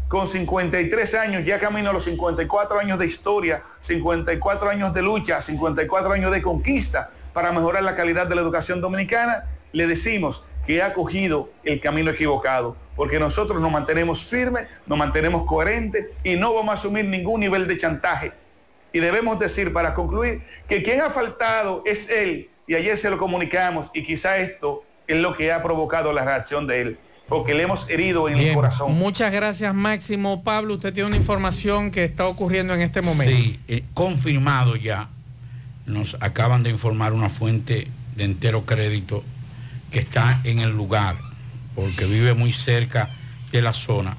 con 0.07 0.27
53 0.27 1.15
años, 1.15 1.45
ya 1.45 1.59
camino 1.59 1.89
a 1.89 1.93
los 1.93 2.03
54 2.05 2.79
años 2.79 2.99
de 2.99 3.05
historia, 3.05 3.63
54 3.81 4.69
años 4.69 4.93
de 4.93 5.01
lucha, 5.01 5.41
54 5.41 6.13
años 6.13 6.31
de 6.31 6.41
conquista 6.41 7.09
para 7.33 7.51
mejorar 7.51 7.83
la 7.83 7.95
calidad 7.95 8.27
de 8.27 8.35
la 8.35 8.41
educación 8.41 8.81
dominicana, 8.81 9.45
le 9.71 9.87
decimos 9.87 10.43
que 10.65 10.81
ha 10.81 10.93
cogido 10.93 11.49
el 11.63 11.79
camino 11.79 12.11
equivocado, 12.11 12.75
porque 12.95 13.19
nosotros 13.19 13.61
nos 13.61 13.71
mantenemos 13.71 14.25
firmes, 14.25 14.67
nos 14.85 14.97
mantenemos 14.97 15.45
coherentes 15.45 16.07
y 16.23 16.35
no 16.35 16.53
vamos 16.53 16.71
a 16.71 16.79
asumir 16.79 17.05
ningún 17.05 17.41
nivel 17.41 17.67
de 17.67 17.77
chantaje. 17.77 18.31
Y 18.93 18.99
debemos 18.99 19.37
decir, 19.37 19.73
para 19.73 19.93
concluir, 19.93 20.41
que 20.69 20.81
quien 20.81 21.01
ha 21.01 21.09
faltado 21.09 21.83
es 21.85 22.09
él, 22.09 22.49
y 22.67 22.75
ayer 22.75 22.95
se 22.97 23.09
lo 23.09 23.17
comunicamos, 23.17 23.91
y 23.93 24.03
quizá 24.03 24.37
esto 24.37 24.83
es 25.07 25.17
lo 25.17 25.35
que 25.35 25.51
ha 25.51 25.61
provocado 25.61 26.13
la 26.13 26.23
reacción 26.23 26.67
de 26.67 26.81
él 26.81 26.97
porque 27.27 27.53
le 27.53 27.63
hemos 27.63 27.89
herido 27.89 28.29
en 28.29 28.37
el 28.37 28.53
corazón. 28.53 28.93
Muchas 28.93 29.31
gracias, 29.31 29.73
Máximo. 29.73 30.43
Pablo, 30.43 30.75
usted 30.75 30.93
tiene 30.93 31.07
una 31.07 31.17
información 31.17 31.91
que 31.91 32.03
está 32.03 32.25
ocurriendo 32.27 32.73
en 32.73 32.81
este 32.81 33.01
momento. 33.01 33.35
Sí, 33.35 33.59
eh, 33.67 33.83
confirmado 33.93 34.75
ya. 34.75 35.09
Nos 35.85 36.17
acaban 36.19 36.63
de 36.63 36.69
informar 36.69 37.13
una 37.13 37.29
fuente 37.29 37.87
de 38.15 38.23
entero 38.23 38.65
crédito 38.65 39.23
que 39.91 39.99
está 39.99 40.41
en 40.43 40.59
el 40.59 40.71
lugar, 40.71 41.15
porque 41.75 42.05
vive 42.05 42.33
muy 42.33 42.51
cerca 42.51 43.09
de 43.51 43.61
la 43.61 43.73
zona. 43.73 44.17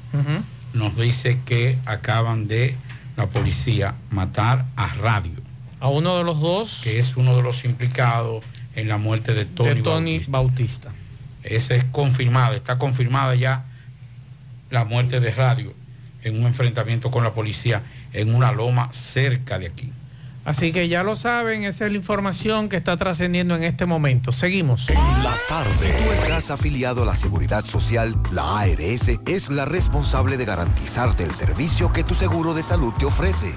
Nos 0.73 0.97
dice 0.97 1.41
que 1.45 1.79
acaban 1.87 2.49
de 2.49 2.77
la 3.17 3.27
policía 3.27 3.95
matar 4.11 4.65
a 4.77 4.89
Radio. 4.95 5.33
A 5.81 5.89
uno 5.89 6.19
de 6.19 6.25
los 6.25 6.41
dos. 6.41 6.81
Que 6.83 6.99
es 6.99 7.17
uno 7.17 7.37
de 7.37 7.43
los 7.43 7.65
implicados 7.65 8.45
en 8.75 8.89
la 8.89 8.99
muerte 8.99 9.35
de 9.35 9.45
Tony, 9.45 9.75
de 9.75 9.83
Tony 9.83 10.23
Bautista. 10.29 10.93
Esa 11.47 11.75
es 11.75 11.85
confirmada, 11.85 12.55
está 12.55 12.79
confirmada 12.79 13.35
ya 13.35 13.65
la 14.71 14.85
muerte 14.85 15.21
de 15.21 15.31
Radio 15.31 15.73
en 16.23 16.39
un 16.41 16.47
enfrentamiento 16.47 17.11
con 17.11 17.23
la 17.23 17.33
policía 17.33 17.83
en 18.13 18.35
una 18.35 18.53
loma 18.53 18.89
cerca 18.93 19.59
de 19.59 19.67
aquí. 19.67 19.93
Así 20.47 20.71
que 20.71 20.89
ya 20.89 21.03
lo 21.03 21.17
saben, 21.17 21.65
esa 21.65 21.87
es 21.87 21.91
la 21.91 21.97
información 21.97 22.69
que 22.69 22.77
está 22.77 22.97
trascendiendo 22.97 23.57
en 23.57 23.65
este 23.65 23.85
momento. 23.85 24.31
Seguimos. 24.31 24.89
En 24.89 24.95
la 25.25 25.35
tarde. 25.49 25.75
Si 25.75 26.05
tú 26.05 26.13
estás 26.13 26.53
afiliado 26.53 27.03
a 27.03 27.07
la 27.07 27.17
Seguridad 27.17 27.65
Social, 27.65 28.15
la 28.31 28.61
ARS 28.61 29.09
es 29.27 29.49
la 29.49 29.65
responsable 29.65 30.37
de 30.37 30.45
garantizarte 30.45 31.25
el 31.25 31.33
servicio 31.33 31.93
que 31.93 32.05
tu 32.05 32.15
seguro 32.15 32.55
de 32.55 32.63
salud 32.63 32.93
te 32.97 33.07
ofrece. 33.07 33.57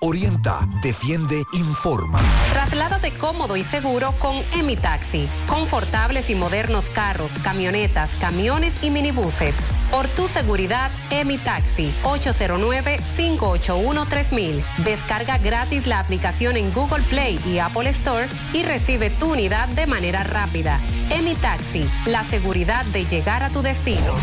Orienta, 0.00 0.60
defiende, 0.80 1.42
informa. 1.52 2.20
Trasládate 2.52 3.10
cómodo 3.18 3.56
y 3.56 3.64
seguro 3.64 4.14
con 4.20 4.36
Emi 4.52 4.76
Taxi. 4.76 5.28
Confortables 5.48 6.30
y 6.30 6.36
modernos 6.36 6.84
carros, 6.94 7.32
camionetas, 7.42 8.08
camiones 8.20 8.84
y 8.84 8.90
minibuses. 8.90 9.56
Por 9.90 10.06
tu 10.08 10.28
seguridad, 10.28 10.92
Emi 11.10 11.36
Taxi. 11.38 11.92
809-581-3000. 12.04 14.62
Descarga 14.84 15.38
gratis 15.38 15.88
la 15.88 15.98
aplicación 15.98 16.56
en 16.56 16.72
Google 16.72 17.02
Play 17.04 17.40
y 17.44 17.58
Apple 17.58 17.90
Store 17.90 18.28
y 18.52 18.62
recibe 18.62 19.10
tu 19.10 19.32
unidad 19.32 19.66
de 19.70 19.88
manera 19.88 20.22
rápida. 20.22 20.78
Emi 21.10 21.34
Taxi. 21.34 21.90
La 22.06 22.22
seguridad 22.24 22.84
de 22.86 23.04
llegar 23.04 23.42
a 23.42 23.50
tu 23.50 23.62
destino. 23.62 24.14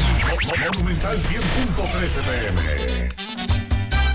Monumental 0.71 1.17
100.13 1.17 2.23
pm. 2.23 3.64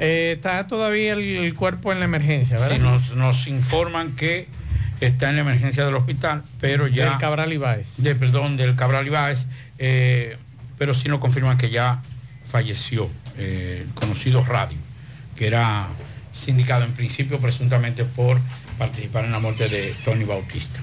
Eh, 0.00 0.32
está 0.36 0.66
todavía 0.66 1.12
el, 1.12 1.20
el 1.20 1.54
cuerpo 1.54 1.92
en 1.92 1.98
la 1.98 2.06
emergencia, 2.06 2.56
¿verdad? 2.56 2.76
Sí, 2.76 2.82
nos, 2.82 3.14
nos 3.14 3.46
informan 3.46 4.16
que 4.16 4.48
está 5.00 5.28
en 5.28 5.36
la 5.36 5.42
emergencia 5.42 5.84
del 5.84 5.94
hospital, 5.94 6.42
pero 6.58 6.86
ya... 6.86 7.10
Del 7.10 7.18
Cabral 7.18 7.52
Ibáez. 7.52 7.98
De, 7.98 8.14
perdón, 8.14 8.56
del 8.56 8.76
Cabral 8.76 9.06
Ibáez, 9.06 9.46
eh, 9.78 10.38
pero 10.78 10.94
sí 10.94 11.08
nos 11.08 11.20
confirman 11.20 11.58
que 11.58 11.68
ya 11.68 12.02
falleció 12.50 13.10
eh, 13.36 13.84
el 13.86 13.94
conocido 13.94 14.42
Radio, 14.42 14.78
que 15.36 15.46
era 15.46 15.88
sindicado 16.32 16.84
en 16.84 16.92
principio 16.92 17.38
presuntamente 17.38 18.04
por 18.04 18.40
participar 18.78 19.26
en 19.26 19.32
la 19.32 19.38
muerte 19.38 19.68
de 19.68 19.94
Tony 20.04 20.24
Bautista. 20.24 20.80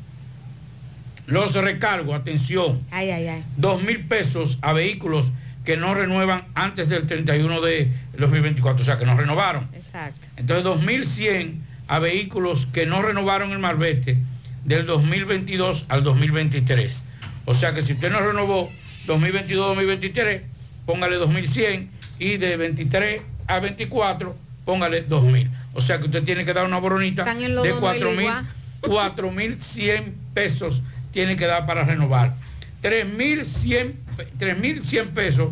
Los 1.27 1.53
recargos, 1.53 2.15
atención, 2.15 2.80
Ay, 2.89 3.11
ay, 3.11 3.27
ay. 3.27 3.43
2 3.57 3.84
mil 3.84 3.99
pesos 4.05 4.57
a 4.61 4.73
vehículos 4.73 5.31
que 5.70 5.78
no 5.78 5.94
renuevan 5.94 6.46
antes 6.56 6.90
del 6.90 7.06
31 7.06 7.62
de 7.62 7.91
2024, 8.18 8.82
o 8.82 8.84
sea, 8.84 8.98
que 8.98 9.06
no 9.06 9.16
renovaron. 9.16 9.68
Exacto. 9.76 10.28
Entonces 10.36 10.66
2.100 10.66 11.60
a 11.88 12.00
vehículos 12.00 12.66
que 12.66 12.88
no 12.88 13.04
renovaron 13.04 13.52
el 13.52 13.60
marbete 13.60 14.18
del 14.66 14.88
2022 14.88 15.86
al 15.88 16.04
2023. 16.04 17.04
O 17.46 17.54
sea 17.54 17.76
que 17.76 17.84
si 17.84 17.94
usted 17.94 18.12
no 18.12 18.20
renovó 18.20 18.72
2022-2023, 19.06 20.41
póngale 20.88 21.20
2.100 21.20 21.88
y 22.18 22.38
de 22.38 22.58
23 22.58 23.22
a 23.46 23.60
24, 23.60 24.36
póngale 24.66 25.08
2.000. 25.08 25.50
O 25.76 25.82
sea 25.82 26.00
que 26.00 26.06
usted 26.06 26.24
tiene 26.24 26.46
que 26.46 26.54
dar 26.56 26.66
una 26.66 26.80
boronita 26.80 27.26
de 27.26 27.48
dos, 27.48 27.68
no 27.68 27.90
hay 27.90 28.02
4.000 28.02 28.20
igual. 28.22 29.16
4.100 29.16 30.14
pesos 30.34 30.82
tiene 31.14 31.36
que 31.36 31.46
dar 31.46 31.68
para 31.68 31.84
renovar. 31.84 32.34
3.100 32.82 34.09
3.100 34.38 35.08
pesos, 35.10 35.52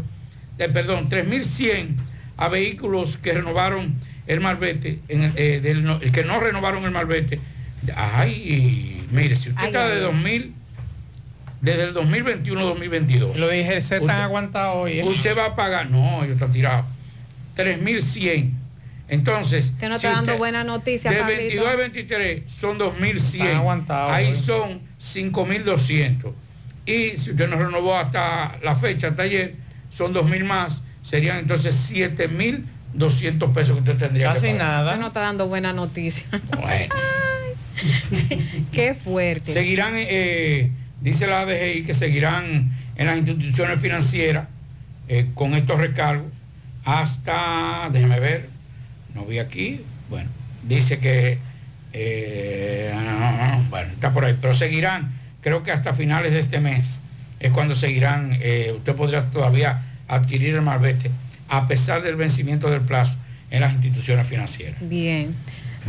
eh, 0.60 0.70
perdón, 0.70 1.10
3.100 1.10 1.96
a 2.38 2.50
vehículos 2.50 3.18
que 3.18 3.34
renovaron 3.34 3.94
el 4.28 4.40
malvete, 4.42 5.00
en 5.08 5.24
el, 5.24 5.34
eh, 5.38 5.60
del 5.62 5.84
no- 5.84 6.00
que 6.00 6.24
no 6.24 6.40
renovaron 6.40 6.84
el 6.84 6.92
malvete. 6.92 7.40
Ay, 7.96 9.04
mire, 9.12 9.36
si 9.36 9.50
usted 9.50 9.62
Ay, 9.62 9.68
está 9.68 9.86
ay, 9.86 9.90
de 9.92 9.96
ay. 9.98 10.02
2000 10.04 10.54
desde 11.62 11.84
el 11.86 11.94
2021-2022. 11.94 13.38
Lo 13.38 13.50
dije, 13.50 13.82
se 13.82 13.98
están 13.98 14.22
aguantados 14.22 14.76
hoy. 14.76 15.00
¿eh? 15.00 15.04
Usted 15.04 15.38
va 15.38 15.46
a 15.46 15.56
pagar, 15.56 15.90
no, 15.90 16.24
yo 16.26 16.34
está 16.34 16.48
tirado, 16.48 16.86
3.100. 17.56 18.52
Entonces, 19.10 19.68
Usted 19.72 19.88
no 19.90 19.96
si 19.98 20.06
está 20.06 20.18
dando 20.18 20.32
usted- 20.34 20.38
buena 20.38 20.64
noticia, 20.66 21.10
de 21.10 21.18
Pablito. 21.18 21.40
22 21.42 21.68
a 21.68 21.76
23 21.76 22.44
son 22.52 22.78
2.100. 22.78 23.42
Están 23.46 23.58
aguantados, 23.58 24.14
Ahí 24.14 24.36
son 24.36 24.82
5.200. 25.00 26.34
Y 26.88 27.18
si 27.18 27.32
usted 27.32 27.48
no 27.50 27.58
renovó 27.58 27.96
hasta 27.96 28.56
la 28.64 28.74
fecha, 28.76 29.10
hasta 29.10 29.24
ayer, 29.24 29.54
son 29.94 30.14
2.000 30.14 30.44
más. 30.46 30.82
Serían 31.04 31.38
entonces 31.38 31.92
7.200 31.94 33.54
pesos 33.54 33.76
que 33.76 33.82
usted 33.82 33.98
tendría 33.98 34.34
Casi 34.34 34.48
que 34.48 34.54
pagar. 34.54 34.68
nada. 34.68 34.86
Usted 34.88 35.00
no 35.02 35.08
está 35.08 35.20
dando 35.20 35.48
buena 35.48 35.74
noticia. 35.74 36.26
Bueno. 36.60 36.96
Qué 38.72 38.96
fuerte. 38.96 39.54
Seguirán, 39.54 39.94
eh, 39.96 40.72
dice 41.02 41.28
la 41.28 41.46
DGI, 41.46 41.84
que 41.84 41.94
seguirán 41.94 42.72
en 42.96 43.06
las 43.06 43.18
instituciones 43.18 43.80
financieras 43.80 44.48
eh, 45.08 45.28
con 45.36 45.54
estos 45.54 45.80
recargos 45.80 46.32
hasta, 46.86 47.90
déjeme 47.92 48.20
ver, 48.22 48.50
no 49.14 49.26
vi 49.26 49.40
aquí, 49.40 49.82
bueno, 50.10 50.30
dice 50.64 51.00
que, 51.00 51.38
eh, 51.92 52.94
bueno, 53.70 53.92
está 53.92 54.14
por 54.14 54.24
ahí, 54.24 54.38
pero 54.42 54.56
seguirán, 54.56 55.12
creo 55.42 55.64
que 55.64 55.72
hasta 55.72 55.94
finales 55.94 56.34
de 56.34 56.40
este 56.40 56.60
mes 56.60 57.00
es 57.40 57.52
cuando 57.52 57.76
seguirán, 57.76 58.38
eh, 58.42 58.74
usted 58.76 58.96
podrá 58.96 59.26
todavía 59.26 59.84
adquirir 60.08 60.56
el 60.56 60.62
marbete 60.62 61.12
a 61.50 61.68
pesar 61.68 62.02
del 62.02 62.16
vencimiento 62.16 62.70
del 62.70 62.82
plazo 62.82 63.16
en 63.52 63.62
las 63.62 63.74
instituciones 63.74 64.28
financieras. 64.28 64.76
Bien. 64.82 65.34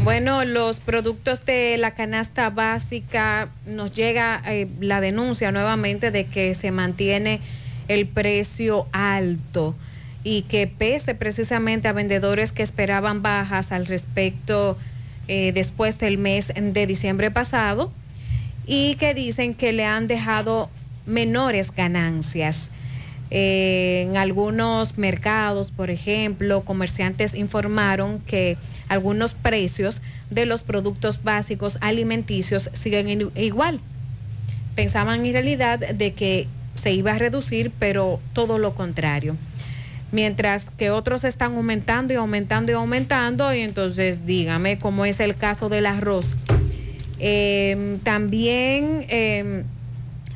Bueno, 0.05 0.45
los 0.45 0.79
productos 0.79 1.45
de 1.45 1.77
la 1.77 1.91
canasta 1.93 2.51
básica, 2.51 3.49
nos 3.67 3.93
llega 3.93 4.41
eh, 4.47 4.69
la 4.81 5.01
denuncia 5.01 5.51
nuevamente 5.51 6.13
de 6.13 6.25
que 6.25 6.55
se 6.55 6.71
mantiene 6.71 7.41
el 7.89 8.07
precio 8.07 8.87
alto 8.93 9.75
y 10.23 10.43
que 10.43 10.69
pese 10.69 11.15
precisamente 11.15 11.89
a 11.89 11.93
vendedores 11.93 12.53
que 12.53 12.63
esperaban 12.63 13.23
bajas 13.23 13.73
al 13.73 13.87
respecto 13.87 14.79
eh, 15.27 15.53
después 15.53 15.99
del 15.99 16.17
mes 16.17 16.53
de 16.55 16.87
diciembre 16.87 17.31
pasado 17.31 17.91
y 18.69 18.97
que 18.97 19.15
dicen 19.15 19.55
que 19.55 19.73
le 19.73 19.87
han 19.87 20.07
dejado 20.07 20.69
menores 21.07 21.73
ganancias. 21.75 22.71
Eh, 23.31 24.07
en 24.07 24.17
algunos 24.17 24.99
mercados, 24.99 25.71
por 25.71 25.91
ejemplo, 25.91 26.61
comerciantes 26.61 27.35
informaron 27.35 28.21
que 28.21 28.59
algunos 28.89 29.33
precios 29.33 30.03
de 30.31 30.45
los 30.45 30.63
productos 30.63 31.23
básicos 31.25 31.79
alimenticios 31.81 32.69
siguen 32.75 33.31
igual. 33.35 33.81
Pensaban 34.75 35.25
en 35.25 35.33
realidad 35.33 35.79
de 35.79 36.13
que 36.13 36.47
se 36.75 36.93
iba 36.93 37.13
a 37.13 37.19
reducir, 37.19 37.73
pero 37.79 38.21
todo 38.35 38.59
lo 38.59 38.75
contrario. 38.75 39.37
Mientras 40.13 40.67
que 40.71 40.91
otros 40.91 41.25
están 41.25 41.55
aumentando 41.55 42.13
y 42.13 42.17
aumentando 42.17 42.73
y 42.73 42.75
aumentando, 42.75 43.53
y 43.53 43.61
entonces 43.61 44.27
dígame 44.27 44.79
cómo 44.79 45.07
es 45.07 45.21
el 45.21 45.37
caso 45.37 45.69
del 45.69 45.87
arroz. 45.87 46.37
Eh, 47.19 47.99
también 48.05 49.05
eh, 49.09 49.65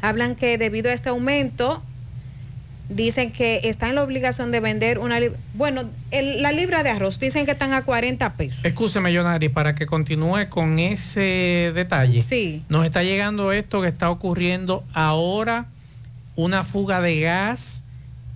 hablan 0.01 0.35
que 0.35 0.59
debido 0.59 0.91
a 0.91 0.93
este 0.93 1.09
aumento, 1.11 1.83
dicen 2.89 3.31
que 3.33 3.61
está 3.65 3.89
en 3.89 3.95
la 3.95 4.03
obligación 4.03 4.51
de 4.51 4.61
vender 4.61 4.99
una 4.99 5.19
libra. 5.19 5.39
Bueno, 5.55 5.85
el- 6.11 6.43
la 6.43 6.53
libra 6.53 6.83
de 6.83 6.91
arroz 6.91 7.19
dicen 7.19 7.47
que 7.47 7.53
están 7.53 7.73
a 7.73 7.83
40 7.83 8.35
pesos. 8.35 8.65
Escúcheme, 8.65 9.13
Yonari, 9.13 9.49
para 9.49 9.75
que 9.75 9.87
continúe 9.87 10.49
con 10.51 10.79
ese 10.79 11.73
detalle. 11.75 12.21
Sí. 12.21 12.63
Nos 12.69 12.85
está 12.85 13.03
llegando 13.03 13.53
esto 13.53 13.81
que 13.81 13.89
está 13.89 14.11
ocurriendo 14.11 14.85
ahora, 14.93 15.67
una 16.37 16.65
fuga 16.65 17.01
de 17.01 17.21
gas 17.21 17.83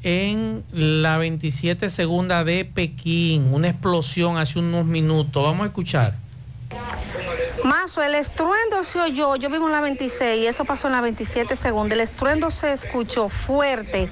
en 0.03 0.63
la 0.73 1.19
27 1.19 1.91
segunda 1.91 2.45
de 2.45 2.65
Pekín, 2.65 3.53
una 3.53 3.69
explosión 3.69 4.39
hace 4.39 4.59
unos 4.59 4.87
minutos. 4.87 5.43
Vamos 5.43 5.65
a 5.65 5.67
escuchar. 5.67 6.15
Mazo, 7.65 8.03
el 8.03 8.15
estruendo 8.15 8.85
se 8.85 9.01
oyó, 9.01 9.37
yo 9.37 9.51
vivo 9.51 9.67
en 9.67 9.73
la 9.73 9.81
26 9.81 10.43
y 10.43 10.47
eso 10.47 10.65
pasó 10.65 10.87
en 10.87 10.93
la 10.93 11.01
27 11.01 11.57
segunda. 11.57 11.95
El 11.95 12.01
estruendo 12.01 12.51
se 12.51 12.73
escuchó 12.73 13.29
fuerte, 13.29 14.09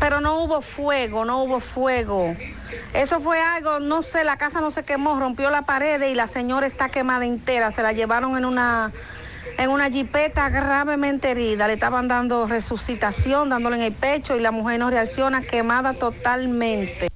pero 0.00 0.20
no 0.20 0.42
hubo 0.42 0.62
fuego, 0.62 1.24
no 1.24 1.42
hubo 1.42 1.60
fuego. 1.60 2.34
Eso 2.94 3.20
fue 3.20 3.40
algo, 3.40 3.80
no 3.80 4.02
sé, 4.02 4.24
la 4.24 4.38
casa 4.38 4.60
no 4.60 4.70
se 4.70 4.84
quemó, 4.84 5.18
rompió 5.18 5.50
la 5.50 5.62
pared 5.62 6.02
y 6.02 6.14
la 6.14 6.26
señora 6.26 6.66
está 6.66 6.88
quemada 6.88 7.26
entera. 7.26 7.70
Se 7.72 7.82
la 7.82 7.92
llevaron 7.92 8.36
en 8.36 8.44
una 8.44 8.92
en 9.58 9.70
una 9.70 9.90
jipeta 9.90 10.48
gravemente 10.48 11.30
herida. 11.30 11.66
Le 11.66 11.74
estaban 11.74 12.08
dando 12.08 12.46
resucitación, 12.46 13.48
dándole 13.48 13.76
en 13.76 13.82
el 13.82 13.92
pecho 13.92 14.36
y 14.36 14.40
la 14.40 14.50
mujer 14.50 14.78
no 14.78 14.90
reacciona, 14.90 15.42
quemada 15.42 15.94
totalmente. 15.94 17.08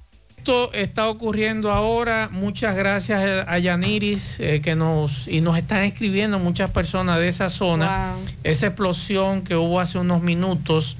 Esto 0.50 0.72
está 0.72 1.08
ocurriendo 1.08 1.70
ahora. 1.70 2.28
Muchas 2.32 2.74
gracias 2.74 3.46
a 3.46 3.58
Yaniris 3.60 4.40
eh, 4.40 4.60
que 4.60 4.74
nos 4.74 5.28
y 5.28 5.42
nos 5.42 5.56
están 5.56 5.84
escribiendo 5.84 6.40
muchas 6.40 6.70
personas 6.70 7.20
de 7.20 7.28
esa 7.28 7.48
zona. 7.50 8.16
Wow. 8.16 8.24
Esa 8.42 8.66
explosión 8.66 9.42
que 9.42 9.54
hubo 9.54 9.78
hace 9.78 9.98
unos 9.98 10.22
minutos, 10.22 10.96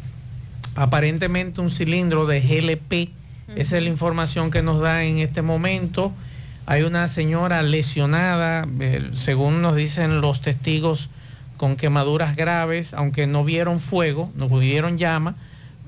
aparentemente 0.77 1.61
un 1.61 1.73
cilindro 1.73 2.27
de 2.27 2.41
GLP. 2.41 3.11
Esa 3.57 3.79
es 3.79 3.83
la 3.83 3.89
información 3.89 4.53
que 4.53 4.63
nos 4.63 4.79
da 4.79 5.03
en 5.03 5.19
este 5.19 5.43
momento. 5.43 6.13
Hay 6.67 6.83
una 6.83 7.09
señora 7.09 7.61
lesionada, 7.65 8.69
eh, 8.79 9.11
según 9.15 9.63
nos 9.63 9.75
dicen 9.75 10.21
los 10.21 10.43
testigos, 10.43 11.09
con 11.57 11.75
quemaduras 11.75 12.37
graves, 12.37 12.95
aunque 12.95 13.27
no 13.27 13.43
vieron 13.43 13.81
fuego, 13.81 14.31
no 14.37 14.47
vieron 14.47 14.97
llama, 14.97 15.35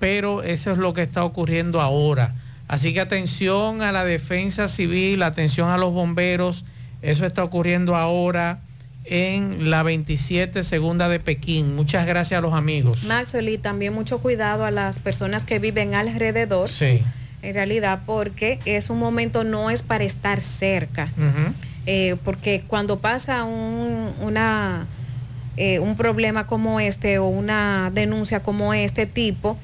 pero 0.01 0.43
eso 0.43 0.73
es 0.73 0.79
lo 0.79 0.95
que 0.95 1.03
está 1.03 1.23
ocurriendo 1.23 1.81
ahora. 1.81 2.35
Así 2.69 2.95
que 2.95 3.01
atención 3.01 3.83
a 3.83 3.93
la 3.93 4.05
defensa 4.05 4.69
civil, 4.69 5.23
atención 5.23 5.69
a 5.71 5.77
los 5.79 5.93
bomberos, 5.93 6.65
eso 7.03 7.27
está 7.27 7.45
ocurriendo 7.45 7.97
ahora 7.97 8.59
en 9.05 9.71
la 9.71 9.83
27 9.83 10.63
segunda 10.63 11.09
de 11.09 11.19
Pekín. 11.21 11.75
Muchas 11.75 12.07
gracias 12.07 12.39
a 12.39 12.41
los 12.41 12.55
amigos. 12.55 13.05
Maxwell, 13.05 13.49
y 13.49 13.59
también 13.59 13.93
mucho 13.93 14.19
cuidado 14.21 14.65
a 14.65 14.71
las 14.71 14.99
personas 15.01 15.45
que 15.45 15.59
viven 15.59 15.95
alrededor, 15.95 16.71
Sí. 16.71 17.03
en 17.43 17.55
realidad, 17.55 18.01
porque 18.07 18.61
es 18.65 18.89
un 18.91 18.99
momento, 19.01 19.43
no 19.45 19.71
es 19.71 19.83
para 19.83 20.05
estar 20.05 20.41
cerca. 20.41 21.11
Eh, 21.87 22.15
porque 22.25 22.63
cuando 22.69 23.01
pasa 23.01 23.43
un, 23.43 24.13
una, 24.21 24.87
eh, 25.57 25.81
un 25.81 25.97
problema 25.97 26.47
como 26.47 26.79
este 26.79 27.19
o 27.19 27.27
una 27.27 27.91
denuncia 27.93 28.41
como 28.41 28.73
este 28.73 29.07
tipo, 29.07 29.59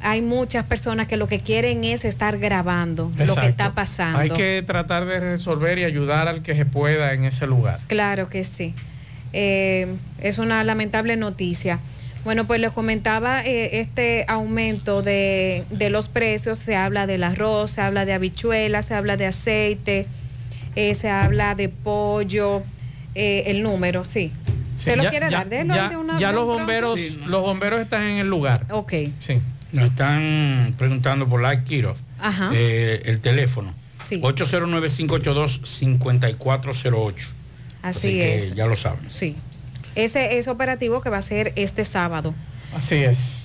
hay 0.00 0.22
muchas 0.22 0.64
personas 0.66 1.08
que 1.08 1.16
lo 1.16 1.26
que 1.28 1.38
quieren 1.40 1.84
es 1.84 2.04
estar 2.04 2.38
grabando 2.38 3.10
lo 3.16 3.34
que 3.34 3.46
está 3.46 3.72
pasando. 3.72 4.18
Hay 4.18 4.30
que 4.30 4.62
tratar 4.66 5.04
de 5.06 5.18
resolver 5.20 5.78
y 5.78 5.84
ayudar 5.84 6.28
al 6.28 6.42
que 6.42 6.54
se 6.54 6.64
pueda 6.66 7.12
en 7.14 7.24
ese 7.24 7.46
lugar. 7.46 7.80
Claro 7.88 8.28
que 8.28 8.44
sí. 8.44 8.74
Eh, 9.32 9.86
es 10.20 10.38
una 10.38 10.62
lamentable 10.64 11.16
noticia. 11.16 11.78
Bueno, 12.24 12.46
pues 12.46 12.60
les 12.60 12.72
comentaba 12.72 13.44
eh, 13.44 13.80
este 13.80 14.24
aumento 14.28 15.02
de, 15.02 15.64
de 15.70 15.90
los 15.90 16.08
precios. 16.08 16.58
Se 16.58 16.76
habla 16.76 17.06
del 17.06 17.24
arroz, 17.24 17.72
se 17.72 17.80
habla 17.80 18.04
de 18.04 18.12
habichuelas, 18.12 18.86
se 18.86 18.94
habla 18.94 19.16
de 19.16 19.26
aceite, 19.26 20.06
eh, 20.76 20.94
se 20.94 21.10
habla 21.10 21.54
de 21.54 21.68
pollo, 21.68 22.62
eh, 23.14 23.44
el 23.46 23.62
número, 23.62 24.04
sí. 24.04 24.32
Sí, 24.76 24.90
¿Usted 24.90 24.96
lo 24.96 25.02
ya- 25.04 25.10
quiere 25.10 25.30
ya- 25.30 25.38
dar? 25.38 25.48
Delo 25.48 25.74
ya- 25.74 25.88
de 25.88 25.96
una- 25.96 26.18
ya 26.20 26.28
de 26.28 26.34
los 26.34 26.44
bomberos, 26.46 27.00
Sí, 27.00 27.18
no. 27.20 27.26
los 27.28 27.42
bomberos 27.42 27.80
están 27.80 28.02
en 28.02 28.18
el 28.18 28.28
lugar. 28.28 28.64
Ok. 28.70 28.92
Sí. 29.18 29.40
Nos 29.72 29.86
están 29.86 30.74
preguntando 30.78 31.28
por 31.28 31.42
la 31.42 31.50
Ajá. 32.20 32.50
eh, 32.54 33.02
el 33.04 33.20
teléfono. 33.20 33.74
Sí. 34.08 34.20
809-582-5408. 34.22 37.14
Así, 37.82 38.08
que 38.10 38.36
es. 38.36 38.54
ya 38.54 38.66
lo 38.66 38.76
saben. 38.76 39.00
Sí. 39.10 39.36
Ese 39.94 40.38
es 40.38 40.48
operativo 40.48 41.00
que 41.00 41.10
va 41.10 41.18
a 41.18 41.22
ser 41.22 41.52
este 41.56 41.84
sábado. 41.84 42.34
Así 42.74 42.96
es. 42.96 43.44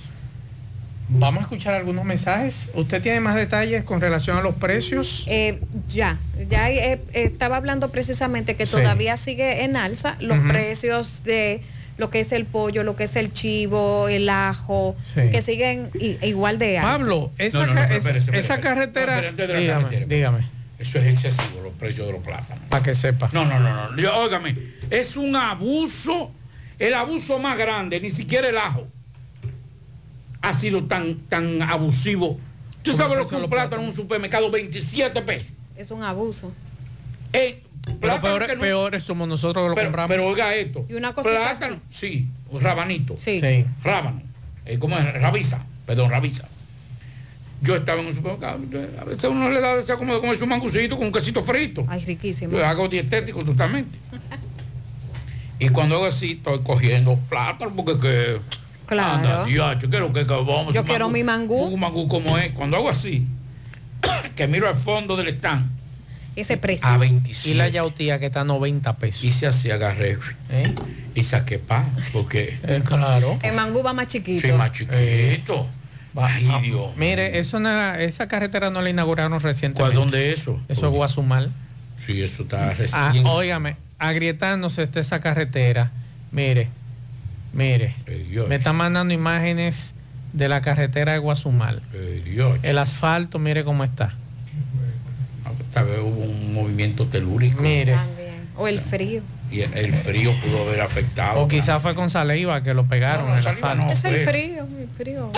Vamos 1.08 1.40
a 1.40 1.42
escuchar 1.42 1.74
algunos 1.74 2.04
mensajes. 2.04 2.70
¿Usted 2.74 3.02
tiene 3.02 3.20
más 3.20 3.34
detalles 3.34 3.84
con 3.84 4.00
relación 4.00 4.38
a 4.38 4.42
los 4.42 4.54
precios? 4.54 5.24
Eh, 5.26 5.60
ya, 5.88 6.16
ya 6.48 6.70
eh, 6.70 6.98
estaba 7.12 7.56
hablando 7.56 7.90
precisamente 7.90 8.56
que 8.56 8.64
Sí. 8.64 8.72
todavía 8.72 9.16
sigue 9.18 9.64
en 9.64 9.76
alza 9.76 10.16
los 10.20 10.38
precios 10.48 11.22
de 11.24 11.60
lo 11.96 12.10
que 12.10 12.20
es 12.20 12.32
el 12.32 12.44
pollo, 12.46 12.82
lo 12.82 12.96
que 12.96 13.04
es 13.04 13.14
el 13.16 13.32
chivo, 13.32 14.08
el 14.08 14.28
ajo, 14.28 14.96
Sí. 15.14 15.30
que 15.30 15.40
siguen 15.42 15.90
igual 16.22 16.58
de 16.58 16.78
alto. 16.78 16.88
Pablo, 16.90 17.30
esa, 17.38 17.58
No, 17.60 17.66
no, 17.66 17.74
no, 17.74 17.80
ca- 17.80 17.86
pero 17.88 17.98
esa- 17.98 18.08
espérese, 18.10 18.30
esa 18.30 18.38
espérese. 18.54 18.60
carretera, 18.60 19.20
dígame, 19.32 19.84
carretera. 19.84 20.06
dígame, 20.06 20.38
Eso 20.78 20.98
es 20.98 21.06
excesivo, 21.06 21.60
los 21.62 21.72
precios 21.74 22.06
de 22.08 22.12
los 22.14 22.22
plátanos. 22.22 22.64
para 22.68 22.82
que 22.82 22.94
sepa. 22.94 23.30
No, 23.32 23.44
no, 23.44 23.60
no, 23.60 23.90
no. 23.92 23.96
Yo, 23.96 24.14
óigame, 24.16 24.56
es 24.90 25.16
un 25.16 25.36
abuso, 25.36 26.32
el 26.80 26.94
abuso 26.94 27.38
más 27.38 27.56
grande, 27.56 28.00
ni 28.00 28.10
siquiera 28.10 28.48
el 28.48 28.58
ajo 28.58 28.86
ha 30.42 30.52
sido 30.52 30.84
tan, 30.84 31.14
tan 31.28 31.62
abusivo. 31.62 32.38
¿Tú 32.82 32.90
¿Cómo 32.90 33.02
sabes 33.02 33.18
lo 33.18 33.28
que 33.28 33.34
un 33.36 33.42
los 33.42 33.50
plátano 33.50 33.82
en 33.82 33.88
un 33.88 33.94
supermercado? 33.94 34.50
27 34.50 35.22
pesos. 35.22 35.50
Es 35.76 35.90
un 35.90 36.02
abuso. 36.02 36.52
Eh, 37.32 37.62
Pero 38.00 38.20
peor- 38.20 38.54
no- 38.54 38.60
peores 38.60 39.04
somos 39.04 39.28
nosotros 39.28 39.64
que 39.64 39.68
lo 39.68 39.74
pero, 39.74 39.86
compramos. 39.88 40.08
pero 40.08 40.26
oiga 40.26 40.54
esto. 40.54 40.84
Y 40.88 40.94
una 40.94 41.12
cosita 41.12 41.34
Plátano, 41.34 41.76
sí, 41.90 42.26
un 42.50 42.60
rabanito. 42.60 43.16
Sí. 43.18 43.40
Sí. 43.40 43.64
Rábano. 43.82 44.22
eh, 44.66 44.78
¿cómo 44.78 44.96
es? 44.98 45.14
Ravisa, 45.20 45.62
perdón, 45.86 46.10
Ravisa. 46.10 46.48
Yo 47.60 47.76
estaba 47.76 48.00
en 48.02 48.08
un 48.08 48.14
supermercado, 48.14 48.60
a 49.00 49.04
veces 49.04 49.24
uno 49.24 49.48
le 49.50 49.60
da 49.60 49.76
deseo 49.76 49.96
como 49.96 50.14
de 50.14 50.20
comer 50.20 50.38
su 50.38 50.46
mangucito 50.46 50.96
con 50.96 51.06
un 51.06 51.12
quesito 51.12 51.42
frito. 51.42 51.84
Ay, 51.88 52.04
riquísimo. 52.04 52.52
Yo 52.56 52.66
hago 52.66 52.88
dietético 52.88 53.42
totalmente. 53.44 53.98
y 55.58 55.68
cuando 55.70 55.96
hago 55.96 56.06
así, 56.06 56.32
estoy 56.32 56.60
cogiendo 56.62 57.16
plátano 57.28 57.72
porque 57.74 57.98
que... 57.98 58.40
Claro. 58.86 59.14
Anda, 59.14 59.44
diacho, 59.46 59.88
quiero 59.88 60.12
que, 60.12 60.26
que 60.26 60.32
vamos 60.34 60.74
Yo 60.74 60.82
un 60.82 60.86
quiero 60.86 61.08
mi 61.08 61.22
mangú. 61.24 61.56
Un 61.68 61.80
mangú 61.80 62.06
como 62.06 62.36
es. 62.36 62.52
Cuando 62.52 62.76
hago 62.76 62.90
así, 62.90 63.24
que 64.36 64.46
miro 64.46 64.68
al 64.68 64.74
fondo 64.74 65.16
del 65.16 65.28
stand, 65.28 65.70
Ese 66.36 66.56
precio. 66.56 66.86
a 66.86 66.96
27. 66.98 67.50
Y 67.50 67.54
la 67.54 67.68
yautía 67.68 68.18
que 68.18 68.26
está 68.26 68.40
a 68.40 68.44
90 68.44 68.96
pesos. 68.96 69.22
Y 69.24 69.32
se 69.32 69.46
así 69.46 69.70
agarré. 69.70 70.18
Y 71.14 71.22
saqué 71.24 71.58
pan, 71.58 71.86
porque... 72.12 72.58
claro. 72.84 73.38
El 73.42 73.54
mangú 73.54 73.82
va 73.82 73.92
más 73.92 74.08
chiquito. 74.08 74.46
Sí, 74.46 74.52
más 74.52 74.72
chiquito. 74.72 75.68
Ay, 76.16 76.46
Dios. 76.62 76.96
Mire, 76.96 77.38
eso 77.38 77.58
no 77.58 77.94
esa 77.96 78.28
carretera 78.28 78.70
no 78.70 78.80
la 78.82 78.90
inauguraron 78.90 79.40
recientemente. 79.40 79.96
¿Dónde 79.96 80.32
es 80.32 80.40
eso? 80.40 80.60
Eso 80.68 80.86
es 80.86 80.92
Guazumal. 80.92 81.52
Sí, 81.98 82.22
eso 82.22 82.42
está 82.42 82.70
Ah, 82.70 82.74
recién. 82.74 83.26
óigame, 83.26 83.76
agrietándose 83.98 84.82
está 84.84 85.00
esa 85.00 85.20
carretera. 85.20 85.90
Mire, 86.30 86.68
mire. 87.52 87.94
Me 88.48 88.56
están 88.56 88.76
mandando 88.76 89.12
imágenes 89.14 89.94
de 90.32 90.48
la 90.48 90.60
carretera 90.60 91.12
de 91.12 91.18
Guazumal. 91.18 91.80
El 92.62 92.78
asfalto, 92.78 93.38
mire 93.38 93.64
cómo 93.64 93.82
está. 93.84 94.14
Tal 95.74 95.86
vez 95.86 95.98
hubo 95.98 96.22
un 96.24 96.54
movimiento 96.54 97.06
telúrico. 97.06 97.62
Mire. 97.62 97.96
O 98.56 98.68
el 98.68 98.80
frío. 98.80 99.22
Y 99.50 99.60
el- 99.62 99.74
el 99.74 99.92
frío 99.92 100.32
pudo 100.42 100.62
haber 100.62 100.80
afectado. 100.80 101.40
O 101.42 101.48
quizás 101.48 101.82
fue 101.82 101.94
con 101.96 102.08
saliva 102.10 102.62
que 102.62 102.72
lo 102.74 102.84
pegaron 102.86 103.22
No, 103.26 103.32
no, 103.32 103.34
en 103.34 103.90
es 103.90 104.04
el 104.04 104.24
frío, 104.24 104.66
el 104.80 104.88
frío. 104.96 105.30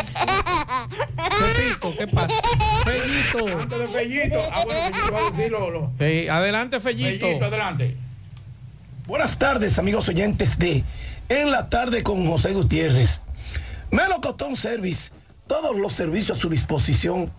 ¿qué 1.97 2.07
pasa? 2.09 2.35
Fellito. 2.85 3.59
Antes 3.61 3.79
de 3.79 3.89
Fellito. 3.89 4.39
Ah, 4.53 4.65
bueno, 4.65 4.83
Fellito 4.97 5.13
va 5.13 5.19
a 5.19 5.31
decirlo. 5.31 5.71
lo- 5.71 5.91
Fe- 5.99 6.31
adelante, 6.31 6.81
Fellito. 6.81 7.27
Fellito, 7.27 7.45
adelante. 7.47 7.97
Buenas 9.07 9.39
tardes, 9.39 9.79
amigos 9.79 10.09
oyentes 10.09 10.59
de 10.59 10.85
En 11.29 11.51
la 11.51 11.69
tarde 11.69 12.03
con 12.05 12.25
José 12.29 12.53
Gutiérrez. 12.53 13.21
Melocotón 13.91 14.55
Service, 14.57 15.11
todos 15.49 15.77
los 15.77 15.93
servicios 15.93 16.39
a 16.39 16.41
su 16.41 16.49
disposición. 16.49 17.31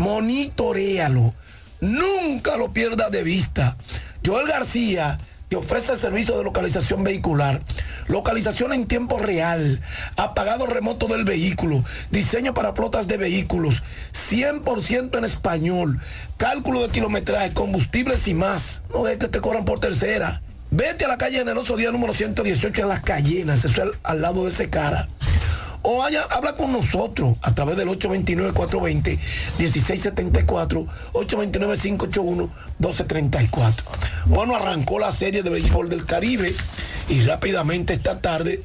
monitorealo, 0.00 1.34
nunca 1.80 2.56
lo 2.56 2.72
pierdas 2.72 3.10
de 3.10 3.22
vista. 3.22 3.76
Joel 4.24 4.48
García 4.48 5.18
te 5.48 5.56
ofrece 5.56 5.92
el 5.92 5.98
servicio 5.98 6.38
de 6.38 6.44
localización 6.44 7.04
vehicular, 7.04 7.60
localización 8.08 8.72
en 8.72 8.86
tiempo 8.86 9.18
real, 9.18 9.80
apagado 10.16 10.66
remoto 10.66 11.06
del 11.06 11.24
vehículo, 11.24 11.84
diseño 12.10 12.54
para 12.54 12.72
flotas 12.72 13.08
de 13.08 13.18
vehículos, 13.18 13.82
100% 14.30 15.18
en 15.18 15.24
español, 15.24 16.00
cálculo 16.36 16.82
de 16.82 16.88
kilometraje, 16.88 17.52
combustibles 17.52 18.26
y 18.26 18.34
más. 18.34 18.82
No 18.92 19.06
es 19.06 19.18
que 19.18 19.28
te 19.28 19.40
cobran 19.40 19.64
por 19.64 19.80
tercera. 19.80 20.40
Vete 20.70 21.04
a 21.04 21.08
la 21.08 21.18
calle 21.18 21.38
Generoso 21.38 21.76
Día 21.76 21.90
número 21.90 22.12
118 22.12 22.82
en 22.82 22.88
Las 22.88 23.00
Cayenas, 23.00 23.64
eso 23.64 23.82
es 23.82 23.90
al 24.02 24.22
lado 24.22 24.44
de 24.44 24.50
ese 24.50 24.70
cara. 24.70 25.08
O 25.82 26.02
haya, 26.02 26.24
habla 26.24 26.54
con 26.54 26.72
nosotros 26.72 27.36
a 27.42 27.54
través 27.54 27.76
del 27.76 27.88
829-420-1674, 27.88 30.86
829-581-1234. 31.12 33.74
Bueno, 34.26 34.56
arrancó 34.56 34.98
la 34.98 35.10
serie 35.10 35.42
de 35.42 35.48
béisbol 35.50 35.88
del 35.88 36.04
Caribe 36.04 36.54
y 37.08 37.22
rápidamente 37.22 37.94
esta 37.94 38.20
tarde 38.20 38.62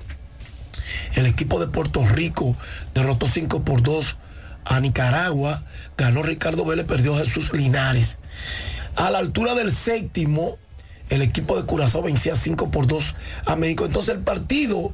el 1.16 1.26
equipo 1.26 1.60
de 1.60 1.68
Puerto 1.68 2.06
Rico 2.06 2.56
derrotó 2.94 3.28
5 3.28 3.64
por 3.64 3.82
2 3.82 4.18
a 4.66 4.80
Nicaragua, 4.80 5.64
ganó 5.98 6.24
Ricardo 6.24 6.66
Vélez, 6.66 6.86
perdió 6.86 7.16
Jesús 7.16 7.54
Linares. 7.54 8.18
A 8.96 9.12
la 9.12 9.20
altura 9.20 9.56
del 9.56 9.72
séptimo, 9.72 10.58
el 11.10 11.22
equipo 11.22 11.56
de 11.56 11.66
Curazao 11.66 12.02
vencía 12.02 12.36
5 12.36 12.72
por 12.72 12.88
2 12.88 13.16
a 13.46 13.56
México. 13.56 13.86
Entonces 13.86 14.16
el 14.16 14.22
partido 14.22 14.94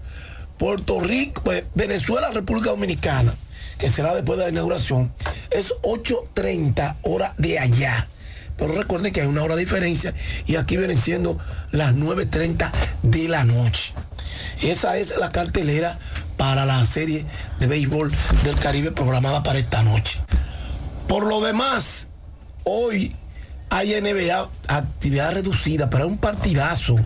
Puerto 0.62 1.00
Rico, 1.00 1.42
pues, 1.44 1.64
Venezuela, 1.74 2.30
República 2.30 2.70
Dominicana, 2.70 3.34
que 3.80 3.90
será 3.90 4.14
después 4.14 4.38
de 4.38 4.46
la 4.46 4.52
inauguración, 4.52 5.12
es 5.50 5.74
8.30 5.82 6.98
hora 7.02 7.34
de 7.40 7.58
allá. 7.58 8.08
Pero 8.58 8.74
recuerden 8.74 9.12
que 9.12 9.22
hay 9.22 9.28
una 9.28 9.42
hora 9.42 9.56
de 9.56 9.62
diferencia 9.62 10.14
y 10.46 10.58
aquí 10.58 10.78
vienen 10.78 10.98
siendo 10.98 11.40
las 11.72 11.96
9.30 11.96 12.72
de 13.02 13.28
la 13.28 13.44
noche. 13.44 13.96
Esa 14.62 15.00
es 15.00 15.18
la 15.18 15.30
cartelera 15.30 15.98
para 16.38 16.64
la 16.68 16.86
serie 16.86 17.26
de 17.60 17.66
béisbol 17.66 18.12
del 18.44 18.56
Caribe 18.60 18.92
programada 18.92 19.42
para 19.42 19.58
esta 19.58 19.82
noche. 19.82 20.20
Por 21.08 21.26
lo 21.26 21.42
demás, 21.42 22.06
hoy 22.66 23.16
hay 23.72 24.00
NBA 24.00 24.48
actividad 24.68 25.34
reducida, 25.34 25.90
pero 25.90 26.04
hay 26.04 26.10
un 26.12 26.20
partidazo. 26.20 26.98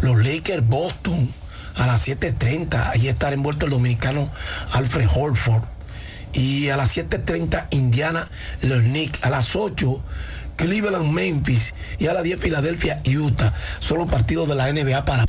Los 0.00 0.24
Lakers 0.24 0.66
Boston 0.66 1.43
a 1.74 1.86
las 1.86 2.06
7.30. 2.06 2.90
Allí 2.90 3.08
estará 3.08 3.34
envuelto 3.34 3.66
el 3.66 3.72
dominicano 3.72 4.30
Alfred 4.72 5.08
Holford. 5.14 5.62
Y 6.32 6.68
a 6.70 6.76
las 6.76 6.96
7.30 6.96 7.68
Indiana 7.70 8.28
los 8.62 8.82
Knicks. 8.82 9.22
A 9.22 9.30
las 9.30 9.54
8 9.56 10.02
Cleveland 10.56 11.12
Memphis. 11.12 11.74
Y 11.98 12.06
a 12.06 12.12
las 12.12 12.22
10 12.22 12.40
Filadelfia 12.40 13.02
Utah. 13.06 13.52
Son 13.78 13.98
los 13.98 14.08
partidos 14.08 14.48
de 14.48 14.54
la 14.54 14.72
NBA 14.72 15.04
para... 15.04 15.24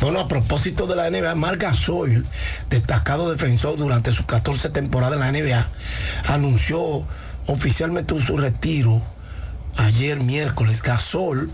Bueno, 0.00 0.20
a 0.20 0.28
propósito 0.28 0.86
de 0.86 0.94
la 0.94 1.10
NBA, 1.10 1.34
Marc 1.36 1.62
Gasol, 1.62 2.26
destacado 2.68 3.30
defensor 3.30 3.78
durante 3.78 4.12
sus 4.12 4.26
14 4.26 4.68
temporadas 4.68 5.14
en 5.14 5.20
la 5.20 5.32
NBA, 5.32 5.68
anunció 6.28 7.06
oficialmente 7.46 8.20
su 8.20 8.36
retiro 8.36 9.00
ayer 9.76 10.20
miércoles. 10.20 10.82
Gasol, 10.82 11.50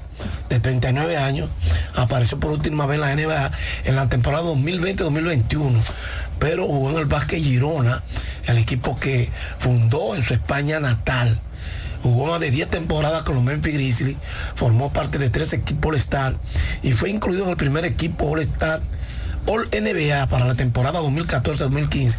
de 0.48 0.60
39 0.60 1.16
años, 1.16 1.50
apareció 1.94 2.38
por 2.38 2.50
última 2.52 2.86
vez 2.86 2.96
en 2.96 3.00
la 3.00 3.14
NBA 3.14 3.52
en 3.84 3.96
la 3.96 4.08
temporada 4.08 4.44
2020-2021, 4.44 5.80
pero 6.38 6.66
jugó 6.66 6.90
en 6.90 6.98
el 6.98 7.06
Vázquez 7.06 7.42
Girona, 7.42 8.02
el 8.46 8.58
equipo 8.58 8.98
que 8.98 9.30
fundó 9.58 10.14
en 10.14 10.22
su 10.22 10.34
España 10.34 10.80
natal. 10.80 11.38
Jugó 12.02 12.26
más 12.26 12.40
de 12.40 12.50
10 12.50 12.68
temporadas 12.68 13.22
con 13.22 13.36
los 13.36 13.44
Memphis 13.44 13.74
Grizzlies, 13.74 14.16
formó 14.56 14.92
parte 14.92 15.18
de 15.18 15.30
tres 15.30 15.52
equipos 15.52 15.92
All-Star 15.92 16.34
y 16.82 16.92
fue 16.92 17.10
incluido 17.10 17.44
en 17.44 17.50
el 17.50 17.56
primer 17.56 17.84
equipo 17.84 18.28
All-Star 18.28 18.80
All 19.46 19.68
NBA 19.72 20.26
para 20.28 20.44
la 20.46 20.54
temporada 20.54 21.00
2014-2015. 21.00 22.14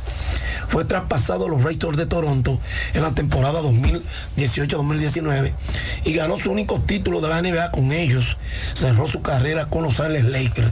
Fue 0.68 0.86
traspasado 0.86 1.46
a 1.46 1.50
los 1.50 1.64
Raptors 1.64 1.98
de 1.98 2.06
Toronto 2.06 2.60
en 2.94 3.02
la 3.02 3.12
temporada 3.12 3.62
2018-2019 3.62 5.54
y 6.06 6.14
ganó 6.14 6.38
su 6.38 6.52
único 6.52 6.80
título 6.82 7.22
de 7.22 7.30
la 7.30 7.42
NBA 7.42 7.72
con 7.72 7.92
ellos. 7.92 8.38
Cerró 8.74 9.08
su 9.08 9.22
carrera 9.22 9.66
con 9.68 9.84
los 9.84 10.00
Ángeles 10.00 10.26
Lakers. 10.26 10.72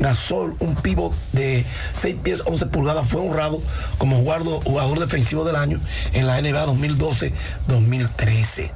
Gasol, 0.00 0.56
un 0.60 0.76
pivot 0.76 1.12
de 1.32 1.64
6 1.92 2.16
pies 2.22 2.42
11 2.46 2.66
pulgadas, 2.66 3.06
fue 3.08 3.20
honrado 3.20 3.60
como 3.98 4.20
guardo- 4.22 4.60
jugador 4.64 4.98
defensivo 5.00 5.44
del 5.44 5.56
año 5.56 5.80
en 6.12 6.26
la 6.26 6.40
NBA 6.40 6.66
2012-2013. 6.66 8.70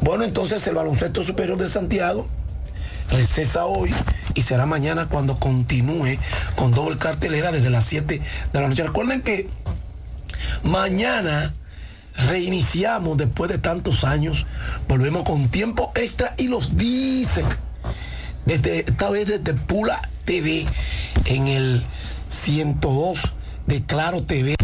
Bueno, 0.00 0.24
entonces 0.24 0.66
el 0.66 0.74
baloncesto 0.74 1.22
superior 1.22 1.58
de 1.58 1.68
Santiago 1.68 2.26
recesa 3.12 3.66
hoy 3.66 3.94
y 4.34 4.42
será 4.42 4.66
mañana 4.66 5.08
cuando 5.08 5.38
continúe 5.38 6.18
con 6.56 6.72
doble 6.72 6.98
cartelera 6.98 7.52
desde 7.52 7.70
las 7.70 7.84
7 7.84 8.20
de 8.52 8.60
la 8.60 8.68
noche. 8.68 8.82
Recuerden 8.82 9.22
que 9.22 9.48
mañana 10.62 11.54
reiniciamos 12.16 13.16
después 13.16 13.50
de 13.50 13.58
tantos 13.58 14.04
años, 14.04 14.46
volvemos 14.88 15.24
con 15.24 15.48
tiempo 15.48 15.92
extra 15.94 16.34
y 16.36 16.48
los 16.48 16.76
dicen. 16.76 17.46
Desde, 18.44 18.80
esta 18.80 19.08
vez 19.08 19.28
desde 19.28 19.54
Pula 19.54 20.08
TV 20.24 20.66
en 21.26 21.46
el 21.46 21.82
102 22.28 23.34
de 23.66 23.82
Claro 23.82 24.24
TV. 24.24 24.56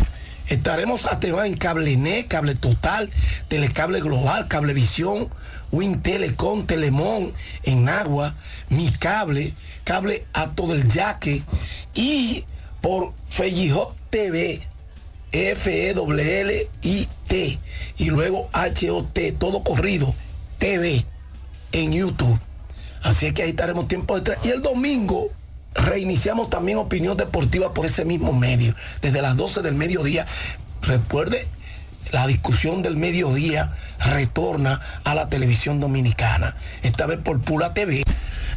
Estaremos 0.49 1.07
activados 1.07 1.47
en 1.47 1.57
CableNet, 1.57 2.27
Cable 2.27 2.55
Total, 2.55 3.11
Telecable 3.49 4.01
Global, 4.01 4.49
Cablevisión, 4.49 5.29
Win 5.71 6.03
Telecom, 6.03 6.67
Telemón, 6.67 7.33
en 7.65 7.89
Agua, 7.89 8.35
Mi 8.69 8.91
Cable, 8.91 9.55
Cable 9.85 10.25
a 10.33 10.51
todo 10.51 10.75
el 10.75 10.89
Yaque 10.89 11.43
y 11.95 12.45
por 12.81 13.13
Fellihop 13.29 13.95
TV. 14.11 14.61
F-E-L-L-I-T 15.31 15.99
y 17.99 18.05
luego 18.07 18.49
H-O-T, 18.53 19.33
todo 19.33 19.63
corrido, 19.63 20.15
TV 20.59 21.05
en 21.73 21.93
YouTube. 21.93 22.41
Así 23.03 23.33
que 23.33 23.43
ahí 23.43 23.51
estaremos 23.51 23.89
tiempo 23.89 24.17
detrás. 24.17 24.39
Y 24.45 24.49
el 24.49 24.63
domingo 24.63 25.31
reiniciamos 25.75 26.49
también 26.51 26.79
Opinión 26.79 27.17
Deportiva 27.17 27.75
por 27.75 27.87
ese 27.87 28.05
mismo 28.05 28.33
medio, 28.33 28.75
desde 29.03 29.23
las 29.23 29.37
12 29.37 29.63
del 29.63 29.75
mediodía. 29.75 30.27
Recuerde, 30.83 31.47
la 32.13 32.27
discusión 32.27 32.83
del 32.83 32.97
mediodía 32.97 33.73
retorna 33.99 34.81
a 35.05 35.15
la 35.15 35.29
televisión 35.29 35.79
dominicana, 35.81 36.57
esta 36.83 37.07
vez 37.07 37.19
por 37.19 37.39
Pula 37.41 37.75
TV. 37.75 38.03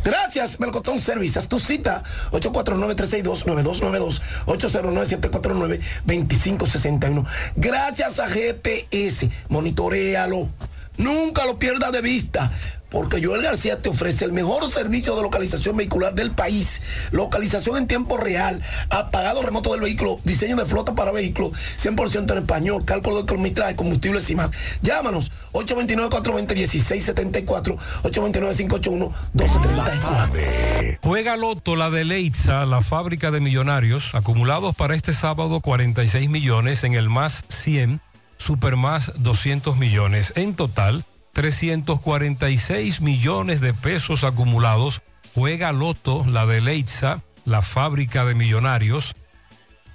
Gracias, 0.03 0.59
Melcotón 0.59 0.99
Services. 0.99 1.47
Tu 1.47 1.59
cita 1.59 2.01
849-362-9292, 2.31 4.19
809-749-2561. 4.47 7.23
Gracias 7.55 8.17
a 8.19 8.27
GPS, 8.27 9.29
monitorealo. 9.49 10.49
Nunca 10.97 11.45
lo 11.45 11.59
pierdas 11.59 11.91
de 11.91 12.01
vista 12.01 12.51
porque 12.91 13.19
Joel 13.23 13.41
García 13.41 13.81
te 13.81 13.89
ofrece 13.89 14.25
el 14.25 14.33
mejor 14.33 14.69
servicio 14.69 15.15
de 15.15 15.23
localización 15.23 15.77
vehicular 15.77 16.13
del 16.13 16.31
país. 16.31 16.81
Localización 17.11 17.77
en 17.77 17.87
tiempo 17.87 18.17
real, 18.17 18.61
apagado 18.89 19.41
remoto 19.41 19.71
del 19.71 19.79
vehículo, 19.81 20.19
diseño 20.25 20.57
de 20.57 20.65
flota 20.65 20.93
para 20.93 21.13
vehículos, 21.13 21.53
100% 21.81 22.33
en 22.33 22.39
español, 22.39 22.83
cálculo 22.85 23.21
de 23.21 23.25
kilometraje, 23.25 23.77
combustibles 23.77 24.29
y 24.29 24.35
más. 24.35 24.51
Llámanos 24.81 25.31
829-420-1674, 25.53 27.77
829-581-1234. 28.03 30.99
Juega 31.01 31.37
Loto 31.37 31.77
la 31.77 31.89
de 31.89 32.03
Leitza, 32.03 32.65
la 32.65 32.81
fábrica 32.81 33.31
de 33.31 33.39
millonarios, 33.39 34.13
acumulados 34.13 34.75
para 34.75 34.95
este 34.95 35.13
sábado 35.13 35.61
46 35.61 36.29
millones 36.29 36.83
en 36.83 36.95
el 36.95 37.07
más 37.09 37.45
100, 37.47 38.01
super 38.37 38.75
más 38.75 39.13
200 39.23 39.77
millones. 39.77 40.33
En 40.35 40.55
total, 40.55 41.05
346 41.33 43.01
millones 43.01 43.61
de 43.61 43.73
pesos 43.73 44.23
acumulados. 44.23 45.01
Juega 45.33 45.71
Loto, 45.71 46.25
la 46.27 46.45
de 46.45 46.61
Leitza, 46.61 47.21
la 47.45 47.61
fábrica 47.61 48.25
de 48.25 48.35
millonarios. 48.35 49.15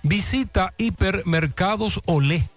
Visita 0.03 0.73
Hipermercados 0.79 2.01
Olé 2.07 2.49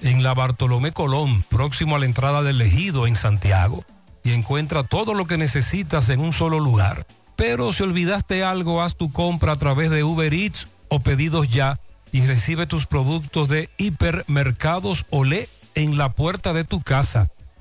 en 0.00 0.22
la 0.22 0.34
Bartolomé 0.34 0.92
Colón, 0.92 1.42
próximo 1.48 1.96
a 1.96 1.98
la 1.98 2.04
entrada 2.04 2.42
del 2.42 2.60
Ejido 2.60 3.06
en 3.06 3.16
Santiago, 3.16 3.84
y 4.22 4.32
encuentra 4.32 4.84
todo 4.84 5.14
lo 5.14 5.26
que 5.26 5.38
necesitas 5.38 6.08
en 6.08 6.20
un 6.20 6.32
solo 6.32 6.60
lugar. 6.60 7.06
Pero 7.36 7.72
si 7.72 7.82
olvidaste 7.82 8.44
algo, 8.44 8.82
haz 8.82 8.96
tu 8.96 9.12
compra 9.12 9.52
a 9.52 9.56
través 9.56 9.90
de 9.90 10.04
Uber 10.04 10.32
Eats 10.32 10.68
o 10.88 11.00
pedidos 11.00 11.48
ya 11.48 11.78
y 12.12 12.24
recibe 12.26 12.66
tus 12.66 12.86
productos 12.86 13.48
de 13.48 13.68
Hipermercados 13.76 15.04
Olé 15.10 15.48
en 15.74 15.98
la 15.98 16.10
puerta 16.10 16.52
de 16.52 16.64
tu 16.64 16.80
casa. 16.80 17.28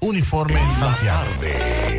Uniforme 0.00 0.60
Santiago. 0.78 1.20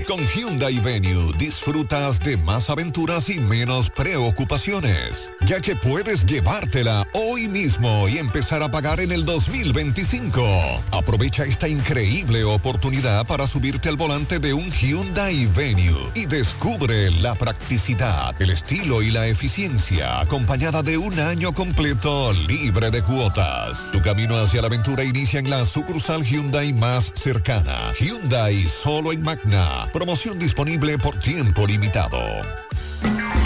Con 0.07 0.19
Hyundai 0.28 0.80
Venue 0.80 1.32
disfrutas 1.38 2.19
de 2.19 2.36
más 2.36 2.69
aventuras 2.69 3.30
y 3.30 3.40
menos 3.40 3.90
preocupaciones, 3.91 5.30
ya 5.45 5.61
que 5.61 5.76
puedes 5.76 6.26
llevártela 6.26 7.07
hoy 7.14 7.48
mismo 7.48 8.07
y 8.10 8.18
empezar 8.18 8.64
a 8.64 8.72
pagar 8.72 8.99
en 8.99 9.11
el 9.11 9.23
2025. 9.26 10.41
Aprovecha 10.91 11.45
esta 11.45 11.68
increíble 11.68 12.44
oportunidad 12.44 13.26
para 13.28 13.45
subirte 13.45 13.90
al 13.90 13.98
volante 13.98 14.40
de 14.40 14.53
un 14.53 14.72
Hyundai 14.72 15.45
Venue 15.45 16.11
y 16.15 16.26
descubre 16.26 17.11
la 17.11 17.36
practicidad, 17.36 18.40
el 18.41 18.49
estilo 18.49 19.03
y 19.03 19.11
la 19.11 19.28
eficiencia 19.28 20.19
acompañada 20.19 20.82
de 20.82 20.98
un 20.98 21.19
año 21.19 21.53
completo 21.53 22.34
libre 22.34 22.90
de 22.90 23.03
cuotas. 23.03 23.91
Tu 23.91 24.02
camino 24.02 24.38
hacia 24.38 24.61
la 24.61 24.68
aventura 24.68 25.03
inicia 25.03 25.40
en 25.40 25.49
la 25.49 25.65
sucursal 25.65 26.23
Hyundai 26.23 26.73
más 26.73 27.11
cercana. 27.14 27.90
Hyundai 27.99 28.68
solo 28.68 29.11
en 29.11 29.22
Magna. 29.22 29.89
Promoción 29.91 30.39
disponible 30.39 30.97
por 30.97 31.15
tiempo 31.18 31.65
limitado. 31.68 32.19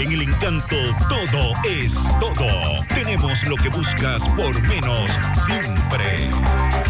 En 0.00 0.12
el 0.12 0.22
encanto 0.22 0.76
todo 1.08 1.52
es 1.68 1.94
todo. 2.20 2.84
Tenemos 2.88 3.42
lo 3.44 3.56
que 3.56 3.68
buscas 3.68 4.22
por 4.36 4.60
menos 4.62 5.10
siempre. 5.46 6.85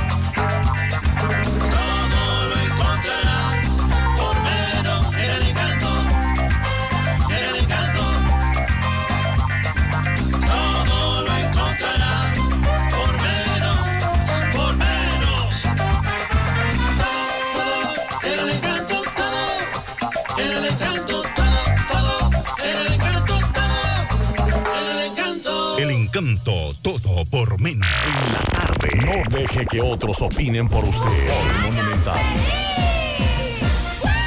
Encanto, 26.16 26.74
todo 26.80 27.24
por 27.26 27.60
menos. 27.60 27.86
En 28.06 28.32
la 28.32 28.40
tarde. 28.40 28.88
No 29.04 29.38
deje 29.38 29.66
que 29.66 29.82
otros 29.82 30.22
opinen 30.22 30.68
por 30.68 30.82
usted. 30.84 31.00
Por 31.00 31.72
Monumental. 31.72 32.20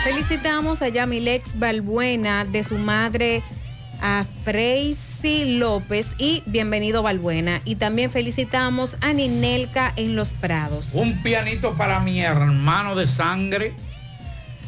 Felicitamos 0.03 0.81
a 0.81 0.89
Yamilex 0.89 1.57
Balbuena 1.57 2.45
de 2.45 2.63
su 2.63 2.77
madre 2.77 3.41
a 4.01 4.23
Freisy 4.43 5.57
López 5.57 6.07
y 6.19 6.43
bienvenido 6.45 7.01
Balbuena. 7.01 7.61
Y 7.65 7.75
también 7.75 8.11
felicitamos 8.11 8.95
a 9.01 9.11
Ninelka 9.13 9.91
en 9.95 10.15
Los 10.15 10.29
Prados. 10.29 10.89
Un 10.93 11.23
pianito 11.23 11.73
para 11.73 11.99
mi 12.01 12.21
hermano 12.21 12.95
de 12.95 13.07
sangre, 13.07 13.73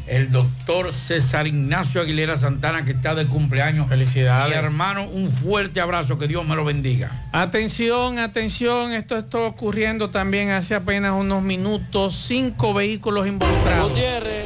el 0.08 0.32
doctor 0.32 0.94
César 0.94 1.48
Ignacio 1.48 2.02
Aguilera 2.02 2.38
Santana, 2.38 2.84
que 2.86 2.92
está 2.92 3.16
de 3.16 3.28
cumpleaños. 3.28 3.88
Felicidades. 3.88 4.50
Mi 4.50 4.58
hermano, 4.58 5.08
un 5.08 5.32
fuerte 5.32 5.82
abrazo, 5.82 6.18
que 6.18 6.28
Dios 6.28 6.46
me 6.46 6.56
lo 6.56 6.66
bendiga. 6.66 7.12
Atención, 7.32 8.20
atención, 8.20 8.92
esto 8.92 9.18
está 9.18 9.40
ocurriendo 9.40 10.10
también 10.10 10.50
hace 10.50 10.76
apenas 10.76 11.14
unos 11.14 11.42
minutos. 11.44 12.16
Cinco 12.28 12.74
vehículos 12.74 13.28
involucrados. 13.28 13.90
Gutiérrez, 13.90 14.46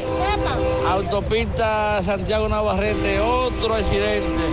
autopista 0.87 2.01
Santiago 2.03 2.47
Navarrete, 2.49 3.19
otro 3.19 3.75
accidente. 3.75 4.43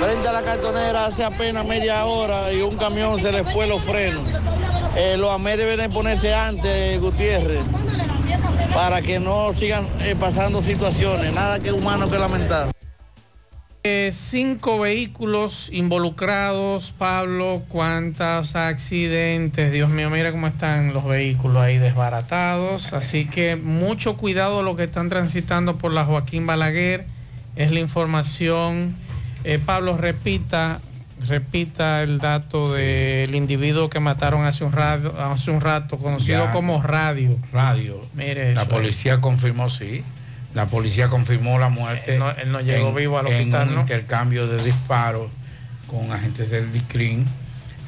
Frente 0.00 0.28
a 0.28 0.32
la 0.32 0.42
cartonera 0.42 1.06
hace 1.06 1.24
apenas 1.24 1.66
media 1.66 2.04
hora 2.06 2.52
y 2.52 2.62
un 2.62 2.76
camión 2.76 3.20
se 3.20 3.32
le 3.32 3.42
fue 3.44 3.66
los 3.66 3.82
frenos. 3.84 4.22
Eh, 4.96 5.16
los 5.16 5.30
AME 5.30 5.56
deben 5.56 5.78
de 5.78 5.88
ponerse 5.88 6.34
antes, 6.34 7.00
Gutiérrez, 7.00 7.60
para 8.74 9.02
que 9.02 9.20
no 9.20 9.52
sigan 9.54 9.86
eh, 10.00 10.14
pasando 10.18 10.62
situaciones. 10.62 11.32
Nada 11.32 11.58
que 11.60 11.72
humano 11.72 12.10
que 12.10 12.18
lamentar. 12.18 12.70
Eh, 13.84 14.10
cinco 14.12 14.80
vehículos 14.80 15.70
involucrados, 15.72 16.92
Pablo, 16.98 17.62
cuántos 17.68 18.56
accidentes, 18.56 19.72
Dios 19.72 19.88
mío, 19.88 20.10
mira 20.10 20.32
cómo 20.32 20.48
están 20.48 20.92
los 20.92 21.04
vehículos 21.04 21.62
ahí 21.62 21.78
desbaratados, 21.78 22.92
así 22.92 23.24
que 23.24 23.56
mucho 23.56 24.16
cuidado 24.16 24.62
lo 24.62 24.76
que 24.76 24.84
están 24.84 25.08
transitando 25.08 25.76
por 25.76 25.92
la 25.92 26.04
Joaquín 26.04 26.44
Balaguer, 26.46 27.06
es 27.56 27.70
la 27.70 27.80
información, 27.80 28.96
Eh, 29.44 29.60
Pablo, 29.64 29.96
repita, 29.96 30.80
repita 31.26 32.02
el 32.02 32.18
dato 32.18 32.72
del 32.72 33.34
individuo 33.34 33.90
que 33.90 34.00
mataron 34.00 34.44
hace 34.44 34.64
un 34.64 34.72
rato, 34.72 35.14
hace 35.18 35.50
un 35.50 35.60
rato 35.60 35.98
conocido 35.98 36.44
Ya. 36.46 36.52
como 36.52 36.82
Radio. 36.82 37.36
Radio. 37.52 38.00
Mire 38.14 38.54
La 38.54 38.62
eso, 38.62 38.70
policía 38.70 39.20
confirmó, 39.20 39.68
sí. 39.70 40.04
La 40.54 40.66
policía 40.66 41.08
confirmó 41.08 41.58
la 41.58 41.68
muerte. 41.68 42.14
Él 42.14 42.18
no- 42.20 42.30
él 42.30 42.52
no 42.52 42.60
llegó 42.60 42.92
vivo 42.94 43.18
al 43.18 43.26
hospital, 43.26 43.62
En 43.64 43.68
un 43.70 43.74
¿no? 43.76 43.80
intercambio 43.82 44.46
de 44.46 44.62
disparos 44.62 45.30
con 45.86 46.10
agentes 46.12 46.50
del 46.50 46.72
DICRIN 46.72 47.26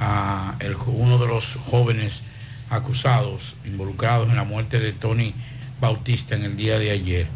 a 0.00 0.54
el- 0.60 0.76
uno 0.86 1.18
de 1.18 1.26
los 1.26 1.56
jóvenes 1.70 2.22
acusados, 2.68 3.56
involucrados 3.64 4.28
en 4.28 4.36
la 4.36 4.44
muerte 4.44 4.78
de 4.78 4.92
Tony 4.92 5.34
Bautista 5.80 6.34
en 6.34 6.44
el 6.44 6.56
día 6.56 6.78
de 6.78 6.90
ayer. 6.90 7.26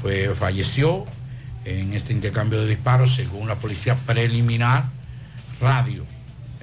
Fue, 0.00 0.34
falleció 0.34 1.04
en 1.64 1.94
este 1.94 2.12
intercambio 2.12 2.60
de 2.60 2.68
disparos, 2.68 3.14
según 3.14 3.48
la 3.48 3.56
policía 3.56 3.94
preliminar, 4.06 4.84
radio. 5.60 6.04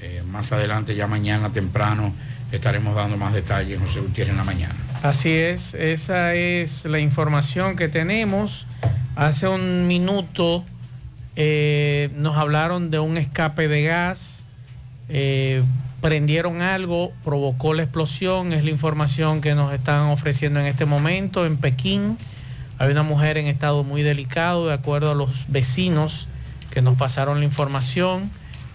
Eh, 0.01 0.21
más 0.29 0.51
adelante, 0.51 0.95
ya 0.95 1.07
mañana 1.07 1.49
temprano, 1.51 2.13
estaremos 2.51 2.95
dando 2.95 3.17
más 3.17 3.33
detalles, 3.33 3.79
José 3.79 3.99
Gutiérrez, 4.01 4.31
en 4.31 4.37
la 4.37 4.43
mañana. 4.43 4.75
Así 5.01 5.31
es, 5.31 5.73
esa 5.73 6.33
es 6.33 6.85
la 6.85 6.99
información 6.99 7.75
que 7.75 7.89
tenemos. 7.89 8.65
Hace 9.15 9.47
un 9.47 9.87
minuto 9.87 10.63
eh, 11.35 12.09
nos 12.15 12.37
hablaron 12.37 12.91
de 12.91 12.99
un 12.99 13.17
escape 13.17 13.67
de 13.67 13.83
gas, 13.83 14.43
eh, 15.09 15.63
prendieron 16.01 16.61
algo, 16.61 17.11
provocó 17.23 17.73
la 17.73 17.83
explosión, 17.83 18.53
es 18.53 18.63
la 18.63 18.71
información 18.71 19.41
que 19.41 19.55
nos 19.55 19.73
están 19.73 20.07
ofreciendo 20.07 20.59
en 20.59 20.67
este 20.67 20.85
momento 20.85 21.45
en 21.45 21.57
Pekín. 21.57 22.17
Hay 22.77 22.91
una 22.91 23.03
mujer 23.03 23.37
en 23.37 23.47
estado 23.47 23.83
muy 23.83 24.03
delicado, 24.03 24.67
de 24.67 24.73
acuerdo 24.73 25.11
a 25.11 25.15
los 25.15 25.51
vecinos 25.51 26.27
que 26.71 26.81
nos 26.81 26.97
pasaron 26.97 27.39
la 27.39 27.45
información. 27.45 28.31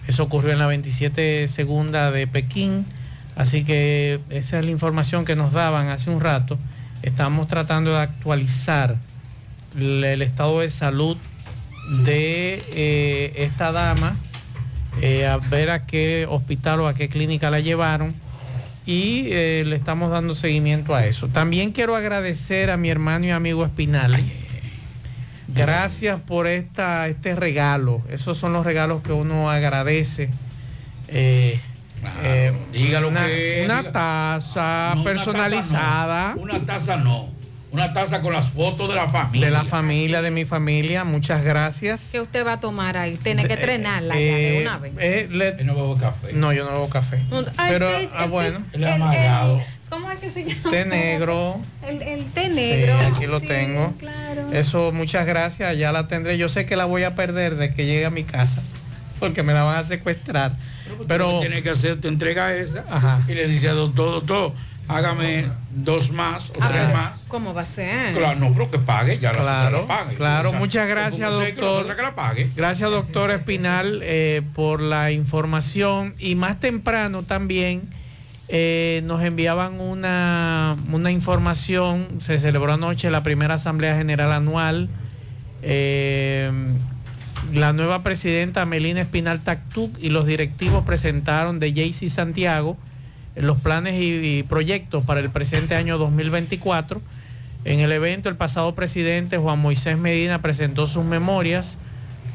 Eso 0.09 0.23
ocurrió 0.23 0.53
en 0.53 0.57
la 0.57 0.65
27 0.65 1.47
segunda 1.47 2.09
de 2.09 2.25
Pekín. 2.25 2.83
Así 3.35 3.63
que 3.63 4.19
esa 4.31 4.57
es 4.57 4.65
la 4.65 4.71
información 4.71 5.23
que 5.23 5.35
nos 5.35 5.53
daban 5.53 5.89
hace 5.89 6.09
un 6.09 6.19
rato. 6.19 6.57
Estamos 7.03 7.47
tratando 7.47 7.91
de 7.91 7.99
actualizar 7.99 8.95
el, 9.77 10.23
estado 10.23 10.61
de 10.61 10.71
salud 10.71 11.15
de 12.05 12.59
eh, 12.73 13.33
esta 13.35 13.71
dama, 13.71 14.15
eh, 14.99 15.27
a 15.27 15.37
ver 15.37 15.69
a 15.69 15.85
qué 15.85 16.25
hospital 16.27 16.79
o 16.79 16.87
a 16.87 16.95
qué 16.95 17.07
clínica 17.07 17.51
la 17.51 17.59
llevaron 17.59 18.15
y 18.87 19.27
eh, 19.27 19.63
le 19.63 19.75
estamos 19.75 20.09
dando 20.09 20.33
seguimiento 20.33 20.95
a 20.95 21.05
eso. 21.05 21.27
También 21.27 21.71
quiero 21.71 21.95
agradecer 21.95 22.71
a 22.71 22.77
mi 22.77 22.89
hermano 22.89 23.27
y 23.27 23.29
amigo 23.29 23.63
Espinal. 23.63 24.19
Gracias 25.53 26.19
por 26.21 26.47
esta, 26.47 27.07
este 27.07 27.35
regalo. 27.35 28.01
Esos 28.09 28.37
son 28.37 28.53
los 28.53 28.65
regalos 28.65 29.01
que 29.03 29.11
uno 29.11 29.49
agradece. 29.49 30.29
Eh, 31.07 31.59
eh, 32.23 32.53
diga 32.71 32.99
lo 32.99 33.09
una, 33.09 33.25
que 33.25 33.63
una 33.65 33.79
diga. 33.79 33.91
taza 33.91 34.91
No, 34.95 35.01
una 35.01 35.03
personalizada. 35.11 36.33
taza 36.33 36.35
no, 36.35 36.41
Una 36.41 36.65
taza 36.65 36.97
no. 36.97 37.39
Una 37.71 37.93
taza 37.93 38.21
con 38.21 38.33
las 38.33 38.47
fotos 38.49 38.89
de 38.89 38.95
la 38.95 39.07
familia. 39.09 39.45
De 39.45 39.51
la 39.51 39.63
familia, 39.63 40.23
de 40.23 40.31
mi 40.31 40.43
familia, 40.43 41.03
muchas 41.03 41.43
gracias. 41.43 42.09
¿Qué 42.11 42.19
usted 42.19 42.43
va 42.45 42.53
a 42.53 42.59
tomar 42.59 42.97
ahí? 42.97 43.15
Tiene 43.17 43.47
que 43.47 43.57
trenarla 43.57 44.15
ya 44.15 44.21
Eh, 44.21 44.51
de 44.53 44.61
una 44.63 44.77
vez. 44.79 44.93
eh, 44.97 45.27
le- 45.29 45.63
no 45.63 45.75
bebo 45.75 45.95
café. 45.95 46.33
No, 46.33 46.51
yo 46.51 46.63
no 46.65 46.71
bebo 46.71 46.89
café. 46.89 47.19
Ay, 47.57 47.71
Pero, 47.71 47.87
té- 47.89 48.09
ah, 48.15 48.23
el- 48.23 48.29
bueno. 48.31 48.59
el- 48.73 48.83
el- 48.83 49.61
¿Cómo 49.89 50.11
es 50.11 50.19
que 50.19 50.29
se 50.29 50.45
llama? 50.45 50.69
Té 50.69 50.85
negro. 50.85 51.57
El, 51.87 52.01
el 52.01 52.25
té 52.31 52.49
Sí, 52.49 52.55
negro. 52.55 52.95
aquí 53.15 53.25
lo 53.27 53.39
sí, 53.39 53.47
tengo. 53.47 53.93
claro. 53.97 54.51
Eso, 54.53 54.91
muchas 54.91 55.25
gracias, 55.25 55.77
ya 55.77 55.91
la 55.91 56.07
tendré. 56.07 56.37
Yo 56.37 56.49
sé 56.49 56.65
que 56.65 56.75
la 56.75 56.85
voy 56.85 57.03
a 57.03 57.15
perder 57.15 57.55
de 57.55 57.73
que 57.73 57.85
llegue 57.85 58.05
a 58.05 58.09
mi 58.09 58.23
casa, 58.23 58.61
porque 59.19 59.43
me 59.43 59.53
la 59.53 59.63
van 59.63 59.77
a 59.77 59.83
secuestrar. 59.83 60.53
Pero 61.07 61.39
tiene 61.39 61.61
que 61.61 61.69
hacer, 61.71 61.99
te 62.01 62.07
entrega 62.07 62.53
esa 62.55 62.83
Ajá. 62.89 63.21
y 63.27 63.33
le 63.33 63.47
dice 63.47 63.69
al 63.69 63.75
doctor, 63.75 64.11
doctor, 64.25 64.53
hágame 64.87 65.45
dos 65.71 66.11
más 66.11 66.49
o 66.57 66.63
A 66.63 66.67
tres 66.69 66.85
ver, 66.87 66.93
más. 66.95 67.19
¿Cómo 67.27 67.53
va 67.53 67.61
a 67.61 67.65
ser? 67.65 68.13
Claro, 68.13 68.39
no, 68.39 68.51
pero 68.53 68.71
que 68.71 68.79
pague, 68.79 69.19
ya 69.19 69.31
la 69.31 69.39
Claro, 69.39 69.81
la 69.81 69.87
pague. 69.87 70.15
claro, 70.15 70.49
O 70.49 70.51
sea, 70.51 70.59
muchas 70.59 70.87
gracias, 70.89 71.29
que 71.29 71.35
doctor. 71.51 71.63
nosotros 71.63 71.95
que 71.95 72.01
la 72.01 72.15
pague. 72.15 72.49
Gracias, 72.55 72.89
doctor 72.89 73.29
Espinal, 73.31 73.99
eh, 74.03 74.41
por 74.55 74.81
la 74.81 75.11
información. 75.11 76.15
Y 76.17 76.33
más 76.35 76.59
temprano 76.59 77.21
también 77.21 77.83
eh, 78.51 79.01
nos 79.05 79.21
enviaban 79.23 79.79
una, 79.79 80.75
una 80.91 81.11
información. 81.11 82.07
Se 82.19 82.39
celebró 82.39 82.73
anoche 82.73 83.11
la 83.11 83.21
primera 83.21 83.53
Asamblea 83.53 83.95
General 83.95 84.31
Anual. 84.31 84.89
Eh, 85.61 86.51
la 87.53 87.73
nueva 87.73 88.01
presidenta 88.01 88.65
Melina 88.65 89.01
Espinal 89.01 89.41
Tactuc 89.41 89.95
y 90.01 90.09
los 90.09 90.25
directivos 90.25 90.83
presentaron 90.83 91.59
de 91.59 91.73
JC 91.73 92.09
Santiago 92.09 92.75
eh, 93.35 93.43
los 93.43 93.59
planes 93.59 94.01
y, 94.01 94.39
y 94.39 94.43
proyectos 94.43 95.03
para 95.03 95.19
el 95.19 95.29
presente 95.29 95.75
año 95.75 95.99
2024. 95.99 97.01
En 97.65 97.81
el 97.81 97.91
evento, 97.91 98.29
el 98.29 98.35
pasado 98.35 98.73
presidente 98.73 99.37
Juan 99.37 99.59
Moisés 99.59 99.97
Medina 99.99 100.41
presentó 100.41 100.87
sus 100.87 101.05
memorias 101.05 101.77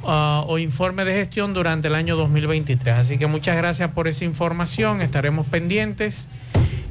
ah, 0.07 0.45
o 0.47 0.59
informe 0.59 1.05
de 1.05 1.15
gestión 1.15 1.55
durante 1.55 1.89
el 1.89 1.95
año 1.95 2.17
2023. 2.17 2.97
Así 2.99 3.19
que 3.19 3.27
muchas 3.27 3.57
gracias 3.57 3.91
por 3.93 4.09
esa 4.09 4.25
información, 4.25 5.01
estaremos 5.03 5.47
pendientes 5.47 6.29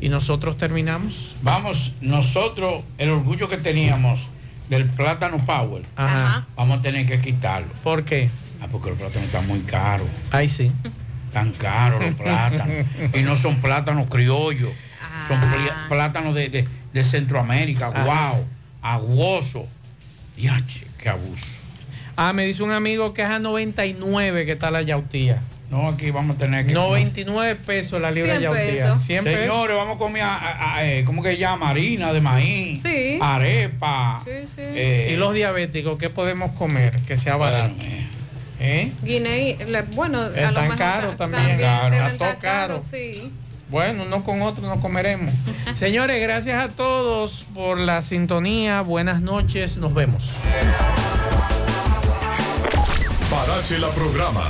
y 0.01 0.09
nosotros 0.09 0.57
terminamos. 0.57 1.35
Vamos, 1.41 1.93
nosotros, 2.01 2.83
el 2.97 3.09
orgullo 3.09 3.47
que 3.49 3.57
teníamos 3.57 4.27
del 4.69 4.85
plátano 4.85 5.45
Power, 5.45 5.83
Ajá. 5.95 6.45
vamos 6.55 6.79
a 6.79 6.81
tener 6.81 7.05
que 7.05 7.19
quitarlo. 7.19 7.67
¿Por 7.83 8.03
qué? 8.03 8.29
Ah, 8.61 8.67
porque 8.71 8.89
el 8.89 8.95
plátano 8.95 9.25
está 9.25 9.41
muy 9.41 9.59
caro. 9.59 10.05
Ahí 10.31 10.47
sí. 10.49 10.71
Tan 11.31 11.51
caros 11.51 12.01
los 12.03 12.15
plátanos. 12.15 12.85
y 13.13 13.19
no 13.23 13.35
son 13.35 13.55
plátanos 13.59 14.09
criollos, 14.09 14.71
son 15.27 15.39
pli- 15.41 15.87
plátanos 15.89 16.33
de, 16.35 16.49
de- 16.49 16.67
de 16.93 17.03
Centroamérica. 17.03 17.87
Ajá. 17.87 18.03
Wow, 18.33 18.45
aguoso. 18.81 19.65
Diache, 20.37 20.85
qué 20.97 21.09
abuso. 21.09 21.59
Ah, 22.15 22.33
me 22.33 22.45
dice 22.45 22.63
un 22.63 22.71
amigo 22.71 23.13
que 23.13 23.23
es 23.23 23.27
a 23.29 23.39
99 23.39 24.45
que 24.45 24.51
está 24.53 24.71
la 24.71 24.81
yautía. 24.81 25.41
No, 25.71 25.87
aquí 25.89 26.11
vamos 26.11 26.35
a 26.35 26.39
tener 26.39 26.67
que... 26.67 26.73
99 26.73 27.55
pesos 27.55 27.99
la 27.99 28.11
libra 28.11 28.33
100 28.33 28.41
yautía. 28.43 28.63
pesos. 28.63 29.03
100 29.03 29.23
pesos. 29.23 29.39
Señores, 29.41 29.75
vamos 29.75 29.95
a 29.95 29.97
comer, 29.97 30.21
a- 30.21 30.35
a- 30.35 30.75
a- 30.75 30.85
eh, 30.87 31.03
¿cómo 31.03 31.23
que 31.23 31.31
se 31.31 31.37
llama? 31.37 31.69
Harina 31.69 32.13
de 32.13 32.21
maíz, 32.21 32.81
Sí. 32.83 33.17
arepa. 33.19 34.23
eh, 34.27 35.09
y 35.11 35.15
los 35.15 35.33
diabéticos, 35.33 35.97
¿qué 35.97 36.11
podemos 36.11 36.51
comer? 36.51 36.99
Que 37.07 37.17
sea 37.17 37.37
barato. 37.37 37.73
¿Eh? 38.59 38.91
Guinea, 39.01 39.57
le- 39.65 39.81
bueno, 39.81 40.21
a 40.21 40.51
lo 40.51 40.75
caros 40.75 41.17
ta- 41.17 41.27
también. 41.29 41.57
Caro. 41.57 41.95
Está 41.95 42.17
todo 42.17 42.39
caro. 42.39 42.79
sí. 42.91 43.31
Bueno, 43.69 44.03
uno 44.03 44.23
con 44.23 44.43
otro 44.43 44.67
no 44.67 44.79
comeremos. 44.79 45.33
Señores, 45.73 46.21
gracias 46.21 46.63
a 46.63 46.67
todos 46.69 47.47
por 47.55 47.79
la 47.79 48.03
sintonía. 48.03 48.81
Buenas 48.81 49.21
noches. 49.21 49.77
Nos 49.77 49.95
vemos. 49.95 50.35
Parache 53.29 53.77
la 53.77 53.89
programa. 53.89 54.43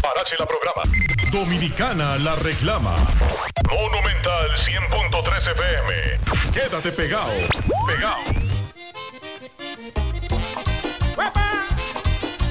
Parache 0.00 0.36
la 0.38 0.46
programa. 0.46 0.82
Dominicana 1.30 2.18
la 2.18 2.34
reclama. 2.36 2.94
Monumental 3.70 4.50
100.13 4.66 5.52
FM. 5.52 6.52
Quédate 6.52 6.92
pegado. 6.92 7.32
Pegado. 7.86 8.22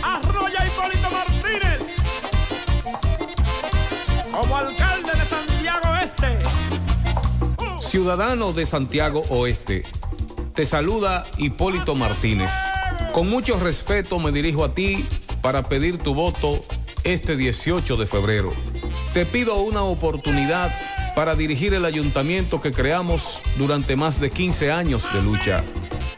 Arroya 0.03 0.65
Hipólito 0.65 1.09
Martínez 1.11 1.81
como 4.31 4.57
alcalde 4.57 5.11
de 5.11 5.26
Santiago 5.26 5.95
Este. 6.03 6.39
Ciudadano 7.88 8.53
de 8.53 8.65
Santiago 8.65 9.23
Oeste, 9.30 9.84
te 10.55 10.65
saluda 10.65 11.26
Hipólito 11.38 11.95
Martínez. 11.95 12.51
Con 13.13 13.30
mucho 13.30 13.59
respeto 13.59 14.19
me 14.19 14.31
dirijo 14.31 14.63
a 14.63 14.73
ti 14.73 15.05
para 15.41 15.63
pedir 15.63 15.97
tu 15.97 16.13
voto 16.13 16.59
este 17.03 17.35
18 17.35 17.97
de 17.97 18.05
febrero. 18.05 18.51
Te 19.13 19.26
pido 19.26 19.57
una 19.57 19.84
oportunidad 19.84 20.72
para 21.15 21.35
dirigir 21.35 21.73
el 21.73 21.85
ayuntamiento 21.85 22.61
que 22.61 22.72
creamos 22.72 23.41
durante 23.57 23.95
más 23.95 24.19
de 24.19 24.30
15 24.30 24.72
años 24.72 25.07
de 25.13 25.22
lucha. 25.22 25.63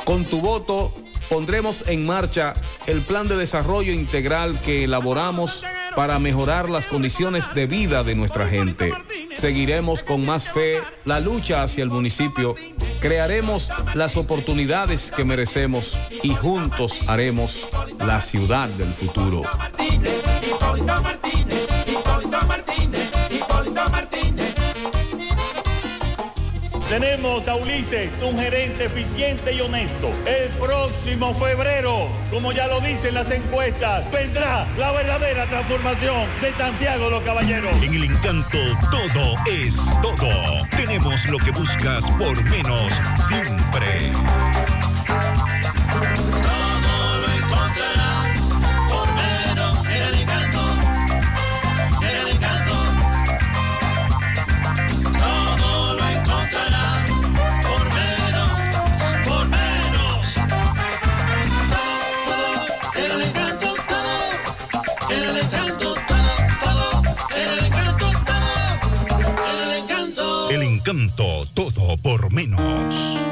Con 0.06 0.26
tu 0.26 0.42
voto 0.42 0.94
pondremos 1.30 1.88
en 1.88 2.06
marcha 2.06 2.54
el 2.88 3.02
plan 3.02 3.28
de 3.28 3.38
desarrollo 3.38 3.94
integral 3.94 4.60
que 4.62 4.84
elaboramos 4.84 5.64
para 5.96 6.20
mejorar 6.20 6.70
las 6.70 6.88
condiciones 6.88 7.54
de 7.54 7.68
vida 7.68 8.04
de 8.04 8.16
nuestra 8.16 8.48
gente. 8.48 8.94
Seguiremos 9.34 10.04
con 10.04 10.26
más 10.26 10.50
fe 10.50 10.82
la 11.06 11.20
lucha 11.20 11.64
hacia 11.64 11.84
el 11.84 11.90
municipio, 11.90 12.56
crearemos 13.00 13.70
las 13.94 14.18
oportunidades 14.18 15.12
que 15.12 15.26
merecemos 15.26 15.98
y 16.22 16.30
juntos 16.30 17.00
haremos 17.08 17.68
la 18.00 18.22
ciudad 18.22 18.70
del 18.70 18.94
futuro. 18.94 19.44
Tenemos 26.94 27.48
a 27.48 27.56
Ulises, 27.56 28.20
un 28.22 28.38
gerente 28.38 28.86
eficiente 28.86 29.52
y 29.52 29.62
honesto. 29.62 30.12
El 30.28 30.48
próximo 30.60 31.34
febrero, 31.34 32.08
como 32.30 32.52
ya 32.52 32.68
lo 32.68 32.80
dicen 32.82 33.16
las 33.16 33.32
encuestas, 33.32 34.04
vendrá 34.12 34.68
la 34.78 34.92
verdadera 34.92 35.48
transformación 35.48 36.28
de 36.40 36.52
Santiago 36.52 37.10
los 37.10 37.24
Caballeros. 37.24 37.74
En 37.82 37.96
el 37.96 38.04
encanto 38.04 38.60
todo 38.92 39.34
es 39.52 39.76
todo. 40.04 40.68
Tenemos 40.78 41.28
lo 41.30 41.40
que 41.40 41.50
buscas 41.50 42.06
por 42.20 42.44
menos 42.44 42.94
siempre. 43.28 44.12
Por 72.04 72.34
menos. 72.34 73.23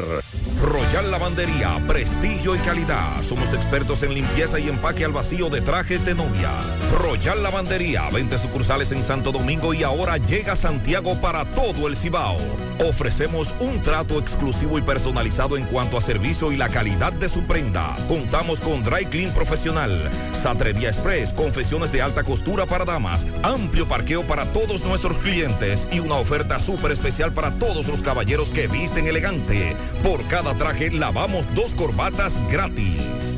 Royal 0.63 1.11
Lavandería, 1.11 1.81
prestigio 1.87 2.57
y 2.57 2.59
calidad. 2.59 3.23
Somos 3.23 3.53
expertos 3.53 4.03
en 4.03 4.15
limpieza 4.15 4.59
y 4.59 4.69
empaque 4.69 5.05
al 5.05 5.13
vacío 5.13 5.51
de 5.51 5.61
trajes 5.61 6.05
de 6.05 6.15
novia. 6.15 6.51
Royal 6.99 7.43
Lavandería, 7.43 8.09
20 8.11 8.39
sucursales 8.39 8.93
en 8.93 9.05
Santo 9.05 9.33
Domingo 9.33 9.73
y 9.73 9.85
ahora 9.85 10.17
llega 10.17 10.57
Santiago 10.57 11.21
para 11.21 11.45
todo 11.53 11.87
el 11.87 11.97
Cibao. 11.97 12.39
Ofrecemos 12.81 13.53
un 13.59 13.83
trato 13.83 14.19
exclusivo 14.21 14.79
y 14.79 14.83
personalizado 14.83 15.57
en 15.57 15.65
cuanto 15.65 15.99
a 15.99 16.01
servicio 16.01 16.53
y 16.53 16.57
la 16.57 16.69
calidad 16.69 17.13
de 17.13 17.29
su 17.29 17.43
prenda. 17.43 17.97
Contamos 18.07 18.61
con 18.61 18.85
Dry 18.85 19.07
Clean 19.07 19.33
Profesional, 19.35 20.09
Satrería 20.33 20.89
Express, 20.89 21.33
confesiones 21.33 21.91
de 21.91 22.03
alta 22.03 22.23
costura 22.23 22.67
para 22.67 22.85
damas, 22.85 23.27
amplio 23.43 23.87
parqueo 23.87 24.25
para 24.25 24.45
todos 24.53 24.85
nuestros 24.85 25.19
clientes 25.19 25.89
y 25.91 25.99
una 25.99 26.17
oferta 26.17 26.61
súper 26.61 26.93
especial 26.93 27.33
para 27.33 27.51
todos 27.53 27.89
los 27.89 28.01
caballeros 28.01 28.51
que 28.51 28.69
visten 28.69 29.09
elegante. 29.09 29.75
Por 30.03 30.25
cada 30.29 30.55
traje 30.55 30.91
lavamos 30.91 31.47
dos 31.55 31.75
corbatas 31.75 32.35
gratis. 32.49 33.38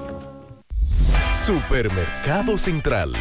Supermercado 1.45 2.57
Central. 2.57 3.13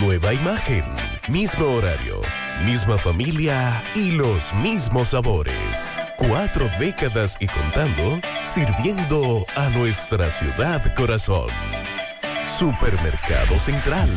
Nueva 0.00 0.34
imagen, 0.34 0.84
mismo 1.28 1.66
horario, 1.66 2.20
misma 2.64 2.98
familia 2.98 3.84
y 3.94 4.10
los 4.12 4.52
mismos 4.54 5.10
sabores. 5.10 5.92
Cuatro 6.16 6.68
décadas 6.78 7.36
y 7.40 7.46
contando, 7.46 8.18
sirviendo 8.42 9.44
a 9.54 9.68
nuestra 9.70 10.30
ciudad 10.30 10.94
corazón. 10.94 11.48
Supermercado 12.58 13.58
Central. 13.60 14.08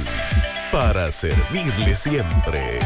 Para 0.71 1.11
servirle 1.11 1.95
siempre. 1.95 2.79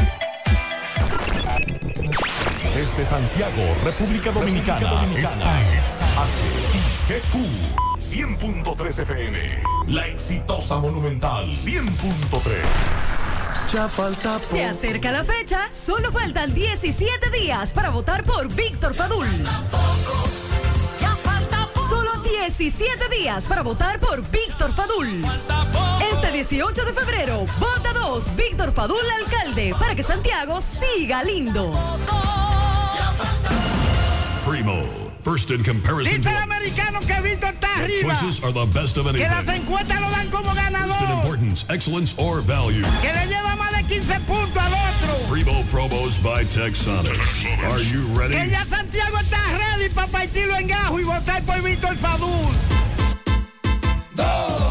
Desde 2.76 3.06
Santiago, 3.06 3.62
República 3.84 4.30
Dominicana. 4.30 5.06
Esta 5.16 5.62
es 5.72 6.02
HIGQ 7.08 7.34
100.3 7.96 8.98
FM. 8.98 9.38
La 9.86 10.06
exitosa 10.06 10.76
Monumental 10.76 11.46
100.3. 11.46 12.52
Ya 13.72 13.88
falta 13.88 14.38
Se 14.40 14.62
acerca 14.62 15.10
la 15.10 15.24
fecha, 15.24 15.70
solo 15.72 16.12
faltan 16.12 16.52
17 16.52 17.30
días 17.30 17.70
para 17.72 17.88
votar 17.88 18.24
por 18.24 18.52
Víctor 18.52 18.92
Fadul. 18.92 19.26
Solo 21.88 22.20
17 22.20 23.08
días 23.08 23.44
para 23.44 23.62
votar 23.62 23.98
por 24.00 24.20
Víctor 24.30 24.74
Fadul. 24.74 25.24
Este 26.12 26.30
18 26.30 26.84
de 26.84 26.92
febrero, 26.92 27.46
vota 27.58 27.94
2, 27.94 28.36
Víctor 28.36 28.70
Fadul 28.72 28.98
alcalde, 29.24 29.74
para 29.78 29.94
que 29.94 30.02
Santiago 30.02 30.60
siga 30.60 31.24
lindo. 31.24 31.72
Primo. 34.46 34.80
First 35.24 35.50
in 35.50 35.64
comparison 35.64 36.14
Dice 36.14 36.28
el 36.30 36.36
to 36.36 36.42
americano 36.42 37.00
que 37.00 37.20
Víctor 37.20 37.52
está 37.52 37.78
arriba. 37.82 38.14
choices 38.14 38.42
are 38.44 38.52
the 38.52 38.64
best 38.72 38.96
of 38.96 39.06
Que 39.10 39.18
las 39.26 39.48
anything. 39.48 39.62
encuestas 39.66 40.00
lo 40.00 40.08
dan 40.10 40.28
como 40.30 40.54
First 40.54 41.00
in 41.02 41.10
importance, 41.18 41.64
excellence, 41.68 42.14
or 42.16 42.40
value. 42.42 42.84
Que 43.02 43.12
le 43.12 43.26
lleva 43.26 43.56
más 43.56 43.72
de 43.76 43.82
15 43.84 44.20
puntos 44.20 44.56
al 44.62 44.72
otro. 44.72 45.28
Primo 45.28 45.64
promos 45.72 46.14
by 46.22 46.44
Texonics. 46.44 47.44
Are 47.72 47.82
you 47.82 48.06
Que 48.14 48.18
ready? 48.38 48.50
ya 48.50 48.64
Santiago 48.64 49.18
está 49.18 49.40
ready 49.58 49.88
para 49.92 50.06
partirlo 50.06 50.56
en 50.58 50.68
gajo 50.68 51.00
y 51.00 51.04
votar 51.04 51.42
por 51.42 51.60
Víctor 51.62 51.96
Fadul. 51.96 52.54
Vota 54.14 54.65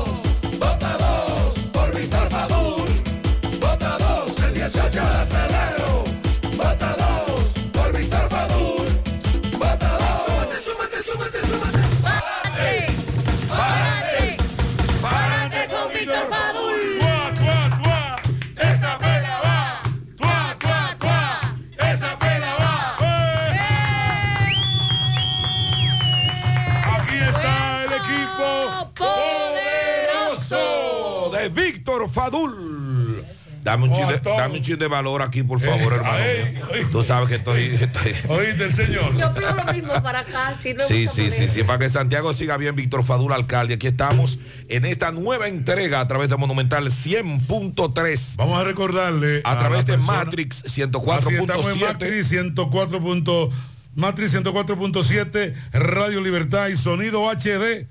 Dame 33.65 33.85
un, 33.85 33.89
Oh, 33.91 33.95
chin 33.95 34.07
de, 34.07 34.19
todo. 34.19 34.37
dame 34.37 34.57
un 34.57 34.61
chin 34.61 34.77
de 34.77 34.87
valor 34.87 35.23
aquí, 35.23 35.41
por 35.41 35.59
favor, 35.59 35.91
Eh, 35.91 35.95
hermano. 35.95 36.89
Tú 36.91 37.03
sabes 37.03 37.27
que 37.27 37.35
estoy. 37.35 37.63
estoy- 37.81 38.13
Oíste 38.29 38.63
el 38.65 38.73
señor. 38.75 39.17
Yo 39.17 39.33
pido 39.33 39.55
lo 39.55 39.73
mismo 39.73 39.91
para 40.03 40.19
acá, 40.19 40.53
si 40.53 40.75
no 40.75 40.87
Sí, 40.87 41.07
sí, 41.11 41.31
sí, 41.31 41.47
sí, 41.47 41.63
para 41.63 41.79
que 41.79 41.89
Santiago 41.89 42.31
siga 42.35 42.57
bien, 42.57 42.75
Víctor 42.75 43.03
Fadul, 43.03 43.33
alcalde. 43.33 43.73
Aquí 43.73 43.87
estamos 43.87 44.37
en 44.69 44.85
esta 44.85 45.11
nueva 45.11 45.47
entrega 45.47 45.99
a 45.99 46.07
través 46.07 46.29
de 46.29 46.37
Monumental 46.37 46.91
100.3. 46.91 48.35
Vamos 48.37 48.61
a 48.61 48.63
recordarle 48.63 49.41
A 49.43 49.53
a 49.53 49.59
través 49.59 49.85
de 49.87 49.93
persona- 49.93 50.13
Matrix 50.25 50.63
Así 50.63 50.81
estamos 50.83 51.07
en 51.25 51.31
104.7. 51.47 51.85
Matrix 51.87 52.27
104. 52.27 52.99
punto- 53.01 53.49
Matrix 53.95 54.31
104.7, 54.31 55.55
Radio 55.73 56.21
Libertad 56.21 56.67
y 56.67 56.77
Sonido 56.77 57.27
HD 57.31 57.87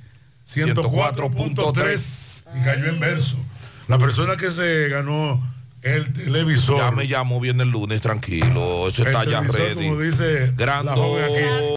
104.3. 0.47 2.45
Y 2.57 2.65
cayó 2.65 2.87
en 2.87 3.01
verso. 3.01 3.37
La 3.89 3.99
persona 3.99 4.37
que 4.37 4.51
se 4.51 4.89
ganó 4.89 5.43
el 5.85 6.13
televisor. 6.13 6.79
Ya 6.79 6.91
me 6.91 7.05
llamo 7.05 7.39
bien 7.41 7.61
el 7.61 7.69
lunes, 7.71 8.01
tranquilo. 8.01 8.89
Eso 8.89 9.03
El 9.03 9.09
está 9.09 9.25
ya 9.25 9.41
ready. 9.43 9.75
como 9.89 10.01
dice 10.01 10.53
Grando. 10.57 10.95